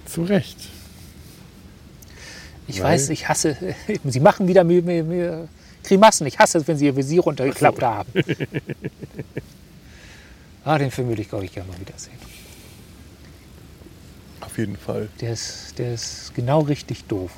Zu 0.08 0.24
Recht. 0.24 0.58
Ich 2.68 2.78
Weil- 2.82 2.94
weiß, 2.94 3.10
ich 3.10 3.28
hasse. 3.28 3.56
Sie 4.04 4.20
machen 4.20 4.48
wieder 4.48 4.64
mir, 4.64 4.82
mir, 4.82 5.04
mir 5.04 5.48
Grimassen. 5.84 6.26
Ich 6.28 6.40
hasse 6.40 6.58
es, 6.58 6.68
wenn 6.68 6.78
sie 6.78 6.86
ihr 6.86 6.96
Visier 6.96 7.22
runtergeklappt 7.22 7.82
haben. 7.84 8.12
ah, 10.64 10.78
den 10.78 10.90
Film 10.92 11.08
würde 11.10 11.22
ich, 11.22 11.30
glaube 11.30 11.46
ich, 11.46 11.54
gerne 11.54 11.70
mal 11.72 11.80
wiedersehen. 11.80 12.18
Auf 14.42 14.58
jeden 14.58 14.78
Fall. 14.78 15.10
Der 15.22 15.34
ist, 15.34 15.74
der 15.78 15.94
ist 15.94 16.34
genau 16.34 16.62
richtig 16.62 17.04
doof. 17.06 17.32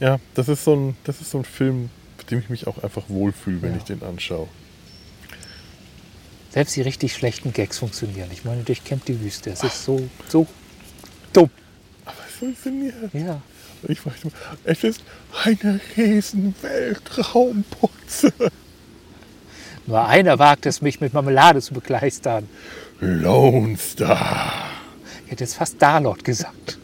Ja, 0.00 0.18
das 0.34 0.48
ist 0.48 0.64
so 0.64 0.74
ein, 0.76 0.96
das 1.04 1.20
ist 1.22 1.30
so 1.30 1.38
ein 1.38 1.44
Film, 1.44 1.88
mit 2.18 2.30
dem 2.30 2.38
ich 2.40 2.50
mich 2.50 2.66
auch 2.66 2.82
einfach 2.82 3.04
wohlfühle, 3.08 3.62
wenn 3.62 3.70
Ja. 3.72 3.76
ich 3.78 3.84
den 3.84 4.02
anschaue. 4.02 4.48
Selbst 6.50 6.76
die 6.76 6.82
richtig 6.82 7.14
schlechten 7.14 7.52
Gags 7.52 7.78
funktionieren. 7.78 8.28
Ich 8.32 8.44
meine, 8.44 8.62
durchkämmt 8.62 9.08
die 9.08 9.18
Wüste. 9.20 9.50
Es 9.50 9.62
ist 9.62 9.84
so, 9.84 10.08
so 10.28 10.46
dumm. 11.32 11.50
Funktioniert. 12.38 12.94
Ja. 13.12 13.40
Und 13.82 13.90
Ich 13.90 14.00
frage 14.00 14.16
mich, 14.24 14.32
es 14.64 14.84
ist 14.84 15.02
eine 15.44 15.80
riesen 15.96 16.54
Weltraumputze. 16.62 18.32
Nur 19.86 20.04
einer 20.06 20.38
wagt 20.38 20.66
es, 20.66 20.82
mich 20.82 21.00
mit 21.00 21.12
Marmelade 21.14 21.60
zu 21.60 21.74
begleistern. 21.74 22.48
Lone 23.00 23.76
Star. 23.76 24.70
Ich 25.24 25.32
hätte 25.32 25.44
jetzt 25.44 25.54
fast 25.54 25.80
Darlord 25.80 26.24
gesagt. 26.24 26.78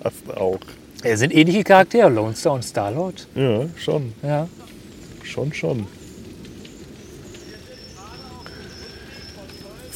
Passt 0.00 0.36
auch. 0.36 0.60
Es 1.02 1.20
sind 1.20 1.34
ähnliche 1.34 1.62
Charaktere, 1.64 2.08
Lone 2.08 2.34
Star 2.34 2.54
und 2.54 2.64
Starlord. 2.64 3.28
Ja, 3.34 3.66
schon. 3.76 4.12
Ja. 4.22 4.48
Schon, 5.22 5.52
schon. 5.52 5.86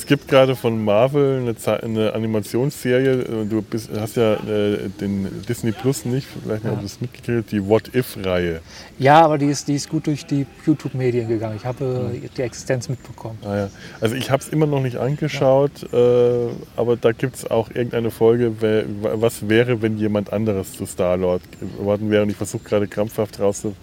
Gibt 0.09 0.27
gerade 0.27 0.57
von 0.57 0.85
Marvel 0.85 1.39
eine, 1.41 1.83
eine 1.83 2.13
Animationsserie. 2.15 3.21
äh, 3.21 3.45
Du 3.45 3.63
bist, 3.63 3.91
hast 3.95 4.17
ja 4.17 4.35
äh, 4.35 4.89
den 5.01 5.45
Disney 5.49 5.73
Plus 5.73 6.05
nicht, 6.05 6.27
vielleicht 6.27 6.65
nicht, 6.65 6.73
ob 6.73 6.81
du 6.81 6.87
es 6.87 7.01
mitgekriegt 7.01 7.45
hast, 7.45 7.53
die 7.53 7.65
What 7.65 7.95
If-Reihe. 7.95 8.61
ja, 8.99 9.21
aber 9.21 9.39
die 9.39 9.47
ist, 9.47 9.69
die 9.69 9.75
ist 9.75 9.89
gut 9.89 10.07
durch 10.07 10.27
die 10.27 10.47
YouTube-Medien 10.67 11.29
gegangen. 11.29 11.57
Ich 11.57 11.65
habe 11.67 12.11
äh, 12.15 12.29
die 12.37 12.43
Existenz 12.43 12.89
mitbekommen. 12.89 13.39
Ah, 13.45 13.57
ja. 13.57 13.71
Also 14.01 14.17
ich 14.17 14.31
habe 14.31 14.43
es 14.43 14.49
immer 14.49 14.67
noch 14.67 14.81
nicht 14.81 14.97
angeschaut, 14.97 15.85
äh, 15.93 16.49
aber 16.77 16.97
da 16.97 17.13
gibt 17.13 17.37
es 17.37 17.51
auch 17.51 17.69
irgendeine 17.69 18.11
Folge, 18.11 18.55
wer, 18.61 18.85
was 19.21 19.49
wäre, 19.49 19.83
wenn 19.83 19.99
jemand 19.99 20.33
anderes 20.33 20.73
zu 20.73 20.87
Star-Lord 20.87 21.43
geworden 21.61 22.11
wäre. 22.11 22.23
Und 22.23 22.31
ich 22.31 22.37
versuche 22.37 22.65
gerade 22.65 22.89
krampfhaft 22.89 23.39
raus 23.41 23.61
zu, 23.61 23.77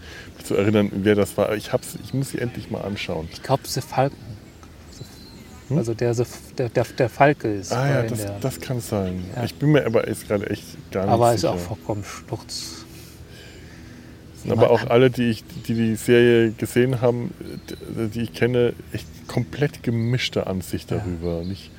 zu 0.44 0.56
erinnern, 0.56 0.92
wer 0.92 1.16
das 1.16 1.38
war. 1.38 1.56
Ich, 1.56 1.72
hab's, 1.72 1.98
ich 2.04 2.14
muss 2.14 2.30
sie 2.32 2.40
endlich 2.40 2.72
mal 2.72 2.82
anschauen. 2.82 3.30
Ich 3.32 3.44
glaube, 3.44 3.64
The 3.66 3.82
Falcon. 3.82 4.35
Also 5.70 5.94
der, 5.94 6.14
der, 6.14 6.70
der, 6.70 6.84
der 6.84 7.10
Falke 7.10 7.48
ist. 7.54 7.72
Hm? 7.72 7.78
Ah 7.78 7.90
ja, 7.90 8.04
das, 8.04 8.26
das 8.42 8.60
kann 8.62 8.80
sein. 8.82 9.24
Ja. 9.36 9.44
Ich 9.46 9.56
bin 9.56 9.72
mir 9.72 9.86
aber 9.86 10.08
jetzt 10.08 10.28
gerade 10.28 10.50
echt 10.50 10.64
gar 10.92 11.06
nicht 11.06 11.12
aber 11.14 11.34
ist 11.34 11.42
sicher. 11.42 11.54
auch 11.54 11.58
vollkommen 11.60 12.04
Sturz. 12.04 12.86
aber 14.48 14.70
auch 14.70 14.86
alle, 14.90 15.10
die, 15.10 15.30
ich, 15.32 15.44
die 15.68 15.74
die 15.74 15.96
Serie 15.96 16.52
gesehen 16.52 17.02
haben, 17.02 17.34
die- 17.98 18.08
die 18.10 18.22
ich 18.22 18.34
kenne, 18.34 18.74
echt 18.94 19.08
komplett 19.28 19.82
gemischte 19.82 20.46
Ansicht 20.48 20.92
Ja. 20.92 20.98
darüber. 20.98 21.40
Und 21.40 21.52
ich 21.52 21.72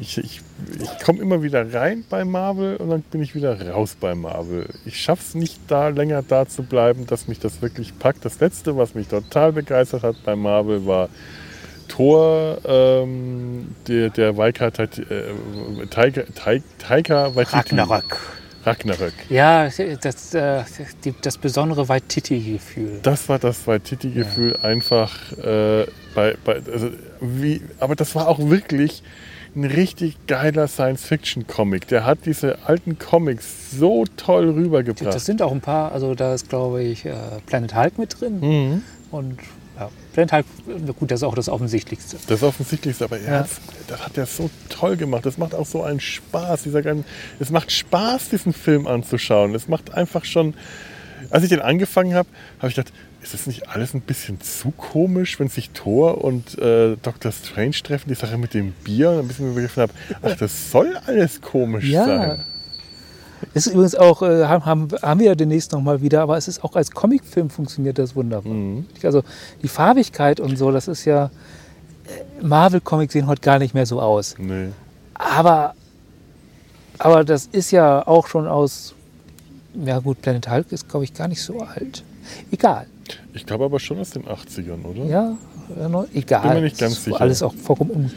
ich, 0.00 0.18
ich, 0.18 0.40
ich 0.80 1.04
komme 1.04 1.20
immer 1.20 1.44
wieder 1.44 1.72
rein 1.72 2.02
bei 2.10 2.24
Marvel 2.24 2.78
und 2.78 2.90
dann 2.90 3.02
bin 3.02 3.22
ich 3.22 3.36
wieder 3.36 3.70
raus 3.70 3.96
bei 4.00 4.16
Marvel. 4.16 4.66
Ich 4.84 5.00
schaffe 5.00 5.22
es 5.24 5.34
nicht, 5.36 5.60
da 5.68 5.86
länger 5.86 6.20
da 6.26 6.48
zu 6.48 6.64
bleiben, 6.64 7.06
dass 7.06 7.28
mich 7.28 7.38
das 7.38 7.62
wirklich 7.62 7.96
packt. 7.96 8.24
Das 8.24 8.40
letzte, 8.40 8.76
was 8.76 8.96
mich 8.96 9.06
total 9.06 9.52
begeistert 9.52 10.02
hat 10.02 10.16
bei 10.24 10.34
Marvel, 10.34 10.84
war 10.84 11.08
Thor, 11.88 12.58
ähm, 12.64 13.74
der, 13.86 14.10
der 14.10 14.36
Waika, 14.36 14.68
äh, 14.68 15.86
Taika, 15.90 16.22
Taika, 16.78 17.34
Waititi. 17.34 17.56
Ragnarök. 17.56 18.18
Ragnarök. 18.64 19.12
Ja, 19.28 19.68
das, 20.00 20.34
äh, 20.34 20.62
das 21.22 21.38
besondere 21.38 21.88
Waititi-Gefühl. 21.88 23.00
Das 23.02 23.28
war 23.28 23.38
das 23.38 23.66
Waititi-Gefühl 23.66 24.56
einfach 24.62 25.32
äh, 25.38 25.86
bei, 26.14 26.36
bei 26.44 26.62
also 26.72 26.90
wie, 27.20 27.60
aber 27.78 27.94
das 27.94 28.14
war 28.14 28.28
auch 28.28 28.38
wirklich 28.38 29.02
ein 29.54 29.64
richtig 29.64 30.26
geiler 30.26 30.66
Science-Fiction-Comic. 30.66 31.86
Der 31.88 32.04
hat 32.04 32.20
diese 32.26 32.58
alten 32.66 32.98
Comics 32.98 33.70
so 33.78 34.04
toll 34.16 34.50
rübergebracht. 34.50 35.14
Das 35.14 35.26
sind 35.26 35.42
auch 35.42 35.52
ein 35.52 35.60
paar, 35.60 35.92
also 35.92 36.14
da 36.14 36.34
ist 36.34 36.48
glaube 36.48 36.82
ich 36.82 37.04
äh, 37.04 37.14
Planet 37.46 37.74
Hulk 37.74 37.98
mit 37.98 38.20
drin. 38.20 38.40
Mhm. 38.40 38.82
Und 39.10 39.38
ja, 39.78 40.26
na 40.66 40.92
gut, 40.92 41.10
das 41.10 41.20
ist 41.20 41.24
auch 41.24 41.34
das 41.34 41.48
Offensichtlichste. 41.48 42.16
Das 42.28 42.42
Offensichtlichste, 42.42 43.04
aber 43.04 43.18
er 43.18 43.32
Ja. 43.32 43.46
das 43.88 44.00
hat 44.04 44.16
er 44.16 44.26
so 44.26 44.48
toll 44.68 44.96
gemacht. 44.96 45.26
Das 45.26 45.38
macht 45.38 45.54
auch 45.54 45.66
so 45.66 45.82
einen 45.82 46.00
Spaß. 46.00 46.62
Dieser 46.62 46.82
ganze, 46.82 47.04
es 47.40 47.50
macht 47.50 47.72
Spaß, 47.72 48.28
diesen 48.30 48.52
Film 48.52 48.86
anzuschauen. 48.86 49.54
Es 49.54 49.68
macht 49.68 49.92
einfach 49.94 50.24
schon. 50.24 50.54
Als 51.30 51.42
ich 51.42 51.48
den 51.48 51.60
angefangen 51.60 52.14
habe, 52.14 52.28
habe 52.58 52.68
ich 52.68 52.74
gedacht, 52.76 52.92
ist 53.22 53.32
das 53.34 53.46
nicht 53.46 53.68
alles 53.70 53.94
ein 53.94 54.02
bisschen 54.02 54.40
zu 54.42 54.70
komisch, 54.70 55.40
wenn 55.40 55.48
sich 55.48 55.70
Thor 55.70 56.22
und 56.22 56.58
äh, 56.58 56.96
Dr. 57.02 57.32
Strange 57.32 57.72
treffen, 57.82 58.08
die 58.10 58.14
Sache 58.14 58.36
mit 58.36 58.52
dem 58.52 58.72
Bier, 58.84 59.10
und 59.10 59.20
ein 59.20 59.28
bisschen 59.28 59.54
begriffen 59.54 59.80
habe, 59.84 59.92
ach, 60.22 60.36
das 60.36 60.70
soll 60.70 60.94
alles 61.06 61.40
komisch 61.40 61.86
Ja. 61.86 62.04
sein. 62.04 62.40
Ist 63.52 63.66
übrigens 63.66 63.94
auch, 63.94 64.22
äh, 64.22 64.46
haben, 64.46 64.64
haben, 64.64 64.88
haben 65.02 65.20
wir 65.20 65.26
ja 65.26 65.34
demnächst 65.34 65.72
nochmal 65.72 66.00
wieder, 66.00 66.22
aber 66.22 66.36
es 66.36 66.48
ist 66.48 66.64
auch 66.64 66.74
als 66.76 66.90
Comicfilm 66.90 67.50
funktioniert 67.50 67.98
das 67.98 68.16
wunderbar. 68.16 68.52
Mhm. 68.52 68.86
Also 69.02 69.22
die 69.62 69.68
Farbigkeit 69.68 70.40
und 70.40 70.56
so, 70.56 70.70
das 70.70 70.88
ist 70.88 71.04
ja, 71.04 71.26
äh, 71.26 72.44
Marvel-Comics 72.44 73.12
sehen 73.12 73.26
heute 73.26 73.40
gar 73.42 73.58
nicht 73.58 73.74
mehr 73.74 73.86
so 73.86 74.00
aus. 74.00 74.36
Nee. 74.38 74.68
Aber, 75.14 75.74
aber 76.98 77.24
das 77.24 77.46
ist 77.46 77.70
ja 77.70 78.06
auch 78.06 78.26
schon 78.26 78.46
aus, 78.46 78.94
ja 79.74 79.98
gut, 79.98 80.22
Planet 80.22 80.50
Hulk 80.50 80.72
ist 80.72 80.88
glaube 80.88 81.04
ich 81.04 81.14
gar 81.14 81.28
nicht 81.28 81.42
so 81.42 81.60
alt. 81.60 82.02
Egal, 82.50 82.86
Ich 83.34 83.44
glaube 83.44 83.64
aber 83.64 83.78
schon 83.78 83.98
aus 83.98 84.10
den 84.10 84.24
80ern, 84.24 84.84
oder? 84.84 85.04
ja, 85.04 85.36
egal. 86.14 86.42
Bin 86.42 86.54
mir 86.54 86.60
nicht 86.62 86.78
ganz 86.78 87.04
sicher. 87.04 87.20
Alles 87.20 87.42
auch 87.42 87.54
vollkommen 87.54 87.90
um. 87.90 88.10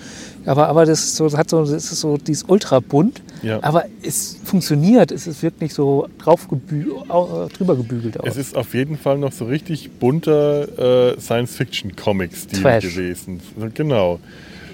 Aber, 0.48 0.70
aber 0.70 0.86
das, 0.86 1.00
ist 1.04 1.16
so, 1.18 1.26
das 1.26 1.38
hat 1.38 1.50
so, 1.50 1.60
das 1.66 1.72
ist 1.92 2.00
so 2.00 2.18
dieses 2.18 2.44
ultra 2.48 2.80
bunt, 2.80 3.22
Ja. 3.44 3.62
aber 3.64 3.86
es 4.02 4.38
funktioniert. 4.44 5.12
Es 5.12 5.28
ist 5.28 5.44
wirklich 5.44 5.74
so 5.74 6.08
drauf 6.18 6.48
gebü 6.48 6.90
äh, 6.92 7.50
drüber 7.54 7.76
gebügelt 7.76 8.20
aus. 8.20 8.30
Es 8.30 8.38
ist 8.38 8.56
auf 8.56 8.74
jeden 8.74 8.98
Fall 8.98 9.18
noch 9.18 9.34
so 9.34 9.46
richtig 9.46 9.92
bunter 10.00 11.12
äh, 11.14 11.20
Science-Fiction-Comic-Stil 11.20 12.62
gewesen. 12.80 13.42
Genau. 13.74 14.20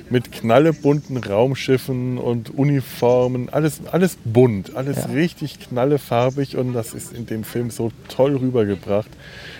Mit 0.09 0.31
knallebunten 0.31 1.17
Raumschiffen 1.17 2.17
und 2.19 2.51
Uniformen. 2.55 3.49
Alles, 3.49 3.81
alles 3.91 4.17
bunt, 4.23 4.75
alles 4.75 4.97
Ja. 4.97 5.05
richtig 5.05 5.59
knallefarbig 5.59 6.55
und 6.55 6.73
das 6.73 6.93
ist 6.93 7.13
in 7.13 7.25
dem 7.25 7.43
Film 7.43 7.71
so 7.71 7.91
toll 8.09 8.35
rübergebracht. 8.35 9.09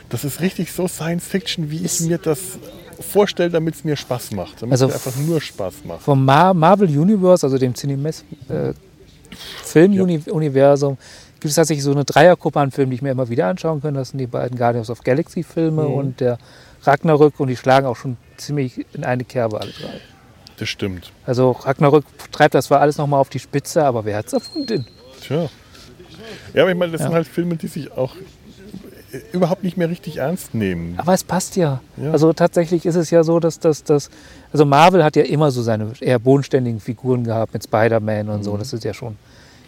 Das 0.10 0.24
ist 0.24 0.42
richtig 0.42 0.72
so 0.74 0.88
Science-Fiction, 0.88 1.72
wie 1.72 1.84
ich 1.84 2.02
mir 2.02 2.20
das 2.20 2.60
vorstelle, 3.04 3.50
damit 3.50 3.76
es 3.76 3.84
mir 3.84 3.96
Spaß 3.96 4.32
macht. 4.32 4.62
Damit 4.62 4.72
Also 4.74 4.88
es 4.88 4.94
einfach 4.94 5.16
nur 5.20 5.40
Spaß 5.42 5.86
macht. 5.86 6.02
Vom 6.02 6.24
Mar 6.26 6.54
Marvel 6.54 6.88
Universe, 6.90 7.46
also 7.46 7.58
dem 7.58 7.76
Cinemas 7.76 8.24
äh, 8.50 8.74
Filmuniversum, 9.64 10.98
gibt 11.40 11.46
es 11.50 11.56
tatsächlich 11.56 11.84
so 11.84 11.92
eine 11.92 12.06
Dreiergruppe 12.06 12.60
an 12.60 12.72
Filmen, 12.72 12.92
die 12.92 12.96
ich 12.96 13.02
mir 13.02 13.12
immer 13.12 13.30
wieder 13.30 13.48
anschauen 13.48 13.82
kann. 13.82 13.94
Das 13.94 14.10
sind 14.10 14.20
die 14.20 14.28
beiden 14.28 14.58
Guardians 14.58 14.90
of 14.90 15.04
Galaxy 15.04 15.44
Filme 15.44 15.84
Mhm. 15.84 15.94
und 15.94 16.20
der 16.22 16.38
Ragnarök 16.84 17.40
und 17.40 17.48
die 17.48 17.56
schlagen 17.58 17.86
auch 17.88 17.96
schon 17.96 18.18
ziemlich 18.38 18.86
in 18.94 19.04
eine 19.04 19.24
Kerbe 19.24 19.60
alle 19.60 19.72
drei. 19.72 20.00
Das 20.58 20.70
stimmt. 20.70 21.12
Also 21.26 21.52
Ragnarök 21.52 22.04
treibt 22.32 22.54
das 22.54 22.66
zwar 22.66 22.80
alles 22.82 22.98
nochmal 22.98 23.20
auf 23.20 23.30
die 23.30 23.40
Spitze, 23.40 23.84
aber 23.84 24.06
wer 24.06 24.18
hat 24.18 24.28
es 24.28 24.34
erfunden? 24.34 24.86
Tja. 25.22 25.50
Ja, 26.54 26.62
aber 26.62 26.72
ich 26.72 26.78
meine, 26.78 26.92
das 26.92 27.02
Ja. 27.02 27.08
sind 27.08 27.16
halt 27.16 27.28
Filme, 27.28 27.56
die 27.56 27.68
sich 27.68 27.92
auch 27.92 28.16
überhaupt 29.32 29.64
nicht 29.64 29.78
mehr 29.78 29.90
richtig 29.90 30.18
ernst 30.18 30.54
nehmen. 30.56 30.96
Aber 30.98 31.14
es 31.14 31.24
passt 31.24 31.56
ja. 31.56 31.82
Ja. 31.98 32.12
Also 32.12 32.34
tatsächlich 32.34 32.86
ist 32.86 32.96
es 32.96 33.10
ja 33.12 33.24
so, 33.24 33.40
dass 33.40 33.60
das, 33.60 33.84
dass, 33.84 34.10
also 34.52 34.66
Marvel 34.66 35.04
hat 35.04 35.16
ja 35.16 35.24
immer 35.24 35.52
so 35.52 35.62
seine 35.62 35.92
eher 36.00 36.20
bodenständigen 36.20 36.80
Figuren 36.80 37.24
gehabt 37.24 37.54
mit 37.54 37.64
Spider-Man 37.64 38.30
und 38.30 38.40
Mhm. 38.40 38.44
so. 38.44 38.58
Das 38.58 38.74
ist 38.74 38.84
ja 38.84 38.94
schon, 38.94 39.18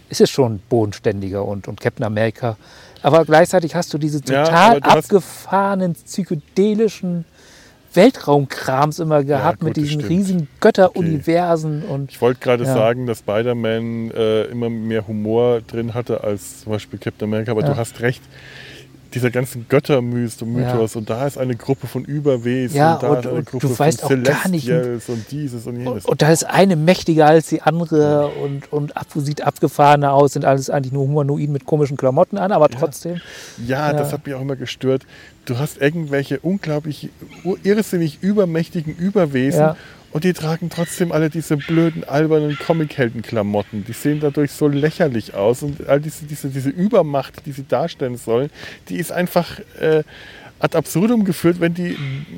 ist 0.09 0.21
es 0.21 0.29
schon 0.29 0.59
bodenständiger 0.69 1.45
und, 1.45 1.67
und 1.67 1.79
Captain 1.79 2.05
America. 2.05 2.57
Aber 3.01 3.23
gleichzeitig 3.25 3.75
hast 3.75 3.93
du 3.93 3.97
diese 3.99 4.19
Ja, 4.27 4.43
total 4.45 4.69
aber 4.77 4.79
du 4.81 4.89
abgefahrenen, 4.89 5.93
psychedelischen 5.93 7.25
Weltraumkrams 7.93 8.99
immer 8.99 9.23
gehabt 9.23 9.59
gut, 9.59 9.69
mit 9.69 9.77
diesen 9.77 10.01
riesigen 10.01 10.47
Götteruniversen 10.59 11.83
und 11.83 12.11
Ich 12.11 12.19
wollte 12.21 12.39
gerade 12.41 12.65
Ja. 12.65 12.73
sagen, 12.73 13.05
dass 13.07 13.19
Spider-Man 13.19 14.11
äh, 14.11 14.43
immer 14.45 14.69
mehr 14.69 15.07
Humor 15.07 15.61
drin 15.61 15.93
hatte 15.93 16.23
als 16.23 16.61
zum 16.63 16.73
Beispiel 16.73 16.99
Captain 16.99 17.27
America, 17.29 17.51
aber 17.51 17.61
Ja. 17.61 17.69
du 17.69 17.77
hast 17.77 18.01
recht. 18.01 18.21
Dieser 19.15 19.31
ganzen 19.31 19.65
Göttermythos 19.69 20.41
und 20.41 20.57
Ja. 20.59 20.73
Mythos 20.73 20.95
und 20.97 21.09
da 21.09 21.25
ist 21.25 21.37
eine 21.37 21.55
Gruppe 21.55 21.87
von 21.87 22.03
Überwesen 22.03 22.75
Ja, 22.77 22.95
und 22.95 23.03
da 23.03 23.07
und- 23.09 23.19
ist 23.19 23.25
eine 23.27 23.35
und 23.37 23.45
Gruppe 23.45 23.67
von 23.69 23.87
auch 23.87 24.09
gar 24.09 24.47
nicht- 24.49 24.65
Celestials 24.65 25.09
und 25.09 25.31
dieses 25.31 25.65
und 25.67 25.77
jenes. 25.79 26.05
Und 26.05 26.21
da 26.21 26.31
ist 26.31 26.43
eine 26.45 26.75
mächtiger 26.75 27.25
als 27.27 27.47
die 27.47 27.61
andere 27.61 28.27
und, 28.43 28.71
und 28.73 28.97
ab, 28.97 29.07
sieht 29.15 29.41
abgefahrener 29.41 30.13
aus, 30.13 30.33
sind 30.33 30.43
alles 30.45 30.69
eigentlich 30.69 30.91
nur 30.91 31.07
Humanoiden 31.07 31.53
mit 31.53 31.65
komischen 31.65 31.95
Klamotten 31.97 32.37
an, 32.37 32.51
aber 32.51 32.67
trotzdem. 32.69 33.21
Ja, 33.65 33.93
das 33.93 34.09
Ja. 34.09 34.13
hat 34.17 34.25
mich 34.25 34.35
auch 34.35 34.41
immer 34.41 34.57
gestört. 34.57 35.03
Du 35.45 35.57
hast 35.59 35.79
irgendwelche 35.81 36.39
unglaublich 36.41 37.09
irrsinnig 37.63 38.17
übermächtigen 38.21 38.95
Überwesen. 38.95 39.75
Und 40.15 40.23
die 40.23 40.31
tragen 40.31 40.69
trotzdem 40.69 41.11
alle 41.11 41.29
diese 41.29 41.57
blöden, 41.57 42.05
albernen 42.05 42.57
Comic-Helden-Klamotten. 42.57 43.83
Die 43.83 43.91
sehen 43.91 44.21
dadurch 44.21 44.53
so 44.53 44.69
lächerlich 44.69 45.33
aus. 45.33 45.61
Und 45.61 45.89
all 45.89 45.99
diese, 45.99 46.23
diese, 46.23 46.47
diese 46.47 46.69
Übermacht, 46.69 47.45
die 47.45 47.51
sie 47.51 47.67
darstellen 47.67 48.15
sollen, 48.15 48.49
die 48.87 48.95
ist 48.95 49.11
einfach 49.11 49.59
äh, 49.77 50.03
ad 50.61 50.77
absurdum 50.77 51.25
geführt, 51.25 51.59
wenn 51.59 51.73
die 51.73 51.97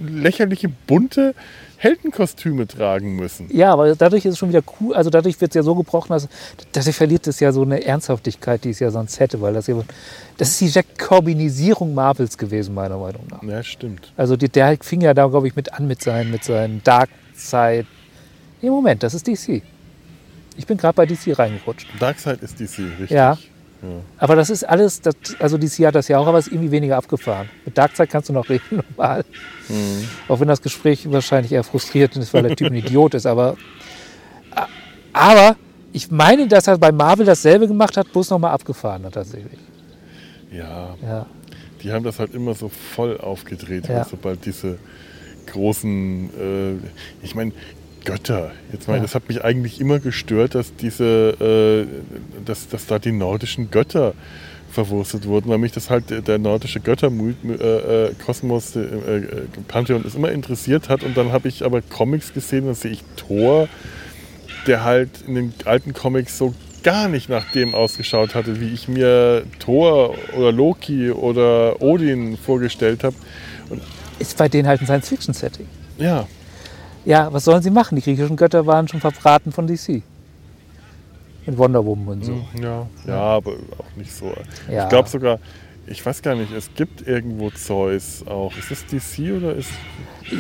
lächerliche, 0.10 0.70
bunte 0.88 1.36
Heldenkostüme 1.76 2.66
tragen 2.66 3.16
müssen. 3.16 3.48
Ja, 3.56 3.74
aber 3.74 3.96
dadurch 3.96 4.26
ist 4.26 4.34
es 4.34 4.40
schon 4.40 4.50
wieder 4.50 4.64
cool. 4.82 4.96
Also 4.96 5.12
dadurch 5.12 5.40
wird 5.40 5.52
es 5.52 5.56
ja 5.56 5.62
so 5.62 5.76
gebrochen, 5.76 6.14
dass 6.14 6.28
dadurch 6.72 6.96
verliert 6.96 7.28
es 7.28 7.40
ja 7.40 7.52
so 7.52 7.62
eine 7.62 7.86
Ernsthaftigkeit, 7.86 8.64
die 8.64 8.72
es 8.72 8.80
ja 8.80 8.90
sonst 8.90 9.20
hätte, 9.20 9.40
weil 9.40 9.54
das 9.54 9.68
ja, 9.68 9.80
das 10.38 10.50
ist 10.50 10.62
die 10.62 10.70
Jack 10.70 10.98
Corbinisierung 10.98 11.94
Marvels 11.94 12.40
gewesen, 12.40 12.74
meiner 12.74 12.98
Meinung 12.98 13.28
nach. 13.30 13.44
Ja, 13.44 13.62
stimmt. 13.62 14.12
Also 14.18 14.36
die, 14.36 14.50
der 14.50 14.80
fing 14.82 15.02
ja 15.02 15.14
da, 15.14 15.28
glaube 15.28 15.48
ich, 15.48 15.56
mit 15.56 15.74
an 15.74 15.86
mit 15.86 16.02
seinen, 16.02 16.32
mit 16.32 16.44
seinen 16.44 16.84
Dark 16.84 17.10
Side. 17.38 17.86
Nee, 18.62 18.70
Moment, 18.70 19.04
das 19.04 19.14
ist 19.14 19.28
DC. 19.28 19.62
Ich 20.58 20.66
bin 20.66 20.78
gerade 20.78 20.96
bei 20.96 21.06
DC 21.06 21.38
reingerutscht. 21.38 21.88
Darkseid 22.00 22.42
ist 22.42 22.60
DC, 22.60 22.80
richtig. 23.00 23.12
Ja. 23.12 23.38
Aber 24.18 24.36
das 24.36 24.50
ist 24.50 24.64
alles, 24.64 25.02
das, 25.02 25.14
also 25.38 25.60
DC 25.60 25.86
hat 25.86 25.94
das 25.94 26.08
ja 26.08 26.18
auch, 26.18 26.26
aber 26.26 26.40
es 26.40 26.48
ist 26.48 26.54
irgendwie 26.54 26.72
weniger 26.72 26.98
abgefahren. 26.98 27.48
Mit 27.64 27.78
Darkseid 27.78 28.10
kannst 28.10 28.28
du 28.28 28.34
noch 28.34 28.50
reden, 28.50 28.82
normal. 28.98 29.24
Auch 30.28 30.40
wenn 30.40 30.48
das 30.48 30.62
Gespräch 30.64 31.10
wahrscheinlich 31.12 31.52
eher 31.52 31.64
frustriert 31.64 32.16
ist, 32.18 32.34
weil 32.34 32.42
der 32.42 32.56
Typ 32.56 32.72
ein 32.72 32.76
Idiot 32.84 33.14
ist. 33.14 33.28
Aber, 33.28 33.56
aber 35.14 35.56
ich 35.94 36.10
meine, 36.12 36.48
dass 36.48 36.68
er 36.68 36.78
bei 36.80 36.92
Marvel 36.92 37.26
dasselbe 37.26 37.68
gemacht 37.68 37.98
hat, 37.98 38.12
bloß 38.12 38.32
nochmal 38.32 38.52
abgefahren 38.52 39.04
hat 39.06 39.14
tatsächlich. 39.14 39.60
Ja, 40.52 40.96
Ja. 41.06 41.26
die 41.84 41.92
haben 41.92 42.04
das 42.04 42.18
halt 42.20 42.34
immer 42.34 42.54
so 42.56 42.70
voll 42.70 43.18
aufgedreht, 43.20 43.88
Ja. 43.88 44.06
sobald 44.06 44.44
diese 44.46 44.80
großen, 45.48 46.30
äh, 46.40 47.26
ich 47.26 47.36
meine, 47.36 47.52
Götter. 48.06 48.52
Jetzt 48.72 48.88
mal, 48.88 48.96
Ja. 48.98 49.02
das 49.02 49.16
hat 49.16 49.28
mich 49.28 49.44
eigentlich 49.44 49.82
immer 49.82 50.00
gestört, 50.00 50.56
dass 50.56 50.74
diese, 50.76 51.86
äh, 51.90 52.44
dass, 52.46 52.70
dass 52.70 52.86
da 52.86 53.00
die 53.00 53.12
nordischen 53.12 53.70
Götter 53.70 54.14
verwurstet 54.72 55.26
wurden, 55.26 55.50
weil 55.50 55.58
mich 55.58 55.72
das 55.74 55.90
halt 55.90 56.10
der- 56.10 56.22
der 56.22 56.38
nordische 56.38 56.80
Götterkosmos, 56.80 58.76
äh, 58.76 58.80
äh, 58.80 58.84
äh, 58.84 59.18
äh, 59.18 59.26
Pantheon 59.68 60.04
das 60.04 60.16
immer 60.16 60.32
interessiert 60.32 60.90
hat. 60.90 61.04
Und 61.04 61.18
dann 61.18 61.32
habe 61.32 61.48
ich 61.48 61.64
aber 61.66 61.82
Comics 61.82 62.34
gesehen, 62.34 62.66
dann 62.66 62.76
sehe 62.76 62.92
ich 62.92 63.04
Thor, 63.16 63.68
der 64.68 64.84
halt 64.84 65.10
in 65.28 65.36
den 65.36 65.54
alten 65.66 65.94
Comics 65.94 66.38
so 66.38 66.54
gar 66.84 67.08
nicht 67.10 67.28
nach 67.30 67.52
dem 67.52 67.74
ausgeschaut 67.76 68.36
hatte, 68.36 68.62
wie 68.62 68.74
ich 68.74 68.88
mir 68.88 69.44
Thor 69.60 70.16
oder 70.38 70.52
Loki 70.52 71.12
oder 71.12 71.82
Odin 71.82 72.38
vorgestellt 72.38 73.04
habe. 73.04 73.16
Ist 74.20 74.38
bei 74.38 74.50
denen 74.50 74.68
halt 74.68 74.82
ein 74.82 74.86
Science-Fiction-Setting. 74.86 75.68
Ja, 75.98 76.28
Ja, 77.06 77.32
was 77.32 77.46
sollen 77.46 77.62
sie 77.62 77.70
machen? 77.70 77.96
Die 77.96 78.02
griechischen 78.02 78.36
Götter 78.36 78.66
waren 78.66 78.88
schon 78.88 79.00
verbraten 79.00 79.52
von 79.52 79.68
DC. 79.68 80.02
Mit 81.46 81.58
Wonder 81.58 81.86
Woman 81.86 82.18
und 82.18 82.26
so. 82.26 82.46
ja, 82.62 82.86
ja, 83.06 83.20
aber 83.20 83.52
auch 83.52 83.96
nicht 83.96 84.14
so. 84.14 84.34
Ja. 84.70 84.84
Ich 84.84 84.90
glaube 84.90 85.08
sogar, 85.08 85.40
ich 85.86 86.06
weiß 86.06 86.22
gar 86.22 86.36
nicht, 86.36 86.52
es 86.52 86.70
gibt 86.76 87.08
irgendwo 87.08 87.50
Zeus 87.52 88.26
auch. 88.28 88.52
Ist 88.58 88.70
das 88.72 88.86
DC 88.86 89.32
oder 89.38 89.56
ist. 89.56 89.70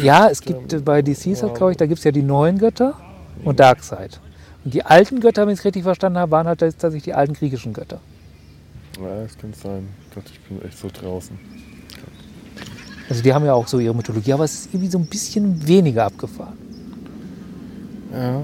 Ja, 0.01 0.27
es 0.27 0.41
gibt 0.41 0.73
äh, 0.73 0.79
bei 0.79 1.01
DC, 1.01 1.31
das, 1.39 1.53
glaube 1.53 1.71
ich, 1.71 1.77
da 1.77 1.85
gibt 1.85 1.99
es 1.99 2.03
ja 2.03 2.11
die 2.11 2.23
neuen 2.23 2.57
Götter 2.57 2.95
und 3.45 3.59
Darkseid. 3.59 4.19
Und 4.65 4.73
die 4.73 4.83
alten 4.83 5.21
Götter, 5.21 5.47
wenn 5.47 5.53
ich 5.53 5.59
es 5.59 5.65
richtig 5.65 5.83
verstanden 5.83 6.17
habe, 6.19 6.31
waren 6.31 6.47
halt 6.47 6.59
tatsächlich 6.59 7.03
die 7.03 7.13
alten 7.13 7.33
griechischen 7.33 7.71
Götter. 7.71 8.01
Ja, 9.01 9.23
das 9.23 9.37
kann 9.37 9.53
sein. 9.53 9.87
Gott, 10.13 10.25
ich 10.29 10.39
bin 10.41 10.61
echt 10.67 10.77
so 10.77 10.89
draußen. 10.91 11.39
Also 13.09 13.21
die 13.23 13.33
haben 13.33 13.45
ja 13.45 13.53
auch 13.53 13.67
so 13.67 13.79
ihre 13.79 13.95
Mythologie, 13.95 14.33
aber 14.33 14.43
es 14.43 14.53
ist 14.53 14.69
irgendwie 14.73 14.89
so 14.89 14.97
ein 14.99 15.05
bisschen 15.05 15.67
weniger 15.67 16.05
abgefahren. 16.05 16.57
Ja. 18.11 18.43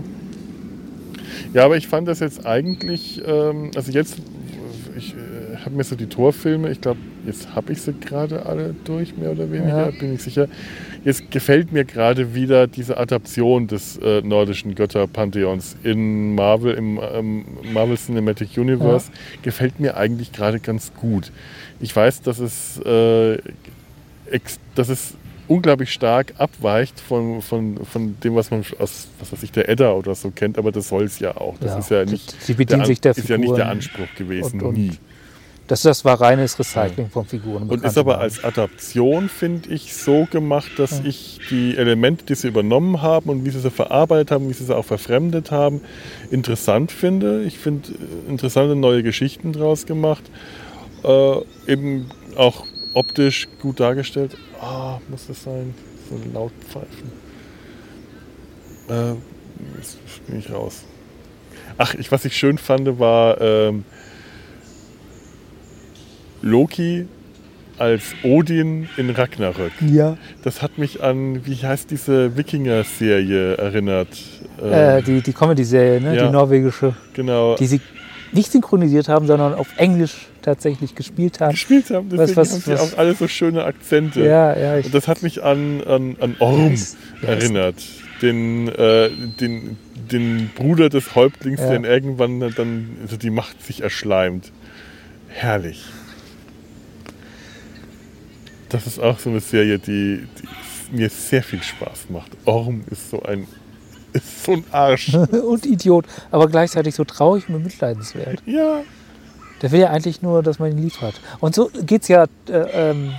Ja, 1.54 1.66
aber 1.66 1.78
ich 1.78 1.88
fand 1.88 2.08
das 2.08 2.20
jetzt 2.20 2.46
eigentlich, 2.46 3.22
ähm, 3.26 3.72
also 3.76 3.92
jetzt, 3.92 4.18
ich 4.98 5.14
äh, 5.14 5.58
habe 5.58 5.76
mir 5.76 5.84
so 5.84 5.96
die 5.96 6.08
Torfilme, 6.08 6.72
ich 6.72 6.82
glaube, 6.82 7.00
jetzt 7.26 7.54
habe 7.56 7.72
ich 7.74 7.82
sie 7.82 7.94
gerade 7.94 8.46
alle 8.46 8.76
durch, 8.86 9.16
mehr 9.18 9.32
oder 9.32 9.52
weniger, 9.52 9.86
Ja. 9.90 9.92
bin 9.92 10.14
ich 10.16 10.24
sicher. 10.24 10.48
Jetzt 11.04 11.30
gefällt 11.32 11.72
mir 11.72 11.86
gerade 11.86 12.34
wieder 12.34 12.66
diese 12.68 12.98
Adaption 12.98 13.68
des 13.68 13.98
äh, 13.98 14.22
nordischen 14.22 14.74
Götterpantheons 14.76 15.76
in 15.84 16.34
Marvel, 16.36 16.74
im 16.76 17.00
ähm, 17.14 17.46
Marvel 17.74 17.98
Cinematic 17.98 18.58
Universe, 18.58 19.12
gefällt 19.42 19.80
mir 19.80 19.98
eigentlich 19.98 20.32
gerade 20.32 20.60
ganz 20.60 20.92
gut. 20.94 21.32
Ich 21.80 21.96
weiß, 21.96 22.22
dass 22.22 22.40
es, 22.40 22.80
äh, 22.86 23.38
dass 24.76 24.90
es 24.90 25.14
unglaublich 25.48 25.92
stark 25.92 26.34
abweicht 26.38 27.00
von, 27.00 27.42
von, 27.42 27.78
von 27.86 28.16
dem, 28.24 28.36
was 28.36 28.50
man 28.50 28.64
aus 28.80 29.08
was 29.20 29.32
weiß 29.34 29.44
ich, 29.44 29.52
der 29.52 29.68
Edda 29.70 29.92
oder 29.92 30.16
so 30.16 30.32
kennt, 30.32 30.58
aber 30.58 30.72
das 30.72 30.88
soll 30.88 31.04
es 31.04 31.20
ja 31.20 31.36
auch. 31.36 31.56
Das 31.60 31.72
Ja, 31.72 31.80
ist 31.80 31.92
ja 31.92 32.06
nicht, 32.06 32.48
die 32.48 32.54
bedienen 32.54 32.82
An- 32.82 32.88
sich 32.88 33.02
der 33.02 33.12
ist 33.16 33.28
ja 33.30 33.38
nicht 33.38 33.50
der 33.50 33.56
Figuren 33.58 33.70
Anspruch 33.70 34.08
gewesen, 34.18 34.62
und- 34.62 34.68
und 34.68 34.78
nie. 34.78 34.92
Das, 35.68 35.82
das 35.82 36.04
war 36.04 36.20
reines 36.20 36.60
Recycling 36.60 37.10
von 37.10 37.26
Figuren. 37.26 37.70
Und 37.70 37.86
ist 37.86 37.98
aber 37.98 38.20
als 38.20 38.44
Adaption, 38.44 39.30
finde 39.30 39.70
ich, 39.70 39.94
so 39.96 40.28
gemacht, 40.30 40.72
dass 40.78 41.00
ich 41.06 41.40
die 41.50 41.78
Elemente, 41.78 42.26
die 42.26 42.36
sie 42.36 42.50
übernommen 42.50 43.02
haben 43.02 43.30
und 43.30 43.46
wie 43.46 43.50
sie 43.50 43.62
sie 43.62 43.72
verarbeitet 43.72 44.32
haben, 44.32 44.50
wie 44.50 44.54
sie 44.54 44.66
sie 44.66 44.76
auch 44.76 44.84
verfremdet 44.84 45.52
haben, 45.52 45.80
interessant 46.32 46.92
finde. 46.92 47.44
Ich 47.44 47.60
finde 47.60 47.92
äh, 47.94 48.30
interessante 48.30 48.76
neue 48.76 49.04
Geschichten 49.04 49.54
draus 49.54 49.86
gemacht. 49.86 50.24
Äh, 51.06 51.36
eben 51.72 52.08
auch 52.36 52.66
optisch 52.94 53.48
gut 53.62 53.80
dargestellt. 53.80 54.38
Ah, 54.62 55.00
muss 55.10 55.28
das 55.28 55.44
sein? 55.44 55.74
So 56.10 56.20
laut 56.34 56.52
pfeifen. 56.70 57.12
Äh, 58.90 59.16
jetzt 59.78 59.98
bin 60.28 60.40
ich 60.40 60.52
raus. 60.52 60.84
Ach, 61.78 61.94
ich, 61.96 62.12
was 62.12 62.26
ich 62.26 62.36
schön 62.36 62.58
fand, 62.58 63.00
war 63.00 63.40
ähm, 63.42 63.84
Loki 66.42 67.08
als 67.80 68.14
Odin 68.24 68.88
in 68.98 69.10
Ragnarök. 69.10 69.72
Ja. 69.82 70.18
Das 70.44 70.62
hat 70.62 70.78
mich 70.78 71.02
an, 71.02 71.46
wie 71.46 71.56
heißt 71.56 71.90
diese 71.90 72.38
Wikinger-Serie 72.38 73.56
erinnert. 73.56 74.10
Äh, 74.62 74.98
Ähm, 75.00 75.04
die 75.06 75.22
die 75.22 75.34
Comedy-Serie, 75.34 76.00
ne? 76.00 76.16
ja. 76.16 76.26
die 76.28 76.32
norwegische, 76.32 76.96
genau. 77.14 77.56
die 77.56 77.66
sie 77.66 77.82
nicht 78.34 78.52
synchronisiert 78.52 79.08
haben, 79.10 79.28
sondern 79.28 79.54
auf 79.54 79.68
Englisch 79.78 80.28
tatsächlich 80.42 80.96
gespielt 80.96 81.40
haben. 81.40 81.52
gespielt 81.52 81.90
haben. 81.90 82.10
Deswegen 82.10 82.36
was- 82.36 82.52
haben 82.54 82.62
sie 82.62 82.72
was- 82.74 82.94
auch 82.94 82.98
alle 82.98 83.14
so 83.14 83.28
schöne 83.28 83.64
Akzente. 83.64 84.22
Ja, 84.26 84.58
ja, 84.58 84.78
ich, 84.78 84.88
Und 84.88 84.96
das 84.96 85.08
hat 85.08 85.24
mich 85.24 85.44
an, 85.44 85.82
an, 85.84 86.16
an 86.20 86.36
Orm 86.40 86.72
Yes. 86.72 86.98
erinnert. 87.22 87.76
Den, 88.22 88.68
äh, 88.70 89.10
den, 89.40 89.78
den 90.12 90.50
Bruder 90.56 90.90
des 90.90 91.16
Häuptlings, 91.16 91.60
Ja. 91.60 91.78
der 91.78 91.90
irgendwann 91.92 92.40
dann 92.56 92.98
also 93.02 93.18
die 93.18 93.30
Macht 93.30 93.64
sich 93.66 93.82
erschleimt. 93.82 94.52
Herrlich. 95.30 95.84
Das 98.70 98.88
ist 98.88 99.00
auch 99.00 99.20
so 99.20 99.30
eine 99.30 99.40
Serie, 99.40 99.78
die, 99.80 100.26
die 100.92 100.96
mir 100.98 101.10
sehr 101.10 101.44
viel 101.44 101.62
Spaß 101.62 102.10
macht. 102.10 102.32
Orm 102.46 102.84
ist 102.90 103.10
so 103.10 103.22
ein, 103.24 103.48
ist 104.14 104.46
so 104.46 104.54
ein 104.54 104.64
Arsch. 104.72 105.14
und 105.48 105.66
Idiot, 105.66 106.06
aber 106.32 106.48
gleichzeitig 106.48 106.96
so 106.96 107.04
traurig 107.04 107.48
und 107.48 107.56
bemitleidenswert. 107.56 108.42
ja. 108.46 108.82
Der 109.62 109.72
will 109.72 109.80
ja 109.80 109.92
eigentlich 109.92 110.22
nur, 110.22 110.44
dass 110.44 110.60
man 110.60 110.72
ihn 110.72 110.78
lieb 110.78 111.00
hat. 111.00 111.14
Und 111.40 111.56
so 111.56 111.72
geht's 111.86 112.10
ja, 112.10 112.26
äh, 112.50 112.92
ähm, 112.92 113.14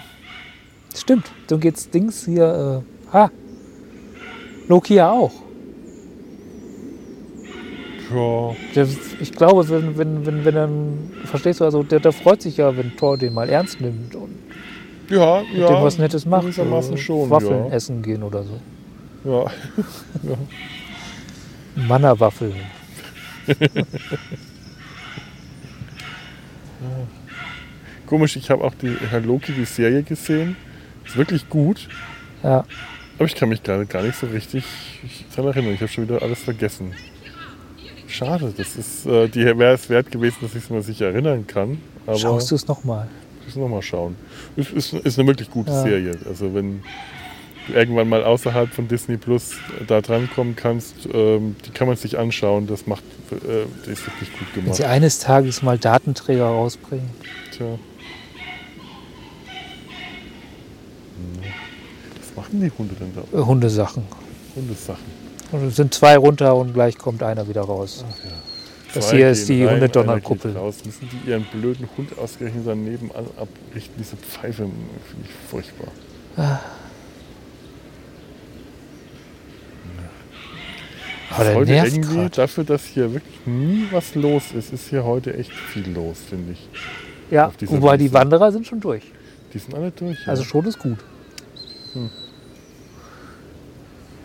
stimmt, 0.94 1.30
so 1.48 1.56
geht's 1.56 1.88
Dings 1.88 2.26
hier, 2.26 2.84
äh, 3.10 3.14
ha, 3.14 3.30
Loki 4.68 4.96
ja 4.96 5.10
auch. 5.10 5.32
Ja. 8.14 8.54
Der, 8.74 8.86
ich 9.20 9.32
glaube, 9.32 9.68
wenn, 9.68 9.96
wenn, 9.96 10.26
wenn, 10.26 10.44
wenn 10.44 10.54
dann, 10.54 11.10
verstehst 11.24 11.60
du, 11.60 11.64
also 11.64 11.82
der, 11.82 12.00
der 12.00 12.12
freut 12.12 12.42
sich 12.42 12.58
ja, 12.58 12.76
wenn 12.76 12.94
Thor 12.96 13.16
den 13.16 13.32
mal 13.32 13.48
ernst 13.48 13.80
nimmt 13.80 14.14
und 14.14 14.34
Ja, 15.08 15.42
mit 15.50 15.60
ja. 15.60 15.68
dem 15.68 15.82
was 15.82 15.98
Nettes 15.98 16.26
macht. 16.26 16.42
Gewissermaßen 16.42 16.96
schon. 16.98 17.30
Waffeln 17.30 17.66
ja. 17.68 17.72
essen 17.72 18.02
gehen 18.02 18.22
oder 18.22 18.44
so. 18.44 18.60
Ja. 19.24 19.46
Mannerwaffeln. 21.76 22.54
Komisch, 28.06 28.36
ich 28.36 28.50
habe 28.50 28.64
auch 28.64 28.74
die 28.74 28.96
Herr 29.10 29.20
Loki, 29.20 29.52
die 29.52 29.64
Serie 29.64 30.02
gesehen. 30.02 30.56
Ist 31.04 31.16
wirklich 31.16 31.48
gut. 31.48 31.88
Ja, 32.42 32.64
Aber 33.18 33.24
ich 33.26 33.34
kann 33.34 33.48
mich 33.48 33.62
gerade 33.62 33.86
gar 33.86 34.02
nicht 34.02 34.16
so 34.18 34.26
richtig 34.26 34.64
daran 35.34 35.52
erinnern. 35.52 35.74
Ich 35.74 35.80
habe 35.80 35.90
schon 35.90 36.04
wieder 36.04 36.20
alles 36.22 36.40
vergessen. 36.42 36.92
Schade, 38.06 38.52
das 38.56 38.76
ist, 38.76 39.06
äh, 39.06 39.28
die 39.28 39.44
wäre 39.44 39.74
es 39.74 39.88
wert 39.88 40.10
gewesen, 40.10 40.36
dass 40.42 40.54
ich 40.54 40.64
es 40.64 40.70
mir 40.70 40.82
sicher 40.82 41.06
erinnern 41.06 41.46
kann. 41.46 41.78
Aber 42.06 42.18
schaust 42.18 42.50
du 42.50 42.54
es 42.54 42.66
nochmal. 42.68 43.08
ich 43.40 43.54
muss 43.56 43.56
nochmal 43.64 43.82
schauen. 43.82 44.16
Ist, 44.56 44.70
ist, 44.72 44.92
ist 44.92 45.18
eine 45.18 45.26
wirklich 45.28 45.50
gute 45.50 45.70
Ja. 45.72 45.82
Serie. 45.82 46.18
Also 46.28 46.54
wenn 46.54 46.82
irgendwann 47.72 48.08
mal 48.08 48.24
außerhalb 48.24 48.72
von 48.72 48.88
Disney 48.88 49.16
Plus 49.16 49.52
da 49.86 50.00
drankommen 50.00 50.56
kannst, 50.56 50.94
ähm, 51.12 51.56
die 51.66 51.70
kann 51.70 51.86
man 51.88 51.96
sich 51.96 52.18
anschauen. 52.18 52.66
Das 52.66 52.86
macht, 52.86 53.04
äh, 53.30 53.66
die 53.86 53.90
ist 53.92 54.06
wirklich 54.06 54.32
gut 54.32 54.48
Wenn 54.54 54.64
gemacht. 54.64 54.76
sie 54.76 54.84
eines 54.84 55.18
Tages 55.18 55.62
mal 55.62 55.78
Datenträger 55.78 56.46
rausbringen. 56.46 57.08
Tja. 57.56 57.66
Hm. 57.66 57.78
Was 62.20 62.36
machen 62.36 62.60
die 62.60 62.70
Hunde 62.76 62.94
denn 62.94 63.12
da? 63.14 63.38
Äh, 63.38 63.42
Hundesachen. 63.44 64.04
Hundesachen. 64.56 65.24
Und 65.52 65.64
es 65.68 65.76
sind 65.76 65.94
zwei 65.94 66.16
runter 66.16 66.56
und 66.56 66.74
gleich 66.74 66.98
kommt 66.98 67.22
einer 67.22 67.46
wieder 67.48 67.62
raus. 67.62 68.04
Das 68.92 69.08
Zwei 69.08 69.16
hier 69.16 69.30
ist 69.30 69.48
die 69.48 69.66
Hundedonnerkuppel. 69.68 70.52
Müssen 70.52 71.08
die 71.10 71.30
ihren 71.30 71.44
blöden 71.44 71.88
Hund 71.96 72.16
ausgerechnet 72.18 72.62
daneben 72.66 73.10
an- 73.12 73.26
abrichten? 73.36 73.94
Diese 73.98 74.16
Pfeife 74.16 74.64
finde 74.64 75.24
ich 75.24 75.30
furchtbar. 75.50 75.88
Aber 76.36 76.60
heute 81.38 81.72
irgendwie, 81.74 82.16
grad. 82.16 82.38
dafür, 82.38 82.64
dass 82.64 82.84
hier 82.84 83.12
wirklich 83.12 83.46
nie 83.46 83.84
was 83.90 84.14
los 84.14 84.52
ist, 84.56 84.72
ist 84.72 84.88
hier 84.88 85.04
heute 85.04 85.36
echt 85.36 85.52
viel 85.52 85.88
los, 85.92 86.18
finde 86.28 86.52
ich. 86.52 86.68
Ja, 87.30 87.50
wobei 87.66 87.96
die 87.96 88.04
Wiese. 88.04 88.14
Wanderer 88.14 88.52
sind 88.52 88.66
schon 88.66 88.80
durch. 88.80 89.02
Die 89.52 89.58
sind 89.58 89.74
alle 89.74 89.90
durch. 89.90 90.18
ja. 90.24 90.28
Also 90.28 90.44
schon 90.44 90.64
ist 90.66 90.78
gut. 90.78 90.98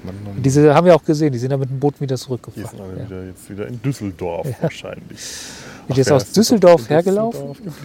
Mann, 0.01 0.15
Mann, 0.23 0.41
Diese 0.41 0.73
haben 0.73 0.85
wir 0.85 0.95
auch 0.95 1.03
gesehen, 1.03 1.31
die 1.33 1.39
sind 1.39 1.51
ja 1.51 1.57
mit 1.57 1.69
dem 1.69 1.79
Boot 1.79 1.99
wieder 1.99 2.15
die 2.15 2.21
zurückgefahren. 2.21 2.69
sind 2.69 2.81
alle 2.81 2.97
Ja. 2.99 3.05
wieder, 3.05 3.25
jetzt 3.25 3.49
wieder 3.49 3.67
in 3.67 3.81
Düsseldorf 3.81 4.47
wahrscheinlich. 4.61 5.19
Sind 5.19 5.97
jetzt 5.97 6.07
wer 6.07 6.15
aus 6.15 6.23
ist 6.23 6.37
Düsseldorf 6.37 6.89
hergelaufen? 6.89 7.53
Düsseldorf. 7.53 7.75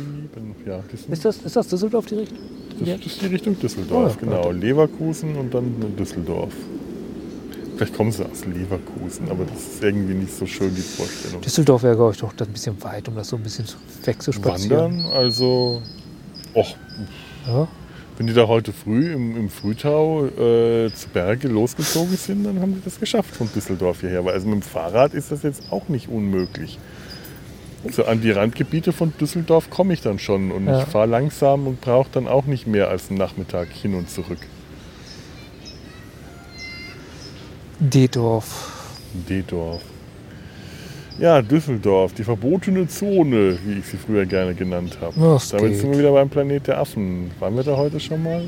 Ja, 0.66 0.80
die 0.92 1.12
Ist 1.12 1.24
das, 1.24 1.36
ist 1.38 1.56
das 1.56 1.68
Düsseldorf 1.68 2.06
die 2.06 2.14
Richtung? 2.16 2.38
das, 2.78 2.88
das 2.88 3.06
ist 3.06 3.22
die 3.22 3.26
Richtung 3.26 3.58
Düsseldorf, 3.58 4.16
Oh, 4.20 4.24
ja. 4.26 4.30
genau. 4.38 4.50
Leverkusen 4.52 5.34
und 5.36 5.52
dann 5.52 5.96
Düsseldorf. 5.98 6.52
Vielleicht 7.76 7.94
kommen 7.96 8.12
sie 8.12 8.24
aus 8.24 8.44
Leverkusen, 8.44 9.28
aber 9.30 9.44
das 9.44 9.60
ist 9.60 9.82
irgendwie 9.82 10.14
nicht 10.14 10.36
so 10.36 10.46
schön, 10.46 10.74
die 10.74 10.80
Vorstellung. 10.80 11.40
Düsseldorf 11.40 11.82
wäre, 11.82 11.96
glaube 11.96 12.12
ich, 12.12 12.18
doch 12.18 12.32
ein 12.38 12.52
bisschen 12.52 12.82
weit, 12.84 13.08
um 13.08 13.16
das 13.16 13.28
so 13.28 13.36
ein 13.36 13.42
bisschen 13.42 13.66
zu- 13.66 13.76
wegzuspazieren. 14.04 14.98
Wandern, 15.02 15.12
also, 15.12 15.82
och, 16.54 16.76
Ja. 17.46 17.66
wenn 18.16 18.26
die 18.28 18.32
da 18.32 18.46
heute 18.46 18.72
früh 18.72 19.12
im, 19.12 19.36
im 19.36 19.48
Frühtau 19.50 20.26
äh, 20.26 20.90
zu 20.94 21.08
Berge 21.12 21.48
losgezogen 21.48 22.16
sind, 22.16 22.44
dann 22.44 22.60
haben 22.60 22.74
die 22.74 22.82
das 22.84 23.00
geschafft 23.00 23.34
von 23.34 23.48
Düsseldorf 23.52 24.00
hierher. 24.02 24.24
Weil 24.24 24.34
Also 24.34 24.46
mit 24.46 24.54
dem 24.56 24.62
Fahrrad 24.62 25.12
ist 25.14 25.32
das 25.32 25.42
jetzt 25.42 25.64
auch 25.72 25.88
nicht 25.88 26.08
unmöglich. 26.08 26.78
So 27.90 28.04
an 28.06 28.20
die 28.22 28.30
Randgebiete 28.30 28.92
von 28.92 29.12
Düsseldorf 29.20 29.68
komme 29.68 29.92
ich 29.94 30.00
dann 30.00 30.18
schon 30.18 30.52
und 30.52 30.66
Ja. 30.66 30.82
ich 30.82 30.86
fahre 30.88 31.06
langsam 31.06 31.66
und 31.66 31.80
brauche 31.80 32.08
dann 32.12 32.28
auch 32.28 32.46
nicht 32.46 32.66
mehr 32.66 32.88
als 32.88 33.10
einen 33.10 33.18
Nachmittag 33.18 33.68
hin 33.72 33.94
und 33.94 34.08
zurück. 34.08 34.38
D-Dorf. 37.90 38.70
D-Dorf. 39.28 39.82
Ja, 41.18 41.42
Düsseldorf, 41.42 42.12
die 42.14 42.24
verbotene 42.24 42.88
Zone, 42.88 43.56
wie 43.64 43.78
ich 43.78 43.86
sie 43.86 43.96
früher 43.96 44.26
gerne 44.26 44.54
genannt 44.54 44.98
habe. 45.00 45.14
Das 45.20 45.50
Damit 45.50 45.70
geht. 45.72 45.80
sind 45.80 45.92
wir 45.92 45.98
wieder 45.98 46.12
beim 46.12 46.28
Planet 46.28 46.66
der 46.66 46.78
Affen. 46.80 47.30
Waren 47.38 47.54
wir 47.56 47.62
da 47.62 47.76
heute 47.76 48.00
schon 48.00 48.22
mal? 48.22 48.42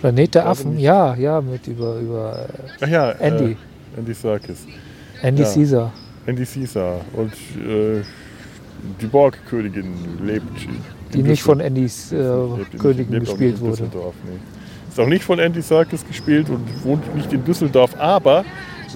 Planet 0.00 0.34
der 0.36 0.46
Affen, 0.46 0.74
nicht. 0.74 0.82
ja, 0.84 1.14
ja, 1.16 1.40
mit 1.40 1.66
über, 1.66 1.96
über 1.98 2.46
Ach 2.80 2.86
ja, 2.88 3.10
Andy. 3.12 3.52
Äh, 3.52 3.98
Andy 3.98 4.14
Serkis. 4.14 4.66
äh, 5.22 5.26
Andy 5.28 5.42
Ja. 5.42 5.52
Caesar. 5.52 5.92
Andy 6.26 6.44
Caesar. 6.44 7.00
Und 7.14 7.32
äh, 7.32 8.02
die 9.00 9.06
Borgkönigin 9.06 9.94
lebt. 10.24 10.44
Die 11.12 11.22
nicht 11.22 11.42
von 11.42 11.60
Andys 11.60 12.12
äh, 12.12 12.16
Königen 12.78 13.18
gespielt 13.20 13.58
wurde. 13.60 13.70
Düsseldorf, 13.72 14.14
nee. 14.26 14.38
Ist 14.96 15.02
auch 15.02 15.08
nicht 15.08 15.24
von 15.24 15.38
Andy 15.38 15.60
Serkis 15.60 16.06
gespielt 16.06 16.48
und 16.48 16.82
wohnt 16.82 17.14
nicht 17.14 17.30
in 17.30 17.44
Düsseldorf. 17.44 17.90
Aber 17.98 18.46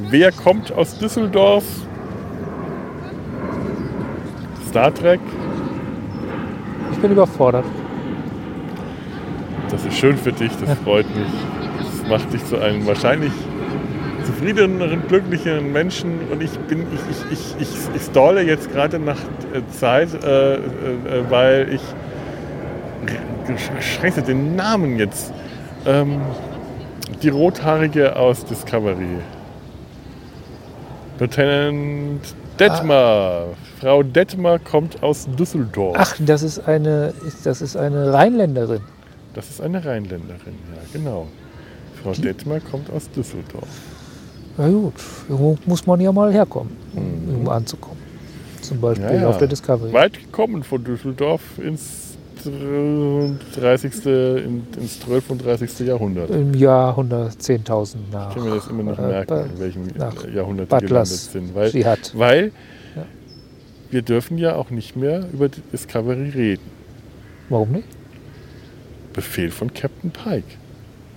wer 0.09 0.33
kommt 0.33 0.73
aus 0.73 0.99
Düsseldorf? 0.99 1.63
Star 4.67 4.95
Trek. 4.95 5.21
Ich 6.93 6.99
bin 7.01 7.13
überfordert. 7.13 7.67
Das 9.69 9.85
ist 9.85 9.99
schön 9.99 10.17
für 10.17 10.33
dich, 10.33 10.51
das 10.65 10.79
freut 10.79 11.05
mich. 11.15 11.29
Das 11.77 12.09
macht 12.09 12.33
dich 12.33 12.47
zu 12.47 12.59
einem 12.59 12.87
wahrscheinlich 12.87 13.33
zufriedeneren, 14.25 15.07
glücklicheren 15.07 15.71
Menschen. 15.71 16.13
Und 16.33 16.43
ich 16.43 16.59
bin, 16.61 16.87
ich, 16.95 17.31
ich, 17.31 17.57
ich, 17.61 17.69
ich, 17.69 17.95
ich 17.95 18.03
stalle 18.05 18.41
jetzt 18.41 18.73
gerade 18.73 18.99
nach 18.99 19.21
äh, 19.53 19.61
Zeit, 19.71 20.09
äh, 20.25 20.55
äh, 20.55 20.61
weil 21.29 21.75
ich 21.75 21.83
scheiße 24.01 24.23
den 24.23 24.57
Namen 24.57 24.99
jetzt. 24.99 25.35
Ähm, 25.87 26.21
die 27.23 27.29
rothaarige 27.29 28.15
aus 28.17 28.45
Discovery. 28.45 29.19
Lieutenant 31.19 32.21
Detmar. 32.59 33.47
Frau 33.81 34.03
Detmar 34.03 34.59
kommt 34.59 35.03
aus 35.03 35.27
Düsseldorf. 35.39 35.97
Ach, 35.99 36.17
das 36.19 36.43
ist 36.43 36.59
eine, 36.69 37.15
das 37.45 37.63
ist 37.63 37.77
eine 37.77 38.13
Rheinländerin. 38.13 38.81
Das 39.35 39.49
ist 39.49 39.61
eine 39.61 39.85
Rheinländerin, 39.85 40.55
ja, 40.75 40.83
genau. 40.93 41.27
Frau 42.03 42.13
Detmar 42.13 42.61
kommt 42.61 42.91
aus 42.91 43.11
Düsseldorf. 43.11 43.69
Na 44.59 44.69
gut, 44.69 44.95
irgendwo 45.29 45.57
muss 45.67 45.87
man 45.87 46.01
ja 46.01 46.13
mal 46.13 46.33
herkommen, 46.33 46.77
um 46.95 47.29
irgendwo 47.29 47.51
anzukommen. 47.53 47.99
Zum 48.61 48.81
Beispiel 48.81 49.07
Mhm. 49.07 49.15
Ja, 49.15 49.21
ja. 49.23 49.29
auf 49.29 49.39
der 49.39 49.49
Discovery. 49.49 49.93
Weit 49.93 50.15
gekommen 50.15 50.63
von 50.63 50.85
Düsseldorf 50.85 51.41
ins 51.59 52.10
30. 52.45 54.07
in- 54.07 54.67
ins 54.81 55.01
12. 55.01 55.31
und 55.31 55.45
30. 55.45 55.81
Jahrhundert. 55.87 56.31
Im 56.31 56.55
Jahr 56.55 56.97
110.000 56.97 57.97
nach. 58.13 58.29
Ich 58.31 58.35
kann 58.37 58.45
mir 58.45 58.55
das 58.57 58.67
immer 58.69 58.83
noch 58.83 58.99
äh, 58.99 59.03
merken, 59.03 59.29
Ba- 59.29 59.43
in 59.43 59.59
welchem 59.59 59.89
Jahrhundert 60.35 60.73
die 60.73 60.87
gelandet 60.87 61.07
sind. 61.09 61.55
Weil, 61.55 61.71
Sie 61.71 61.85
hat. 61.87 62.13
weil 62.17 62.53
Ja. 62.97 63.05
wir 63.91 64.03
dürfen 64.03 64.39
ja 64.39 64.55
auch 64.57 64.71
nicht 64.71 64.97
mehr 64.97 65.25
über 65.33 65.49
die 65.49 65.61
Discovery 65.73 66.31
reden. 66.31 66.63
Warum 67.49 67.73
nicht? 67.73 67.89
Befehl 69.13 69.51
von 69.51 69.73
Captain 69.75 70.11
Pike. 70.11 70.45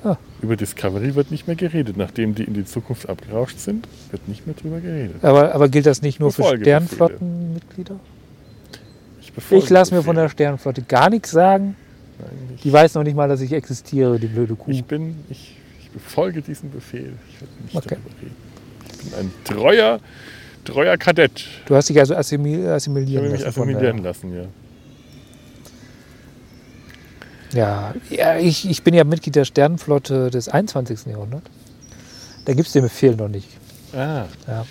Ah. 0.03 0.17
Über 0.41 0.55
Discovery 0.57 1.15
wird 1.15 1.31
nicht 1.31 1.47
mehr 1.47 1.55
geredet. 1.55 1.95
Nachdem 1.95 2.35
die 2.35 2.43
in 2.43 2.53
die 2.53 2.65
Zukunft 2.65 3.07
abgerauscht 3.07 3.59
sind, 3.59 3.87
wird 4.11 4.27
nicht 4.27 4.45
mehr 4.45 4.55
drüber 4.55 4.79
geredet. 4.81 5.23
Aber, 5.23 5.53
aber 5.55 5.69
gilt 5.69 5.85
das 5.85 6.01
nicht 6.01 6.19
nur 6.19 6.31
für. 6.33 6.57
Sternflottenmitglieder? 6.57 7.95
Ich, 9.33 9.35
befolge 9.35 9.63
Ich 9.63 9.69
lasse 9.71 9.95
mir 9.95 10.03
von 10.03 10.15
der 10.15 10.29
Sternflotte 10.29 10.83
gar 10.83 11.09
nichts 11.09 11.31
sagen. 11.31 11.75
Nein, 12.19 12.29
ich- 12.55 12.61
Die 12.61 12.71
weiß 12.71 12.93
noch 12.93 13.03
nicht 13.03 13.15
mal, 13.15 13.27
dass 13.27 13.41
ich 13.41 13.51
existiere, 13.51 14.19
die 14.19 14.27
blöde 14.27 14.55
Kuh. 14.55 14.69
Ich 14.71 14.83
bin, 14.85 15.15
ich, 15.29 15.55
ich 15.81 15.89
befolge 15.89 16.41
diesen 16.41 16.69
Befehl. 16.71 17.13
Ich 17.29 17.41
werde 17.41 17.53
nicht 17.63 17.75
Okay. 17.75 17.95
darüber 17.95 18.21
reden. 18.21 18.35
Ich 18.91 18.97
bin 19.09 19.13
ein 19.19 19.31
treuer, 19.43 19.99
treuer 20.65 20.97
Kadett. 20.97 21.43
Du 21.65 21.75
hast 21.75 21.89
dich 21.89 21.99
also 21.99 22.15
assimil 22.15 22.59
Ich 22.61 22.67
assimilieren 22.69 23.23
habe 23.25 23.31
mich 23.33 23.41
lassen. 23.43 23.59
assimilieren 23.61 23.97
lassen, 24.03 24.35
ja. 24.35 24.43
Ja, 27.53 27.93
ja 28.09 28.37
ich, 28.37 28.69
ich 28.69 28.83
bin 28.83 28.93
ja 28.93 29.03
Mitglied 29.03 29.35
der 29.35 29.45
Sternenflotte 29.45 30.29
des 30.31 30.49
21. 30.49 31.05
Jahrhunderts. 31.07 31.49
Da 32.45 32.53
gibt 32.53 32.67
es 32.67 32.73
den 32.73 32.83
Befehl 32.83 33.15
noch 33.15 33.29
nicht. 33.29 33.47
Ah, 33.93 34.25
Ja. 34.47 34.65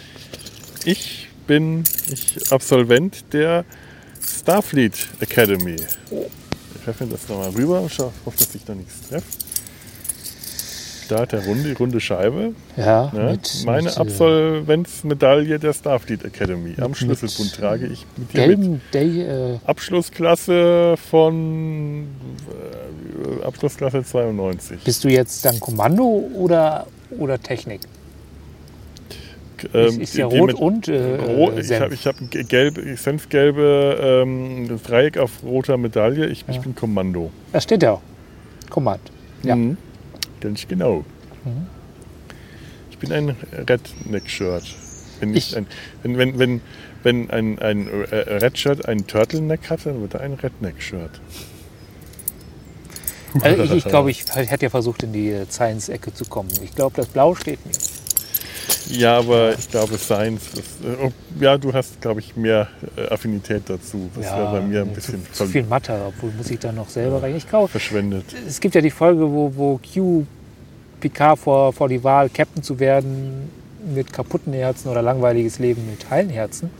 ich 0.84 1.28
bin 1.46 1.84
ich 2.10 2.50
Absolvent 2.52 3.24
der 3.32 3.64
Starfleet 4.26 5.08
Academy. 5.20 5.76
Ich 5.76 6.86
werfe 6.86 7.06
das 7.06 7.28
nochmal 7.28 7.50
rüber 7.50 7.80
und 7.80 7.90
hoffe, 7.98 8.38
dass 8.38 8.54
ich 8.54 8.64
da 8.64 8.74
nichts 8.74 9.08
treffe. 9.08 9.26
Da 11.08 11.20
hat 11.20 11.32
der 11.32 11.44
runde, 11.44 11.64
die 11.68 11.72
runde 11.72 12.00
Scheibe. 12.00 12.54
Ja, 12.76 13.10
Ne? 13.12 13.32
mit, 13.32 13.62
Meine 13.66 13.82
mit, 13.88 13.96
äh, 13.96 14.00
Absolventsmedaille 14.00 15.58
der 15.58 15.72
Starfleet 15.74 16.24
Academy. 16.24 16.74
Am 16.80 16.90
mit- 16.92 16.96
Schlüsselbund 16.98 17.54
trage 17.54 17.86
ich 17.86 18.06
mit 18.16 18.32
dir 18.32 18.56
mit. 18.56 18.80
Day, 18.94 19.20
äh, 19.22 19.58
Abschlussklasse 19.66 20.96
von 21.10 22.06
äh, 23.42 23.44
Abschlussklasse 23.44 24.04
92. 24.04 24.82
Bist 24.84 25.04
du 25.04 25.08
jetzt 25.08 25.44
dann 25.44 25.60
Kommando 25.60 26.04
oder, 26.34 26.86
oder 27.18 27.38
Technik? 27.40 27.80
Ähm, 29.74 30.00
ist, 30.00 30.14
ja 30.14 30.26
rot 30.26 30.46
mit- 30.48 30.56
und 30.56 30.88
äh, 30.88 31.16
Rot, 31.16 31.58
ich 31.58 31.72
habe 31.72 31.94
ich 31.94 32.06
hab 32.06 32.16
gelbe, 32.30 32.96
senfgelbe 32.96 34.22
ähm, 34.24 34.80
Dreieck 34.82 35.18
auf 35.18 35.42
roter 35.44 35.76
Medaille. 35.76 36.26
Ich, 36.26 36.44
ich 36.48 36.56
Ja. 36.56 36.62
bin 36.62 36.74
Kommando. 36.74 37.30
Da 37.52 37.60
steht 37.60 37.82
ja 37.82 37.92
auch. 37.92 38.02
Command. 38.70 39.00
Ja. 39.42 39.56
Mhm. 39.56 39.76
Ganz 40.40 40.66
genau. 40.66 41.04
Mhm. 41.44 41.66
Ich 42.90 42.98
bin 42.98 43.12
ein 43.12 43.36
Redneck-Shirt. 43.68 44.64
Wenn, 45.20 45.34
ich 45.34 45.50
Ich- 45.50 45.56
ein, 45.56 45.66
wenn, 46.02 46.16
wenn, 46.18 46.38
wenn, 46.38 46.60
wenn 47.02 47.30
ein, 47.30 47.58
ein 47.58 47.88
äh, 48.10 48.14
Red-Shirt 48.16 48.86
einen 48.88 49.06
Turtleneck 49.06 49.68
hat, 49.70 49.86
dann 49.86 50.00
wird 50.00 50.14
er 50.14 50.20
ein 50.20 50.34
Redneck-Shirt. 50.34 51.20
Also 53.40 53.62
ich, 53.64 53.72
ich 53.76 53.84
glaube, 53.84 54.10
ich 54.10 54.24
hätte 54.34 54.66
ja 54.66 54.70
versucht, 54.70 55.02
in 55.02 55.12
die 55.12 55.30
äh, 55.30 55.46
Science-Ecke 55.48 56.12
zu 56.14 56.24
kommen. 56.26 56.50
Ich 56.62 56.74
glaube, 56.74 56.94
das 56.96 57.06
Blau 57.06 57.34
steht 57.34 57.64
mir. 57.66 57.72
Ja, 58.90 59.18
aber 59.18 59.54
ich 59.58 59.68
glaube, 59.70 59.96
Science, 59.98 60.50
das, 60.54 60.64
äh, 60.86 61.10
ja, 61.42 61.56
du 61.56 61.72
hast, 61.72 62.00
glaube 62.00 62.20
ich, 62.20 62.36
mehr 62.36 62.68
äh, 62.96 63.06
Affinität 63.12 63.62
dazu. 63.66 64.10
Das 64.14 64.24
wäre 64.26 64.50
bei 64.52 64.60
mir 64.60 64.82
ein 64.82 64.88
zu, 64.88 64.94
bisschen 64.94 65.26
zu 65.32 65.46
viel 65.46 65.64
Mathe, 65.64 65.98
obwohl 66.08 66.30
muss 66.32 66.50
ich 66.50 66.58
da 66.58 66.72
noch 66.72 66.88
selber 66.88 67.22
rein. 67.22 67.36
Ich 67.36 67.48
glaube, 67.48 67.68
verschwendet. 67.68 68.24
es 68.46 68.60
gibt 68.60 68.74
ja 68.74 68.80
die 68.80 68.90
Folge, 68.90 69.22
wo, 69.30 69.52
wo 69.54 69.80
Q 69.94 70.24
Picard 71.00 71.38
vor, 71.38 71.72
vor 71.72 71.88
die 71.88 72.02
Wahl, 72.04 72.28
Captain 72.28 72.62
zu 72.62 72.78
werden 72.78 73.50
mit 73.94 74.12
kaputten 74.12 74.52
Herzen 74.52 74.88
oder 74.88 75.02
langweiliges 75.02 75.58
Leben 75.58 75.84
mit 75.90 76.08
heilen 76.10 76.30
Herzen. 76.30 76.70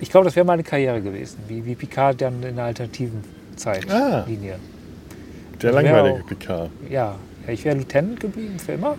Ich 0.00 0.10
glaube, 0.10 0.24
das 0.26 0.36
wäre 0.36 0.44
meine 0.46 0.62
Karriere 0.62 1.00
gewesen, 1.00 1.38
wie, 1.48 1.64
wie 1.64 1.74
Picard 1.74 2.20
dann 2.20 2.42
in 2.42 2.56
der 2.56 2.64
alternativen 2.66 3.22
Ah. 3.22 3.56
Zeitlinie. 3.56 4.56
Der 5.62 5.72
Das 5.72 5.82
wär 5.82 5.82
langweilige 5.82 6.22
auch- 6.22 6.26
Picard. 6.26 6.70
Ja, 6.90 7.16
ja, 7.46 7.52
ich 7.52 7.64
wäre 7.64 7.76
Lieutenant 7.76 8.18
geblieben 8.20 8.58
für 8.58 8.72
immer. 8.72 8.96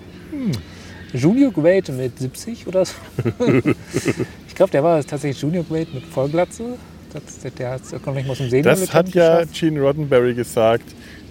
Junior 1.13 1.51
Grade 1.51 1.91
mit 1.91 2.19
70 2.19 2.67
oder 2.67 2.85
so. 2.85 2.93
ich 4.47 4.55
glaube, 4.55 4.71
der 4.71 4.83
war 4.83 5.03
tatsächlich 5.03 5.41
Junior 5.41 5.63
Grade 5.63 5.87
mit 5.93 6.03
Vollglatze. 6.05 6.77
Das, 7.13 7.39
der, 7.39 7.51
der 7.51 7.71
hat 7.71 7.81
es 7.83 7.91
noch 7.91 8.13
nicht 8.13 8.27
mal 8.27 8.35
zum 8.35 8.49
Sehen 8.49 8.63
Das 8.63 8.93
hat 8.93 9.09
ja 9.09 9.43
Gene 9.45 9.81
Roddenberry 9.81 10.33
gesagt. 10.33 10.85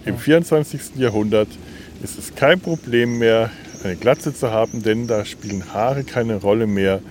Im 0.05 0.17
24. 0.17 0.95
Jahrhundert 0.97 1.47
ist 2.03 2.17
es 2.17 2.35
kein 2.35 2.59
Problem 2.59 3.19
mehr, 3.19 3.51
eine 3.83 3.95
Glatze 3.95 4.33
zu 4.33 4.51
haben, 4.51 4.83
denn 4.83 5.07
da 5.07 5.25
spielen 5.25 5.73
Haare 5.73 6.03
keine 6.03 6.35
Rolle 6.35 6.67
mehr. 6.67 7.01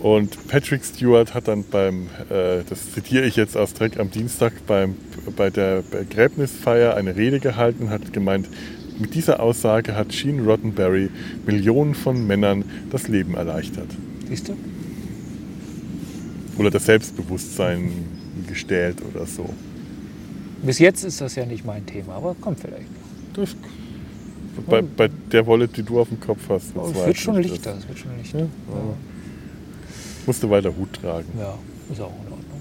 Und 0.00 0.48
Patrick 0.48 0.82
Stewart 0.84 1.34
hat 1.34 1.48
dann 1.48 1.64
beim, 1.64 2.08
äh, 2.30 2.62
das 2.68 2.92
zitiere 2.92 3.26
ich 3.26 3.36
jetzt 3.36 3.56
aus 3.56 3.74
Dreck 3.74 3.98
am 3.98 4.10
Dienstag, 4.10 4.52
beim, 4.66 4.96
bei 5.36 5.50
der 5.50 5.82
Begräbnisfeier 5.82 6.94
eine 6.94 7.16
Rede 7.16 7.38
gehalten 7.38 7.84
und 7.84 7.90
hat 7.90 8.12
gemeint, 8.12 8.48
mit 9.00 9.14
dieser 9.14 9.40
Aussage 9.40 9.94
hat 9.94 10.10
Gene 10.10 10.42
Roddenberry 10.42 11.10
Millionen 11.46 11.94
von 11.94 12.26
Männern 12.26 12.64
das 12.90 13.08
Leben 13.08 13.34
erleichtert. 13.34 13.88
Siehst 14.28 14.48
du? 14.48 14.56
Oder 16.58 16.70
das 16.70 16.84
Selbstbewusstsein 16.86 17.90
gestählt 18.46 18.98
oder 19.12 19.26
so. 19.26 19.48
Bis 20.62 20.78
jetzt 20.78 21.04
ist 21.04 21.20
das 21.20 21.34
ja 21.34 21.46
nicht 21.46 21.64
mein 21.64 21.86
Thema, 21.86 22.14
aber 22.14 22.34
kommt 22.40 22.60
vielleicht 22.60 22.82
noch. 22.82 23.44
Das, 23.44 23.56
bei, 24.66 24.82
bei 24.82 25.08
der 25.08 25.46
Wolle, 25.46 25.68
die 25.68 25.82
du 25.82 26.00
auf 26.00 26.08
dem 26.08 26.20
Kopf 26.20 26.40
hast. 26.48 26.72
Oh, 26.74 26.90
es 26.94 27.06
wird 27.06 27.16
schon 27.16 27.40
ich 27.40 27.50
lichter, 27.50 27.72
das. 27.72 27.84
es 27.84 27.88
wird 27.88 27.98
schon 27.98 28.16
lichter. 28.18 28.40
Ja, 28.40 28.46
Musst 30.26 30.42
du 30.42 30.50
weiter 30.50 30.76
Hut 30.76 30.92
tragen. 30.92 31.28
Ja, 31.38 31.56
ist 31.90 32.00
auch 32.00 32.12
in 32.26 32.32
Ordnung. 32.32 32.60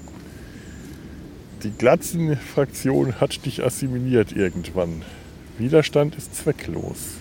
Die 1.64 1.72
Glatzenfraktion 1.72 3.20
hat 3.20 3.46
dich 3.46 3.64
assimiliert 3.64 4.32
irgendwann. 4.32 5.04
Widerstand 5.60 6.16
ist 6.16 6.36
zwecklos. 6.36 7.16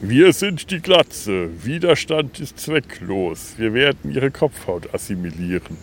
Wir 0.00 0.32
sind 0.32 0.70
die 0.70 0.80
Glatze. 0.80 1.50
Widerstand 1.64 2.38
ist 2.38 2.60
zwecklos. 2.60 3.54
Wir 3.58 3.74
werden 3.74 4.12
ihre 4.12 4.30
Kopfhaut 4.30 4.94
assimilieren. 4.94 5.76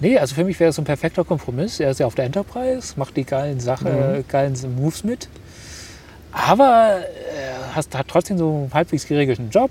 Nee, 0.00 0.18
also 0.18 0.34
für 0.34 0.44
mich 0.44 0.60
wäre 0.60 0.68
es 0.68 0.78
ein 0.78 0.84
perfekter 0.84 1.24
Kompromiss. 1.24 1.80
Er 1.80 1.90
ist 1.90 1.98
ja 1.98 2.06
auf 2.06 2.14
der 2.14 2.26
Enterprise, 2.26 2.92
macht 2.96 3.16
die 3.16 3.24
geilen 3.24 3.58
Sachen, 3.58 3.86
äh, 3.86 4.22
geilen 4.28 4.54
Moves 4.76 5.02
mit. 5.02 5.28
Aber 6.30 7.00
er 7.34 7.74
hat, 7.74 7.86
hat 7.94 8.08
trotzdem 8.08 8.36
so 8.36 8.50
einen 8.50 8.74
halbwegs 8.74 9.06
geregelten 9.06 9.48
Job. 9.48 9.70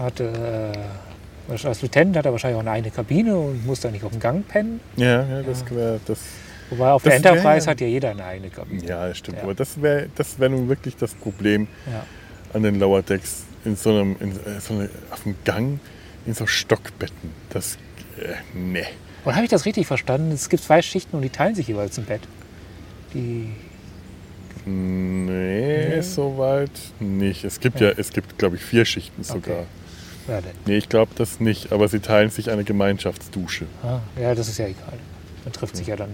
Hat, 0.00 0.18
äh, 0.18 0.72
als 1.48 1.80
Lieutenant 1.80 2.16
hat 2.16 2.26
er 2.26 2.32
wahrscheinlich 2.32 2.56
auch 2.56 2.62
eine 2.62 2.72
eigene 2.72 2.90
Kabine 2.90 3.36
und 3.36 3.64
muss 3.64 3.80
da 3.80 3.90
nicht 3.90 4.04
auf 4.04 4.10
dem 4.10 4.20
Gang 4.20 4.48
pennen. 4.48 4.80
Ja, 4.96 5.22
ja 5.22 5.42
das 5.42 5.64
wäre 5.70 6.00
das. 6.04 6.18
Wobei 6.72 6.90
auf 6.90 7.02
der 7.02 7.12
Das 7.12 7.22
wär- 7.24 7.30
Enterprise 7.32 7.70
hat 7.70 7.80
ja 7.80 7.86
jeder 7.86 8.10
eine 8.10 8.24
eigene 8.24 8.50
Kabine. 8.50 8.84
Ja, 8.84 9.08
das 9.08 9.18
stimmt. 9.18 9.36
Ja. 9.38 9.42
Aber 9.44 9.54
das 9.54 9.80
wäre 9.82 10.08
das 10.14 10.38
wär 10.40 10.48
nun 10.48 10.68
wirklich 10.68 10.96
das 10.96 11.14
Problem 11.14 11.68
Ja. 11.90 12.04
an 12.54 12.62
den 12.62 12.78
Lower 12.78 13.02
Decks 13.02 13.44
in 13.64 13.76
so 13.76 13.90
einem, 13.90 14.16
in 14.20 14.32
äh, 14.32 14.60
so 14.60 14.74
eine, 14.74 14.88
auf 15.10 15.22
dem 15.22 15.34
Gang 15.44 15.78
in 16.26 16.34
so 16.34 16.46
Stockbetten. 16.46 17.30
Das, 17.50 17.76
äh, 18.18 18.56
ne. 18.58 18.84
Und 19.24 19.34
habe 19.34 19.44
ich 19.44 19.50
das 19.50 19.66
richtig 19.66 19.86
verstanden? 19.86 20.32
Es 20.32 20.48
gibt 20.48 20.62
zwei 20.64 20.82
Schichten 20.82 21.14
und 21.16 21.22
die 21.22 21.30
teilen 21.30 21.54
sich 21.54 21.68
jeweils 21.68 21.98
ein 21.98 22.04
Bett. 22.04 22.22
Die, 23.14 23.50
Nee, 24.64 25.88
Nee. 25.96 26.00
soweit 26.02 26.70
nicht. 27.00 27.44
Es 27.44 27.58
gibt 27.60 27.80
ja, 27.80 27.90
es 27.90 28.10
gibt, 28.12 28.38
glaube 28.38 28.56
ich, 28.56 28.62
vier 28.62 28.84
Schichten 28.84 29.24
sogar. 29.24 29.64
ja, 30.28 30.40
denn. 30.40 30.52
Nee, 30.66 30.76
ich 30.76 30.88
glaube 30.88 31.12
das 31.16 31.40
nicht, 31.40 31.72
aber 31.72 31.88
sie 31.88 31.98
teilen 31.98 32.30
sich 32.30 32.50
eine 32.50 32.62
Gemeinschaftsdusche. 32.64 33.66
Ah, 33.82 34.00
ja, 34.20 34.34
das 34.34 34.48
ist 34.48 34.58
ja 34.58 34.66
egal. 34.66 34.98
Man 35.44 35.52
trifft 35.52 35.76
sich 35.76 35.88
ja 35.88 35.96
dann. 35.96 36.10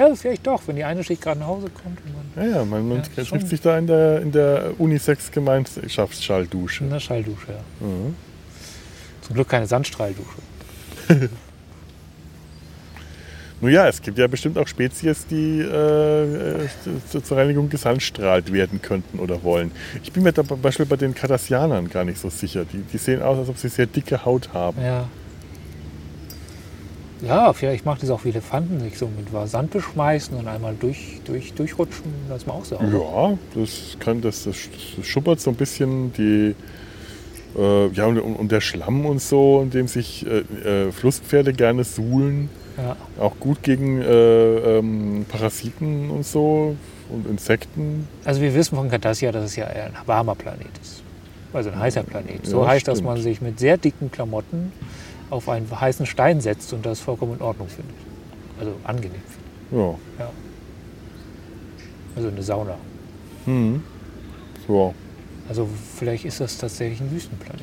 Ja, 0.00 0.14
vielleicht 0.14 0.46
doch, 0.46 0.62
wenn 0.66 0.76
die 0.76 0.84
eine 0.84 1.04
Schicht 1.04 1.20
gerade 1.22 1.40
nach 1.40 1.46
Hause 1.48 1.68
kommt 1.68 1.98
und 2.04 2.36
man 2.36 2.46
Ja, 2.50 2.56
ja, 2.58 2.64
man, 2.64 2.88
man 2.88 3.02
Ja, 3.16 3.24
trifft 3.24 3.48
sich 3.48 3.60
da 3.60 3.76
in 3.78 3.86
der, 3.86 4.20
in 4.22 4.32
der 4.32 4.72
Unisex-Gemeinschaftsschalldusche. 4.78 6.84
in 6.84 6.90
der 6.90 7.00
Schalldusche. 7.00 7.52
Ja. 7.52 7.86
Mhm. 7.86 8.14
Zum 9.20 9.34
Glück 9.34 9.48
keine 9.48 9.66
Sandstrahldusche. 9.66 10.38
Nun 13.62 13.72
ja, 13.72 13.86
es 13.88 14.00
gibt 14.00 14.16
ja 14.16 14.26
bestimmt 14.26 14.56
auch 14.56 14.66
Spezies, 14.66 15.26
die 15.26 15.60
äh, 15.60 16.62
äh, 16.64 16.68
zu- 17.10 17.20
zur 17.20 17.36
Reinigung 17.36 17.68
gesandstrahlt 17.68 18.50
werden 18.54 18.80
könnten 18.80 19.18
oder 19.18 19.42
wollen. 19.42 19.70
Ich 20.02 20.10
bin 20.12 20.22
mir 20.22 20.32
da 20.32 20.42
zum 20.42 20.62
Beispiel 20.62 20.86
bei 20.86 20.96
den 20.96 21.14
Cardassianern 21.14 21.90
gar 21.90 22.04
nicht 22.04 22.18
so 22.18 22.30
sicher. 22.30 22.64
Die, 22.64 22.78
die 22.78 22.96
sehen 22.96 23.20
aus, 23.20 23.36
als 23.38 23.50
ob 23.50 23.58
sie 23.58 23.68
sehr 23.68 23.84
dicke 23.84 24.24
Haut 24.24 24.54
haben. 24.54 24.80
Ja. 24.82 25.08
Ja, 27.22 27.52
vielleicht 27.52 27.84
macht 27.84 28.02
es 28.02 28.10
auch 28.10 28.24
wie 28.24 28.30
Elefanten, 28.30 28.80
sich 28.80 28.96
so 28.98 29.06
mit 29.08 29.28
Sand 29.48 29.70
beschmeißen 29.72 30.36
und 30.36 30.48
einmal 30.48 30.74
durch, 30.78 31.20
durch, 31.24 31.52
durchrutschen. 31.52 32.12
Das 32.28 32.38
ist 32.38 32.46
mal 32.46 32.54
auch 32.54 32.64
sauber. 32.64 32.84
Ja, 33.54 33.60
das 33.60 33.96
kann 33.98 34.20
das, 34.20 34.44
das, 34.44 34.56
schuppert 35.02 35.40
so 35.40 35.50
ein 35.50 35.56
bisschen 35.56 36.12
die 36.14 36.54
äh, 37.58 37.88
ja 37.88 38.06
und, 38.06 38.18
und 38.18 38.50
der 38.52 38.60
Schlamm 38.60 39.04
und 39.06 39.20
so, 39.20 39.60
in 39.62 39.70
dem 39.70 39.88
sich 39.88 40.26
äh, 40.26 40.86
äh, 40.88 40.92
Flusspferde 40.92 41.52
gerne 41.52 41.84
suhlen, 41.84 42.48
Ja. 42.78 42.96
auch 43.22 43.38
gut 43.40 43.62
gegen 43.62 44.00
äh, 44.00 44.78
ähm, 44.78 45.26
Parasiten 45.28 46.10
und 46.10 46.24
so 46.24 46.76
und 47.10 47.26
Insekten. 47.28 48.06
Also 48.24 48.40
wir 48.40 48.54
wissen 48.54 48.76
von 48.76 48.88
Cardassia, 48.88 49.32
dass 49.32 49.44
es 49.44 49.56
ja 49.56 49.66
ein 49.66 49.92
warmer 50.06 50.34
Planet 50.36 50.68
ist. 50.80 51.02
Also 51.52 51.70
ein 51.70 51.78
heißer 51.80 52.04
Planet. 52.04 52.46
So 52.46 52.62
Ja, 52.62 52.68
heißt, 52.68 52.86
dass 52.86 52.98
stimmt. 52.98 53.08
man 53.14 53.20
sich 53.20 53.40
mit 53.40 53.58
sehr 53.58 53.76
dicken 53.76 54.10
Klamotten 54.12 54.72
auf 55.30 55.48
einen 55.48 55.68
heißen 55.80 56.06
Stein 56.06 56.40
setzt 56.40 56.72
und 56.72 56.84
das 56.84 57.00
vollkommen 57.00 57.34
in 57.34 57.42
Ordnung 57.42 57.68
findet. 57.68 57.94
Also 58.58 58.74
angenehm 58.84 59.12
findet. 59.12 59.98
Ja. 60.18 60.24
Ja. 60.24 60.30
Also 62.16 62.28
eine 62.28 62.42
Sauna. 62.42 62.76
Mhm. 63.46 63.82
Ja. 64.68 64.92
Also 65.48 65.68
vielleicht 65.96 66.24
ist 66.24 66.40
das 66.40 66.58
tatsächlich 66.58 67.00
ein 67.00 67.10
Wüstenplanet. 67.10 67.62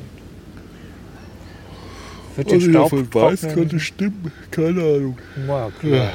Wird 2.36 2.50
den 2.50 2.58
ich 2.58 2.64
Staub 2.66 2.90
davon 2.90 3.14
weiß, 3.14 3.42
könnte 3.54 3.80
stimmen. 3.80 4.30
Keine 4.50 4.80
Ahnung. 4.80 5.18
Ja, 5.46 5.70
klar. 5.80 6.10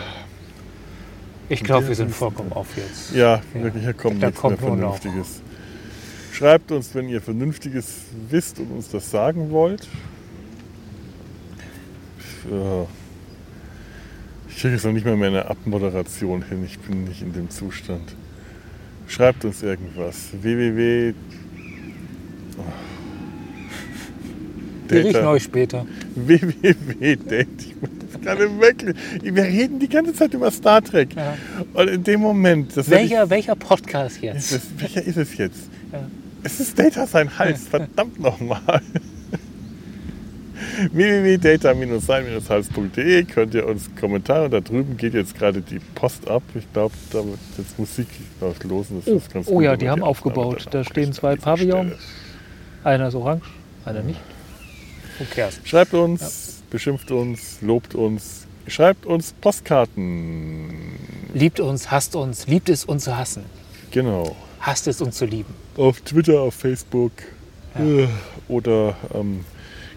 Ich 1.50 1.64
glaube, 1.64 1.90
wir 1.90 1.96
sind 1.96 2.12
vollkommen 2.12 2.54
auf 2.54 2.68
jetzt. 2.78 3.14
Ja, 3.14 3.42
Ja. 3.54 3.64
wirklich, 3.64 3.84
hier 3.84 3.94
kommt 3.94 4.24
Da 4.24 4.28
nichts 4.28 4.42
mehr 4.44 4.56
kommt 4.58 4.80
noch- 4.80 4.98
Vernünftiges. 4.98 5.42
Schreibt 6.32 6.72
uns, 6.72 6.96
wenn 6.96 7.10
ihr 7.10 7.22
Vernünftiges 7.22 7.96
wisst 8.30 8.60
und 8.60 8.72
uns 8.72 8.90
das 8.90 9.12
sagen 9.12 9.52
wollt. 9.52 9.88
Ja. 12.52 12.86
Ich 14.50 14.58
kriege 14.60 14.74
jetzt 14.76 14.86
noch 14.86 14.92
nicht 14.92 15.06
mal 15.06 15.16
mehr 15.18 15.30
eine 15.30 15.46
Abmoderation 15.48 16.44
hin. 16.44 16.64
Ich 16.66 16.78
bin 16.80 17.06
nicht 17.06 17.22
in 17.22 17.34
dem 17.34 17.50
Zustand. 17.50 18.16
Schreibt 19.08 19.44
uns 19.46 19.64
irgendwas. 19.64 20.30
www. 20.42 21.14
Wir 24.88 25.06
riechen 25.06 25.26
euch 25.26 25.44
später. 25.44 25.86
gerade 28.22 28.60
wirklich. 28.60 28.96
Wir 29.24 29.44
reden 29.44 29.80
die 29.80 29.90
ganze 29.90 30.14
Zeit 30.14 30.34
über 30.34 30.52
Star 30.52 30.82
Trek. 30.84 31.16
Ja. 31.16 31.36
Und 31.74 31.88
in 31.90 32.04
dem 32.04 32.22
Moment. 32.22 32.78
Das 32.78 32.88
hätte 32.88 32.96
ich- 32.98 33.10
Welcher, 33.12 33.30
welcher 33.30 33.56
Podcast 33.56 34.18
ist 34.18 34.22
jetzt? 34.24 34.52
es, 34.52 34.62
welcher 34.78 35.02
ist 35.04 35.18
es 35.18 35.38
jetzt? 35.38 35.70
Ja. 35.92 36.08
Es 36.44 36.60
ist 36.60 36.78
Data 36.78 37.08
sein 37.08 37.38
Hals, 37.40 37.68
verdammt 37.68 38.20
nochmal. 38.20 38.82
www.data-sein-hals.de 40.92 43.24
könnt 43.26 43.54
ihr 43.54 43.66
uns 43.68 43.90
Kommentare. 44.00 44.50
Da 44.50 44.60
drüben 44.60 44.98
geht 44.98 45.14
jetzt 45.14 45.38
gerade 45.38 45.62
die 45.62 45.80
Post 45.96 46.28
ab. 46.28 46.44
Ich 46.56 46.72
glaube, 46.74 46.94
da 47.12 47.20
wird 47.26 47.40
jetzt 47.58 47.78
Musik 47.80 48.08
los. 48.64 48.88
Das 48.90 49.08
Oh, 49.14 49.18
ist 49.18 49.34
ganz 49.34 49.48
oh 49.48 49.54
gut, 49.56 49.64
ja, 49.64 49.76
die 49.78 49.90
haben 49.90 50.04
aufgebaut. 50.04 50.66
Da 50.72 50.84
stehen 50.84 51.14
zwei 51.14 51.36
Pavillons. 51.36 51.94
Stelle. 51.94 52.02
Einer 52.84 53.08
ist 53.08 53.16
orange, 53.16 53.46
einer 53.86 54.02
nicht. 54.04 54.20
Cares? 55.34 55.60
Schreibt 55.64 55.94
uns, 55.94 56.64
beschimpft 56.70 57.12
uns, 57.12 57.60
lobt 57.62 57.96
uns, 57.96 58.46
schreibt 58.68 59.06
uns 59.06 59.34
Postkarten. 59.40 60.70
Liebt 61.34 61.60
uns, 61.60 61.92
hasst 61.92 62.16
uns, 62.16 62.48
liebt 62.48 62.70
es 62.70 62.84
uns 62.84 63.06
zu 63.06 63.16
hassen. 63.18 63.44
Genau. 63.92 64.36
Hasst 64.60 64.88
es 64.88 65.02
uns 65.02 65.18
zu 65.18 65.26
lieben. 65.26 65.54
Auf 65.78 66.02
Twitter, 66.02 66.42
auf 66.42 66.56
Facebook 66.56 67.12
Ja. 67.78 67.86
äh, 68.04 68.08
oder 68.48 68.96
am 69.14 69.46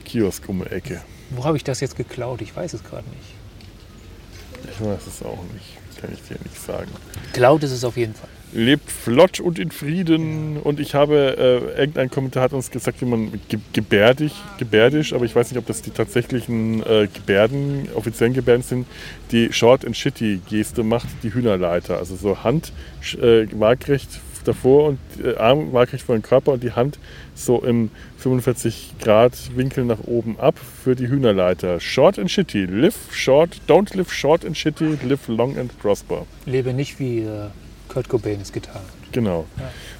Kiosk 0.06 0.48
um 0.48 0.62
die 0.64 0.70
Ecke. 0.70 1.02
Wo 1.30 1.44
habe 1.44 1.56
ich 1.56 1.64
das 1.64 1.80
jetzt 1.80 1.96
geklaut? 1.96 2.40
Ich 2.40 2.56
weiß 2.56 2.72
es 2.72 2.82
gerade 2.82 3.08
nicht. 3.10 4.70
Ich 4.72 4.80
weiß 4.80 5.06
es 5.06 5.22
auch 5.22 5.42
nicht. 5.52 6.00
Kann 6.00 6.10
ich 6.12 6.22
dir 6.22 6.36
nicht 6.42 6.60
sagen. 6.60 6.90
Geklaut 7.32 7.62
ist 7.62 7.72
es 7.72 7.84
auf 7.84 7.96
jeden 7.96 8.14
Fall. 8.14 8.28
Lebt 8.52 8.90
flott 8.90 9.40
und 9.40 9.58
in 9.58 9.70
Frieden. 9.70 10.58
Und 10.58 10.78
ich 10.78 10.94
habe, 10.94 11.36
äh, 11.76 11.80
irgendein 11.80 12.10
Kommentar 12.10 12.44
hat 12.44 12.52
uns 12.52 12.70
gesagt, 12.70 13.00
wie 13.00 13.06
man 13.06 13.32
ge 13.48 13.58
gebärdig, 13.72 14.32
gebärdisch, 14.58 15.12
aber 15.14 15.24
ich 15.24 15.34
weiß 15.34 15.50
nicht, 15.50 15.58
ob 15.58 15.66
das 15.66 15.82
die 15.82 15.90
tatsächlichen 15.90 16.82
äh, 16.82 17.08
Gebärden, 17.12 17.88
offiziellen 17.94 18.34
Gebärden 18.34 18.62
sind, 18.62 18.86
die 19.32 19.52
Short 19.52 19.84
and 19.84 19.96
Shitty 19.96 20.40
Geste 20.48 20.84
macht, 20.84 21.08
die 21.22 21.34
Hühnerleiter. 21.34 21.98
Also 21.98 22.14
so 22.14 22.44
Hand 22.44 22.72
äh, 23.20 23.46
waagrecht 23.58 24.20
davor 24.46 24.88
und 24.88 24.98
äh, 25.22 25.36
Arm 25.36 25.72
waagrecht 25.72 26.04
vor 26.04 26.16
den 26.16 26.22
Körper 26.22 26.52
und 26.52 26.62
die 26.62 26.72
Hand 26.72 26.98
so 27.34 27.62
im 27.62 27.90
45 28.18 28.94
Grad 29.00 29.34
Winkel 29.56 29.84
nach 29.84 30.00
oben 30.06 30.38
ab 30.38 30.58
für 30.58 30.94
die 30.94 31.08
Hühnerleiter. 31.08 31.80
Short 31.80 32.18
and 32.18 32.30
Shitty. 32.30 32.64
Live 32.66 32.96
short, 33.12 33.60
don't 33.68 33.96
live 33.96 34.12
short 34.12 34.44
and 34.44 34.56
shitty, 34.56 34.98
live 35.04 35.28
long 35.28 35.56
and 35.58 35.76
prosper. 35.78 36.26
Lebe 36.44 36.72
nicht 36.72 36.98
wie 36.98 37.20
äh, 37.20 37.48
Kurt 37.88 38.08
Cobain 38.08 38.40
es 38.40 38.52
getan 38.52 38.76
hat. 38.76 39.12
Genau. 39.12 39.46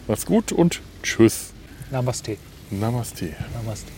Mach's 0.09 0.27
gut 0.27 0.52
und 0.52 0.81
tschüss. 1.02 1.52
Namaste. 1.90 2.36
Namaste. 2.70 3.32
Namaste. 3.55 3.95